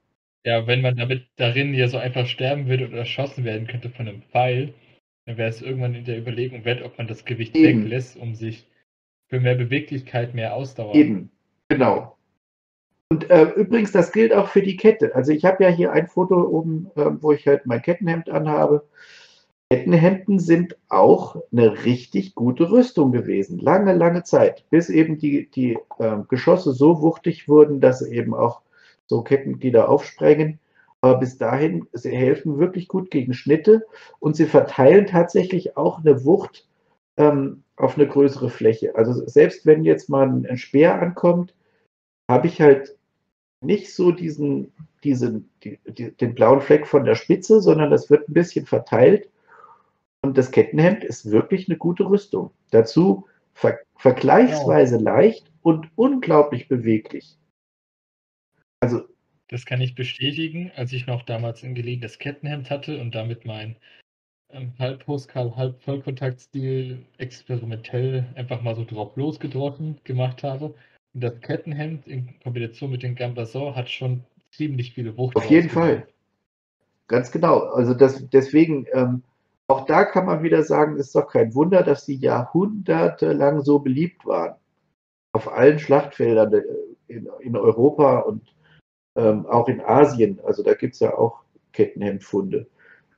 ja, 0.44 0.66
wenn 0.66 0.82
man 0.82 0.96
damit 0.96 1.26
darin 1.36 1.72
ja 1.72 1.88
so 1.88 1.96
einfach 1.96 2.26
sterben 2.26 2.68
würde 2.68 2.88
oder 2.88 2.98
erschossen 2.98 3.44
werden 3.44 3.66
könnte 3.66 3.88
von 3.88 4.08
einem 4.08 4.22
Pfeil, 4.22 4.74
dann 5.26 5.38
wäre 5.38 5.48
es 5.48 5.62
irgendwann 5.62 5.94
in 5.94 6.04
der 6.04 6.18
Überlegung 6.18 6.64
wert, 6.66 6.82
ob 6.82 6.98
man 6.98 7.06
das 7.06 7.24
Gewicht 7.24 7.56
Eben. 7.56 7.84
weglässt, 7.84 8.16
um 8.18 8.34
sich 8.34 8.68
für 9.30 9.40
mehr 9.40 9.54
Beweglichkeit, 9.54 10.34
mehr 10.34 10.54
Ausdauer. 10.54 10.94
Eben, 10.94 11.30
genau. 11.68 12.18
Und 13.10 13.30
äh, 13.30 13.44
übrigens, 13.50 13.92
das 13.92 14.12
gilt 14.12 14.32
auch 14.32 14.48
für 14.48 14.62
die 14.62 14.76
Kette. 14.76 15.14
Also 15.14 15.32
ich 15.32 15.44
habe 15.44 15.62
ja 15.64 15.70
hier 15.70 15.92
ein 15.92 16.08
Foto 16.08 16.40
oben, 16.40 16.90
äh, 16.96 17.10
wo 17.20 17.32
ich 17.32 17.46
halt 17.46 17.66
mein 17.66 17.82
Kettenhemd 17.82 18.30
anhabe. 18.30 18.86
Kettenhemden 19.70 20.38
sind 20.38 20.76
auch 20.88 21.36
eine 21.52 21.84
richtig 21.84 22.34
gute 22.34 22.70
Rüstung 22.70 23.12
gewesen. 23.12 23.58
Lange, 23.58 23.94
lange 23.94 24.22
Zeit. 24.22 24.64
Bis 24.70 24.88
eben 24.88 25.18
die, 25.18 25.50
die 25.50 25.78
äh, 25.98 26.16
Geschosse 26.28 26.72
so 26.72 27.02
wuchtig 27.02 27.48
wurden, 27.48 27.80
dass 27.80 28.02
eben 28.02 28.34
auch 28.34 28.62
so 29.06 29.22
Kettenglieder 29.22 29.88
aufsprengen. 29.88 30.58
Aber 31.00 31.18
bis 31.18 31.36
dahin, 31.36 31.86
sie 31.92 32.16
helfen 32.16 32.58
wirklich 32.58 32.88
gut 32.88 33.10
gegen 33.10 33.34
Schnitte 33.34 33.84
und 34.20 34.36
sie 34.36 34.46
verteilen 34.46 35.06
tatsächlich 35.06 35.76
auch 35.76 35.98
eine 35.98 36.24
Wucht 36.24 36.66
ähm, 37.16 37.62
auf 37.76 37.98
eine 37.98 38.08
größere 38.08 38.48
Fläche. 38.48 38.94
Also 38.96 39.26
selbst 39.26 39.66
wenn 39.66 39.84
jetzt 39.84 40.08
mal 40.08 40.28
ein 40.28 40.56
Speer 40.56 41.00
ankommt, 41.00 41.54
habe 42.30 42.46
ich 42.46 42.60
halt 42.60 42.96
nicht 43.60 43.94
so 43.94 44.12
diesen, 44.12 44.72
diesen, 45.02 45.50
die, 45.62 45.78
die, 45.86 46.12
den 46.12 46.34
blauen 46.34 46.60
Fleck 46.60 46.86
von 46.86 47.04
der 47.04 47.14
Spitze, 47.14 47.60
sondern 47.60 47.90
das 47.90 48.10
wird 48.10 48.28
ein 48.28 48.34
bisschen 48.34 48.66
verteilt. 48.66 49.28
Und 50.22 50.38
das 50.38 50.50
Kettenhemd 50.50 51.04
ist 51.04 51.30
wirklich 51.30 51.68
eine 51.68 51.76
gute 51.76 52.08
Rüstung. 52.08 52.50
Dazu 52.70 53.26
ver 53.52 53.78
vergleichsweise 53.96 54.98
leicht 54.98 55.50
und 55.62 55.88
unglaublich 55.96 56.68
beweglich. 56.68 57.38
Also 58.80 59.04
das 59.48 59.66
kann 59.66 59.80
ich 59.80 59.94
bestätigen, 59.94 60.72
als 60.76 60.92
ich 60.92 61.06
noch 61.06 61.22
damals 61.22 61.62
ein 61.62 61.74
gelegenes 61.74 62.18
Kettenhemd 62.18 62.70
hatte 62.70 63.00
und 63.00 63.14
damit 63.14 63.44
mein 63.44 63.76
ähm, 64.50 64.72
halb 64.78 65.04
Postkarl, 65.04 65.56
halb 65.56 65.80
Vollkontaktstil 65.82 67.04
experimentell 67.18 68.26
einfach 68.34 68.62
mal 68.62 68.74
so 68.74 68.84
drauf 68.84 69.16
losgedroschen 69.16 70.00
gemacht 70.04 70.42
habe. 70.42 70.74
Und 71.14 71.22
das 71.22 71.40
Kettenhemd 71.40 72.06
in 72.06 72.38
Kombination 72.42 72.90
mit 72.90 73.02
dem 73.02 73.14
Gambason 73.14 73.74
hat 73.74 73.88
schon 73.88 74.24
ziemlich 74.50 74.94
viele 74.94 75.16
Wucht. 75.16 75.36
Auf 75.36 75.44
jeden 75.46 75.70
Fall. 75.70 76.06
Ganz 77.06 77.30
genau. 77.30 77.60
Also 77.60 77.94
das, 77.94 78.28
deswegen, 78.30 78.86
ähm, 78.92 79.22
auch 79.68 79.86
da 79.86 80.04
kann 80.04 80.26
man 80.26 80.42
wieder 80.42 80.62
sagen, 80.62 80.96
ist 80.96 81.14
doch 81.14 81.28
kein 81.28 81.54
Wunder, 81.54 81.82
dass 81.82 82.04
sie 82.04 82.16
jahrhundertelang 82.16 83.60
so 83.60 83.78
beliebt 83.78 84.26
waren. 84.26 84.56
Auf 85.32 85.52
allen 85.52 85.78
Schlachtfeldern 85.78 86.52
äh, 86.52 86.62
in, 87.08 87.28
in 87.40 87.56
Europa 87.56 88.20
und 88.20 88.54
ähm, 89.16 89.46
auch 89.46 89.68
in 89.68 89.80
Asien, 89.80 90.40
also 90.44 90.62
da 90.62 90.74
gibt 90.74 90.94
es 90.94 91.00
ja 91.00 91.16
auch 91.16 91.44
Kettenhemdfunde. 91.72 92.66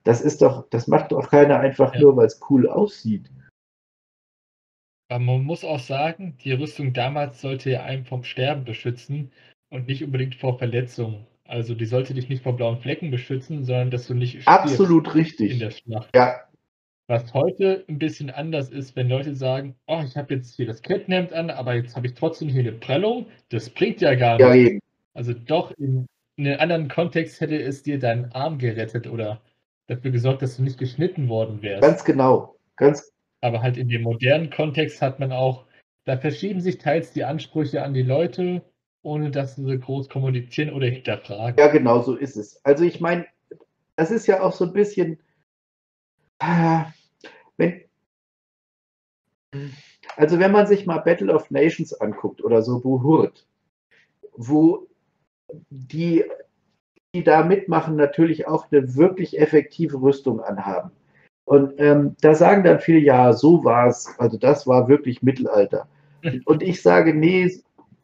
Das 0.04 0.20
ist 0.20 0.42
doch, 0.42 0.68
das 0.70 0.86
macht 0.86 1.12
doch 1.12 1.30
keiner 1.30 1.58
einfach 1.58 1.94
ja. 1.94 2.00
nur, 2.00 2.16
weil 2.16 2.26
es 2.26 2.40
cool 2.50 2.68
aussieht. 2.68 3.30
Aber 5.10 5.20
man 5.20 5.44
muss 5.44 5.62
auch 5.64 5.78
sagen, 5.78 6.36
die 6.42 6.52
Rüstung 6.52 6.92
damals 6.92 7.40
sollte 7.40 7.70
ja 7.70 7.84
einen 7.84 8.04
vom 8.04 8.24
Sterben 8.24 8.64
beschützen 8.64 9.30
und 9.70 9.86
nicht 9.86 10.02
unbedingt 10.02 10.34
vor 10.34 10.58
Verletzungen. 10.58 11.26
Also 11.44 11.74
die 11.76 11.84
sollte 11.86 12.12
dich 12.12 12.28
nicht 12.28 12.42
vor 12.42 12.56
blauen 12.56 12.80
Flecken 12.80 13.10
beschützen, 13.12 13.64
sondern 13.64 13.90
dass 13.92 14.08
du 14.08 14.14
nicht 14.14 14.48
absolut 14.48 15.14
richtig 15.14 15.50
in 15.52 15.58
der 15.60 15.70
Schlacht. 15.70 16.10
Ja, 16.14 16.48
Was 17.08 17.34
heute 17.34 17.84
ein 17.88 17.98
bisschen 17.98 18.30
anders 18.30 18.70
ist, 18.70 18.96
wenn 18.96 19.08
Leute 19.08 19.34
sagen: 19.36 19.76
„Oh, 19.86 20.02
ich 20.04 20.16
habe 20.16 20.34
jetzt 20.34 20.56
hier 20.56 20.66
das 20.66 20.82
Kettenhemd 20.82 21.32
an, 21.32 21.50
aber 21.50 21.74
jetzt 21.76 21.96
habe 21.96 22.06
ich 22.08 22.14
trotzdem 22.14 22.48
hier 22.48 22.62
'ne 22.64 22.72
Prellung. 22.72 23.26
Das 23.50 23.70
bringt 23.70 24.00
ja 24.00 24.14
gar 24.16 24.40
Ja, 24.40 24.48
nichts.“ 24.48 24.70
eben. 24.70 24.80
Also 25.14 25.34
doch 25.34 25.72
in 25.78 26.06
'nem 26.38 26.60
anderen 26.60 26.88
Kontext 26.88 27.40
hätte 27.40 27.60
es 27.62 27.82
dir 27.84 27.98
deinen 28.00 28.32
Arm 28.32 28.58
gerettet 28.58 29.06
oder 29.08 29.42
dafür 29.88 30.10
gesorgt, 30.12 30.42
dass 30.42 30.56
du 30.58 30.64
nicht 30.64 30.78
geschnitten 30.78 31.28
worden 31.28 31.62
wärst. 31.62 31.82
Ganz 31.82 32.04
genau. 32.04 32.56
Ganz 32.76 33.10
Aber 33.42 33.62
halt 33.62 33.76
in 33.76 33.88
dem 33.88 34.02
modernen 34.02 34.50
Kontext 34.50 35.02
hat 35.02 35.20
man 35.20 35.32
auch 35.32 35.64
da 36.04 36.16
verschieben 36.16 36.60
sich 36.60 36.78
teils 36.78 37.12
die 37.12 37.24
Ansprüche 37.24 37.82
an 37.82 37.92
die 37.92 38.02
Leute, 38.02 38.62
ohne 39.02 39.30
dass 39.30 39.56
sie 39.56 39.78
groß 39.78 40.08
kommunizieren 40.08 40.72
oder 40.72 40.86
hinterfragen. 40.86 41.58
Ja, 41.58 41.68
genau 41.68 42.00
so 42.02 42.14
ist 42.16 42.36
es. 42.36 42.60
Also, 42.64 42.84
ich 42.84 43.00
meine, 43.00 43.26
das 43.96 44.10
ist 44.10 44.26
ja 44.26 44.42
auch 44.42 44.52
so 44.52 44.64
'n 44.64 44.72
bisschen 44.72 45.18
wenn 47.58 47.84
also, 50.16 50.38
wenn 50.38 50.52
man 50.52 50.66
sich 50.66 50.86
mal 50.86 50.98
Battle 50.98 51.32
of 51.34 51.50
Nations 51.50 51.92
anguckt 52.00 52.42
oder 52.42 52.62
so 52.62 52.80
Buhurt, 52.80 53.46
wo 54.36 54.86
die, 55.70 56.24
die 57.14 57.24
da 57.24 57.44
mitmachen, 57.44 57.96
natürlich 57.96 58.48
auch 58.48 58.70
'ne 58.72 58.96
wirklich 58.96 59.38
effektive 59.40 60.00
Rüstung 60.02 60.40
anhaben. 60.40 60.92
Und, 61.46 61.74
ähm, 61.78 62.16
da 62.22 62.34
sagen 62.36 62.64
dann 62.64 62.80
viele: 62.80 63.00
„Ja, 63.00 63.32
so 63.34 63.64
war's. 63.64 64.08
Also, 64.18 64.38
das 64.38 64.66
war 64.68 64.88
wirklich 64.88 65.22
Mittelalter.“ 65.22 65.88
Und 66.46 66.62
ich 66.62 66.82
sage: 66.82 67.14
„Ne, 67.14 67.50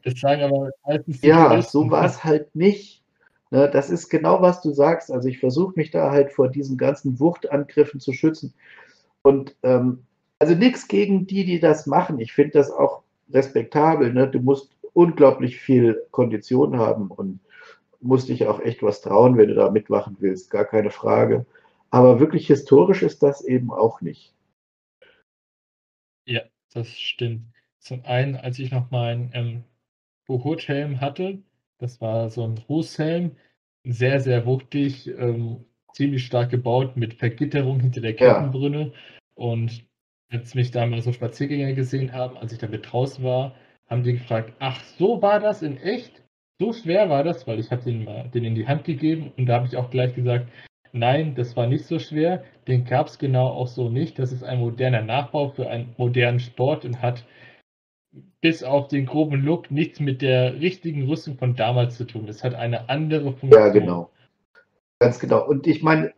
Das 0.04 0.14
sagen 0.20 0.42
aber 0.42 0.70
meistens 0.86 1.20
die 1.20 1.28
ja, 1.28 1.48
Touristen. 1.48 1.70
so 1.70 1.90
war's 1.90 2.24
halt 2.24 2.54
nicht.“ 2.56 3.02
Ne, 3.50 3.68
das 3.70 3.90
ist 3.90 4.08
genau, 4.08 4.40
was 4.42 4.62
du 4.62 4.72
sagst. 4.72 5.12
Also, 5.12 5.28
ich 5.28 5.38
versuche 5.40 5.74
mich 5.76 5.90
da 5.90 6.10
halt 6.10 6.32
vor 6.32 6.48
diesen 6.48 6.78
ganzen 6.78 7.20
Wuchtangriffen 7.20 8.00
zu 8.00 8.12
schützen. 8.12 8.54
Und, 9.22 9.56
ähm, 9.62 10.04
also, 10.40 10.54
nix 10.54 10.88
gegen 10.88 11.26
die, 11.26 11.44
die 11.44 11.60
das 11.60 11.86
machen. 11.86 12.20
Ich 12.20 12.32
finde 12.34 12.52
das 12.52 12.70
auch 12.70 13.02
respektabel, 13.32 14.12
ne? 14.14 14.28
Du 14.28 14.40
musst 14.40 14.70
unglaublich 14.94 15.58
viel 15.60 16.02
Kondition 16.12 16.78
haben 16.78 17.10
und 17.10 17.40
musst 18.00 18.28
dich 18.28 18.46
auch 18.46 18.60
echt 18.60 18.82
was 18.82 19.00
trauen, 19.02 19.36
wenn 19.38 19.48
du 19.48 19.54
da 19.54 19.70
mitmachen 19.70 20.16
willst, 20.20 20.50
gar 20.50 20.64
keine 20.66 20.90
Frage. 20.90 21.46
Aber 21.92 22.18
wirklich 22.20 22.46
historisch 22.46 23.02
ist 23.02 23.22
das 23.22 23.44
eben 23.44 23.70
auch 23.70 24.00
nicht. 24.00 24.32
Ja, 26.26 26.42
das 26.72 26.88
stimmt. 26.88 27.46
Zum 27.78 28.04
einen, 28.04 28.36
als 28.36 28.58
ich 28.58 28.70
noch 28.70 28.90
meinen, 28.90 29.30
ähm, 29.34 29.64
Buhurt-Helm 30.26 31.00
hatte, 31.00 31.42
das 31.78 32.00
war 32.00 32.30
so 32.30 32.44
'n 32.44 32.58
Rußhelm, 32.68 33.32
sehr, 33.84 34.20
sehr 34.20 34.46
wuchtig, 34.46 35.08
ähm, 35.08 35.64
ziemlich 35.92 36.24
stark 36.26 36.50
gebaut 36.50 36.96
mit 36.96 37.14
Vergitterung 37.14 37.80
hinter 37.80 38.00
der 38.00 38.12
Ja. 38.12 38.16
Kettenbrücke. 38.16 38.92
Und 39.34 39.84
als 40.30 40.54
mich 40.54 40.70
da 40.70 40.86
mal 40.86 41.02
so 41.02 41.12
Spaziergänger 41.12 41.72
gesehen 41.74 42.12
haben, 42.12 42.36
als 42.38 42.52
ich 42.52 42.58
da 42.58 42.68
mit 42.68 42.90
draußen 42.92 43.24
war, 43.24 43.54
haben 43.88 44.04
die 44.04 44.12
gefragt: 44.14 44.54
„Ach, 44.60 44.80
so 44.98 45.20
war 45.22 45.40
das 45.40 45.62
in 45.62 45.76
echt? 45.78 46.22
So 46.60 46.72
schwer 46.72 47.10
war 47.10 47.24
das?“ 47.24 47.46
Weil 47.48 47.58
ich 47.58 47.70
habe 47.72 47.82
den 47.82 48.04
mal 48.04 48.28
den 48.30 48.44
in 48.44 48.54
die 48.54 48.66
Hand 48.68 48.84
gegeben 48.84 49.32
und 49.36 49.46
da 49.46 49.54
habe 49.56 49.66
ich 49.66 49.76
auch 49.76 49.90
gleich 49.90 50.14
gesagt: 50.14 50.48
„Nein, 50.92 51.34
das 51.34 51.56
war 51.56 51.66
nicht 51.66 51.86
so 51.86 51.98
schwer. 51.98 52.44
Den 52.68 52.84
gab's 52.84 53.18
genau 53.18 53.48
auch 53.48 53.66
so 53.66 53.88
nicht. 53.88 54.18
Das 54.18 54.30
ist 54.30 54.44
ein 54.44 54.60
moderner 54.60 55.02
Nachbau 55.02 55.48
für 55.48 55.68
einen 55.68 55.94
modernen 55.96 56.38
Sport 56.38 56.84
und 56.84 57.00
hat 57.00 57.24
bis 58.42 58.62
auf 58.62 58.88
den 58.88 59.06
groben 59.06 59.42
Look 59.42 59.70
nichts 59.70 60.00
mit 60.00 60.20
der 60.20 60.60
richtigen 60.60 61.08
Rüstung 61.08 61.38
von 61.38 61.56
damals 61.56 61.96
zu 61.96 62.04
tun. 62.04 62.26
Das 62.26 62.44
hat 62.44 62.54
eine 62.54 62.90
andere 62.90 63.32
Funktion.“ 63.32 63.52
Ja, 63.52 63.68
genau. 63.68 64.10
Ganz 65.00 65.18
genau. 65.18 65.46
Und 65.46 65.66
ich 65.66 65.82
meine, 65.82 66.12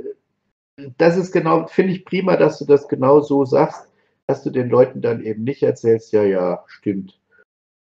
das 0.99 1.17
ist 1.17 1.31
genau 1.31 1.67
finde 1.69 1.93
ich 1.93 2.05
prima, 2.05 2.37
dass 2.37 2.59
du 2.59 2.65
das 2.65 2.89
genau 2.89 3.21
so 3.21 3.45
sagst, 3.45 3.93
dass 4.27 4.43
du 4.43 4.51
den 4.51 4.69
Leuten 4.69 5.01
dann 5.01 5.23
eben 5.23 5.45
nicht 5.45 5.63
erzählst: 5.63 6.13
„Ja, 6.13 6.25
ja, 6.25 6.65
stimmt.“ 6.67 7.21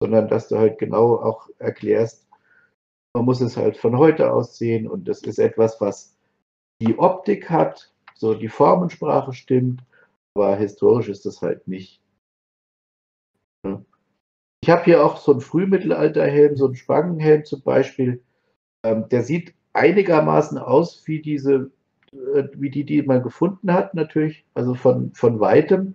Sondern 0.01 0.29
dass 0.29 0.49
du 0.49 0.59
halt 0.59 0.79
genau 0.79 1.17
auch 1.17 1.49
erklärst, 1.59 2.27
man 3.15 3.25
muss 3.25 3.41
es 3.41 3.57
halt 3.57 3.77
von 3.77 3.97
heute 3.97 4.33
aus 4.33 4.59
sehen 4.59 4.87
und 4.89 5.09
das 5.09 5.23
ist 5.23 5.39
etwas, 5.39 5.81
was 5.81 6.17
die 6.87 6.99
Optik 6.99 7.49
hat, 7.51 7.93
so 8.15 8.35
die 8.35 8.49
Formensprache 8.49 9.33
stimmt, 9.33 9.83
aber 10.35 10.57
historisch 10.57 11.09
ist 11.09 11.27
das 11.27 11.43
halt 11.43 11.69
nicht. 11.69 12.01
Ich 14.63 14.71
habe 14.71 14.85
hier 14.85 15.05
auch 15.05 15.17
so 15.19 15.33
'n 15.33 15.41
Frühmittelalterhelm, 15.41 16.57
so 16.57 16.67
'n 16.67 16.75
Spangenhelm 16.75 17.45
zum 17.45 17.63
Beispiel. 17.63 18.23
Ähm, 18.85 19.09
der 19.11 19.23
sieht 19.25 19.55
einigermaßen 19.73 20.59
aus 20.59 21.07
wie 21.07 21.21
diese 21.23 21.71
äh, 22.13 22.45
wie 22.55 22.71
die, 22.71 22.85
die 22.85 23.03
man 23.03 23.23
gefunden 23.23 23.73
hat 23.73 23.95
natürlich, 23.95 24.45
also 24.55 24.75
von 24.75 25.13
von 25.15 25.41
Weitem. 25.41 25.95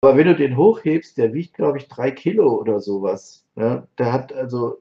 Aber 0.00 0.16
wenn 0.16 0.26
du 0.26 0.36
den 0.36 0.56
hochhebst, 0.56 1.18
der 1.18 1.32
wiegt, 1.34 1.54
glaube 1.54 1.78
ich, 1.78 1.88
3 1.88 2.10
Kilo 2.10 2.54
oder 2.60 2.80
so 2.80 3.02
was, 3.02 3.44
ne? 3.56 3.86
Der 3.98 4.12
hat 4.12 4.32
also 4.32 4.80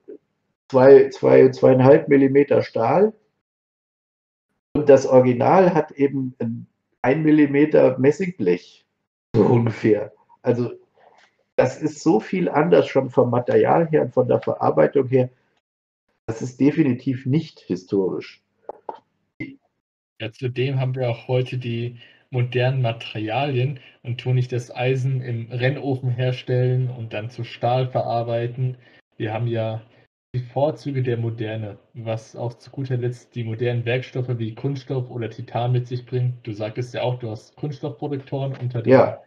zwei 0.69 1.09
zwei 1.09 1.49
2,5 1.51 2.07
Millimeter 2.09 2.61
Stahl. 2.63 3.13
Und 4.75 4.89
das 4.89 5.05
Original 5.05 5.73
hat 5.73 5.91
eben 5.91 6.35
'n 6.39 6.67
1 7.01 7.23
Millimeter 7.23 7.97
Messingblech, 7.97 8.85
so 9.33 9.45
ungefähr. 9.45 10.11
Also, 10.41 10.73
das 11.55 11.81
ist 11.81 12.03
so 12.03 12.19
viel 12.19 12.49
anders 12.49 12.87
schon 12.87 13.09
vom 13.09 13.29
Material 13.29 13.87
her 13.87 14.01
und 14.01 14.13
von 14.13 14.27
der 14.27 14.41
Verarbeitung 14.41 15.07
her. 15.07 15.29
Das 16.27 16.41
ist 16.41 16.59
definitiv 16.59 17.25
nicht 17.25 17.61
historisch. 17.61 18.43
Ja, 20.19 20.33
zudem 20.33 20.77
haben 20.77 20.93
wir 20.93 21.09
auch 21.09 21.29
heute 21.29 21.57
die 21.57 21.97
modernen 22.29 22.81
Materialien 22.81 23.79
und 24.03 24.19
tun 24.19 24.35
nicht 24.35 24.51
das 24.51 24.75
Eisen 24.75 25.21
im 25.21 25.49
Rennofen 25.51 26.09
herstellen 26.09 26.89
und 26.89 27.13
dann 27.13 27.29
zu 27.29 27.45
Stahl 27.45 27.87
verarbeiten. 27.87 28.77
Wir 29.15 29.33
haben 29.33 29.47
ja 29.47 29.81
die 30.35 30.41
Vorzüge 30.41 31.01
der 31.01 31.17
Moderne, 31.17 31.77
was 31.93 32.35
auch 32.35 32.53
zu 32.55 32.69
guter 32.71 32.97
Letzt 32.97 33.35
die 33.35 33.43
modernen 33.45 33.85
Werkstoffe 33.85 34.37
wie 34.37 34.53
Kunststoff 34.53 35.09
oder 35.09 35.29
Titan 35.29 35.71
mit 35.71 35.87
sich 35.87 36.05
bringt. 36.05 36.45
Du 36.45 36.51
sagtest 36.53 36.93
ja 36.93 37.01
auch, 37.03 37.19
du 37.19 37.29
hast 37.31 37.55
Kunststoffprotektoren 37.55 38.55
unter 38.57 38.81
dem 38.81 38.91
Ja. 38.91 39.21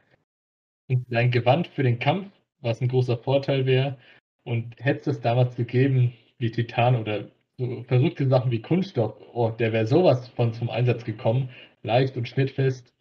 unter 0.89 1.05
dein 1.11 1.31
Gewand 1.31 1.69
für 1.69 1.83
den 1.83 1.99
Kampf, 1.99 2.29
was 2.61 2.81
'n 2.83 2.89
großer 2.89 3.19
Vorteil 3.19 3.67
wäre. 3.67 3.97
Und 4.45 4.75
hätte 4.79 5.11
es 5.11 5.21
damals 5.21 5.57
gegeben 5.57 6.15
wie 6.39 6.51
Titan 6.51 6.97
oder 6.97 7.29
so 7.59 7.83
verrückte 7.89 8.29
Sachen 8.29 8.51
wie 8.51 8.63
Kunststoff, 8.63 9.15
oh, 9.35 9.51
der 9.51 9.73
wäre 9.73 9.87
so 9.87 10.05
was 10.05 10.29
von 10.29 10.53
zum 10.55 10.71
Einsatz 10.71 11.05
gekommen, 11.05 11.51
leicht 11.83 12.17
und 12.17 12.29
schnittfest. 12.29 12.93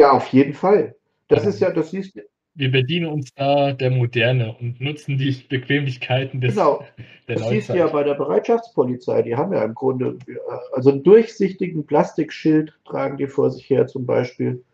Ja, 0.00 0.12
auf 0.12 0.28
jeden 0.28 0.54
Fall. 0.54 0.96
Das 1.28 1.46
ist 1.46 1.60
Ähm, 1.60 1.68
ja 1.68 1.74
das 1.74 1.90
siehst 1.90 2.16
wir 2.54 2.70
bedienen 2.70 3.06
uns 3.06 3.32
da 3.34 3.72
der 3.72 3.90
Moderne 3.90 4.54
und 4.58 4.80
nutzen 4.80 5.18
die 5.18 5.32
Bequemlichkeiten 5.48 6.40
des 6.40 6.54
Genau. 6.54 6.84
der 7.28 7.36
Das 7.36 7.48
siehst 7.48 7.72
du 7.72 7.78
ja 7.78 7.84
Neuzeit. 7.86 7.92
bei 7.92 8.02
der 8.04 8.14
Bereitschaftspolizei. 8.14 9.22
Die 9.22 9.36
haben 9.36 9.52
ja 9.52 9.62
im 9.62 9.74
Grunde, 9.74 10.18
äh, 10.26 10.36
also 10.72 10.90
'n 10.90 11.02
durchsichtigen 11.04 11.86
Plastikschild 11.86 12.78
tragen 12.84 13.16
die 13.18 13.26
vor 13.28 13.50
sich 13.50 13.68
her 13.70 13.86
zum 13.86 14.04
Beispiel. 14.06 14.64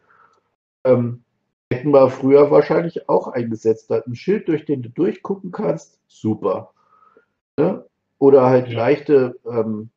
Ähm, 0.84 1.24
hätten 1.72 1.92
wir 1.92 2.10
früher 2.10 2.50
wahrscheinlich 2.50 3.08
auch 3.08 3.28
eingesetzt. 3.28 3.90
Da 3.90 3.98
'n 4.00 4.14
Schild, 4.16 4.48
durch 4.48 4.64
den 4.66 4.82
du 4.82 4.90
durchgucken 4.90 5.52
kannst, 5.52 6.00
super, 6.08 6.72
ne? 7.58 7.84
Oder 8.18 8.46
halt 8.46 8.68
Ja. 8.70 8.78
leichte, 8.78 9.36
ähm, 9.50 9.90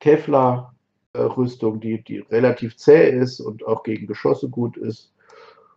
Kevlar, 0.00 0.74
äh, 1.14 1.20
Rüstung, 1.20 1.80
die 1.80 2.02
die 2.04 2.20
relativ 2.20 2.76
zäh 2.78 3.10
ist 3.10 3.40
und 3.40 3.66
auch 3.66 3.82
gegen 3.84 4.06
Geschosse 4.08 4.48
gut 4.50 4.76
ist 4.78 5.12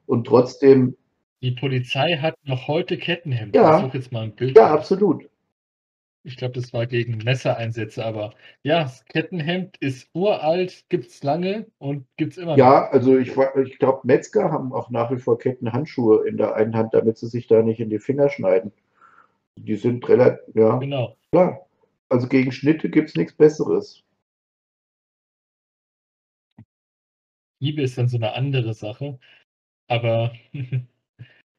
und 0.07 0.27
trotzdem 0.27 0.95
Die 1.43 1.51
Polizei 1.51 2.17
hat 2.17 2.35
noch 2.43 2.67
heute 2.67 2.97
Kettenhemden. 2.99 3.55
Ich 3.63 3.63
Ja. 3.65 3.79
suche 3.79 3.97
jetzt 3.97 4.11
mal 4.11 4.23
'n 4.25 4.35
Bild 4.35 4.55
Ja, 4.57 4.67
absolut. 4.71 5.27
Ich 6.25 6.37
glaube, 6.37 6.53
das 6.53 6.71
war 6.71 6.85
gegen 6.85 7.17
Messereinsätze, 7.17 8.05
aber 8.05 8.35
ja, 8.63 8.83
das 8.83 9.03
Kettenhemd 9.05 9.75
ist 9.79 10.07
uralt, 10.13 10.85
gibt's 10.89 11.23
lange 11.23 11.65
und 11.79 12.05
gibt's 12.15 12.37
immer 12.37 12.57
noch. 12.57 12.59
Ja, 12.59 12.89
also 12.89 13.17
ich 13.17 13.35
ich 13.63 13.79
glaube, 13.79 14.01
Metzger 14.03 14.51
haben 14.51 14.73
auch 14.73 14.89
nach 14.89 15.09
wie 15.11 15.17
vor 15.17 15.37
Kettenhandschuhe 15.39 16.27
in 16.27 16.37
der 16.37 16.55
einen 16.55 16.75
Hand, 16.75 16.93
damit 16.93 17.17
sie 17.17 17.27
sich 17.27 17.47
da 17.47 17.61
nicht 17.63 17.79
in 17.79 17.89
die 17.89 17.99
Finger 17.99 18.29
schneiden. 18.29 18.71
Die 19.57 19.75
sind 19.75 20.07
rela 20.09 20.39
ja, 20.55 20.79
Genau. 20.79 21.17
klar. 21.31 21.67
Also, 22.09 22.27
gegen 22.29 22.51
Schnitte 22.53 22.89
gibt's 22.89 23.15
nix 23.15 23.33
Besseres. 23.35 24.03
Hiebe 27.61 27.83
ist 27.83 27.97
dann 27.97 28.07
so 28.09 28.17
'ne 28.17 28.33
andere 28.33 28.73
Sache, 28.73 29.19
aber 29.87 30.33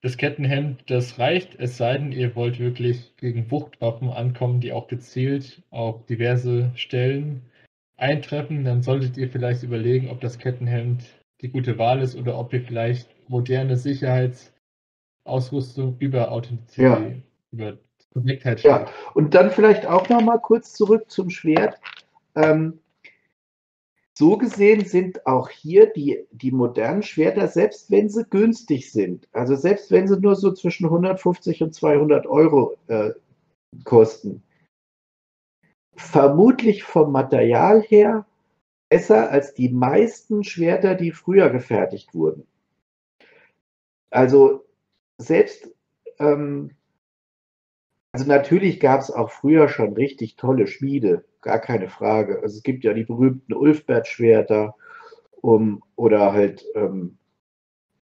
das 0.03 0.17
Kettenhemd, 0.17 0.91
das 0.91 1.19
reicht, 1.19 1.59
es 1.61 1.77
sei 1.77 1.97
denn, 1.97 2.13
ihr 2.13 2.35
wollt 2.35 2.59
wirklich 2.59 3.15
gegen 3.17 3.51
Wuchtwaffen 3.51 4.11
ankommen, 4.11 4.61
die 4.61 4.73
auch 4.73 4.89
gezielt 4.89 5.63
auf 5.71 6.05
diverse 6.07 6.73
Stellen 6.75 7.43
eintreffen, 7.97 8.65
dann 8.65 8.83
solltet 8.83 9.17
ihr 9.17 9.31
vielleicht 9.31 9.63
überlegen, 9.63 10.11
ob 10.11 10.21
das 10.21 10.39
Kettenhemd 10.39 11.05
die 11.41 11.51
gute 11.51 11.79
Wahl 11.79 12.03
ist 12.03 12.17
oder 12.17 12.37
ob 12.39 12.53
ihr 12.53 12.63
vielleicht 12.63 13.09
moderne 13.29 13.77
Sicherheitsausrüstung 13.77 14.53
über 16.01 16.19
Ja. 16.19 16.31
Authentizität 16.31 17.23
über 17.53 17.79
Korrektheit 18.13 18.63
Ja, 18.65 18.87
stellt. 18.87 18.91
und 19.15 19.35
dann 19.35 19.51
vielleicht 19.51 19.87
auch 19.87 20.09
noch 20.09 20.21
mal 20.21 20.39
kurz 20.39 20.73
zurück 20.75 21.11
zum 21.11 21.31
Schwert. 21.31 21.79
Ähm 22.35 22.82
so 24.15 24.37
gesehen 24.37 24.85
sind 24.85 25.27
auch 25.27 25.49
hier 25.49 25.87
die, 25.93 26.27
die 26.31 26.51
modernen 26.51 27.03
Schwerter, 27.03 27.49
selbst 27.49 27.91
wenn 27.91 28.09
sie 28.09 28.25
günstig 28.25 28.93
sind, 28.93 29.27
also 29.33 29.57
selbst 29.57 29.91
wenn 29.91 30.07
sie 30.07 30.21
nur 30.21 30.37
so 30.37 30.53
zwischen 30.53 30.87
150 30.87 31.63
und 31.63 31.75
200 31.75 32.27
Euro 32.27 32.77
äh, 32.89 33.13
kosten, 33.85 34.43
vermutlich 35.97 36.83
vom 36.85 37.13
Material 37.13 37.83
her 37.83 38.27
besser 38.91 39.31
als 39.31 39.55
die 39.55 39.71
meisten 39.71 40.45
Schwerter, 40.45 40.95
die 40.95 41.13
früher 41.13 41.49
gefertigt 41.49 42.15
wurden. 42.15 42.47
Also 44.11 44.67
selbst, 45.17 45.75
ähm, 46.19 46.73
also 48.13 48.27
natürlich 48.27 48.79
gab 48.79 49.01
es 49.01 49.11
auch 49.11 49.31
früher 49.31 49.69
schon 49.69 49.95
richtig 49.95 50.37
tolle 50.37 50.67
Schmiede, 50.67 51.25
gar 51.41 51.59
keine 51.59 51.89
Frage. 51.89 52.43
Also 52.43 52.57
es 52.59 52.63
gibt 52.63 52.85
ja 52.85 52.93
die 52.93 53.05
berühmten 53.05 53.55
Ulfbert-Schwerter 53.55 54.75
um, 55.41 55.83
oder 55.97 56.33
halt 56.33 56.65
ähm, 56.75 57.19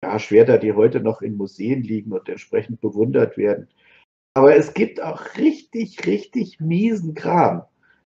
ja, 0.04 0.20
Schwerter, 0.20 0.58
die 0.58 0.74
heute 0.74 1.00
noch 1.00 1.22
in 1.22 1.38
Museen 1.38 1.82
liegen 1.84 2.12
und 2.12 2.28
entsprechend 2.28 2.82
bewundert 2.82 3.38
werden. 3.38 3.70
Aber 4.36 4.56
es 4.56 4.74
gibt 4.74 5.02
auch 5.02 5.38
richtig, 5.38 6.06
richtig 6.06 6.60
miesen 6.60 7.14
Kram. 7.16 7.64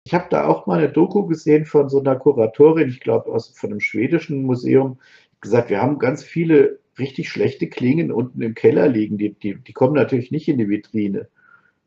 Ich 0.06 0.14
habe 0.14 0.28
da 0.30 0.48
auch 0.48 0.68
mal 0.68 0.80
eine 0.80 0.90
Doku 0.92 1.26
gesehen 1.28 1.66
von 1.66 1.90
so 1.90 2.00
einer 2.00 2.16
Kuratorin, 2.16 2.90
ich 2.90 3.02
glaube 3.02 3.38
von 3.40 3.70
einem 3.70 3.80
schwedischen 3.82 4.44
Museum, 4.44 5.00
gesagt, 5.42 5.70
wir 5.70 5.82
haben 5.82 6.00
ganz 6.00 6.24
viele 6.24 6.80
richtig 6.98 7.30
schlechte 7.30 7.68
Klingen 7.68 8.12
unten 8.12 8.42
im 8.42 8.56
Keller 8.56 8.88
liegen. 8.88 9.18
Die, 9.18 9.34
die, 9.34 9.56
die 9.56 9.74
kommen 9.74 9.94
natürlich 9.94 10.32
nicht 10.32 10.48
in 10.48 10.58
die 10.58 10.70
Vitrine. 10.70 11.28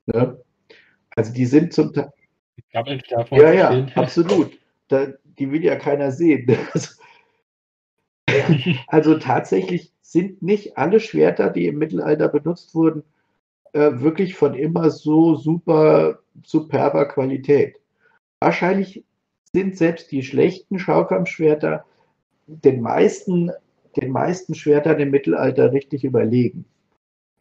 Ne? 0.07 0.39
Also 1.17 1.33
die 1.33 1.47
sind 1.47 1.73
zum 1.73 1.93
Teil. 1.93 2.13
Ja, 3.31 3.53
ja, 3.53 3.87
absolut. 3.95 4.59
Da, 4.89 5.07
die 5.39 5.51
will 5.51 5.65
ja 5.65 5.77
keiner 5.77 6.11
sehen. 6.11 6.47
Also, 8.27 8.75
also 8.89 9.19
tatsächlich 9.19 9.93
sind 10.01 10.43
nicht 10.43 10.77
alle 10.77 10.99
Schwerter, 10.99 11.51
die 11.51 11.67
im 11.67 11.79
Mittelalter 11.79 12.29
benutzt 12.29 12.75
wurden, 12.75 13.05
äh, 13.75 13.93
wirklich 14.01 14.35
von 14.35 14.55
immer 14.55 14.91
so 14.91 15.37
super 15.37 16.19
superber 16.43 17.07
Qualität. 17.07 17.77
Wahrscheinlich 18.41 19.05
sind 19.53 19.77
selbst 19.77 20.11
die 20.11 20.23
schlechten 20.23 20.79
Schaukampfschwerter 20.79 21.85
den 22.47 22.81
meisten, 22.81 23.51
den 23.97 24.11
meisten 24.11 24.55
Schwertern 24.55 25.01
im 25.01 25.11
Mittelalter 25.11 25.73
richtig 25.73 26.05
überlegen. 26.05 26.65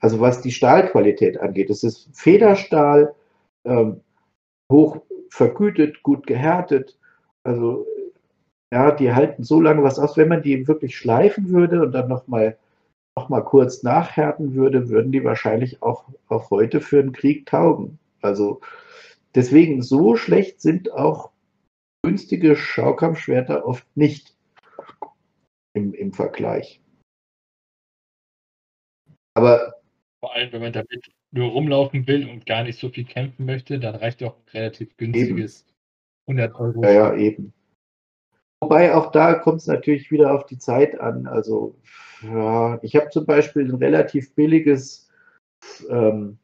Also 0.03 0.19
was 0.19 0.41
die 0.41 0.51
Stahlqualität 0.51 1.39
angeht. 1.39 1.69
Es 1.69 1.81
ist 1.81 2.09
Federstahl, 2.11 3.15
ähm, 3.63 4.01
hoch 4.69 4.97
vergütet, 5.29 6.03
gut 6.03 6.27
gehärtet. 6.27 6.99
Also 7.45 7.87
ja, 8.73 8.91
die 8.91 9.13
halten 9.13 9.43
so 9.43 9.61
lange 9.61 9.81
was 9.81 9.99
aus. 9.99 10.17
Wenn 10.17 10.27
man 10.27 10.41
die 10.41 10.67
wirklich 10.67 10.97
schleifen 10.97 11.49
würde 11.51 11.81
und 11.81 11.93
dann 11.93 12.09
nochmal 12.09 12.57
noch 13.17 13.29
mal 13.29 13.41
kurz 13.41 13.83
nachhärten 13.83 14.55
würde, 14.55 14.89
würden 14.89 15.13
die 15.13 15.23
wahrscheinlich 15.23 15.81
auch, 15.81 16.03
auch 16.27 16.49
heute 16.49 16.81
für 16.81 16.99
einen 16.99 17.13
Krieg 17.13 17.45
taugen. 17.45 17.97
Also 18.21 18.59
deswegen 19.35 19.81
so 19.81 20.17
schlecht 20.17 20.59
sind 20.59 20.91
auch 20.91 21.31
günstige 22.03 22.57
Schaukampfschwerter 22.57 23.65
oft 23.65 23.85
nicht 23.95 24.35
im, 25.73 25.93
im 25.93 26.11
Vergleich. 26.11 26.81
Aber 29.35 29.75
vor 30.23 30.33
allem, 30.33 30.53
wenn 30.53 30.61
man 30.61 30.71
damit 30.71 31.11
nur 31.31 31.51
rumlaufen 31.51 32.07
will 32.07 32.29
und 32.29 32.45
gar 32.45 32.63
nicht 32.63 32.79
so 32.79 32.87
viel 32.87 33.03
kämpfen 33.03 33.45
möchte, 33.45 33.77
dann 33.77 33.95
reicht 33.95 34.21
ja 34.21 34.29
auch 34.29 34.37
ein 34.37 34.51
relativ 34.53 34.95
günstiges 34.95 35.65
eben. 36.27 36.39
100 36.39 36.55
Euro. 36.61 36.81
Ja, 36.81 36.91
ja, 36.91 37.15
eben. 37.15 37.53
Wobei 38.61 38.95
auch 38.95 39.11
da 39.11 39.33
kommt 39.33 39.59
es 39.59 39.67
natürlich 39.67 40.11
wieder 40.11 40.33
auf 40.33 40.45
die 40.45 40.57
Zeit 40.57 40.97
an. 40.97 41.27
Also, 41.27 41.75
ja, 42.21 42.79
ich 42.83 42.95
habe 42.95 43.09
zum 43.09 43.25
Beispiel 43.25 43.69
ein 43.69 43.75
relativ 43.75 44.33
billiges, 44.33 45.11
ähm, 45.89 46.37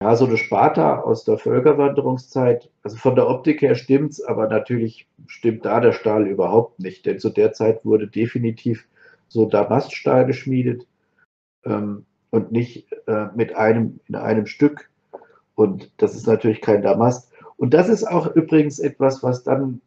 ja, 0.00 0.14
so 0.14 0.26
eine 0.26 0.36
Sparta 0.36 1.00
aus 1.00 1.24
der 1.24 1.36
Völkerwanderungszeit. 1.36 2.70
Also 2.84 2.96
von 2.96 3.16
der 3.16 3.28
Optik 3.28 3.60
her 3.60 3.74
stimmt 3.74 4.12
es, 4.12 4.22
aber 4.22 4.46
natürlich 4.46 5.08
stimmt 5.26 5.64
da 5.64 5.80
der 5.80 5.90
Stahl 5.90 6.28
überhaupt 6.28 6.78
nicht, 6.78 7.06
denn 7.06 7.18
zu 7.18 7.30
der 7.30 7.52
Zeit 7.54 7.84
wurde 7.84 8.06
definitiv 8.06 8.86
so 9.26 9.46
Damaststahl 9.46 10.26
geschmiedet. 10.26 10.86
Ähm, 11.64 12.06
und 12.30 12.52
nicht 12.52 12.86
äh, 13.06 13.26
mit 13.34 13.54
einem 13.56 14.00
in 14.06 14.14
einem 14.14 14.46
Stück. 14.46 14.90
Und 15.54 15.90
das 15.98 16.14
ist 16.14 16.26
natürlich 16.26 16.60
kein 16.60 16.82
Damast. 16.82 17.30
Und 17.56 17.74
das 17.74 17.88
ist 17.88 18.04
auch 18.04 18.34
übrigens 18.34 18.78
etwas, 18.78 19.22
was 19.22 19.42
dann, 19.42 19.80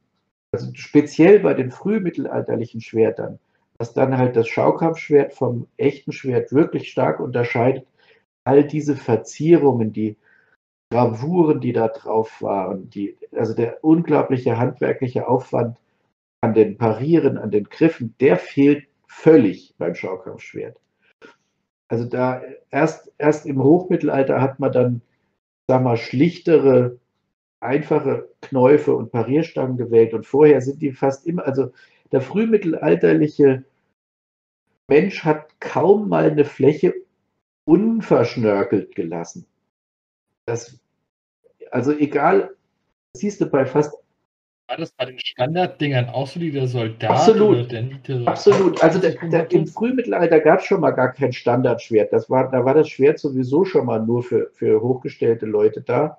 also 0.51 0.69
speziell 0.73 1.39
bei 1.39 1.53
den 1.53 1.71
frühmittelalterlichen 1.71 2.81
Schwertern, 2.81 3.39
was 3.79 3.93
dann 3.93 4.17
halt 4.17 4.35
das 4.35 4.47
Schaukampfschwert 4.47 5.33
vom 5.33 5.67
echten 5.77 6.11
Schwert 6.11 6.51
wirklich 6.51 6.91
stark 6.91 7.19
unterscheidet. 7.19 7.87
All 8.45 8.63
diese 8.65 8.95
Verzierungen, 8.95 9.93
die 9.93 10.17
Gravuren, 10.91 11.59
die 11.59 11.73
da 11.73 11.87
drauf 11.87 12.41
waren, 12.43 12.89
die, 12.91 13.17
also 13.31 13.55
der 13.55 13.83
unglaubliche 13.83 14.59
handwerkliche 14.59 15.27
Aufwand 15.27 15.77
an 16.41 16.53
den 16.53 16.77
Parieren, 16.77 17.39
an 17.39 17.49
den 17.49 17.63
Griffen, 17.63 18.13
der 18.19 18.37
fehlt 18.37 18.85
völlig 19.07 19.73
beim 19.79 19.95
Schaukampfschwert. 19.95 20.77
Also 21.93 22.05
da 22.05 22.41
erst, 22.71 23.13
erst 23.19 23.45
im 23.45 23.63
Hochmittelalter 23.63 24.41
hat 24.41 24.59
man 24.59 24.71
dann, 24.71 25.01
sag 25.67 25.83
mal, 25.83 25.95
schlichtere, 25.95 26.97
einfache 27.59 28.29
Knäufe 28.41 28.95
und 28.95 29.11
Parierstangen 29.11 29.77
gewählt 29.77 30.15
und 30.15 30.25
vorher 30.25 30.59
sind 30.61 30.81
die 30.81 30.91
fast 30.91 31.27
immer, 31.27 31.45
also 31.45 31.71
der 32.11 32.21
frühmittelalterliche 32.21 33.63
Mensch 34.89 35.23
hat 35.23 35.59
kaum 35.59 36.09
mal 36.09 36.31
eine 36.31 36.45
Fläche 36.45 36.95
unverschnörkelt 37.65 38.95
gelassen. 38.95 39.45
Das, 40.47 40.79
also 41.69 41.91
egal, 41.91 42.55
siehst 43.15 43.39
du 43.39 43.45
bei 43.45 43.67
fast 43.67 44.02
war 44.73 44.79
das 44.79 44.91
bei 44.91 45.05
den 45.05 45.19
Standarddingern 45.19 46.09
auch 46.09 46.25
so, 46.25 46.39
wie 46.39 46.49
der 46.49 46.67
Soldat 46.67 47.11
Absolut. 47.11 47.57
oder 47.57 47.63
der? 47.63 48.27
Absolut. 48.27 48.81
Also 48.81 48.97
der, 48.99 49.11
der, 49.29 49.51
im 49.51 49.67
Frühmittelalter 49.67 50.39
gab 50.39 50.59
es 50.61 50.65
schon 50.65 50.81
mal 50.81 50.91
gar 50.91 51.13
kein 51.13 51.31
Standardschwert. 51.31 52.11
Das 52.11 52.27
war, 52.27 52.49
da 52.49 52.65
war 52.65 52.73
das 52.73 52.89
Schwert 52.89 53.19
sowieso 53.19 53.65
schon 53.65 53.85
mal 53.85 54.03
nur 54.03 54.23
für, 54.23 54.49
für 54.53 54.81
hochgestellte 54.81 55.45
Leute 55.45 55.81
da. 55.81 56.17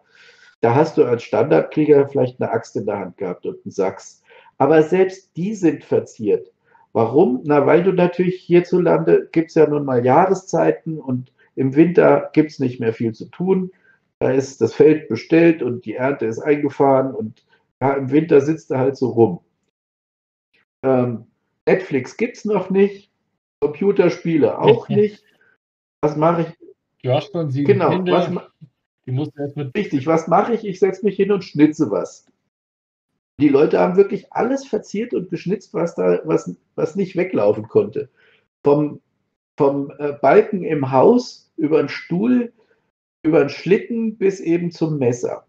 Da 0.60 0.74
hast 0.76 0.96
du 0.96 1.04
als 1.04 1.24
Standardkrieger 1.24 2.08
vielleicht 2.08 2.40
eine 2.40 2.52
Axt 2.52 2.76
in 2.76 2.86
der 2.86 3.00
Hand 3.00 3.16
gehabt 3.16 3.44
und 3.44 3.56
einen 3.64 3.72
Sachs. 3.72 4.22
Aber 4.56 4.84
selbst 4.84 5.36
die 5.36 5.54
sind 5.54 5.82
verziert. 5.82 6.52
Warum? 6.92 7.40
Na, 7.44 7.66
weil 7.66 7.82
du 7.82 7.92
natürlich 7.92 8.36
hierzulande 8.36 9.28
gibt 9.32 9.48
es 9.48 9.56
ja 9.56 9.66
nun 9.66 9.84
mal 9.84 10.04
Jahreszeiten 10.04 11.00
und 11.00 11.32
im 11.56 11.74
Winter 11.74 12.30
gibt 12.32 12.52
es 12.52 12.60
nicht 12.60 12.78
mehr 12.78 12.92
viel 12.92 13.12
zu 13.14 13.24
tun. 13.26 13.72
Da 14.20 14.30
ist 14.30 14.60
das 14.60 14.74
Feld 14.74 15.08
bestellt 15.08 15.60
und 15.60 15.84
die 15.86 15.94
Ernte 15.94 16.26
ist 16.26 16.38
eingefahren 16.38 17.12
und 17.12 17.42
ja, 17.84 17.94
Im 17.94 18.10
Winter 18.10 18.40
sitzt 18.40 18.70
er 18.70 18.78
halt 18.78 18.96
so 18.96 19.10
rum. 19.10 19.40
Ähm, 20.82 21.26
Netflix 21.66 22.16
gibt 22.16 22.38
es 22.38 22.44
noch 22.46 22.70
nicht, 22.70 23.10
Computerspiele 23.60 24.58
auch 24.58 24.88
nicht. 24.88 25.22
Was 26.00 26.16
mache 26.16 26.42
ich? 26.42 26.68
Du 27.02 27.10
hast 27.10 27.30
schon 27.32 27.50
sieben 27.50 27.66
genau, 27.66 27.90
Kinder. 27.90 28.12
Was, 28.12 28.50
die 29.04 29.12
musst 29.12 29.36
erst 29.38 29.56
mit 29.56 29.76
richtig, 29.76 30.06
was 30.06 30.28
mache 30.28 30.54
ich? 30.54 30.64
Ich 30.64 30.78
setze 30.78 31.04
mich 31.04 31.16
hin 31.16 31.30
und 31.30 31.44
schnitze 31.44 31.90
was. 31.90 32.26
Die 33.38 33.48
Leute 33.48 33.78
haben 33.78 33.96
wirklich 33.96 34.32
alles 34.32 34.66
verziert 34.66 35.12
und 35.12 35.28
geschnitzt, 35.28 35.74
was 35.74 35.94
da, 35.94 36.20
was, 36.24 36.56
was 36.76 36.96
nicht 36.96 37.16
weglaufen 37.16 37.68
konnte. 37.68 38.08
Vom, 38.62 39.02
vom 39.58 39.92
äh, 39.98 40.12
Balken 40.12 40.62
im 40.62 40.90
Haus 40.90 41.52
über 41.56 41.80
einen 41.80 41.90
Stuhl, 41.90 42.52
über 43.22 43.40
einen 43.40 43.50
Schlitten 43.50 44.16
bis 44.16 44.40
eben 44.40 44.70
zum 44.70 44.98
Messer. 44.98 45.46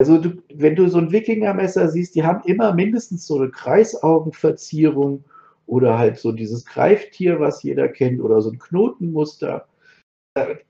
Also 0.00 0.16
du, 0.16 0.42
wenn 0.54 0.76
du 0.76 0.88
so 0.88 0.96
ein 0.96 1.12
Wikingermesser 1.12 1.90
siehst, 1.90 2.14
die 2.14 2.24
haben 2.24 2.42
immer 2.46 2.72
mindestens 2.72 3.26
so 3.26 3.36
eine 3.36 3.50
Kreisaugenverzierung 3.50 5.22
oder 5.66 5.98
halt 5.98 6.16
so 6.16 6.32
dieses 6.32 6.64
Greiftier, 6.64 7.38
was 7.38 7.62
jeder 7.62 7.86
kennt, 7.86 8.22
oder 8.22 8.40
so 8.40 8.50
ein 8.50 8.58
Knotenmuster. 8.58 9.68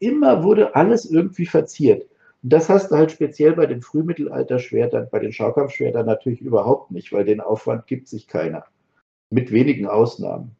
Immer 0.00 0.42
wurde 0.42 0.74
alles 0.74 1.08
irgendwie 1.08 1.46
verziert. 1.46 2.08
Und 2.42 2.52
das 2.52 2.68
hast 2.68 2.90
du 2.90 2.96
halt 2.96 3.12
speziell 3.12 3.52
bei 3.52 3.66
den 3.66 3.82
Frühmittelalter-Schwertern, 3.82 5.06
bei 5.12 5.20
den 5.20 5.32
Schaukampfschwertern 5.32 6.06
natürlich 6.06 6.40
überhaupt 6.40 6.90
nicht, 6.90 7.12
weil 7.12 7.24
den 7.24 7.40
Aufwand 7.40 7.86
gibt 7.86 8.08
sich 8.08 8.26
keiner. 8.26 8.64
Mit 9.32 9.52
wenigen 9.52 9.86
Ausnahmen. 9.86 10.56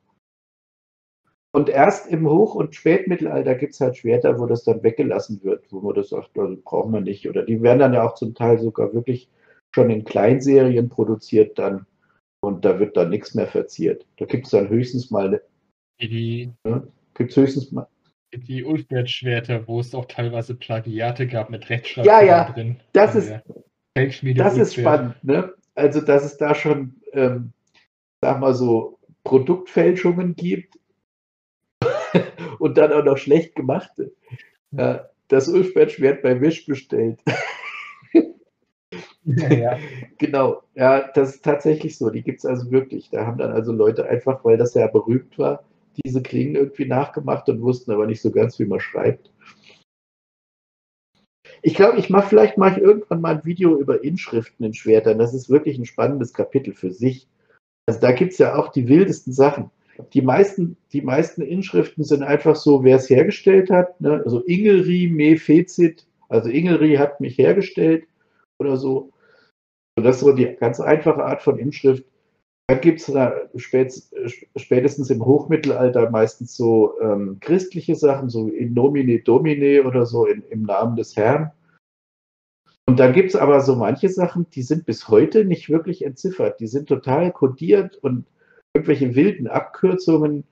Und 1.53 1.69
erst 1.69 2.11
im 2.11 2.29
Hoch- 2.29 2.55
und 2.55 2.75
Spätmittelalter 2.75 3.57
gibt 3.57 3.73
es 3.73 3.81
halt 3.81 3.97
Schwerter, 3.97 4.39
wo 4.39 4.47
das 4.47 4.65
dann 4.65 4.83
weggelassen 4.83 5.43
wird, 5.43 5.65
wo 5.71 5.81
man 5.81 5.95
das 5.95 6.11
sagt, 6.11 6.31
das 6.35 6.57
braucht 6.63 6.91
man 6.91 7.05
nicht. 7.05 7.29
Oder 7.29 7.45
die 7.45 7.61
werden 7.61 7.81
dann 7.81 7.95
ja 7.95 8.07
auch 8.07 8.15
zum 8.15 8.35
Teil 8.35 8.59
sogar 8.59 8.95
wirklich 8.95 9.29
schon 9.75 9.91
in 9.91 10.05
Kleinserien 10.05 10.89
produziert 10.89 11.59
dann. 11.59 11.87
Und 12.41 12.65
da 12.65 12.79
wird 12.79 12.97
dann 12.97 13.11
nichts 13.11 13.35
mehr 13.35 13.49
verziert. 13.49 14.07
Da 14.17 14.27
gibt 14.27 14.47
es 14.47 14.53
dann 14.53 14.69
höchstens 14.69 15.11
mal 15.11 15.27
eine. 15.27 15.43
Die, 16.01 16.51
ja, 16.65 16.83
gibt 17.15 17.35
höchstens 17.37 17.73
mal. 17.73 17.89
Die 18.33 18.65
Ulfbert-Schwerter, 18.65 19.67
wo 19.67 19.81
es 19.81 19.95
auch 19.95 20.07
teilweise 20.07 20.55
Plagiate 20.55 21.27
gab 21.27 21.51
mit 21.51 21.69
Rechtschreibung 21.69 22.07
ja, 22.07 22.23
ja, 22.23 22.53
drin. 22.53 22.77
Das 22.93 23.17
ist, 23.17 23.35
das 23.95 24.57
ist 24.57 24.75
spannend, 24.75 25.23
ne? 25.25 25.53
Also, 25.75 26.01
dass 26.01 26.25
es 26.25 26.37
da 26.37 26.55
schon 26.55 27.01
ähm, 27.13 27.53
sag 28.21 28.41
mal 28.41 28.55
so, 28.55 28.99
Produktfälschungen 29.25 30.35
gibt 30.37 30.79
und 32.61 32.77
dann 32.77 32.93
auch 32.93 33.05
noch 33.05 33.17
schlecht 33.17 33.55
gemachte. 33.55 34.13
Äh, 34.77 34.99
das 35.29 35.49
Ulfbert-Schwert 35.49 36.23
bei 36.23 36.41
Wish 36.41 36.67
bestellt. 36.67 37.21
Ja. 39.25 39.79
genau, 40.19 40.63
ja, 40.75 41.09
das 41.15 41.37
ist 41.37 41.45
tatsächlich 41.45 41.97
so. 41.97 42.11
Die 42.11 42.23
gibt 42.23 42.39
es 42.39 42.47
also 42.47 42.71
wirklich. 42.71 43.11
Da 43.11 43.27
haben 43.27 43.39
dann 43.39 43.53
also 43.53 43.73
Leute 43.73 44.09
einfach, 44.09 44.45
weil 44.45 44.57
das 44.57 44.75
ja 44.75 44.87
berühmt 44.87 45.39
war, 45.39 45.65
diese 46.05 46.23
Klingen 46.23 46.57
irgendwie 46.57 46.87
nachgemacht 46.87 47.49
und 47.49 47.63
wussten 47.63 47.93
aber 47.93 48.07
nicht 48.07 48.23
so 48.23 48.31
ganz, 48.31 48.59
wie 48.59 48.65
man 48.65 48.81
schreibt. 48.81 49.31
Ich 51.63 51.75
glaube, 51.75 51.99
ich 51.99 52.09
mache 52.09 52.29
vielleicht 52.29 52.57
mache 52.57 52.79
ich 52.79 52.83
irgendwann 52.83 53.21
mal 53.21 53.37
ein 53.37 53.45
Video 53.45 53.79
über 53.79 54.03
Inschriften 54.03 54.65
in 54.65 54.75
Schwertern. 54.75 55.19
Das 55.19 55.35
ist 55.35 55.51
wirklich 55.51 55.79
ein 55.79 55.85
spannendes 55.85 56.33
Kapitel 56.33 56.73
für 56.73 56.91
sich. 56.91 57.29
Also 57.87 58.01
da 58.01 58.13
gibt 58.13 58.33
es 58.33 58.39
ja 58.39 58.57
auch 58.57 58.69
die 58.69 58.89
wildesten 58.89 59.33
Sachen. 59.33 59.71
Die 60.13 60.23
meisten, 60.23 60.77
die 60.93 61.03
meisten 61.03 61.43
Inschriften 61.43 62.05
sind 62.05 62.23
einfach 62.23 62.57
so, 62.57 62.85
wer 62.85 62.97
es 62.97 63.11
hergestellt 63.11 63.71
hat. 63.71 64.01
Ne? 64.01 64.23
Also 64.25 64.41
Ingelri, 64.41 65.09
Me 65.09 65.37
Fezit, 65.37 66.07
also 66.29 66.49
Ingelri 66.49 66.97
hat 66.97 67.21
mich 67.21 67.39
hergestellt 67.39 68.07
oder 68.59 68.77
so. 68.77 69.13
Und 69.97 70.05
das 70.05 70.17
ist 70.17 70.23
so 70.23 70.33
die 70.33 70.57
ganz 70.57 70.81
einfache 70.81 71.25
Art 71.25 71.43
von 71.43 71.59
Inschrift. 71.59 72.05
Dann 72.69 72.81
gibt 72.81 73.01
es 73.01 74.13
spätestens 74.57 75.11
im 75.11 75.25
Hochmittelalter 75.25 76.09
meistens 76.11 76.57
so 76.57 77.01
ähm, 77.01 77.39
christliche 77.41 77.97
Sachen, 77.97 78.29
so 78.29 78.47
in 78.47 78.75
nomine 78.75 79.19
domine 79.21 79.83
oder 79.83 80.07
so 80.07 80.27
in, 80.27 80.43
im 80.51 80.63
Namen 80.63 80.95
des 80.95 81.17
Herrn. 81.17 81.51
Und 82.87 82.99
dann 83.01 83.13
gibt 83.13 83.31
es 83.31 83.37
aber 83.37 83.61
so 83.61 83.75
manche 83.75 84.09
Sachen, 84.09 84.49
die 84.51 84.63
sind 84.63 84.87
bis 84.87 85.09
heute 85.09 85.45
nicht 85.45 85.69
wirklich 85.69 86.05
entziffert. 86.05 86.61
Die 86.61 86.69
sind 86.69 86.89
total 86.89 87.33
kodiert 87.33 87.97
und 87.97 88.27
irgendwelche 88.75 89.15
wilden 89.15 89.47
Abkürzungen, 89.47 90.45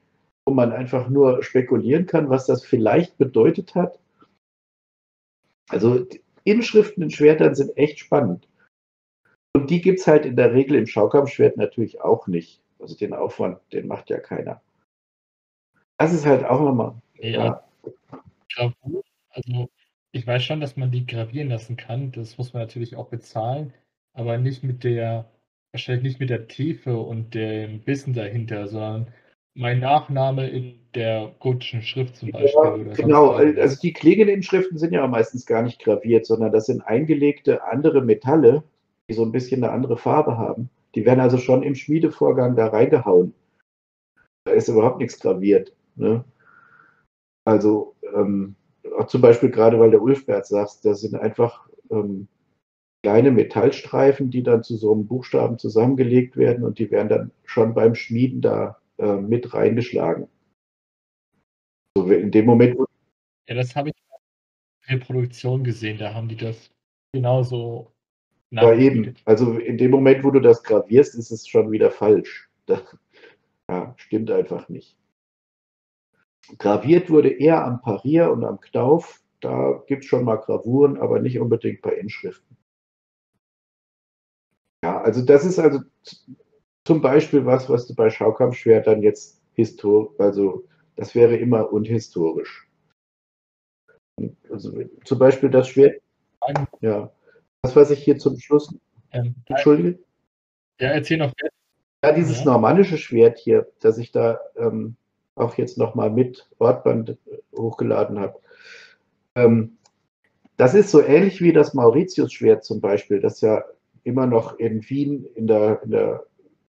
wo 0.46 0.54
man 0.54 0.72
einfach 0.72 1.08
nur 1.08 1.42
spekulieren 1.42 2.06
kann, 2.06 2.30
was 2.30 2.46
das 2.46 2.64
vielleicht 2.64 3.18
bedeutet 3.18 3.74
hat. 3.74 3.98
Also 5.68 6.06
Inschriften 6.44 7.02
in 7.02 7.10
Schwertern 7.10 7.54
sind 7.54 7.76
echt 7.76 7.98
spannend. 7.98 8.48
Und 9.54 9.70
die 9.70 9.80
gibt 9.80 10.00
es 10.00 10.06
halt 10.06 10.24
in 10.24 10.36
der 10.36 10.54
Regel 10.54 10.76
im 10.76 10.86
Schaukampfschwert 10.86 11.56
natürlich 11.56 12.00
auch 12.00 12.26
nicht. 12.26 12.62
Also 12.78 12.96
den 12.96 13.12
Aufwand, 13.12 13.60
den 13.72 13.86
macht 13.86 14.08
ja 14.08 14.18
keiner. 14.18 14.62
Das 15.98 16.12
ist 16.12 16.26
halt 16.26 16.44
auch 16.44 16.60
nochmal. 16.60 16.94
Ja. 17.16 17.64
ja. 18.56 18.72
Also 19.30 19.68
ich 20.12 20.26
weiß 20.26 20.42
schon, 20.42 20.60
dass 20.60 20.76
man 20.76 20.90
die 20.90 21.06
gravieren 21.06 21.48
lassen 21.48 21.76
kann. 21.76 22.12
Das 22.12 22.38
muss 22.38 22.52
man 22.52 22.62
natürlich 22.62 22.96
auch 22.96 23.08
bezahlen, 23.08 23.74
aber 24.14 24.38
nicht 24.38 24.62
mit 24.62 24.84
der, 24.84 25.30
wahrscheinlich 25.78 26.02
nicht 26.02 26.20
mit 26.20 26.30
der 26.30 26.48
Tiefe 26.48 26.96
und 26.96 27.34
dem 27.34 27.86
Wissen 27.86 28.12
dahinter, 28.12 28.66
sondern 28.66 29.06
mein 29.54 29.78
Nachname 29.78 30.48
in 30.48 30.80
der 30.94 31.34
gotischen 31.38 31.82
Schrift 31.82 32.16
zum 32.16 32.32
Beispiel. 32.32 32.86
Ja, 32.86 32.94
genau, 32.94 33.30
also 33.30 33.80
die 33.80 33.92
Klingeninschriften 33.92 34.76
sind 34.78 34.92
ja 34.92 35.06
meistens 35.06 35.46
gar 35.46 35.62
nicht 35.62 35.80
graviert, 35.80 36.26
sondern 36.26 36.52
das 36.52 36.66
sind 36.66 36.82
eingelegte 36.82 37.64
andere 37.64 38.02
Metalle, 38.02 38.64
die 39.08 39.14
so 39.14 39.22
ein 39.22 39.32
bisschen 39.32 39.62
eine 39.62 39.72
andere 39.72 39.96
Farbe 39.96 40.36
haben. 40.36 40.68
Die 40.94 41.04
werden 41.04 41.20
also 41.20 41.38
schon 41.38 41.62
im 41.62 41.74
Schmiedevorgang 41.74 42.56
da 42.56 42.68
reingehauen. 42.68 43.34
Da 44.44 44.52
ist 44.52 44.68
überhaupt 44.68 44.98
nichts 44.98 45.20
graviert. 45.20 45.72
Ne? 45.94 46.24
Also 47.44 47.94
ähm, 48.14 48.56
zum 49.06 49.20
Beispiel 49.20 49.50
gerade, 49.50 49.78
weil 49.78 49.90
der 49.90 50.02
Ulfbert 50.02 50.46
sagt, 50.46 50.84
das 50.84 51.02
sind 51.02 51.14
einfach 51.14 51.68
ähm, 51.90 52.26
kleine 53.02 53.30
Metallstreifen, 53.30 54.30
die 54.30 54.42
dann 54.42 54.62
zu 54.62 54.76
so 54.76 54.92
einem 54.92 55.06
Buchstaben 55.06 55.58
zusammengelegt 55.58 56.36
werden 56.36 56.64
und 56.64 56.78
die 56.78 56.90
werden 56.90 57.08
dann 57.08 57.30
schon 57.44 57.74
beim 57.74 57.94
Schmieden 57.94 58.40
da 58.40 58.78
äh, 58.98 59.16
mit 59.16 59.54
reingeschlagen. 59.54 60.28
So 61.96 62.10
in 62.10 62.30
dem 62.30 62.46
Moment. 62.46 62.76
Ja, 63.48 63.54
das 63.54 63.74
habe 63.76 63.90
ich 63.90 63.94
in 63.96 64.04
der 64.88 64.96
Reproduktion 64.96 65.64
gesehen, 65.64 65.98
da 65.98 66.14
haben 66.14 66.28
die 66.28 66.36
das 66.36 66.70
genauso 67.12 67.92
ja, 68.50 68.72
eben. 68.72 69.14
Also 69.24 69.58
in 69.58 69.76
dem 69.76 69.90
Moment, 69.90 70.24
wo 70.24 70.30
du 70.30 70.40
das 70.40 70.62
gravierst, 70.62 71.14
ist 71.14 71.30
es 71.30 71.46
schon 71.46 71.70
wieder 71.70 71.90
falsch. 71.90 72.48
Das 72.66 72.82
ja, 73.70 73.94
stimmt 73.96 74.30
einfach 74.30 74.68
nicht. 74.68 74.96
Graviert 76.58 77.10
wurde 77.10 77.28
eher 77.28 77.64
am 77.64 77.82
Parier 77.82 78.30
und 78.30 78.44
am 78.44 78.60
Knauf. 78.60 79.20
Da 79.40 79.82
gibt 79.86 80.04
es 80.04 80.08
schon 80.08 80.24
mal 80.24 80.36
Gravuren, 80.36 80.98
aber 80.98 81.20
nicht 81.20 81.38
unbedingt 81.38 81.82
bei 81.82 81.92
Inschriften. 81.92 82.57
Ja, 84.84 85.00
also 85.00 85.22
das 85.22 85.44
ist 85.44 85.58
also 85.58 85.80
zum 86.84 87.02
Beispiel 87.02 87.44
was, 87.44 87.68
was 87.68 87.86
du 87.86 87.94
bei 87.94 88.10
Schaukampfschwertern 88.10 89.02
jetzt 89.02 89.40
historisch, 89.54 90.12
also 90.18 90.64
das 90.96 91.14
wäre 91.14 91.36
immer 91.36 91.72
unhistorisch. 91.72 92.68
Also 94.50 94.72
zum 95.04 95.18
Beispiel 95.18 95.50
das 95.50 95.68
Schwert. 95.68 96.00
Ja, 96.80 97.12
das, 97.62 97.76
was 97.76 97.90
ich 97.90 98.02
hier 98.02 98.18
zum 98.18 98.38
Schluss. 98.38 98.74
Ähm, 99.12 99.34
Entschuldige? 99.46 99.98
Ja, 100.80 100.88
erzähl 100.88 101.18
noch. 101.18 101.32
Ja, 102.04 102.12
dieses 102.12 102.38
ja. 102.38 102.44
normannische 102.46 102.98
Schwert 102.98 103.38
hier, 103.38 103.68
das 103.80 103.98
ich 103.98 104.12
da 104.12 104.40
ähm, 104.56 104.96
auch 105.34 105.56
jetzt 105.56 105.78
nochmal 105.78 106.10
mit 106.10 106.48
Ortband 106.58 107.10
äh, 107.10 107.16
hochgeladen 107.56 108.18
habe. 108.18 108.40
Ähm, 109.34 109.78
das 110.56 110.74
ist 110.74 110.90
so 110.90 111.02
ähnlich 111.02 111.40
wie 111.40 111.52
das 111.52 111.74
Mauritius-Schwert 111.74 112.64
zum 112.64 112.80
Beispiel, 112.80 113.20
das 113.20 113.40
ja 113.40 113.64
immer 114.08 114.26
noch 114.26 114.58
in 114.58 114.88
Wien 114.88 115.24
in 115.34 115.46
der, 115.46 115.82
in 115.82 115.90
der 115.90 116.24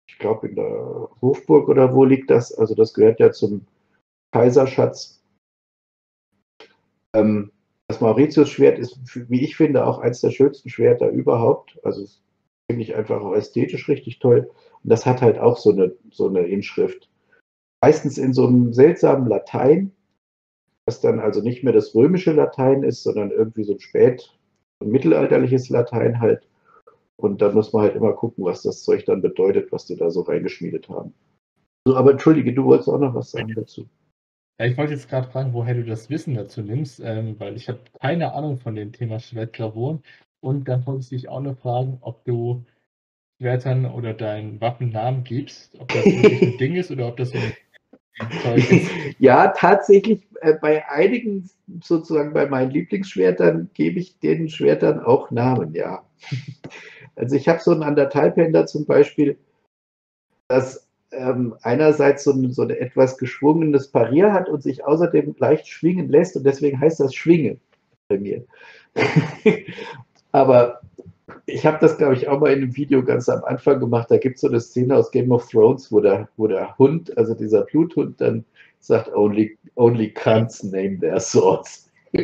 ich 0.07 0.19
glaube 0.19 0.49
in 0.49 0.57
der 0.57 1.09
Hofburg 1.23 1.69
oder 1.69 1.95
wo 1.95 2.05
liegt 2.05 2.31
das? 2.31 2.53
Also 2.53 2.75
das 2.75 2.95
gehört 2.95 3.21
ja 3.21 3.31
zum 3.31 3.67
Kaiserschatz. 4.33 5.23
Ähm, 7.15 7.53
das 7.89 8.01
Mauritius-Schwert 8.01 8.79
ist, 8.79 8.99
wie 9.31 9.43
ich 9.43 9.57
finde, 9.57 9.87
auch 9.87 9.99
eines 9.99 10.21
der 10.21 10.31
schönsten 10.31 10.69
Schwerter 10.69 11.09
überhaupt. 11.09 11.79
Also 11.83 12.07
finde 12.71 12.83
ich 12.83 12.95
einfach 12.95 13.23
auch 13.23 13.35
ästhetisch 13.35 13.89
richtig 13.89 14.19
toll. 14.19 14.51
Und 14.83 14.91
das 14.91 15.07
hat 15.07 15.23
halt 15.23 15.39
auch 15.39 15.57
so 15.57 15.71
eine, 15.71 15.95
so 16.11 16.29
eine 16.29 16.41
Inschrift. 16.41 17.09
Meistens 17.83 18.19
in 18.19 18.33
so 18.33 18.47
einem 18.47 18.73
seltsamen 18.73 19.29
Latein, 19.29 19.93
was 20.87 21.01
dann 21.01 21.21
also 21.21 21.41
nicht 21.41 21.65
mehr 21.65 21.73
das 21.73 21.95
römische 21.95 22.33
Latein 22.33 22.83
ist, 22.83 23.03
sondern 23.03 23.31
irgendwie 23.31 23.65
so 23.65 23.75
ein 23.75 23.81
spät, 23.81 24.37
ein 24.83 24.91
mittelalterliches 24.91 25.69
Latein 25.71 26.21
halt. 26.21 26.49
Und 27.21 27.43
dann 27.43 27.55
muss 27.55 27.73
man 27.73 27.83
halt 27.83 27.97
immer 27.97 28.13
gucken, 28.13 28.45
was 28.45 28.63
das 28.63 28.83
Zeug 28.83 29.05
dann 29.05 29.23
bedeutet, 29.23 29.73
was 29.73 29.87
die 29.87 29.97
da 29.97 30.11
so 30.11 30.23
reingeschmiedet 30.23 30.89
haben. 30.89 31.13
So, 31.87 31.97
aber 31.97 32.13
entschuldige, 32.13 32.53
du 32.53 32.65
wolltest 32.65 32.89
auch 32.89 32.99
noch 32.99 33.15
was 33.15 33.33
sagen 33.33 33.55
dazu. 33.55 33.89
Ja, 34.61 34.67
ich 34.67 34.77
wollte 34.77 34.93
jetzt 34.93 35.09
gerade 35.09 35.29
fragen, 35.29 35.53
woher 35.53 35.75
du 35.75 35.85
das 35.85 36.11
Wissen 36.11 36.35
dazu 36.35 36.63
nimmst, 36.63 37.01
ähm, 37.01 37.37
weil 37.39 37.57
ich 37.57 37.69
habe 37.69 37.81
keine 38.01 38.35
Ahnung 38.35 38.59
von 38.59 38.75
dem 38.75 38.93
Thema 38.93 39.19
Schwertgravuren. 39.21 40.03
Und 40.41 40.69
dann 40.69 40.87
wollte 40.87 41.01
ich 41.01 41.09
dich 41.09 41.29
auch 41.29 41.41
noch 41.41 41.59
fragen, 41.59 41.99
ob 42.01 42.25
du 42.25 42.65
Schwertern 43.41 43.87
oder 43.87 44.15
deinen 44.15 44.61
Waffen 44.61 44.91
Namen 44.91 45.25
gibst, 45.25 45.79
ob 45.81 45.89
das 45.89 46.05
wirklich 46.05 46.43
ein 46.43 46.59
Ding 46.59 46.75
ist 46.77 46.91
oder 46.91 47.09
ob 47.09 47.17
das 47.17 47.31
so 47.31 47.39
ein 47.39 48.31
Zeug 48.43 48.71
ist. 48.71 48.91
Ja, 49.19 49.49
tatsächlich 49.49 50.27
äh, 50.41 50.55
bei 50.55 50.89
einigen, 50.89 51.51
sozusagen 51.83 52.33
bei 52.33 52.47
meinen 52.47 52.71
Lieblingsschwertern, 52.71 53.71
gebe 53.75 53.99
ich 53.99 54.19
den 54.21 54.49
Schwertern 54.49 55.01
auch 55.01 55.31
Namen, 55.33 55.75
ja. 55.75 56.05
Also 57.19 57.35
ich 57.35 57.49
habe 57.49 57.61
so 57.61 57.73
einen 57.73 57.83
Anderthalbhänder 57.83 58.67
zum 58.67 58.87
Beispiel, 58.87 59.39
das 60.47 60.87
ähm, 61.11 61.57
einerseits 61.63 62.25
so 62.25 62.33
ein, 62.33 62.53
so 62.53 62.63
ein 62.63 62.71
etwas 62.71 63.19
geschwungenes 63.19 63.89
Parier 63.89 64.33
hat 64.33 64.49
und 64.49 64.63
sich 64.63 64.85
außerdem 64.85 65.35
leicht 65.39 65.67
schwingen 65.67 66.09
lässt 66.09 66.37
und 66.37 66.45
deswegen 66.45 66.81
heißt 66.81 67.01
das 67.01 67.15
Schwinge 67.15 67.59
bei 68.09 68.19
mir. 68.19 68.45
Aber 70.33 70.81
ich 71.47 71.67
habe 71.67 71.79
das, 71.81 71.99
glaube 71.99 72.15
ich, 72.15 72.29
auch 72.29 72.41
mal 72.41 72.53
in 72.53 72.63
einem 72.63 72.77
Video 72.77 73.03
ganz 73.03 73.29
am 73.29 73.43
Anfang 73.45 73.81
gemacht. 73.81 74.11
Da 74.11 74.19
gibt 74.19 74.37
es 74.37 74.43
so 74.43 74.49
eine 74.49 74.61
Szene 74.61 74.97
aus 74.97 75.11
Game 75.11 75.33
of 75.33 75.49
Thrones, 75.49 75.91
wo 75.91 76.01
der, 76.01 76.29
wo 76.37 76.47
der 76.47 76.77
Hund, 76.79 77.17
also 77.19 77.35
dieser 77.35 77.63
Bluthund, 77.63 78.21
dann 78.21 78.45
sagt, 78.81 79.13
only, 79.15 79.59
only 79.75 80.13
cunts 80.13 80.63
name 80.63 81.01
their 81.01 81.19
swords. 81.19 81.91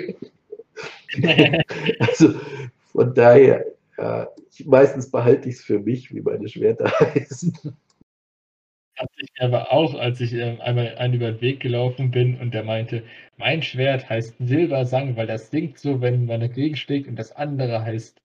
also 1.99 2.35
von 2.93 3.15
daher, 3.15 3.65
ja, 3.99 4.29
meistens 4.65 5.11
behalte 5.11 5.49
ich 5.49 5.57
es 5.57 5.65
für 5.65 5.79
mich, 5.79 6.15
wie 6.15 6.21
meine 6.21 6.49
Schwerter 6.49 6.87
heißen 7.01 7.77
hatte 8.97 9.12
ich 9.19 9.31
aber 9.41 9.73
auch, 9.73 9.95
als 9.95 10.21
ich 10.21 10.33
ähm, 10.35 10.61
einmal 10.61 10.97
einen 10.97 11.15
über 11.15 11.33
den 11.33 11.41
Weg 11.41 11.61
gelaufen 11.61 12.11
bin 12.11 12.39
und 12.41 12.55
der 12.55 12.65
meinte, 12.65 13.03
mein 13.37 13.62
Schwert 13.62 14.09
heißt 14.09 14.37
Silbersang, 14.39 15.16
weil 15.16 15.27
das 15.27 15.51
singt 15.51 15.79
so, 15.79 16.01
wenn 16.01 16.27
man 16.27 16.41
dagegen 16.41 16.77
schlägt 16.77 17.09
und 17.09 17.16
das 17.16 17.33
andere 17.33 17.83
heißt 17.83 18.16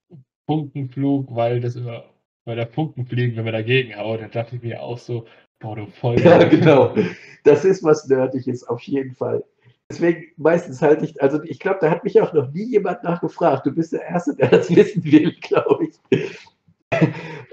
Funkenflug, 0.46 1.34
weil 1.36 1.60
das 1.60 1.76
immer, 1.76 2.06
weil 2.46 2.56
da 2.56 2.66
Funken 2.66 3.06
fliegen, 3.06 3.36
wenn 3.36 3.46
man 3.46 3.54
dagegen 3.54 3.96
haut. 3.96 4.22
Da 4.22 4.28
dachte 4.28 4.56
ich 4.56 4.62
mir 4.62 4.82
auch 4.82 4.98
so, 4.98 5.26
boah, 5.60 5.76
du 5.76 5.88
voll. 5.88 6.20
Ja, 6.20 6.44
genau. 6.44 6.96
Das 7.44 7.66
ist 7.66 7.84
was 7.84 8.08
Nerdiges, 8.08 8.68
auf 8.68 8.82
jeden 8.84 9.16
Fall. 9.16 9.44
Deswegen 9.90 10.28
meistens 10.38 10.82
halte 10.82 11.06
ich, 11.06 11.20
also 11.22 11.42
ich 11.44 11.60
glaube, 11.60 11.80
da 11.82 11.90
hat 11.90 12.04
mich 12.04 12.22
auch 12.22 12.32
noch 12.32 12.52
nie 12.52 12.66
jemand 12.66 13.04
nachgefragt. 13.04 13.66
Du 13.66 13.72
bist 13.72 13.92
der 13.92 14.04
Erste, 14.04 14.36
der 14.36 14.50
das 14.50 14.70
wissen 14.76 15.04
will, 15.04 15.34
glaube 15.42 15.88
ich. 15.88 15.96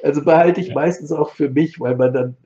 Also 0.02 0.22
behalte 0.22 0.60
ich 0.60 0.68
ja. 0.68 0.74
meistens 0.74 1.12
auch 1.12 1.30
für 1.30 1.48
mich, 1.48 1.80
weil 1.80 1.96
man 1.96 2.12
dann, 2.12 2.36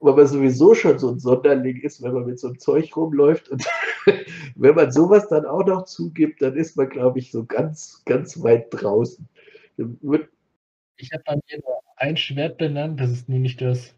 weil 0.00 0.14
man 0.14 0.26
sowieso 0.26 0.74
schon 0.74 0.98
so 0.98 1.10
ein 1.10 1.18
Sonderling 1.18 1.80
ist, 1.82 2.02
wenn 2.02 2.12
man 2.12 2.24
mit 2.24 2.38
so 2.38 2.48
einem 2.48 2.58
Zeug 2.58 2.96
rumläuft. 2.96 3.50
Und 3.50 3.66
wenn 4.56 4.74
man 4.74 4.90
sowas 4.90 5.28
dann 5.28 5.44
auch 5.44 5.66
noch 5.66 5.84
zugibt, 5.84 6.40
dann 6.40 6.56
ist 6.56 6.76
man, 6.76 6.88
glaube 6.88 7.18
ich, 7.18 7.30
so 7.30 7.44
ganz, 7.44 8.02
ganz 8.06 8.42
weit 8.42 8.68
draußen. 8.70 9.28
Ich 10.96 11.12
habe 11.12 11.22
bei 11.26 11.34
mir 11.34 11.58
nur 11.58 11.80
ein 11.96 12.16
Schwert 12.16 12.56
benannt, 12.56 13.00
das 13.00 13.10
ist 13.10 13.28
nämlich 13.28 13.58
das 13.58 13.94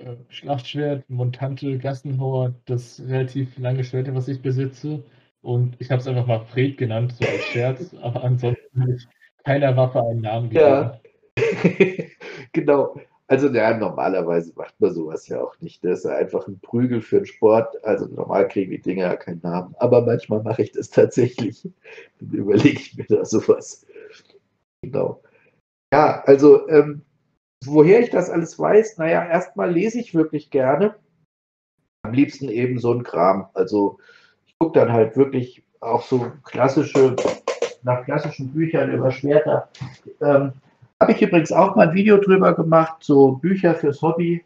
äh, 0.00 0.16
Schlachtschwert 0.28 1.08
Montante 1.08 1.78
Gassenhauer, 1.78 2.54
das 2.66 3.02
relativ 3.06 3.58
lange 3.58 3.84
Schwert, 3.84 4.12
was 4.14 4.28
ich 4.28 4.42
besitze. 4.42 5.02
Und 5.42 5.76
ich 5.78 5.90
habe 5.90 6.00
es 6.00 6.06
einfach 6.06 6.26
mal 6.26 6.44
Fred 6.46 6.76
genannt, 6.76 7.14
so 7.18 7.26
als 7.26 7.44
Scherz, 7.44 7.94
aber 8.02 8.24
ansonsten 8.24 8.80
habe 8.80 8.94
ich 8.94 9.06
keiner 9.44 9.76
Waffe 9.76 10.00
einen 10.00 10.20
Namen 10.20 10.50
gegeben. 10.50 10.66
Ja, 10.66 11.00
genau. 12.52 12.96
Also 13.26 13.48
ja, 13.48 13.76
normalerweise 13.76 14.52
macht 14.56 14.74
man 14.80 14.92
sowas 14.92 15.28
ja 15.28 15.40
auch 15.40 15.54
nicht. 15.60 15.84
Das 15.84 16.00
ist 16.00 16.04
ja 16.04 16.16
einfach 16.16 16.48
ein 16.48 16.58
Prügel 16.58 17.00
für 17.00 17.18
den 17.18 17.26
Sport. 17.26 17.82
Also 17.84 18.06
normal 18.06 18.48
kriegen 18.48 18.72
die 18.72 18.80
Dinger 18.80 19.04
ja 19.04 19.16
keinen 19.16 19.40
Namen. 19.42 19.72
Aber 19.78 20.04
manchmal 20.04 20.42
mache 20.42 20.62
ich 20.62 20.72
das 20.72 20.90
tatsächlich. 20.90 21.62
Dann 22.18 22.30
überlege 22.32 22.80
ich 22.80 22.96
mir 22.96 23.04
da 23.04 23.24
sowas. 23.24 23.86
Genau. 24.82 25.22
Ja, 25.92 26.22
also 26.24 26.68
ähm, 26.68 27.02
woher 27.64 28.00
ich 28.00 28.10
das 28.10 28.30
alles 28.30 28.58
weiß, 28.58 28.98
naja, 28.98 29.24
erstmal 29.24 29.70
lese 29.70 30.00
ich 30.00 30.14
wirklich 30.14 30.50
gerne. 30.50 30.94
Am 32.02 32.12
liebsten 32.12 32.48
eben 32.48 32.78
so 32.78 32.92
ein 32.92 33.02
Kram. 33.02 33.48
Also 33.54 33.98
ich 34.46 34.58
gucke 34.58 34.78
dann 34.78 34.92
halt 34.92 35.16
wirklich 35.16 35.62
auch 35.80 36.02
so 36.02 36.32
klassische, 36.44 37.16
nach 37.82 38.04
klassischen 38.04 38.52
Büchern 38.52 38.92
über 38.92 39.10
Schwerter. 39.10 39.68
Ähm, 40.20 40.52
Habe 41.00 41.12
ich 41.12 41.22
übrigens 41.22 41.52
auch 41.52 41.76
mal 41.76 41.88
ein 41.88 41.94
Video 41.94 42.18
drüber 42.18 42.54
gemacht, 42.54 42.96
so 43.00 43.32
Bücher 43.32 43.74
fürs 43.74 44.02
Hobby. 44.02 44.44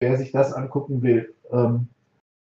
Wer 0.00 0.16
sich 0.16 0.30
das 0.30 0.52
angucken 0.52 1.02
will, 1.02 1.34
ähm, 1.50 1.88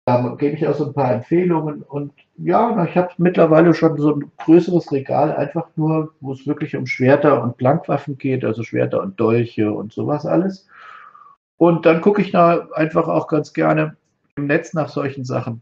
da 0.06 0.36
gebe 0.38 0.56
ich 0.56 0.68
auch 0.68 0.76
so 0.76 0.88
ein 0.88 0.94
paar 0.94 1.14
Empfehlungen. 1.14 1.84
Und 1.84 2.14
ja, 2.38 2.84
ich 2.86 2.95
habe 2.98 3.10
mittlerweile 3.18 3.73
schon 3.73 3.98
so 3.98 4.15
ein 4.15 4.32
größeres 4.38 4.91
Regal, 4.91 5.36
einfach 5.36 5.68
nur, 5.76 6.14
wo 6.22 6.34
es 6.34 6.48
wirklich 6.48 6.76
um 6.76 6.88
Schwerter 6.88 7.44
und 7.44 7.57
Blankwaffen 7.57 8.18
geht, 8.18 8.44
also 8.44 8.64
Schwerter 8.64 9.02
und 9.02 9.19
Dolche 9.19 9.72
und 9.72 9.94
sowas 9.94 10.26
alles. 10.26 10.68
Und 11.57 11.86
dann 11.86 12.02
gucke 12.02 12.22
ich 12.22 12.32
da 12.32 12.68
einfach 12.73 13.07
auch 13.07 13.28
ganz 13.28 13.53
gerne 13.53 13.95
im 14.36 14.48
Netz 14.48 14.73
nach 14.73 14.90
solchen 14.90 15.26
Sachen. 15.26 15.61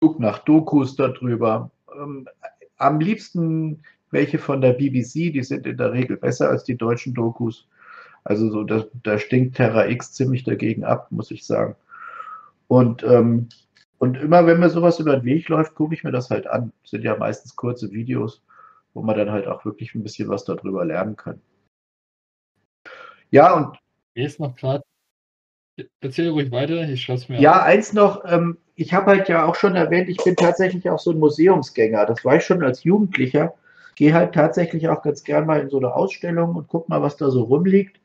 Guck 0.00 0.20
nach 0.20 0.38
Dokus 0.38 0.96
darüber. 0.96 1.70
Ähm, 1.94 2.26
am 2.78 3.00
liebsten 3.00 3.82
welche 4.10 4.38
von 4.38 4.62
der 4.62 4.72
BBC, 4.72 5.32
die 5.32 5.42
sind 5.42 5.66
in 5.66 5.76
der 5.76 5.92
Regel 5.92 6.16
besser 6.16 6.48
als 6.48 6.64
die 6.64 6.76
deutschen 6.76 7.12
Dokus. 7.12 7.68
Also 8.24 8.50
so, 8.50 8.64
da, 8.64 8.84
da 9.02 9.18
stinkt 9.18 9.56
Terra 9.56 9.86
X 9.88 10.12
ziemlich 10.12 10.44
dagegen 10.44 10.84
ab, 10.84 11.08
muss 11.10 11.30
ich 11.30 11.44
sagen. 11.44 11.76
Und, 12.68 13.02
ähm, 13.02 13.48
und 13.98 14.16
immer 14.16 14.46
wenn 14.46 14.60
mir 14.60 14.70
sowas 14.70 15.00
über 15.00 15.16
den 15.16 15.24
Weg 15.24 15.48
läuft, 15.48 15.74
gucke 15.74 15.94
ich 15.94 16.04
mir 16.04 16.12
das 16.12 16.30
halt 16.30 16.46
an. 16.46 16.72
Das 16.82 16.92
sind 16.92 17.02
ja 17.02 17.16
meistens 17.16 17.56
kurze 17.56 17.90
Videos, 17.90 18.42
wo 18.94 19.02
man 19.02 19.16
dann 19.16 19.32
halt 19.32 19.48
auch 19.48 19.64
wirklich 19.64 19.94
ein 19.94 20.02
bisschen 20.02 20.28
was 20.28 20.44
darüber 20.44 20.84
lernen 20.84 21.16
kann. 21.16 21.40
Ja, 23.30 23.54
und. 23.54 23.78
Mir 24.14 24.26
ist 24.26 24.38
noch 24.38 24.54
gerade. 24.54 24.84
Erzähl 26.00 26.30
ruhig 26.30 26.50
weiter, 26.50 26.88
ich 26.88 27.02
schaue 27.02 27.16
es 27.16 27.28
mir 27.28 27.40
Ja, 27.40 27.52
an. 27.60 27.68
eins 27.68 27.92
noch, 27.92 28.24
ähm, 28.24 28.58
ich 28.74 28.92
habe 28.92 29.06
halt 29.06 29.28
ja 29.28 29.44
auch 29.44 29.54
schon 29.54 29.76
erwähnt, 29.76 30.08
ich 30.08 30.16
bin 30.18 30.34
tatsächlich 30.34 30.88
auch 30.90 30.98
so 30.98 31.12
ein 31.12 31.18
Museumsgänger. 31.18 32.04
Das 32.06 32.24
war 32.24 32.36
ich 32.36 32.44
schon 32.44 32.62
als 32.62 32.84
Jugendlicher. 32.84 33.54
Gehe 33.94 34.12
halt 34.14 34.34
tatsächlich 34.34 34.88
auch 34.88 35.02
ganz 35.02 35.24
gern 35.24 35.46
mal 35.46 35.60
in 35.60 35.70
so 35.70 35.78
eine 35.78 35.94
Ausstellung 35.94 36.54
und 36.56 36.68
guck 36.68 36.88
mal, 36.88 37.02
was 37.02 37.16
da 37.16 37.30
so 37.30 37.42
rumliegt. 37.42 38.00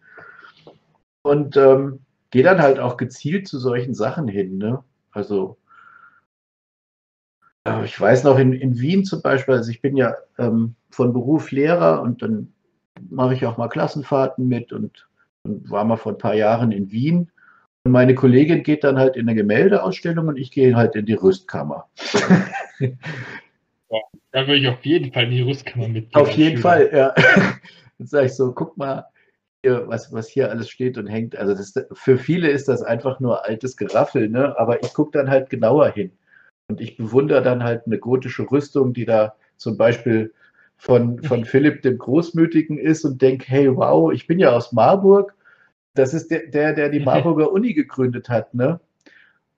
Und 1.23 1.57
ähm, 1.57 1.99
gehe 2.33 2.41
dann 2.41 2.63
halt 2.63 2.79
auch 2.79 2.97
gezielt 2.97 3.47
zu 3.47 3.59
solchen 3.59 3.93
Sachen 3.93 4.27
hin. 4.27 4.57
Ne? 4.57 4.83
Also 5.11 5.57
ich 7.85 8.01
weiß 8.01 8.23
noch 8.23 8.39
in, 8.39 8.53
in 8.53 8.79
Wien 8.79 9.05
zum 9.05 9.21
Beispiel, 9.21 9.53
also 9.53 9.69
ich 9.69 9.81
bin 9.81 9.95
ja 9.95 10.15
ähm, 10.39 10.73
von 10.89 11.13
Beruf 11.13 11.51
Lehrer 11.51 12.01
und 12.01 12.23
dann 12.23 12.51
mache 13.11 13.35
ich 13.35 13.45
auch 13.45 13.57
mal 13.57 13.69
Klassenfahrten 13.69 14.47
mit 14.47 14.73
und, 14.73 15.07
und 15.43 15.69
war 15.69 15.85
mal 15.85 15.97
vor 15.97 16.13
ein 16.13 16.17
paar 16.17 16.33
Jahren 16.33 16.71
in 16.71 16.91
Wien. 16.91 17.29
Und 17.83 17.91
meine 17.91 18.15
Kollegin 18.15 18.63
geht 18.63 18.83
dann 18.83 18.97
halt 18.97 19.15
in 19.15 19.29
eine 19.29 19.35
Gemäldeausstellung 19.35 20.27
und 20.27 20.37
ich 20.37 20.49
gehe 20.49 20.75
halt 20.75 20.95
in 20.95 21.05
die 21.05 21.13
Rüstkammer. 21.13 21.87
Ja, 23.93 23.99
da 24.31 24.47
würde 24.47 24.55
ich 24.55 24.67
auf 24.67 24.83
jeden 24.83 25.13
Fall 25.13 25.25
in 25.25 25.29
die 25.29 25.41
Rüstkammer 25.41 25.87
mit. 25.87 26.15
Auf 26.15 26.31
jeden 26.31 26.59
Fall, 26.59 26.89
ja. 26.91 27.13
Dann 27.99 28.07
sage 28.07 28.25
ich 28.25 28.33
so, 28.33 28.51
guck 28.51 28.75
mal, 28.75 29.05
hier, 29.63 29.87
was, 29.87 30.11
was 30.11 30.27
hier 30.27 30.51
alles 30.51 30.69
steht 30.69 30.97
und 30.97 31.07
hängt. 31.07 31.35
Also 31.35 31.53
das, 31.53 31.73
für 31.93 32.17
viele 32.17 32.49
ist 32.49 32.67
das 32.67 32.83
einfach 32.83 33.19
nur 33.19 33.45
altes 33.45 33.77
Geraffel, 33.77 34.29
ne? 34.29 34.57
aber 34.59 34.83
ich 34.83 34.93
gucke 34.93 35.17
dann 35.17 35.29
halt 35.29 35.49
genauer 35.49 35.89
hin. 35.89 36.11
Und 36.67 36.81
ich 36.81 36.97
bewundere 36.97 37.41
dann 37.41 37.63
halt 37.63 37.85
eine 37.85 37.97
gotische 37.97 38.49
Rüstung, 38.49 38.93
die 38.93 39.05
da 39.05 39.35
zum 39.57 39.77
Beispiel 39.77 40.33
von, 40.77 41.21
von 41.23 41.45
Philipp 41.45 41.81
dem 41.81 41.97
Großmütigen 41.97 42.77
ist 42.77 43.05
und 43.05 43.21
denke, 43.21 43.45
hey, 43.47 43.73
wow, 43.75 44.11
ich 44.11 44.27
bin 44.27 44.39
ja 44.39 44.51
aus 44.51 44.71
Marburg. 44.71 45.33
Das 45.93 46.13
ist 46.13 46.31
der, 46.31 46.47
der, 46.47 46.73
der 46.73 46.89
die 46.89 46.99
Marburger 47.05 47.51
Uni 47.51 47.73
gegründet 47.73 48.29
hat, 48.29 48.53
ne? 48.53 48.79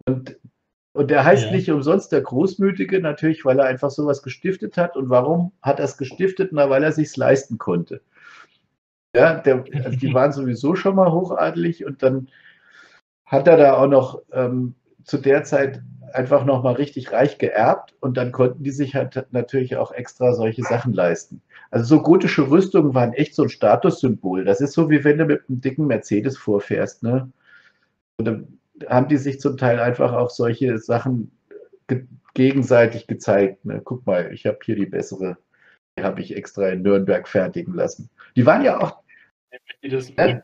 Und, 0.08 0.38
und 0.94 1.10
der 1.10 1.26
heißt 1.26 1.46
ja. 1.46 1.52
nicht 1.52 1.72
umsonst 1.72 2.12
der 2.12 2.22
Großmütige, 2.22 3.00
natürlich, 3.00 3.44
weil 3.44 3.60
er 3.60 3.66
einfach 3.66 3.90
sowas 3.90 4.22
gestiftet 4.22 4.78
hat. 4.78 4.96
Und 4.96 5.10
warum 5.10 5.52
hat 5.62 5.80
er 5.80 5.86
es 5.86 5.98
gestiftet? 5.98 6.52
Na, 6.54 6.70
weil 6.70 6.84
er 6.84 6.92
sich 6.92 7.16
leisten 7.18 7.58
konnte. 7.58 8.02
Ja, 9.16 9.36
der, 9.36 9.64
also 9.84 9.98
die 9.98 10.14
waren 10.14 10.34
sowieso 10.34 10.76
schon 10.76 10.96
mal 10.96 11.12
hochadelig 11.12 11.86
und 11.86 12.04
dann 12.04 12.28
hat 13.26 13.48
er 13.48 13.58
da 13.58 13.78
auch 13.78 13.88
noch 13.88 14.22
ähm, 14.34 14.76
zu 15.04 15.18
der 15.18 15.44
Zeit 15.44 15.82
einfach 16.14 16.46
noch 16.46 16.64
mal 16.64 16.74
richtig 16.74 17.12
reich 17.12 17.38
geerbt 17.38 17.94
und 18.00 18.18
dann 18.18 18.32
konnten 18.32 18.64
die 18.64 18.72
sich 18.72 18.96
halt 18.96 19.28
natürlich 19.32 19.78
auch 19.78 19.92
extra 19.92 20.34
solche 20.34 20.64
Sachen 20.64 20.94
leisten. 20.94 21.42
Also 21.72 21.86
so 21.96 22.02
gotische 22.02 22.50
Rüstungen 22.50 22.94
waren 22.94 23.14
echt 23.14 23.36
so 23.36 23.44
ein 23.44 23.50
Statussymbol. 23.50 24.46
Das 24.46 24.62
ist 24.62 24.74
so 24.74 24.90
wie 24.90 25.04
wenn 25.04 25.18
du 25.18 25.26
mit 25.26 25.42
einem 25.48 25.62
dicken 25.62 25.88
Mercedes 25.88 26.38
vorfährst, 26.38 27.04
ne? 27.04 27.32
Und 28.18 28.26
dann 28.26 28.60
haben 28.88 29.08
die 29.08 29.18
sich 29.18 29.40
zum 29.40 29.58
Teil 29.58 29.80
einfach 29.80 30.14
auch 30.14 30.30
solche 30.30 30.78
Sachen 30.78 31.32
ge 31.88 32.06
gegenseitig 32.34 33.08
gezeigt. 33.08 33.64
Ne? 33.64 33.82
Guck 33.84 34.06
mal, 34.06 34.34
ich 34.34 34.46
habe 34.46 34.60
hier 34.64 34.76
die 34.76 34.86
bessere, 34.86 35.38
die 35.98 36.04
habe 36.04 36.20
ich 36.20 36.36
extra 36.36 36.68
in 36.68 36.82
Nürnberg 36.82 37.28
fertigen 37.28 37.74
lassen. 37.74 38.10
Die 38.36 38.46
waren 38.46 38.64
ja 38.64 38.82
auch 38.82 39.05
das 39.90 40.12
ja. 40.16 40.42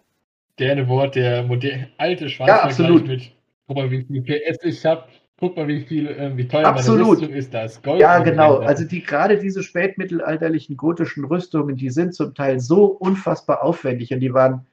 moderne 0.58 0.88
Wort, 0.88 1.16
der 1.16 1.44
moderne, 1.44 1.90
alte 1.98 2.30
Schwarz 2.30 2.50
ja, 2.50 2.64
absolut. 2.64 3.08
mit, 3.08 3.32
guck 3.68 3.78
mal, 3.78 3.92
wie 3.92 4.04
viel 4.04 4.22
PS 4.22 4.64
ich 4.64 4.86
habe, 4.86 5.06
guck 5.40 5.58
mal, 5.58 5.68
wie 5.68 5.82
viel, 5.82 6.08
äh, 6.08 6.36
wie 6.38 6.48
teuer 6.48 6.66
absolut. 6.66 7.00
meine 7.00 7.12
Rüstung 7.12 7.34
ist 7.34 7.54
das. 7.54 7.82
Gold 7.82 8.00
ja, 8.00 8.20
genau. 8.20 8.58
Also 8.58 8.86
die 8.86 9.02
gerade 9.02 9.38
diese 9.38 9.64
spätmittelalterlichen 9.64 10.78
gotischen 10.78 11.26
Rüstungen, 11.26 11.76
die 11.76 11.90
sind 11.90 12.14
zum 12.14 12.36
Teil 12.36 12.60
so 12.60 12.86
unfassbar 12.86 13.64
aufwendig 13.64 14.14
und 14.14 14.20
die 14.20 14.34
waren 14.34 14.66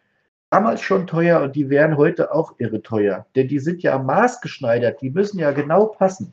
damals 0.50 0.80
schon 0.80 1.06
teuer 1.06 1.42
und 1.42 1.56
die 1.56 1.70
wären 1.70 1.96
heute 1.96 2.32
auch 2.32 2.54
irre 2.58 2.82
teuer. 2.82 3.26
Denn 3.34 3.48
die 3.48 3.58
sind 3.58 3.82
ja 3.82 3.98
maßgeschneidert, 3.98 5.00
die 5.00 5.10
müssen 5.10 5.38
ja 5.38 5.52
genau 5.52 5.86
passen. 5.86 6.32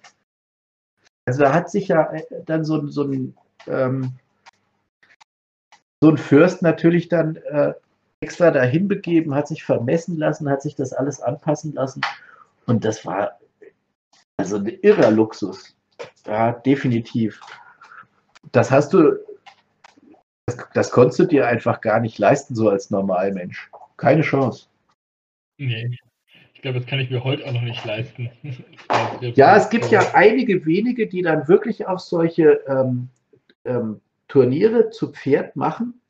Also 1.26 1.42
da 1.42 1.54
hat 1.54 1.70
sich 1.70 1.88
ja 1.88 2.14
äh, 2.14 2.24
dann 2.46 2.64
so, 2.64 2.86
so 2.88 3.04
ein 3.04 3.36
ähm, 3.68 4.14
so 6.02 6.12
ein 6.12 6.18
Fürst 6.18 6.62
natürlich 6.62 7.10
dann 7.10 7.38
äh, 7.38 7.74
extra 8.22 8.52
dahin 8.52 8.88
begeben, 8.88 9.36
hat 9.36 9.48
sich 9.48 9.64
vermessen 9.64 10.18
lassen, 10.18 10.50
hat 10.50 10.62
sich 10.62 10.76
das 10.76 10.94
alles 10.94 11.22
anpassen 11.22 11.74
lassen. 11.74 12.02
Und 12.66 12.86
das 12.86 13.06
war 13.06 13.40
also 14.38 14.58
ein 14.58 14.68
irrer 14.82 15.12
Luxus. 15.12 15.78
Ja, 16.26 16.52
definitiv. 16.52 17.40
Das 18.52 18.72
hast 18.72 18.94
du, 18.94 19.14
das, 20.46 20.58
das 20.74 20.92
konntest 20.92 21.20
du 21.20 21.26
dir 21.26 21.48
einfach 21.48 21.82
gar 21.82 22.00
nicht 22.00 22.18
leisten, 22.18 22.56
so 22.56 22.70
als 22.70 22.90
Normalmensch. 22.90 23.70
Keine 23.98 24.22
Chance. 24.22 24.68
Nee, 25.58 25.98
ich 26.54 26.62
glaube, 26.62 26.80
das 26.80 26.88
kann 26.88 27.00
ich 27.00 27.10
mir 27.10 27.24
heute 27.24 27.46
auch 27.46 27.54
noch 27.54 27.62
nicht 27.62 27.86
leisten. 27.86 28.30
ja, 29.22 29.56
es 29.56 29.70
gibt 29.70 29.90
ja 29.92 30.14
einige 30.14 30.66
wenige, 30.66 31.08
die 31.08 31.22
dann 31.22 31.48
wirklich 31.48 31.86
auf 31.86 32.00
solche 32.00 32.62
ähm, 32.68 33.10
ähm, 33.64 34.02
Turniere 34.28 34.90
zu 34.90 35.12
Pferd 35.12 35.56
machen 35.56 36.02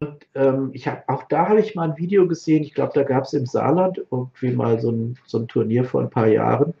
und 0.00 0.26
ähm, 0.34 0.70
ich 0.72 0.86
habe 0.86 1.02
auch 1.08 1.24
da 1.24 1.48
habe 1.48 1.60
ich 1.60 1.74
mal 1.74 1.90
ein 1.90 1.96
Video 1.96 2.28
gesehen. 2.28 2.62
Ich 2.62 2.74
glaube, 2.74 2.92
da 2.94 3.02
gab 3.02 3.24
es 3.24 3.32
im 3.32 3.46
Saarland 3.46 3.98
irgendwie 4.10 4.52
mal 4.52 4.80
so 4.80 4.90
ein, 4.90 5.18
so 5.26 5.38
ein 5.38 5.48
Turnier 5.48 5.84
vor 5.84 6.02
ein 6.02 6.10
paar 6.10 6.28
Jahren. 6.28 6.74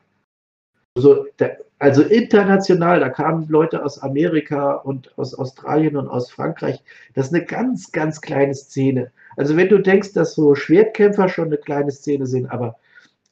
Also, 0.96 1.26
der, 1.38 1.58
also 1.78 2.02
international, 2.02 3.00
da 3.00 3.08
kamen 3.08 3.48
Leute 3.48 3.84
aus 3.84 4.00
Amerika 4.00 4.72
und 4.72 5.16
aus 5.16 5.34
Australien 5.34 5.96
und 5.96 6.08
aus 6.08 6.30
Frankreich. 6.30 6.82
Das 7.14 7.28
ist 7.28 7.34
eine 7.34 7.44
ganz, 7.44 7.92
ganz 7.92 8.20
kleine 8.20 8.54
Szene. 8.54 9.12
Also 9.36 9.56
wenn 9.56 9.68
du 9.68 9.78
denkst, 9.78 10.12
dass 10.12 10.34
so 10.34 10.56
Schwertkämpfer 10.56 11.28
schon 11.28 11.46
eine 11.46 11.58
kleine 11.58 11.92
Szene 11.92 12.26
sind, 12.26 12.46
aber 12.46 12.78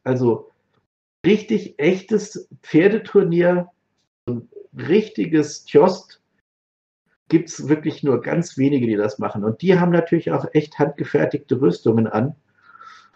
also 0.05 0.51
richtig 1.27 1.79
echtes 1.79 2.49
Pferdeturnier, 2.63 3.69
ein 4.29 4.49
richtiges 4.77 5.65
Tjost, 5.65 6.21
gibt 7.29 7.49
es 7.49 7.69
wirklich 7.69 8.03
nur 8.03 8.21
ganz 8.23 8.57
wenige, 8.57 8.87
die 8.87 8.97
das 8.97 9.19
machen. 9.19 9.45
Und 9.45 9.63
die 9.63 9.79
haben 9.79 9.93
natürlich 9.93 10.31
auch 10.31 10.47
echt 10.53 10.79
handgefertigte 10.79 11.61
Rüstungen 11.61 12.07
an. 12.07 12.37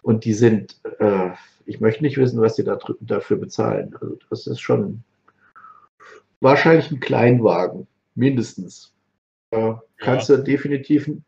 Und 0.01 0.25
die 0.25 0.33
sind, 0.33 0.81
äh, 0.99 1.29
ich 1.65 1.79
möchte 1.79 2.03
nicht 2.03 2.17
wissen, 2.17 2.41
was 2.41 2.55
sie 2.55 2.63
da, 2.63 2.77
dafür 2.99 3.37
bezahlen. 3.37 3.95
Also 4.01 4.17
das 4.29 4.47
ist 4.47 4.59
schon 4.59 5.03
wahrscheinlich 6.39 6.91
ein 6.91 6.99
Kleinwagen, 6.99 7.87
mindestens. 8.15 8.93
Äh, 9.51 9.73
kannst 9.97 10.29
ja. 10.29 10.37
du 10.37 10.43
definitiv 10.43 11.07
einen 11.07 11.23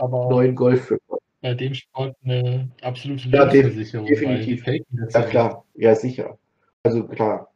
neuen 0.00 0.54
Golf 0.54 0.86
für 0.86 0.98
bei 1.42 1.54
dem 1.54 1.74
Sport 1.74 2.16
eine 2.24 2.68
absolute 2.82 3.28
ja, 3.28 3.44
Lebensversicherung. 3.44 4.06
Definitiv. 4.06 4.66
ja, 4.66 5.22
klar, 5.22 5.64
ja, 5.74 5.94
sicher. 5.94 6.38
Also 6.82 7.06
klar, 7.06 7.52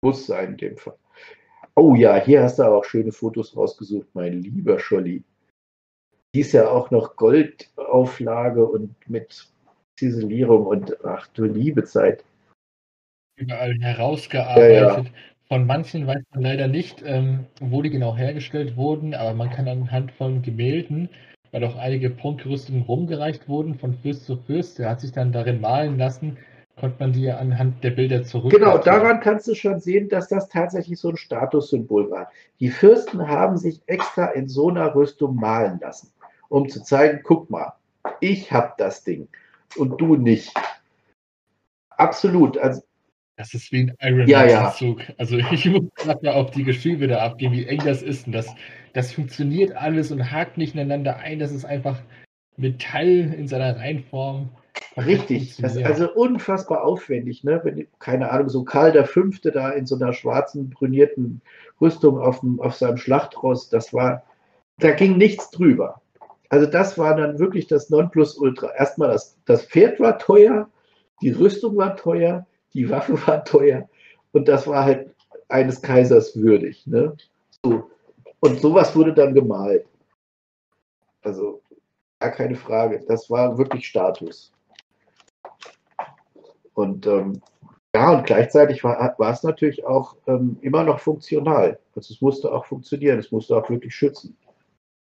muss 0.00 0.26
sein 0.26 0.52
in 0.52 0.56
dem 0.56 0.76
Fall. 0.78 0.96
Oh 1.78 1.94
ja, 1.94 2.16
hier 2.16 2.42
hast 2.42 2.58
du 2.58 2.64
auch 2.64 2.82
schöne 2.82 3.12
Fotos 3.12 3.56
rausgesucht, 3.56 4.08
mein 4.12 4.42
lieber 4.42 4.80
Scholli. 4.80 5.22
Die 6.34 6.40
ist 6.40 6.50
ja 6.50 6.68
auch 6.68 6.90
noch 6.90 7.14
Goldauflage 7.14 8.66
und 8.66 8.96
mit 9.08 9.46
Ziselierung 9.96 10.66
und 10.66 11.04
ach 11.04 11.28
du 11.28 11.44
liebe 11.44 11.84
Zeit. 11.84 12.24
Überall 13.36 13.76
herausgearbeitet. 13.80 14.72
Ja, 14.74 14.98
ja. 14.98 15.04
Von 15.46 15.66
manchen 15.66 16.08
weiß 16.08 16.20
man 16.32 16.42
leider 16.42 16.66
nicht, 16.66 17.04
ähm, 17.06 17.46
wo 17.60 17.80
die 17.80 17.90
genau 17.90 18.16
hergestellt 18.16 18.76
wurden, 18.76 19.14
aber 19.14 19.34
man 19.34 19.50
kann 19.50 19.68
anhand 19.68 20.10
von 20.10 20.42
Gemälden, 20.42 21.08
weil 21.52 21.62
auch 21.62 21.76
einige 21.76 22.10
Prunkgerüstungen 22.10 22.82
rumgereicht 22.82 23.48
wurden 23.48 23.76
von 23.76 23.94
Fürst 23.94 24.26
zu 24.26 24.36
Fürst, 24.36 24.80
der 24.80 24.90
hat 24.90 25.00
sich 25.00 25.12
dann 25.12 25.30
darin 25.30 25.60
malen 25.60 25.96
lassen, 25.96 26.38
konnte 26.78 26.96
man 27.00 27.12
die 27.12 27.30
anhand 27.30 27.82
der 27.82 27.90
Bilder 27.90 28.24
zurück. 28.24 28.52
Genau, 28.52 28.78
daran 28.78 29.20
kannst 29.20 29.48
du 29.48 29.54
schon 29.54 29.80
sehen, 29.80 30.08
dass 30.08 30.28
das 30.28 30.48
tatsächlich 30.48 30.98
so 30.98 31.10
ein 31.10 31.16
Statussymbol 31.16 32.10
war. 32.10 32.30
Die 32.60 32.70
Fürsten 32.70 33.26
haben 33.26 33.56
sich 33.56 33.80
extra 33.86 34.26
in 34.26 34.48
so 34.48 34.68
einer 34.68 34.94
Rüstung 34.94 35.36
malen 35.36 35.78
lassen, 35.80 36.12
um 36.48 36.68
zu 36.68 36.82
zeigen, 36.82 37.20
guck 37.22 37.50
mal, 37.50 37.72
ich 38.20 38.52
habe 38.52 38.72
das 38.78 39.04
Ding 39.04 39.28
und 39.76 40.00
du 40.00 40.16
nicht. 40.16 40.52
Absolut. 41.90 42.56
Also, 42.58 42.82
das 43.36 43.54
ist 43.54 43.70
wie 43.70 43.82
ein 43.82 43.96
Iron 44.00 44.26
ja, 44.26 44.46
ja. 44.46 44.72
Zug. 44.72 45.00
Also 45.16 45.36
ich 45.52 45.64
muss 45.66 45.82
gerade 45.94 46.24
mal 46.24 46.34
auf 46.34 46.50
die 46.50 46.64
Geschübe 46.64 47.06
da 47.06 47.24
abgehen, 47.24 47.52
wie 47.52 47.66
eng 47.66 47.82
das 47.84 48.02
ist. 48.02 48.26
Und 48.26 48.32
das, 48.32 48.48
das 48.92 49.12
funktioniert 49.12 49.76
alles 49.76 50.10
und 50.10 50.30
hakt 50.30 50.58
nicht 50.58 50.74
ineinander 50.74 51.16
ein. 51.18 51.38
Das 51.38 51.52
ist 51.52 51.64
einfach 51.64 52.00
Metall 52.56 53.06
in 53.06 53.46
seiner 53.46 53.76
Reinform. 53.76 54.50
Richtig, 54.96 55.56
das 55.58 55.76
ist 55.76 55.84
also 55.84 56.12
unfassbar 56.12 56.82
aufwendig, 56.82 57.44
ne? 57.44 57.60
Wenn, 57.62 57.86
keine 58.00 58.30
Ahnung, 58.30 58.48
so 58.48 58.64
Karl 58.64 58.90
der 58.90 59.04
Fünfte 59.04 59.52
da 59.52 59.70
in 59.70 59.86
so 59.86 59.94
einer 59.94 60.12
schwarzen, 60.12 60.70
brünierten 60.70 61.40
Rüstung 61.80 62.18
auf, 62.18 62.40
dem, 62.40 62.60
auf 62.60 62.74
seinem 62.74 62.96
Schlachtross, 62.96 63.68
das 63.68 63.94
war, 63.94 64.24
da 64.78 64.90
ging 64.90 65.16
nichts 65.16 65.50
drüber. 65.50 66.00
Also 66.48 66.66
das 66.66 66.98
war 66.98 67.14
dann 67.14 67.38
wirklich 67.38 67.66
das 67.68 67.90
Nonplusultra. 67.90 68.74
Erstmal 68.74 69.10
das, 69.10 69.36
das 69.44 69.64
Pferd 69.66 70.00
war 70.00 70.18
teuer, 70.18 70.68
die 71.22 71.30
Rüstung 71.30 71.76
war 71.76 71.96
teuer, 71.96 72.46
die 72.74 72.90
Waffe 72.90 73.14
war 73.26 73.44
teuer 73.44 73.88
und 74.32 74.48
das 74.48 74.66
war 74.66 74.84
halt 74.84 75.14
eines 75.48 75.80
Kaisers 75.80 76.36
würdig. 76.36 76.86
Ne? 76.86 77.16
So. 77.64 77.90
Und 78.40 78.60
sowas 78.60 78.94
wurde 78.96 79.14
dann 79.14 79.34
gemalt. 79.34 79.86
Also 81.22 81.62
gar 82.20 82.30
keine 82.30 82.56
Frage. 82.56 83.04
Das 83.06 83.30
war 83.30 83.58
wirklich 83.58 83.86
Status. 83.86 84.52
Und 86.78 87.08
ähm, 87.08 87.42
ja, 87.92 88.16
und 88.16 88.24
gleichzeitig 88.24 88.84
war, 88.84 89.16
war 89.18 89.32
es 89.32 89.42
natürlich 89.42 89.84
auch 89.84 90.14
ähm, 90.28 90.58
immer 90.60 90.84
noch 90.84 91.00
funktional. 91.00 91.80
Also 91.96 92.14
es 92.14 92.20
musste 92.20 92.52
auch 92.52 92.66
funktionieren, 92.66 93.18
es 93.18 93.32
musste 93.32 93.56
auch 93.56 93.68
wirklich 93.68 93.92
schützen. 93.92 94.36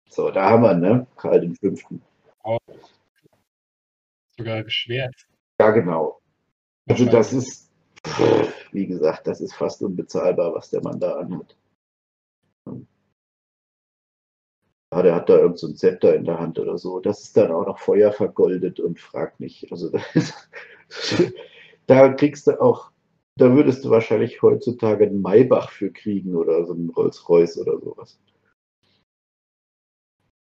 So, 0.10 0.32
da 0.32 0.50
haben 0.50 0.64
wir, 0.64 0.74
ne? 0.74 1.08
Karl 1.16 1.40
den 1.40 1.56
Fünften. 1.56 2.02
Sogar 4.38 4.66
geschwert. 4.66 5.16
Ja, 5.62 5.72
genau. 5.72 6.20
Also 6.90 7.06
das 7.06 7.32
ist, 7.32 7.72
wie 8.74 8.88
gesagt, 8.88 9.28
das 9.28 9.40
ist 9.40 9.54
fast 9.54 9.82
unbezahlbar, 9.82 10.54
was 10.54 10.72
der 10.72 10.84
Mann 10.84 11.00
da 11.00 11.20
anhat. 11.20 11.56
Ja, 14.94 15.02
der 15.04 15.16
hat 15.16 15.30
da 15.30 15.38
irgend 15.38 15.58
so 15.58 15.68
ein 15.68 15.78
Zepter 15.78 16.16
in 16.16 16.26
der 16.26 16.38
Hand 16.38 16.60
oder 16.60 16.78
so. 16.78 17.00
Das 17.00 17.22
ist 17.22 17.38
dann 17.38 17.50
auch 17.52 17.66
noch 17.66 17.80
Feuer 17.80 18.12
vergoldet 18.12 18.82
und 18.82 19.00
fragt 19.00 19.40
nicht. 19.40 19.72
Also 19.72 19.90
ist, 20.14 20.34
da 21.88 22.10
kriegst 22.14 22.48
du 22.48 22.62
auch, 22.62 22.92
da 23.38 23.54
würdest 23.54 23.86
du 23.86 23.90
wahrscheinlich 23.90 24.42
heutzutage 24.42 25.06
einen 25.06 25.22
Maybach 25.22 25.72
für 25.72 25.92
kriegen 25.92 26.36
oder 26.36 26.66
so 26.66 26.74
einen 26.74 26.90
Rolls-Royce 26.90 27.58
oder 27.60 27.80
sowas. 27.80 28.20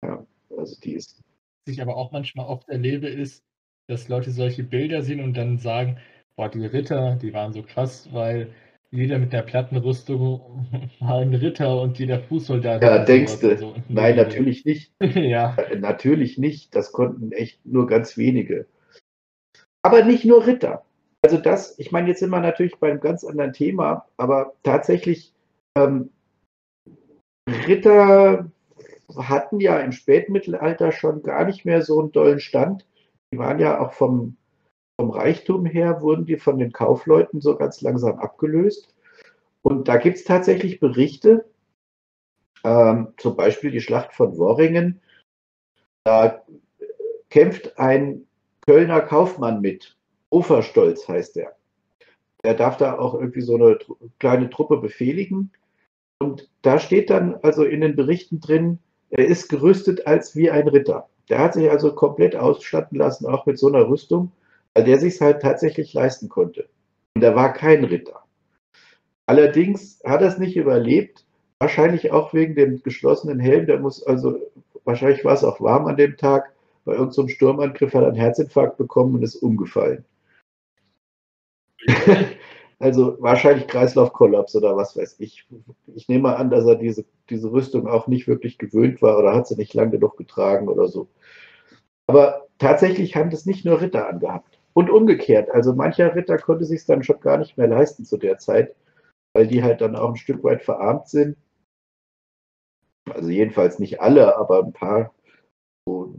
Ja, 0.05 0.27
also 0.57 0.81
die 0.81 0.95
ist. 0.95 1.23
Was 1.67 1.75
ich 1.75 1.83
aber 1.83 1.97
auch 1.97 2.13
manchmal 2.13 2.47
oft 2.47 2.69
erlebe, 2.69 3.09
ist, 3.09 3.43
dass 3.89 4.09
Leute 4.09 4.31
solche 4.31 4.65
Bilder 4.65 5.03
sehen 5.03 5.23
und 5.23 5.35
dann 5.37 5.59
sagen, 5.59 5.99
boah, 6.37 6.49
die 6.49 6.65
Ritter, 6.65 7.17
die 7.17 7.33
waren 7.33 7.53
so 7.53 7.63
krass, 7.63 8.09
weil 8.13 8.53
jeder 8.91 9.19
mit 9.19 9.33
der 9.33 9.43
Plattenrüstung 9.43 10.67
war 11.01 11.19
ein 11.19 11.35
Ritter 11.35 11.81
und 11.81 11.99
jeder 11.99 12.21
Fußsoldat. 12.21 12.83
Ja, 12.83 13.05
denkst 13.05 13.41
du? 13.41 13.57
So. 13.57 13.75
Nein, 13.89 14.17
natürlich 14.17 14.65
nicht. 14.65 14.93
ja. 15.01 15.57
Äh, 15.57 15.79
natürlich 15.79 16.39
nicht. 16.39 16.75
Das 16.75 16.93
konnten 16.93 17.33
echt 17.33 17.65
nur 17.67 17.87
ganz 17.87 18.17
wenige. 18.17 18.67
Aber 19.83 20.05
nicht 20.05 20.25
nur 20.25 20.47
Ritter. 20.47 20.85
Also 21.23 21.37
das, 21.37 21.79
ich 21.79 21.91
meine, 21.91 22.09
jetzt 22.09 22.21
sind 22.21 22.31
wir 22.31 22.41
natürlich 22.41 22.79
bei 22.79 22.91
einem 22.91 23.01
ganz 23.01 23.25
anderen 23.25 23.53
Thema, 23.53 24.07
aber 24.17 24.55
tatsächlich 24.63 25.35
ähm, 25.77 26.11
Ritter 27.49 28.51
hatten 29.17 29.61
ja 29.61 29.79
im 29.81 29.93
Spätmittelalter 29.93 30.93
schon 30.93 31.23
gar 31.23 31.45
nicht 31.45 31.65
mehr 31.65 31.83
so 31.83 32.01
einen 32.01 32.13
dollen 32.13 32.41
Stand. 32.41 32.87
Die 33.33 33.39
waren 33.39 33.59
ja 33.59 33.81
auch 33.81 33.93
vom, 33.93 34.37
vom 35.01 35.11
Reichtum 35.11 35.67
her, 35.67 36.03
wurden 36.03 36.27
die 36.27 36.37
von 36.37 36.59
den 36.59 36.73
Kaufleuten 36.73 37.41
so 37.41 37.57
ganz 37.57 37.81
langsam 37.81 38.19
abgelöst. 38.19 38.95
Und 39.63 39.89
da 39.89 39.97
gibt 39.97 40.19
es 40.19 40.25
tatsächlich 40.25 40.79
Berichte, 40.79 41.47
ähm, 42.65 43.15
zum 43.17 43.37
Beispiel 43.37 43.71
die 43.71 43.81
Schlacht 43.81 44.15
von 44.15 44.37
Worringen. 44.39 45.01
Da 46.05 46.45
kämpft 47.29 47.79
ein 47.79 48.27
Kölner 48.67 49.01
Kaufmann 49.01 49.61
mit. 49.61 49.98
Uferstolz 50.31 51.09
heißt 51.09 51.37
er. 51.37 51.57
Der 52.45 52.55
darf 52.55 52.77
da 52.77 52.99
auch 52.99 53.15
irgendwie 53.15 53.41
so 53.41 53.57
eine 53.57 53.79
kleine 54.19 54.51
Truppe 54.51 54.77
befehligen. 54.79 55.51
Und 56.21 56.49
da 56.63 56.79
steht 56.79 57.11
dann 57.11 57.37
also 57.43 57.65
in 57.65 57.81
den 57.81 57.97
Berichten 57.97 58.41
drin, 58.41 58.79
er 59.11 59.27
ist 59.27 59.49
gerüstet 59.49 60.07
als 60.07 60.37
wie 60.37 60.51
ein 60.51 60.69
Ritter. 60.69 61.09
Der 61.29 61.39
hat 61.39 61.55
sich 61.55 61.71
also 61.71 61.95
komplett 61.95 62.37
ausstatten 62.37 62.99
lassen, 62.99 63.27
auch 63.27 63.47
mit 63.47 63.59
so 63.59 63.69
einer 63.69 63.89
Rüstung, 63.89 64.33
weil 64.75 64.85
der 64.85 64.99
sich 64.99 65.21
halt 65.21 65.43
tatsächlich 65.43 65.93
leisten 65.95 66.29
konnte. 66.29 66.69
Und 67.15 67.23
er 67.23 67.35
war 67.35 67.53
kein 67.53 67.85
Ritter. 67.85 68.23
Allerdings 69.27 70.01
hat 70.05 70.23
er 70.23 70.29
es 70.29 70.39
nicht 70.39 70.57
überlebt, 70.57 71.25
wahrscheinlich 71.59 72.13
auch 72.13 72.33
wegen 72.33 72.55
dem 72.55 72.83
geschlossenen 72.83 73.41
Helm. 73.41 73.67
Der 73.67 73.79
muss 73.79 74.03
also, 74.03 74.39
wahrscheinlich 74.85 75.25
war 75.25 75.35
es 75.35 75.45
auch 75.45 75.61
warm 75.61 75.87
an 75.87 75.97
dem 75.97 76.17
Tag, 76.17 76.53
bei 76.85 76.95
irgendeinem 76.95 77.29
Sturmangriff 77.29 77.93
hat 77.93 78.03
er 78.03 78.09
einen 78.09 78.17
Herzinfarkt 78.17 78.79
bekommen 78.79 79.15
und 79.15 79.23
ist 79.23 79.37
umgefallen. 79.37 80.05
Also 82.81 83.17
wahrscheinlich 83.21 83.67
Kreislaufkollaps 83.67 84.55
oder 84.55 84.77
was 84.77 84.97
weiß 84.97 85.17
ich. 85.19 85.49
Ich 85.97 86.09
nehme 86.09 86.37
an, 86.37 86.49
dass 86.51 86.65
er 86.65 86.77
diese, 86.77 87.05
diese 87.29 87.51
Rüstung 87.51 87.89
auch 87.89 88.07
nicht 88.07 88.29
wirklich 88.29 88.57
gewöhnt 88.57 89.03
war 89.03 89.19
oder 89.19 89.35
hat 89.35 89.49
sie 89.49 89.57
nicht 89.57 89.75
lang 89.75 89.91
genug 89.91 90.17
getragen 90.17 90.69
oder 90.69 90.87
so. 90.87 91.09
Aber 92.07 92.47
tatsächlich 92.59 93.17
haben 93.17 93.31
das 93.31 93.47
nicht 93.47 93.65
nur 93.65 93.81
Ritter 93.81 94.09
angehabt. 94.09 94.61
Und 94.75 94.91
umgekehrt. 94.91 95.51
Also 95.51 95.75
mancher 95.75 96.15
Ritter 96.15 96.39
konnte 96.39 96.65
sich 96.65 96.87
dann 96.87 97.03
schon 97.03 97.19
gar 97.21 97.39
nicht 97.39 97.57
mehr 97.59 97.67
leisten 97.67 98.05
zu 98.05 98.17
der 98.17 98.39
Zeit, 98.39 98.77
weil 99.35 99.49
die 99.49 99.65
halt 99.65 99.81
dann 99.81 99.97
auch 99.97 100.11
ein 100.11 100.17
Stück 100.17 100.45
weit 100.45 100.63
verarmt 100.63 101.09
sind. 101.09 101.37
Also 103.11 103.31
jedenfalls 103.31 103.81
nicht 103.81 104.01
alle, 104.01 104.37
aber 104.37 104.63
ein 104.63 104.73
paar. 104.73 105.13
So. 105.85 106.15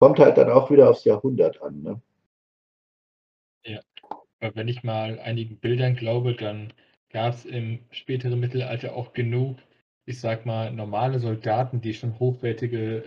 Kommt 0.00 0.18
halt 0.18 0.36
dann 0.36 0.50
auch 0.50 0.70
wieder 0.70 0.90
aufs 0.90 1.04
Jahrhundert 1.04 1.62
an. 1.62 1.82
Ne? 1.82 2.02
Wenn 4.40 4.68
ich 4.68 4.82
mal 4.84 5.18
einigen 5.20 5.58
Bildern 5.58 5.96
glaube, 5.96 6.34
dann 6.34 6.72
gab 7.10 7.34
es 7.34 7.44
im 7.44 7.80
späteren 7.90 8.38
Mittelalter 8.40 8.94
auch 8.94 9.12
genug, 9.12 9.58
ich 10.06 10.20
sag 10.20 10.46
mal, 10.46 10.72
normale 10.72 11.18
Soldaten, 11.18 11.80
die 11.80 11.94
schon 11.94 12.18
hochwertige 12.18 13.04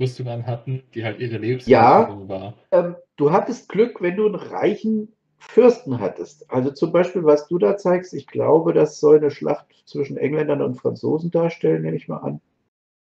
Rüstungen 0.00 0.46
hatten, 0.46 0.82
die 0.94 1.04
halt 1.04 1.20
ihre 1.20 1.38
Lebensversicherung 1.38 2.22
ja, 2.22 2.28
war. 2.28 2.54
Ähm, 2.72 2.96
du 3.16 3.32
hattest 3.32 3.68
Glück, 3.68 4.00
wenn 4.00 4.16
du 4.16 4.26
einen 4.26 4.34
reichen 4.36 5.12
Fürsten 5.38 6.00
hattest. 6.00 6.50
Also 6.50 6.70
zum 6.70 6.92
Beispiel, 6.92 7.24
was 7.24 7.48
du 7.48 7.58
da 7.58 7.76
zeigst, 7.76 8.14
ich 8.14 8.26
glaube, 8.26 8.72
das 8.72 9.00
soll 9.00 9.18
eine 9.18 9.30
Schlacht 9.30 9.66
zwischen 9.86 10.16
Engländern 10.16 10.62
und 10.62 10.76
Franzosen 10.76 11.30
darstellen, 11.30 11.82
nehme 11.82 11.96
ich 11.96 12.08
mal 12.08 12.18
an. 12.18 12.40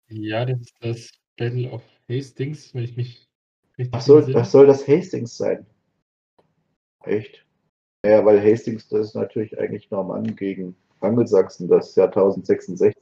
Ja, 0.10 0.46
das 0.46 0.60
ist 0.62 0.76
das 0.82 1.12
Battle 1.38 1.70
of 1.72 1.84
Hastings, 2.10 2.74
wenn 2.74 2.84
ich 2.84 2.98
mich 2.98 3.28
richtig 3.78 3.96
Ach 3.96 4.02
so, 4.02 4.20
das 4.22 4.52
soll 4.52 4.66
das 4.66 4.88
Hastings 4.88 5.38
sein. 5.38 5.66
Echt? 7.04 7.46
Ja, 8.06 8.24
weil 8.26 8.42
Hastings, 8.42 8.88
das 8.88 9.08
ist 9.08 9.16
natürlich 9.16 9.58
eigentlich 9.60 9.92
Normannen 9.92 10.36
gegen 10.36 10.76
Angelsachsen, 11.02 11.68
das 11.68 11.96
Jahr 11.96 12.08
1066. 12.08 12.96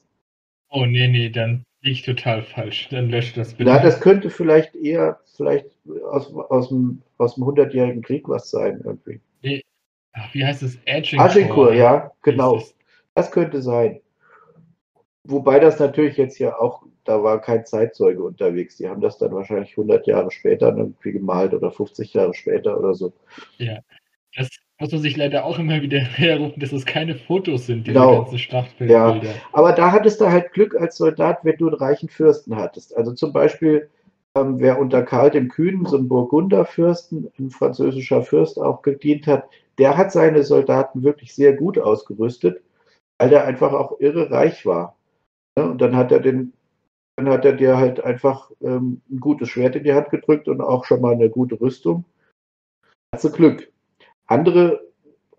Oh, 0.69 0.85
nee, 0.85 1.07
nee, 1.07 1.29
dann 1.29 1.63
liege 1.81 1.93
ich 1.93 2.01
total 2.03 2.43
falsch. 2.43 2.89
Dann 2.89 3.09
lösche 3.09 3.35
das 3.35 3.53
bitte. 3.53 3.69
Na, 3.69 3.79
das 3.79 4.01
könnte 4.01 4.29
vielleicht 4.29 4.75
eher 4.75 5.19
vielleicht 5.35 5.67
aus, 6.09 6.33
aus, 6.33 6.69
dem, 6.69 7.01
aus 7.17 7.35
dem 7.35 7.45
Hundertjährigen 7.45 8.01
Krieg 8.01 8.27
was 8.27 8.49
sein 8.49 8.81
irgendwie. 8.83 9.21
Nee. 9.41 9.63
Ach, 10.13 10.33
wie 10.33 10.43
heißt 10.43 10.63
es? 10.63 10.79
Agincourt. 10.87 11.31
Agincourt, 11.31 11.75
ja, 11.75 12.11
genau. 12.23 12.61
Das 13.13 13.31
könnte 13.31 13.61
sein. 13.61 14.01
Wobei 15.23 15.59
das 15.59 15.79
natürlich 15.79 16.17
jetzt 16.17 16.39
ja 16.39 16.57
auch, 16.57 16.83
da 17.03 17.21
war 17.23 17.39
kein 17.39 17.65
Zeitzeuge 17.65 18.23
unterwegs. 18.23 18.77
Die 18.77 18.87
haben 18.87 19.01
das 19.01 19.17
dann 19.17 19.33
wahrscheinlich 19.33 19.71
100 19.71 20.07
Jahre 20.07 20.31
später 20.31 20.75
irgendwie 20.75 21.11
gemalt 21.11 21.53
oder 21.53 21.71
50 21.71 22.13
Jahre 22.13 22.33
später 22.33 22.77
oder 22.79 22.93
so. 22.93 23.13
Ja. 23.57 23.79
Das 24.35 24.49
muss 24.79 24.91
man 24.91 25.01
sich 25.01 25.17
leider 25.17 25.45
auch 25.45 25.57
immer 25.59 25.81
wieder 25.81 25.99
herrufen, 25.99 26.59
dass 26.59 26.71
es 26.71 26.85
keine 26.85 27.15
Fotos 27.15 27.65
sind, 27.65 27.87
diese 27.87 27.99
Genau. 27.99 28.21
ganzen 28.21 28.39
Schlachtfeldbilder. 28.39 29.33
Aber 29.53 29.71
da 29.71 29.91
hattest 29.91 30.21
du 30.21 30.29
halt 30.29 30.53
Glück 30.53 30.75
als 30.75 30.97
Soldat, 30.97 31.39
wenn 31.43 31.57
du 31.57 31.67
einen 31.67 31.77
reichen 31.77 32.09
Fürsten 32.09 32.55
hattest. 32.55 32.95
Also 32.95 33.13
zum 33.13 33.33
Beispiel, 33.33 33.89
ähm, 34.37 34.59
wer 34.59 34.79
unter 34.79 35.03
Karl 35.03 35.31
dem 35.31 35.49
Kühnen, 35.49 35.85
so 35.85 35.97
ein 35.97 36.07
Burgunderfürsten, 36.07 37.31
ein 37.39 37.49
französischer 37.49 38.21
Fürst 38.21 38.59
auch 38.59 38.81
gedient 38.83 39.25
hat, 39.27 39.49
der 39.79 39.97
hat 39.97 40.11
seine 40.11 40.43
Soldaten 40.43 41.03
wirklich 41.03 41.33
sehr 41.33 41.53
gut 41.53 41.77
ausgerüstet, 41.79 42.61
weil 43.19 43.29
der 43.29 43.45
einfach 43.45 43.73
auch 43.73 43.99
irre 43.99 44.29
reich 44.31 44.65
war. 44.65 44.95
Ja, 45.57 45.65
und 45.65 45.81
dann 45.81 45.95
hat 45.95 46.11
er 46.11 46.19
den, 46.19 46.53
dann 47.15 47.29
hat 47.29 47.45
er 47.45 47.53
dir 47.53 47.77
halt 47.77 48.03
einfach 48.03 48.51
ähm, 48.61 49.01
ein 49.09 49.19
gutes 49.19 49.49
Schwert 49.49 49.75
in 49.75 49.83
die 49.83 49.93
Hand 49.93 50.11
gedrückt 50.11 50.47
und 50.47 50.61
auch 50.61 50.85
schon 50.85 51.01
mal 51.01 51.13
eine 51.13 51.29
gute 51.29 51.59
Rüstung. 51.59 52.05
Hast 53.13 53.23
du 53.25 53.31
Glück. 53.31 53.71
Andere 54.27 54.81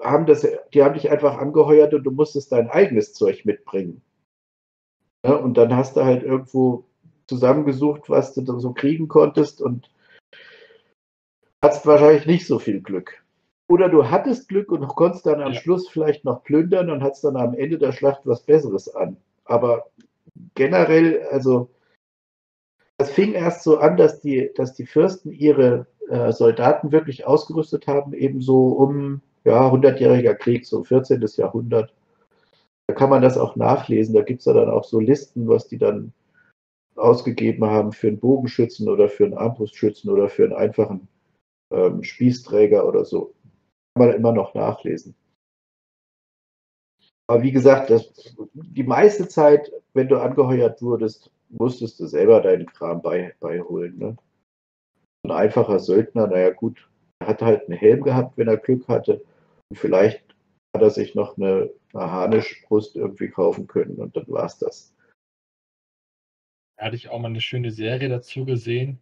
haben 0.00 0.26
das, 0.26 0.46
die 0.72 0.82
haben 0.82 0.94
dich 0.94 1.10
einfach 1.10 1.38
angeheuert 1.38 1.94
und 1.94 2.04
du 2.04 2.10
musstest 2.10 2.52
dein 2.52 2.68
eigenes 2.70 3.12
Zeug 3.12 3.44
mitbringen. 3.44 4.02
Ja, 5.24 5.34
und 5.34 5.54
dann 5.54 5.74
hast 5.74 5.96
du 5.96 6.04
halt 6.04 6.22
irgendwo 6.22 6.84
zusammengesucht, 7.26 8.08
was 8.08 8.34
du 8.34 8.42
da 8.42 8.58
so 8.58 8.72
kriegen 8.72 9.08
konntest 9.08 9.60
und 9.60 9.90
hast 11.62 11.86
wahrscheinlich 11.86 12.26
nicht 12.26 12.46
so 12.46 12.58
viel 12.58 12.80
Glück. 12.80 13.22
Oder 13.68 13.88
du 13.88 14.08
hattest 14.08 14.48
Glück 14.48 14.72
und 14.72 14.86
konntest 14.88 15.26
dann 15.26 15.42
am 15.42 15.52
Ja. 15.52 15.60
Schluss 15.60 15.88
vielleicht 15.88 16.24
noch 16.24 16.42
plündern 16.42 16.90
und 16.90 17.02
hattest 17.02 17.24
dann 17.24 17.36
am 17.36 17.54
Ende 17.54 17.78
der 17.78 17.92
Schlacht 17.92 18.22
was 18.24 18.42
Besseres 18.42 18.88
an. 18.94 19.18
Aber 19.44 19.90
generell, 20.54 21.22
also 21.30 21.68
das 22.96 23.10
fing 23.10 23.32
erst 23.34 23.62
so 23.64 23.78
an, 23.78 23.96
dass 23.96 24.20
die, 24.20 24.50
dass 24.54 24.74
die 24.74 24.86
Fürsten 24.86 25.32
ihre 25.32 25.86
äh, 26.08 26.32
Soldaten 26.32 26.92
wirklich 26.92 27.26
ausgerüstet 27.26 27.86
haben, 27.86 28.12
eben 28.12 28.40
so 28.40 28.68
um 28.68 29.20
ja, 29.44 29.70
100-jähriger 29.70 30.34
Krieg, 30.34 30.66
so 30.66 30.84
14. 30.84 31.24
Jahrhundert. 31.36 31.94
Da 32.86 32.94
kann 32.94 33.10
man 33.10 33.22
das 33.22 33.36
auch 33.36 33.56
nachlesen. 33.56 34.14
Da 34.14 34.22
gibt 34.22 34.40
es 34.40 34.46
ja 34.46 34.52
dann 34.52 34.70
auch 34.70 34.84
so 34.84 35.00
Listen, 35.00 35.48
was 35.48 35.68
die 35.68 35.78
dann 35.78 36.12
ausgegeben 36.96 37.64
haben 37.66 37.92
für 37.92 38.08
einen 38.08 38.18
Bogenschützen 38.18 38.88
oder 38.88 39.08
für 39.08 39.24
einen 39.24 39.38
Armbrustschützen 39.38 40.10
oder 40.10 40.28
für 40.28 40.44
einen 40.44 40.54
einfachen 40.54 41.08
ähm, 41.70 42.02
Spießträger 42.02 42.86
oder 42.86 43.04
so. 43.04 43.34
Kann 43.94 44.08
man 44.08 44.16
immer 44.16 44.32
noch 44.32 44.54
nachlesen. 44.54 45.14
Aber 47.26 47.42
wie 47.42 47.52
gesagt, 47.52 47.90
das, 47.90 48.10
die 48.54 48.82
meiste 48.82 49.28
Zeit, 49.28 49.70
wenn 49.92 50.08
du 50.08 50.16
angeheuert 50.16 50.80
wurdest, 50.80 51.30
musstest 51.50 52.00
du 52.00 52.06
selber 52.06 52.40
deinen 52.40 52.66
Kram 52.66 53.02
bei, 53.02 53.34
beiholen. 53.40 53.98
Ne? 53.98 54.16
Ein 55.28 55.36
einfacher 55.36 55.78
Söldner, 55.78 56.26
naja 56.26 56.50
gut, 56.50 56.88
er 57.18 57.28
hat 57.28 57.42
halt 57.42 57.68
einen 57.68 57.78
Helm 57.78 58.02
gehabt, 58.02 58.38
wenn 58.38 58.48
er 58.48 58.56
Glück 58.56 58.88
hatte. 58.88 59.22
Und 59.68 59.78
vielleicht 59.78 60.22
hat 60.74 60.80
er 60.80 60.88
sich 60.88 61.14
noch 61.14 61.36
eine, 61.36 61.70
eine 61.92 62.10
Harnischbrust 62.10 62.96
irgendwie 62.96 63.28
kaufen 63.28 63.66
können 63.66 63.96
und 63.96 64.16
dann 64.16 64.26
war 64.28 64.46
es 64.46 64.56
das. 64.56 64.94
Da 66.78 66.86
hatte 66.86 66.96
ich 66.96 67.10
auch 67.10 67.18
mal 67.18 67.28
eine 67.28 67.42
schöne 67.42 67.70
Serie 67.72 68.08
dazu 68.08 68.46
gesehen. 68.46 69.00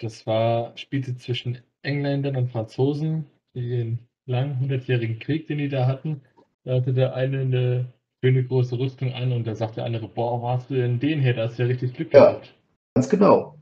Das 0.00 0.26
war, 0.26 0.74
spielte 0.78 1.16
zwischen 1.16 1.58
Engländern 1.82 2.36
und 2.36 2.50
Franzosen, 2.50 3.26
die 3.54 3.68
den 3.68 3.98
langen 4.24 4.58
hundertjährigen 4.60 5.18
Krieg, 5.18 5.48
den 5.48 5.58
die 5.58 5.68
da 5.68 5.86
hatten. 5.86 6.22
Da 6.64 6.76
hatte 6.76 6.94
der 6.94 7.14
eine 7.14 7.40
eine 7.40 7.92
schöne 8.24 8.42
große 8.42 8.78
Rüstung 8.78 9.12
an 9.12 9.32
und 9.32 9.46
da 9.46 9.54
sagte 9.54 9.76
der 9.76 9.84
andere, 9.84 10.08
boah, 10.08 10.40
wo 10.40 10.48
hast 10.48 10.70
du 10.70 10.76
denn 10.76 10.98
den 10.98 11.20
her? 11.20 11.34
Da 11.34 11.42
hast 11.42 11.58
du 11.58 11.64
ja 11.64 11.68
richtig 11.68 11.92
Glück 11.92 12.14
Ja. 12.14 12.30
gehabt. 12.30 12.54
Ganz 12.94 13.10
genau. 13.10 13.57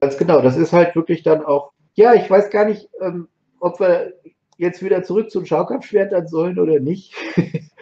Ganz 0.00 0.16
genau. 0.16 0.40
Das 0.40 0.56
ist 0.56 0.72
halt 0.72 0.94
wirklich 0.96 1.22
dann 1.22 1.44
auch. 1.44 1.72
Ja, 1.94 2.14
ich 2.14 2.28
weiß 2.28 2.50
gar 2.50 2.64
nicht, 2.66 2.88
ähm, 3.00 3.28
ob 3.60 3.80
wir 3.80 4.12
jetzt 4.58 4.82
wieder 4.82 5.02
zurück 5.02 5.30
zum 5.30 5.46
Schaukampfschwertern 5.46 6.26
sollen 6.28 6.58
oder 6.58 6.80
nicht. 6.80 7.14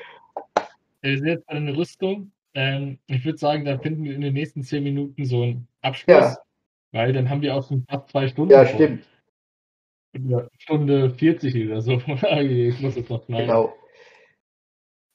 Wir 1.02 1.18
sind 1.18 1.26
jetzt 1.26 1.46
bei 1.46 1.54
einer 1.54 1.76
Rüstung. 1.76 2.32
Ähm, 2.54 2.98
ich 3.08 3.24
würde 3.26 3.36
sagen, 3.38 3.64
da 3.66 3.78
finden 3.78 4.04
wir 4.04 4.14
in 4.14 4.22
den 4.22 4.32
nächsten 4.32 4.62
zehn 4.62 4.82
Minuten 4.84 5.26
so 5.26 5.42
einen 5.42 5.68
Abschluss, 5.82 6.16
Ja. 6.16 6.38
weil 6.92 7.12
dann 7.12 7.28
haben 7.28 7.42
wir 7.42 7.54
auch 7.54 7.66
schon 7.68 7.84
fast 7.90 8.08
zwei 8.08 8.26
Stunden. 8.28 8.52
ja, 8.52 8.64
voll. 8.64 8.74
stimmt. 8.74 9.04
Oder 10.26 10.48
Stunde 10.58 11.10
40 11.10 11.66
oder 11.66 11.82
so. 11.82 11.92
ich 12.40 12.80
muss 12.80 12.96
es 12.96 13.08
noch 13.10 13.22
schneiden. 13.26 13.48
Genau. 13.48 13.74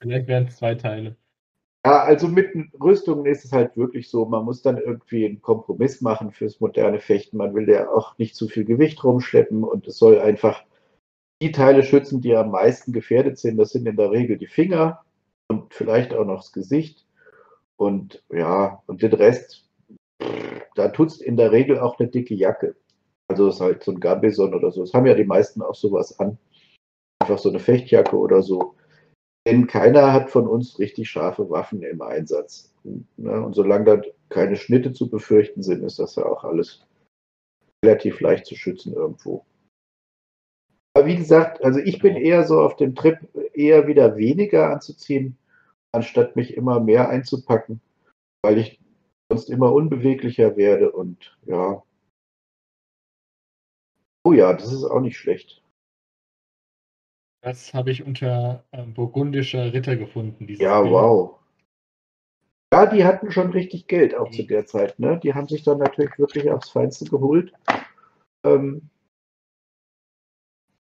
Vielleicht 0.01 0.27
wären 0.27 0.45
es 0.47 0.57
zwei 0.57 0.76
Teile. 0.76 1.15
Ja, 1.85 2.03
also 2.03 2.27
mit 2.27 2.53
Rüstungen 2.81 3.26
ist 3.26 3.45
es 3.45 3.53
halt 3.53 3.77
wirklich 3.77 4.10
so, 4.10 4.26
man 4.26 4.43
muss 4.43 4.61
dann 4.61 4.77
irgendwie 4.77 5.26
einen 5.26 5.41
Kompromiss 5.41 6.01
machen 6.01 6.31
fürs 6.31 6.60
moderne 6.60 6.99
Fechten. 6.99 7.38
Man 7.38 7.56
will 7.56 7.69
ja 7.69 7.89
auch 7.89 8.18
nicht 8.18 8.35
zu 8.35 8.49
viel 8.49 8.65
Gewicht 8.65 9.01
rumschleppen 9.03 9.64
und 9.64 9.88
es 9.88 9.97
soll 9.97 10.19
einfach 10.19 10.64
die 11.41 11.53
Teile 11.53 11.84
schützen, 11.84 12.19
die 12.19 12.35
am 12.35 12.51
meisten 12.51 12.91
gefährdet 12.91 13.38
sind. 13.38 13.57
Das 13.57 13.69
sind 13.69 13.88
in 13.88 13.95
der 13.95 14.11
Regel 14.11 14.38
die 14.38 14.47
Finger 14.47 15.06
und 15.47 15.73
vielleicht 15.73 16.14
auch 16.14 16.26
noch 16.26 16.41
das 16.41 16.51
Gesicht. 16.51 17.06
Und 17.77 18.26
ja, 18.30 18.84
und 18.88 19.01
den 19.01 19.14
Rest, 19.14 19.65
da 20.76 20.89
tut's 20.89 21.22
in 21.22 21.38
der 21.38 21.53
Regel 21.53 21.80
auch 21.80 21.97
eine 21.97 22.10
dicke 22.10 22.35
Jacke. 22.35 22.76
Also 23.30 23.47
ist 23.47 23.61
halt 23.61 23.84
so 23.84 23.91
ein 23.91 24.01
Gambison 24.01 24.53
oder 24.53 24.72
so. 24.72 24.81
Das 24.81 24.93
haben 24.93 25.06
ja 25.06 25.14
die 25.14 25.23
meisten 25.23 25.61
auch 25.61 25.76
sowas 25.76 26.19
an. 26.19 26.38
Einfach 27.19 27.38
so 27.38 27.49
eine 27.49 27.60
Fechtjacke 27.60 28.18
oder 28.18 28.41
so. 28.41 28.76
Denn 29.48 29.68
keiner 29.68 30.14
hat 30.14 30.30
von 30.30 30.48
uns 30.48 30.80
richtig 30.80 31.10
scharfe 31.10 31.49
Waffen 31.49 31.82
im 31.82 32.02
Einsatz. 32.02 32.74
Ne? 32.84 33.41
Und 33.41 33.53
solange 33.53 33.86
da 33.86 34.02
keine 34.30 34.56
Schnitte 34.56 34.94
zu 34.94 35.10
befürchten 35.10 35.64
sind, 35.64 35.84
ist 35.84 35.99
das 35.99 36.16
ja 36.16 36.26
auch 36.26 36.44
alles 36.44 36.86
relativ 37.84 38.20
leicht 38.20 38.45
zu 38.45 38.56
schützen 38.56 38.94
irgendwo. 38.94 39.45
Aber 40.94 41.07
wie 41.07 41.16
gesagt, 41.16 41.64
also 41.64 41.80
ich 41.80 41.99
bin 41.99 42.16
eher 42.16 42.44
so 42.45 42.61
auf 42.61 42.76
dem 42.76 42.95
Trip, 42.95 43.18
eher 43.53 43.88
wieder 43.88 44.18
weniger 44.18 44.70
anzuziehen, 44.70 45.38
anstatt 45.94 46.36
mich 46.36 46.56
immer 46.56 46.80
mehr 46.80 47.10
einzupacken, 47.10 47.82
weil 48.44 48.57
ich 48.57 48.80
sonst 49.32 49.49
immer 49.49 49.72
unbeweglicher 49.72 50.57
werde 50.57 50.91
und 50.91 51.38
ja. 51.45 51.84
Oh 54.26 54.34
ja, 54.34 54.53
das 54.53 54.74
ist 54.74 54.84
auch 54.84 54.99
nicht 54.99 55.18
schlecht. 55.18 55.59
Das 57.41 57.74
habe 57.74 57.91
ich 57.91 58.03
unter 58.03 58.66
ähm, 58.72 58.94
burgundischer 58.94 59.74
Ritter 59.74 59.95
gefunden. 59.95 60.48
Ja, 60.56 60.82
Bild. 60.82 60.94
wow. 60.94 61.40
Ja, 62.74 62.86
die 62.86 63.03
hatten 63.03 63.32
schon 63.32 63.52
richtig 63.52 63.88
Geld 63.88 64.14
auch 64.14 64.30
zu 64.30 64.44
der 64.44 64.66
Zeit. 64.66 64.99
Ne? 64.99 65.20
Die 65.24 65.34
haben 65.34 65.48
sich 65.48 65.64
dann 65.64 65.80
natürlich 65.80 66.18
wirklich 66.20 66.49
aufs 66.52 66.70
Feinste 66.70 67.06
geholt. 67.06 67.52
Ähm, 68.45 68.90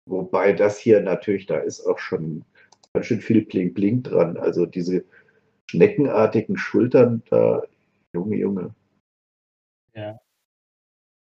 wobei 0.06 0.52
das 0.52 0.78
hier 0.78 1.00
natürlich, 1.00 1.46
da 1.46 1.58
ist 1.58 1.86
auch 1.86 1.98
schon 1.98 2.44
ganz 2.92 3.06
schön 3.06 3.20
viel 3.20 3.42
Bling-Bling 3.42 4.02
dran. 4.02 4.36
Also 4.36 4.66
diese 4.66 5.04
schneckenartigen 5.70 6.58
Schultern, 6.58 7.22
da, 7.30 7.62
Junge, 8.12 8.36
Junge. 8.36 8.74
Ja. 9.94 10.20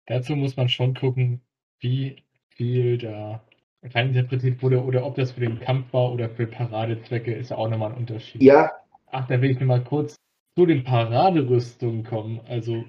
Dazu 0.07 0.35
muss 0.35 0.57
man 0.57 0.69
schon 0.69 0.95
gucken, 0.95 1.41
wie 1.80 2.23
viel 2.49 2.97
da 2.97 3.43
reininterpretiert 3.84 4.61
wurde 4.61 4.84
oder 4.84 5.06
ob 5.06 5.15
das 5.15 5.31
für 5.31 5.41
den 5.41 5.60
Kampf 5.60 5.93
war 5.93 6.11
oder 6.11 6.30
für 6.30 6.47
Paradezwecke, 6.47 7.34
ist 7.34 7.49
ja 7.51 7.57
auch 7.57 7.69
nochmal 7.69 7.91
ein 7.91 7.97
Unterschied. 7.97 8.41
Ja, 8.41 8.72
Ach, 9.11 9.26
da 9.27 9.41
will 9.41 9.49
ich 9.51 9.60
nochmal 9.60 9.84
kurz 9.84 10.15
zu 10.56 10.65
den 10.68 10.84
Paraderüstungen 10.84 12.03
kommen. 12.03 12.41
Also 12.47 12.84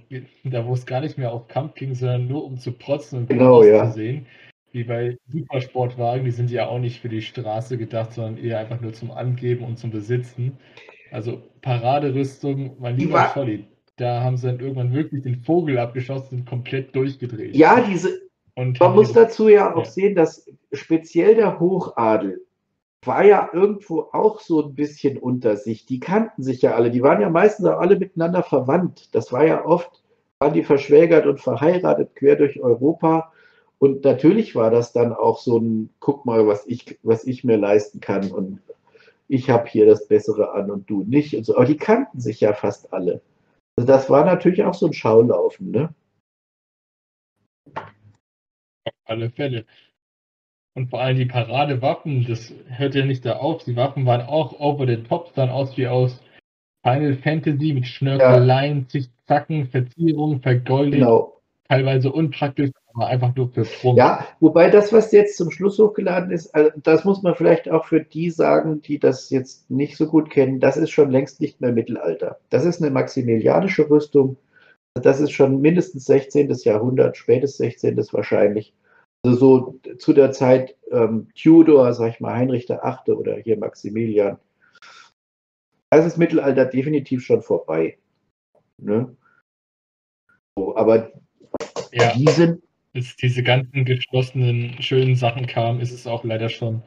da, 0.45 0.67
wo 0.67 0.75
es 0.75 0.85
gar 0.85 1.01
nicht 1.01 1.17
mehr 1.17 1.33
auf 1.33 1.49
Kampf 1.49 1.75
ging, 1.75 1.95
sondern 1.95 2.29
nur 2.29 2.45
um 2.45 2.59
zu 2.59 2.73
protzen 2.73 3.21
und 3.21 3.29
Genau, 3.29 3.63
ja. 3.63 3.85
auszusehen. 3.85 4.27
Wie 4.73 4.85
bei 4.85 5.17
Supersportwagen, 5.29 6.25
die 6.25 6.31
sind 6.31 6.51
ja 6.51 6.67
auch 6.69 6.79
nicht 6.79 7.01
für 7.01 7.09
die 7.09 7.23
Straße 7.23 7.77
gedacht, 7.79 8.13
sondern 8.13 8.37
eher 8.37 8.59
einfach 8.59 8.81
nur 8.81 8.93
zum 8.93 9.11
Angeben 9.11 9.65
und 9.65 9.79
zum 9.79 9.91
Besitzen. 9.91 10.59
Also 11.11 11.43
Paraderüstung, 11.61 12.77
mein 12.79 12.97
lieber 12.97 13.15
war- 13.15 13.33
Scholli, 13.33 13.65
da 13.97 14.23
haben 14.23 14.37
sie 14.37 14.47
dann 14.47 14.61
irgendwann 14.61 14.93
wirklich 14.93 15.23
den 15.23 15.43
Vogel 15.43 15.79
abgeschossen 15.79 16.41
und 16.41 16.45
komplett 16.47 16.95
durchgedreht. 16.95 17.57
ja, 17.57 17.81
diese, 17.81 18.11
und 18.57 18.81
Man 18.81 18.95
muss 18.95 19.13
dazu 19.13 19.49
ja 19.49 19.75
auch 19.75 19.85
Ja. 19.85 19.91
sehen, 19.91 20.15
dass 20.15 20.47
speziell 20.73 21.35
der 21.35 21.61
Hochadel 21.61 22.45
war 23.03 23.25
ja 23.25 23.49
irgendwo 23.53 24.09
auch 24.13 24.41
so 24.41 24.63
ein 24.63 24.75
bisschen 24.75 25.17
unter 25.17 25.57
sich. 25.57 25.87
Die 25.87 26.01
kannten 26.01 26.43
sich 26.43 26.61
ja 26.63 26.75
alle. 26.75 26.91
Die 26.91 27.03
waren 27.03 27.21
ja 27.21 27.31
meistens 27.31 27.67
auch 27.67 27.79
alle 27.79 27.99
miteinander 27.99 28.43
verwandt. 28.43 29.15
Das 29.15 29.33
war 29.33 29.47
ja 29.47 29.65
oft, 29.65 30.03
waren 30.39 30.53
die 30.53 30.65
verschwägert 30.65 31.27
und 31.27 31.41
verheiratet 31.41 32.15
quer 32.15 32.37
durch 32.37 32.61
Europa. 32.61 33.33
Und 33.79 34.05
natürlich 34.05 34.55
war 34.55 34.71
das 34.71 34.93
dann 34.93 35.15
auch 35.15 35.39
so 35.39 35.59
ein, 35.59 35.89
guck 36.01 36.27
mal, 36.27 36.47
was 36.47 36.67
ich, 36.67 36.99
was 37.03 37.25
ich 37.25 37.45
mir 37.45 37.57
leisten 37.57 38.01
kann. 38.01 38.31
Und 38.31 38.61
ich 39.29 39.49
habe 39.49 39.67
hier 39.67 39.87
das 39.87 40.07
Bessere 40.07 40.53
an 40.53 40.71
und 40.71 40.91
du 40.91 41.03
nicht. 41.05 41.35
Und 41.35 41.45
so. 41.45 41.57
Aber 41.57 41.65
die 41.65 41.79
kannten 41.79 42.21
sich 42.21 42.41
ja 42.41 42.53
fast 42.53 42.93
alle. 42.93 43.23
Also 43.77 43.87
das 43.87 44.11
war 44.11 44.27
natürlich 44.27 44.63
auch 44.65 44.75
so 44.75 44.87
ein 44.87 44.93
Schaulaufen, 44.93 45.71
ne? 45.71 45.95
Auf 48.85 48.93
alle 49.11 49.31
Fälle. 49.31 49.65
Und 50.75 50.89
vor 50.89 51.01
allem 51.01 51.17
die 51.17 51.27
Paradewaffen, 51.27 52.27
das 52.29 52.55
hört 52.69 52.95
ja 52.95 53.05
nicht 53.05 53.27
da 53.27 53.37
auf. 53.37 53.65
Die 53.65 53.77
Waffen 53.77 54.07
waren 54.07 54.23
auch 54.23 54.59
over 54.61 54.87
the 54.87 55.03
top, 55.03 55.33
sahen 55.35 55.51
aus 55.51 55.77
wie 55.77 55.89
aus 55.89 56.21
Final 56.85 57.17
Fantasy 57.17 57.75
mit 57.75 57.87
Schnörkeleien, 57.87 58.87
ja. 58.93 59.01
Zacken, 59.27 59.67
Verzierungen, 59.69 60.41
vergoldet. 60.41 61.01
Genau. 61.01 61.41
Teilweise 61.69 62.11
unpraktisch, 62.11 62.71
aber 62.95 63.07
einfach 63.09 63.35
nur 63.37 63.49
für 63.51 63.63
Prunk. 63.63 63.99
Ja, 63.99 64.27
wobei 64.41 64.71
das, 64.71 64.93
was 64.93 65.13
jetzt 65.13 65.37
zum 65.37 65.51
Schluss 65.51 65.79
hochgeladen 65.79 66.33
ist, 66.33 66.53
also 66.53 66.71
das 66.83 67.05
muss 67.05 67.23
man 67.23 67.37
vielleicht 67.37 67.71
auch 67.71 67.85
für 67.85 68.01
die 68.01 68.31
sagen, 68.31 68.83
die 68.83 68.99
das 68.99 69.31
jetzt 69.31 69.71
nicht 69.71 69.97
so 69.97 70.07
gut 70.07 70.31
kennen, 70.31 70.59
das 70.59 70.77
ist 70.77 70.91
schon 70.91 71.11
längst 71.11 71.41
nicht 71.41 71.61
mehr 71.61 71.71
Mittelalter. 71.71 72.41
Das 72.49 72.65
ist 72.65 72.83
eine 72.83 72.91
maximilianische 72.91 73.89
Rüstung. 73.89 74.37
Das 74.95 75.21
ist 75.21 75.31
schon 75.31 75.61
mindestens 75.61 76.07
16. 76.07 76.51
Jahrhundert, 76.65 77.17
spätes 77.17 77.57
16. 77.59 77.97
wahrscheinlich. 78.13 78.73
Also 79.23 79.37
so 79.37 79.81
zu 79.99 80.13
der 80.13 80.33
Zeit 80.33 80.77
ähm, 80.91 81.29
Tudor, 81.35 81.93
sag 81.93 82.15
ich 82.15 82.21
mal, 82.21 82.35
Heinrich 82.35 82.67
der 82.67 82.85
Achte 82.85 83.17
oder 83.17 83.37
hier 83.37 83.59
Maximilian. 83.59 84.39
Das 85.91 86.07
ist 86.07 86.17
Mittelalter 86.17 86.65
definitiv 86.65 87.25
schon 87.25 87.43
vorbei. 87.43 87.99
Ne? 88.79 89.15
So, 90.57 90.77
aber 90.77 91.13
ja, 91.93 92.13
die 92.15 92.29
sind. 92.29 92.63
Bis 92.93 93.15
diese 93.15 93.45
ganzen 93.45 93.85
geschlossenen, 93.85 94.83
schönen 94.83 95.15
Sachen 95.15 95.47
kamen, 95.47 95.81
ist 95.81 95.93
es 95.93 96.09
auch 96.09 96.25
leider 96.25 96.49
schon 96.49 96.83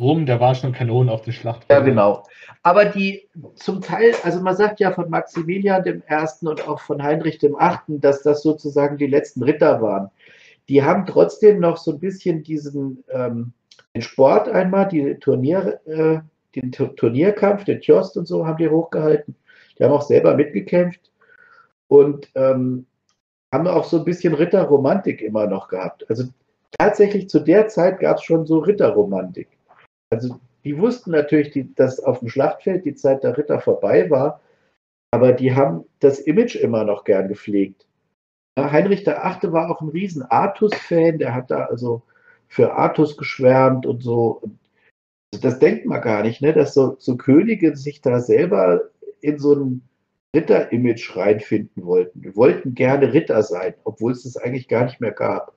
rum. 0.00 0.26
Da 0.26 0.40
waren 0.40 0.56
schon 0.56 0.72
Kanonen 0.72 1.08
auf 1.08 1.22
den 1.22 1.32
Schlachtfeld. 1.32 1.78
Ja, 1.78 1.84
genau. 1.84 2.24
Aber 2.64 2.86
die 2.86 3.28
zum 3.54 3.80
Teil, 3.80 4.14
also 4.24 4.40
man 4.40 4.56
sagt 4.56 4.80
ja 4.80 4.90
von 4.90 5.10
Maximilian 5.10 5.84
dem 5.84 6.02
Ersten 6.06 6.48
und 6.48 6.66
auch 6.66 6.80
von 6.80 7.00
Heinrich 7.00 7.38
dem 7.38 7.54
Achten, 7.54 8.00
dass 8.00 8.22
das 8.22 8.42
sozusagen 8.42 8.96
die 8.96 9.06
letzten 9.06 9.44
Ritter 9.44 9.80
waren 9.80 10.10
die 10.68 10.82
haben 10.82 11.06
trotzdem 11.06 11.60
noch 11.60 11.76
so 11.76 11.92
ein 11.92 12.00
bisschen 12.00 12.42
diesen 12.42 13.04
ähm, 13.10 13.52
den 13.94 14.02
Sport 14.02 14.48
einmal, 14.48 14.88
die 14.88 15.14
Turnier, 15.16 15.80
äh, 15.86 16.18
den 16.54 16.72
Turnierkampf, 16.72 17.64
den 17.64 17.80
Tjost 17.80 18.16
und 18.16 18.26
so 18.26 18.46
haben 18.46 18.58
die 18.58 18.68
hochgehalten. 18.68 19.36
Die 19.78 19.84
haben 19.84 19.92
auch 19.92 20.02
selber 20.02 20.34
mitgekämpft 20.34 21.12
und 21.88 22.30
ähm, 22.34 22.86
haben 23.52 23.66
auch 23.66 23.84
so 23.84 23.98
ein 23.98 24.04
bisschen 24.04 24.34
Ritterromantik 24.34 25.22
immer 25.22 25.46
noch 25.46 25.68
gehabt. 25.68 26.08
Also 26.08 26.24
tatsächlich 26.78 27.28
zu 27.28 27.40
der 27.40 27.68
Zeit 27.68 28.00
gab 28.00 28.18
es 28.18 28.24
schon 28.24 28.46
so 28.46 28.58
Ritterromantik. 28.58 29.48
Also 30.10 30.40
die 30.64 30.78
wussten 30.78 31.10
natürlich, 31.10 31.50
die, 31.50 31.72
dass 31.74 32.00
auf 32.00 32.20
dem 32.20 32.28
Schlachtfeld 32.28 32.84
die 32.84 32.94
Zeit 32.94 33.22
der 33.22 33.36
Ritter 33.36 33.60
vorbei 33.60 34.10
war, 34.10 34.40
aber 35.10 35.32
die 35.32 35.54
haben 35.54 35.84
das 36.00 36.18
Image 36.20 36.56
immer 36.56 36.84
noch 36.84 37.04
gern 37.04 37.28
gepflegt. 37.28 37.86
Heinrich 38.58 39.06
VIII. 39.06 39.52
war 39.52 39.70
auch 39.70 39.80
ein 39.80 39.88
riesen 39.88 40.22
Artus-Fan, 40.22 41.18
der 41.18 41.34
hat 41.34 41.50
da 41.50 41.64
also 41.64 42.02
für 42.48 42.74
Artus 42.74 43.16
geschwärmt 43.16 43.84
und 43.86 44.02
so. 44.02 44.42
Das 45.40 45.58
denkt 45.58 45.86
man 45.86 46.00
gar 46.00 46.22
nicht, 46.22 46.40
ne? 46.40 46.52
dass 46.52 46.74
so, 46.74 46.96
so 46.98 47.16
Könige 47.16 47.76
sich 47.76 48.00
da 48.00 48.20
selber 48.20 48.90
in 49.20 49.38
so 49.38 49.54
ein 49.54 49.88
Ritter-Image 50.34 51.16
reinfinden 51.16 51.84
wollten. 51.84 52.22
Wir 52.22 52.36
wollten 52.36 52.74
gerne 52.74 53.12
Ritter 53.12 53.42
sein, 53.42 53.74
obwohl 53.84 54.12
es 54.12 54.22
das 54.22 54.36
eigentlich 54.36 54.68
gar 54.68 54.84
nicht 54.84 55.00
mehr 55.00 55.12
gab. 55.12 55.56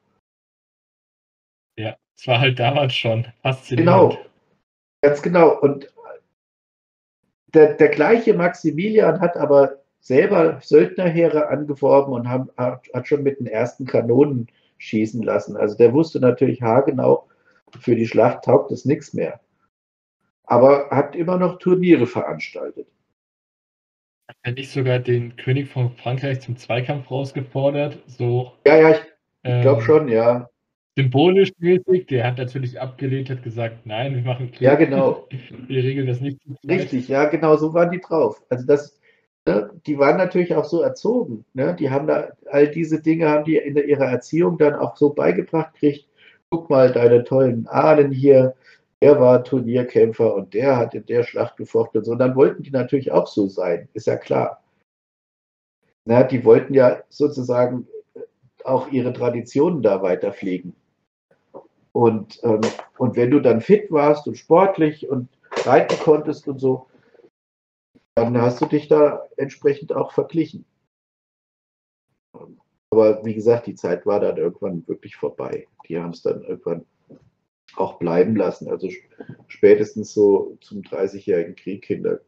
Ja, 1.78 1.98
es 2.16 2.28
war 2.28 2.40
halt 2.40 2.60
damals 2.60 2.96
schon 2.96 3.28
faszinierend. 3.42 4.14
Genau, 4.14 4.26
ganz 5.04 5.22
genau. 5.22 5.60
Und 5.60 5.94
der, 7.54 7.74
der 7.76 7.90
gleiche 7.90 8.34
Maximilian 8.34 9.20
hat 9.20 9.38
aber 9.38 9.82
selber 10.08 10.60
Söldnerheere 10.62 11.50
angeworben 11.50 12.14
und 12.14 12.30
haben, 12.30 12.50
hat, 12.58 12.88
schon 13.08 13.24
mit 13.24 13.40
den 13.40 13.48
ersten 13.48 13.86
Kanonen 13.86 14.48
schießen 14.78 15.22
lassen. 15.22 15.58
Also 15.58 15.76
der 15.76 15.94
wusste 15.94 16.20
natürlich 16.20 16.62
haargenau, 16.62 17.28
für 17.80 17.96
die 17.96 18.08
Schlacht 18.08 18.46
taugt 18.46 18.72
es 18.72 18.86
nichts 18.86 19.14
mehr. 19.14 19.40
Aber 20.44 20.90
hat 20.92 21.16
immer 21.16 21.38
noch 21.38 21.60
Turniere 21.60 22.08
veranstaltet. 22.08 22.88
Hat 24.30 24.38
er 24.44 24.54
nicht 24.54 24.72
sogar 24.72 25.00
den 25.00 25.36
König 25.36 25.70
von 25.70 25.92
Frankreich 25.92 26.40
zum 26.40 26.56
Zweikampf 26.56 27.12
rausgefordert? 27.12 27.98
So, 28.08 28.54
ja, 28.66 28.78
ja, 28.78 28.92
ich, 28.92 29.02
ich 29.44 29.62
glaube 29.62 29.82
ähm, 29.82 29.86
schon, 29.86 30.08
ja. 30.08 30.50
Symbolisch 30.98 31.52
mäßig, 31.60 32.08
der 32.08 32.26
hat 32.26 32.38
natürlich 32.38 32.80
abgelehnt, 32.80 33.30
hat 33.30 33.44
gesagt, 33.44 33.86
nein, 33.86 34.16
wir 34.16 34.24
machen 34.24 34.52
Krieg. 34.52 34.62
Ja, 34.62 34.76
genau. 34.76 35.28
Wir 35.68 35.84
regeln 35.84 36.08
das 36.08 36.22
nicht. 36.22 36.40
Richtig, 36.68 37.08
ja, 37.08 37.26
genau, 37.26 37.56
so 37.58 37.74
waren 37.74 37.92
die 37.92 38.00
drauf. 38.00 38.42
Also 38.50 38.66
das, 38.66 38.98
ne, 39.48 39.70
die 39.88 39.98
waren 39.98 40.18
natürlich 40.18 40.54
auch 40.54 40.66
so 40.66 40.82
erzogen. 40.82 41.46
Ne? 41.54 41.76
Die 41.76 41.90
haben 41.90 42.08
da 42.08 42.30
all 42.52 42.68
diese 42.68 43.02
Dinge 43.02 43.30
haben 43.30 43.46
die 43.46 43.58
in 43.58 43.78
ihrer 43.78 44.06
Erziehung 44.06 44.58
dann 44.58 44.76
auch 44.76 44.96
so 44.98 45.10
beigebracht 45.10 45.74
kriegt. 45.76 46.08
Guck 46.50 46.70
mal, 46.70 46.92
deine 46.92 47.24
tollen 47.24 47.68
Ahnen 47.68 48.12
hier, 48.12 48.56
der 49.02 49.20
war 49.20 49.44
Turnierkämpfer 49.44 50.36
und 50.36 50.54
der 50.54 50.78
hat 50.78 50.94
in 50.94 51.06
der 51.06 51.24
Schlacht 51.24 51.58
gefochten 51.58 52.00
und 52.00 52.06
so. 52.06 52.12
Und 52.12 52.20
dann 52.20 52.36
wollten 52.36 52.64
die 52.64 52.72
natürlich 52.72 53.12
auch 53.12 53.28
so 53.28 53.48
sein, 53.48 53.88
ist 53.94 54.08
ja 54.08 54.18
klar. 54.18 54.62
Na, 56.06 56.24
die 56.24 56.46
wollten 56.46 56.74
ja 56.74 57.04
sozusagen 57.10 57.88
auch 58.64 58.90
ihre 58.92 59.14
Traditionen 59.14 59.82
da 59.82 60.02
weiter 60.02 60.32
pflegen. 60.32 60.76
Und, 61.92 62.40
ähm, 62.44 62.62
und 62.98 63.16
wenn 63.16 63.32
du 63.32 63.40
dann 63.40 63.62
fit 63.62 63.92
warst 63.92 64.28
und 64.28 64.38
sportlich 64.38 65.10
und 65.10 65.30
reiten 65.66 65.98
konntest 66.00 66.48
und 66.48 66.60
so, 66.60 66.88
dann 68.18 68.42
hast 68.42 68.62
du 68.62 68.66
dich 68.66 68.88
da 68.88 69.28
entsprechend 69.38 69.94
auch 69.94 70.12
verglichen. 70.12 70.66
Aber 72.92 73.24
wie 73.24 73.34
gesagt, 73.34 73.68
die 73.68 73.76
Zeit 73.76 74.06
war 74.06 74.20
dann 74.20 74.38
irgendwann 74.38 74.88
wirklich 74.88 75.16
vorbei. 75.16 75.68
Die 75.88 76.00
haben 76.00 76.12
es 76.12 76.22
dann 76.22 76.44
irgendwann 76.44 76.86
auch 77.76 78.00
bleiben 78.00 78.36
lassen. 78.36 78.70
Also 78.70 78.90
spätestens 79.48 80.14
so 80.14 80.58
zum 80.62 80.82
30-jährigen 80.82 81.56
Krieg 81.56 81.86
hinter 81.86 82.22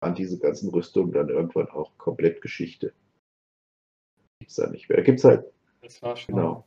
waren 0.00 0.14
diese 0.14 0.38
ganzen 0.38 0.70
Rüstungen 0.70 1.12
dann 1.12 1.28
irgendwann 1.28 1.68
auch 1.68 1.96
komplett 1.98 2.40
Geschichte. 2.40 2.94
Gibt 4.38 4.50
es 4.50 4.56
da 4.56 4.70
nicht 4.70 4.88
mehr. 4.88 5.02
Gibt 5.02 5.18
es 5.18 5.24
halt. 5.24 5.52
Das 5.82 6.00
war 6.00 6.16
schon. 6.16 6.34
Genau. 6.34 6.64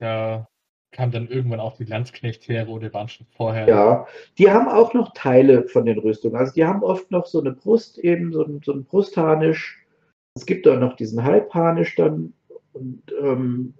Ja, 0.00 0.48
kam 0.92 1.10
dann 1.10 1.28
irgendwann 1.28 1.60
auch 1.60 1.76
die 1.76 1.84
Landsknecht-Heere 1.84 2.68
oder 2.68 2.92
waren 2.92 3.08
schon 3.08 3.26
vorher? 3.30 3.66
Ja, 3.66 4.06
die 4.38 4.50
haben 4.50 4.68
auch 4.68 4.94
noch 4.94 5.12
Teile 5.14 5.66
von 5.66 5.86
den 5.86 5.98
Rüstungen. 5.98 6.36
Also 6.36 6.52
die 6.52 6.64
haben 6.64 6.82
oft 6.82 7.10
noch 7.10 7.26
so 7.26 7.40
eine 7.40 7.52
Brust 7.52 7.98
eben, 7.98 8.32
so 8.32 8.44
ein, 8.44 8.60
so 8.62 8.72
ein 8.72 8.84
Brustharnisch. 8.84 9.84
Es 10.36 10.46
gibt 10.46 10.68
auch 10.68 10.78
noch 10.78 10.94
diesen 10.96 11.24
Halbharnisch 11.24 11.96
dann. 11.96 12.34
Und 12.74 13.02
ähm, 13.20 13.74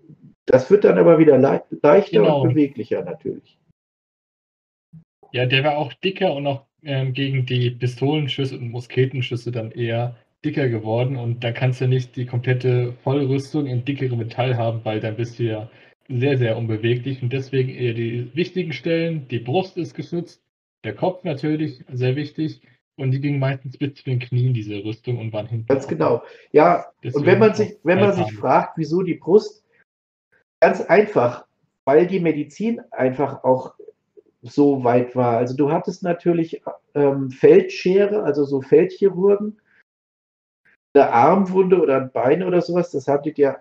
das 0.47 0.71
wird 0.71 0.85
dann 0.85 0.99
aber 0.99 1.19
wieder 1.19 1.39
le 1.39 1.63
leichter 1.83 2.21
genau. 2.21 2.43
und 2.43 2.51
beweglicher 2.51 3.03
natürlich. 3.05 3.59
Ja, 5.33 5.47
der 5.47 5.65
war 5.65 5.79
auch 5.79 5.93
dicker 5.95 6.35
und 6.35 6.47
auch 6.47 6.67
ähm, 6.83 7.13
gegen 7.13 7.47
die 7.47 7.71
Pistolenschüsse 7.71 8.59
und 8.59 8.71
Musketenschüsse 8.71 9.53
dann 9.53 9.71
eher 9.71 10.17
dicker 10.45 10.69
geworden. 10.69 11.17
Und 11.17 11.45
da 11.45 11.53
kannst 11.53 11.81
du 11.81 11.89
nicht 11.89 12.17
die 12.17 12.27
komplette 12.27 12.93
Vollrüstung 13.05 13.67
in 13.67 13.85
dickerem 13.85 14.19
Metall 14.19 14.57
haben, 14.57 14.81
weil 14.85 15.01
dann 15.01 15.17
bist 15.17 15.39
du 15.39 15.45
ja 15.45 15.71
sehr, 16.19 16.39
sehr 16.39 16.57
unbeweglich 16.57 17.23
und 17.23 17.33
deswegen 17.33 17.71
eher 17.71 17.95
die 17.95 18.35
wichtigen 18.35 18.73
Stellen. 18.73 19.29
Die 19.29 19.39
Brust 19.39 19.77
ist 19.77 19.95
geschützt, 19.95 20.43
der 20.85 20.95
Kopf 20.95 21.25
natürlich 21.25 21.85
sehr 21.93 22.17
wichtig 22.17 22.61
und 22.97 23.11
die 23.11 23.21
gingen 23.21 23.39
meistens 23.39 23.79
bis 23.79 23.95
zu 23.95 24.05
den 24.05 24.19
Knien, 24.19 24.55
diese 24.55 24.85
Rüstung, 24.85 25.19
und 25.19 25.33
waren 25.33 25.47
hinten. 25.47 25.67
Ganz 25.67 25.89
genau. 25.89 26.23
Ja, 26.53 26.87
und 27.03 27.27
wenn 27.27 27.39
man 27.39 27.55
sich, 27.55 27.79
wenn 27.83 28.01
man 28.01 28.13
sich 28.13 28.33
fragt, 28.33 28.77
wieso 28.77 29.03
die 29.03 29.15
Brust, 29.15 29.65
ganz 30.61 30.81
einfach, 30.83 31.47
weil 31.85 32.07
die 32.07 32.21
Medizin 32.21 32.81
einfach 32.91 33.45
auch 33.45 33.75
so 34.43 34.85
weit 34.85 35.17
war. 35.17 35.39
Also 35.39 35.57
du 35.57 35.71
hattest 35.71 36.03
natürlich 36.03 36.63
ähm, 36.95 37.31
Feldschere, 37.31 38.23
also 38.25 38.45
so 38.45 38.61
Feldchirurgen, 38.61 39.61
eine 40.95 41.11
Armwunde 41.11 41.81
oder 41.81 41.97
ein 41.97 42.13
Bein 42.13 42.43
oder 42.43 42.61
sowas, 42.61 42.91
das 42.91 43.09
habt 43.09 43.27
ihr 43.27 43.61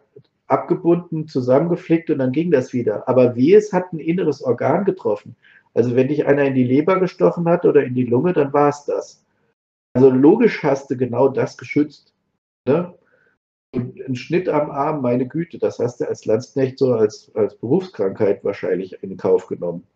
abgebunden, 0.51 1.27
zusammengeflickt 1.27 2.09
und 2.09 2.19
dann 2.19 2.31
ging 2.31 2.51
das 2.51 2.73
wieder. 2.73 3.07
Aber 3.07 3.35
wie 3.35 3.53
es 3.53 3.71
hat 3.71 3.93
ein 3.93 3.99
inneres 3.99 4.41
Organ 4.41 4.85
getroffen. 4.85 5.35
Also 5.73 5.95
wenn 5.95 6.09
dich 6.09 6.25
einer 6.25 6.43
in 6.43 6.55
die 6.55 6.65
Leber 6.65 6.99
gestochen 6.99 7.47
hat 7.47 7.65
oder 7.65 7.83
in 7.83 7.95
die 7.95 8.05
Lunge, 8.05 8.33
dann 8.33 8.51
war 8.51 8.69
es 8.69 8.83
das. 8.85 9.23
Also 9.93 10.09
logisch 10.09 10.61
hast 10.63 10.89
du 10.91 10.97
genau 10.97 11.29
das 11.29 11.57
geschützt. 11.57 12.13
Ne? 12.67 12.93
Und 13.73 13.99
ein 14.01 14.15
Schnitt 14.15 14.49
am 14.49 14.69
Arm, 14.69 15.01
meine 15.01 15.27
Güte, 15.27 15.57
das 15.57 15.79
hast 15.79 16.01
du 16.01 16.07
als 16.07 16.25
Landsknecht 16.25 16.77
so 16.77 16.93
als, 16.93 17.33
als 17.35 17.55
Berufskrankheit 17.55 18.43
wahrscheinlich 18.43 19.01
in 19.01 19.15
Kauf 19.15 19.47
genommen. 19.47 19.87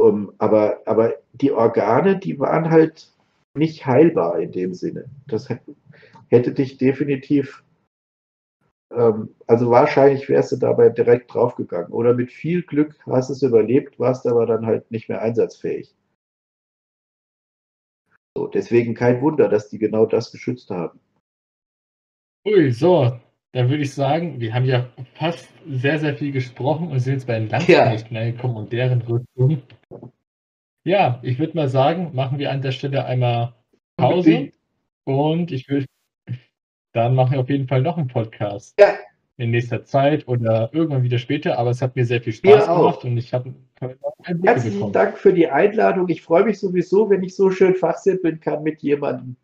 Um, 0.00 0.32
aber, 0.38 0.80
aber 0.86 1.14
die 1.34 1.52
Organe, 1.52 2.18
die 2.18 2.40
waren 2.40 2.70
halt 2.70 3.12
nicht 3.54 3.84
heilbar 3.84 4.40
in 4.40 4.52
dem 4.52 4.72
Sinne. 4.72 5.04
Das 5.26 5.48
hätte 6.28 6.52
dich 6.52 6.78
definitiv 6.78 7.62
also 9.46 9.70
wahrscheinlich 9.70 10.28
wärst 10.28 10.52
du 10.52 10.56
dabei 10.56 10.88
direkt 10.88 11.32
draufgegangen. 11.32 11.92
Oder 11.92 12.14
mit 12.14 12.30
viel 12.30 12.62
Glück 12.62 12.98
hast 13.06 13.30
du 13.30 13.32
es 13.34 13.42
überlebt, 13.42 13.98
warst 13.98 14.26
aber 14.26 14.46
dann 14.46 14.66
halt 14.66 14.90
nicht 14.90 15.08
mehr 15.08 15.22
einsatzfähig. 15.22 15.94
So, 18.36 18.46
deswegen 18.46 18.94
kein 18.94 19.20
Wunder, 19.20 19.48
dass 19.48 19.68
die 19.68 19.78
genau 19.78 20.06
das 20.06 20.32
geschützt 20.32 20.70
haben. 20.70 20.98
Ui, 22.46 22.70
so, 22.72 23.18
dann 23.52 23.68
würde 23.68 23.82
ich 23.82 23.94
sagen, 23.94 24.40
wir 24.40 24.54
haben 24.54 24.64
ja 24.64 24.88
fast 25.14 25.48
sehr, 25.68 25.98
sehr 25.98 26.16
viel 26.16 26.32
gesprochen 26.32 26.90
und 26.90 26.98
sind 27.00 27.14
jetzt 27.14 27.26
bei 27.26 27.38
den 27.38 27.48
Landsknechten 27.48 28.16
ja. 28.16 28.22
angekommen 28.22 28.56
und 28.56 28.72
deren 28.72 29.02
Rüstung. 29.02 29.62
Ja, 30.84 31.20
ich 31.22 31.38
würde 31.38 31.56
mal 31.56 31.68
sagen, 31.68 32.14
machen 32.14 32.38
wir 32.38 32.50
an 32.50 32.62
der 32.62 32.72
Stelle 32.72 33.04
einmal 33.04 33.54
Pause 33.96 34.50
und 35.04 35.52
ich 35.52 35.68
würde 35.68 35.86
dann 36.92 37.14
machen 37.14 37.32
wir 37.32 37.40
auf 37.40 37.50
jeden 37.50 37.68
Fall 37.68 37.82
noch 37.82 37.98
einen 37.98 38.08
Podcast. 38.08 38.78
Ja. 38.78 38.94
In 39.38 39.50
nächster 39.50 39.84
Zeit 39.84 40.28
oder 40.28 40.70
irgendwann 40.72 41.02
wieder 41.02 41.18
später, 41.18 41.58
aber 41.58 41.70
es 41.70 41.82
hat 41.82 41.96
mir 41.96 42.04
sehr 42.04 42.20
viel 42.20 42.34
Spaß 42.34 42.66
gemacht 42.66 43.04
und 43.04 43.16
ich 43.16 43.32
habe 43.32 43.54
Herzlichen 44.42 44.76
bekommen. 44.76 44.92
Dank 44.92 45.18
für 45.18 45.32
die 45.32 45.48
Einladung. 45.48 46.08
Ich 46.08 46.22
freue 46.22 46.44
mich 46.44 46.58
sowieso, 46.58 47.10
wenn 47.10 47.22
ich 47.22 47.34
so 47.34 47.50
schön 47.50 47.74
fachsimpeln 47.74 48.40
kann 48.40 48.62
mit 48.62 48.82
jemandem. 48.82 49.36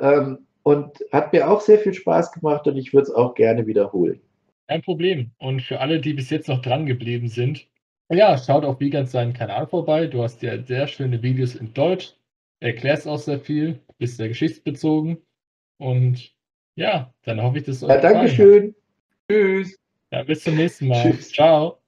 Ähm, 0.00 0.38
und 0.62 0.98
hat 1.12 1.32
mir 1.32 1.48
auch 1.48 1.60
sehr 1.60 1.78
viel 1.78 1.94
Spaß 1.94 2.32
gemacht 2.32 2.66
und 2.66 2.76
ich 2.76 2.92
würde 2.92 3.04
es 3.04 3.14
auch 3.14 3.34
gerne 3.34 3.66
wiederholen. 3.68 4.20
Kein 4.66 4.82
Problem. 4.82 5.30
Und 5.38 5.62
für 5.62 5.78
alle, 5.78 6.00
die 6.00 6.12
bis 6.12 6.30
jetzt 6.30 6.48
noch 6.48 6.60
dran 6.60 6.86
geblieben 6.86 7.28
sind, 7.28 7.68
ja, 8.10 8.36
schaut 8.36 8.64
auf 8.64 8.80
Vigans 8.80 9.12
seinen 9.12 9.32
Kanal 9.32 9.68
vorbei. 9.68 10.06
Du 10.08 10.22
hast 10.22 10.42
ja 10.42 10.60
sehr 10.62 10.88
schöne 10.88 11.22
Videos 11.22 11.54
in 11.54 11.72
Deutsch, 11.72 12.14
erklärst 12.60 13.06
auch 13.06 13.18
sehr 13.18 13.38
viel, 13.38 13.78
bist 13.98 14.16
sehr 14.16 14.28
geschichtsbezogen. 14.28 15.18
Und 15.78 16.34
ja, 16.76 17.12
dann 17.24 17.42
hoffe 17.42 17.58
ich, 17.58 17.64
dass 17.64 17.76
es 17.76 17.82
euch 17.82 17.90
ja, 17.90 18.00
Dankeschön. 18.00 18.74
Tschüss. 19.28 19.78
Ja, 20.12 20.22
bis 20.22 20.44
zum 20.44 20.54
nächsten 20.54 20.88
Mal. 20.88 21.02
Tschüss. 21.02 21.32
Ciao. 21.32 21.78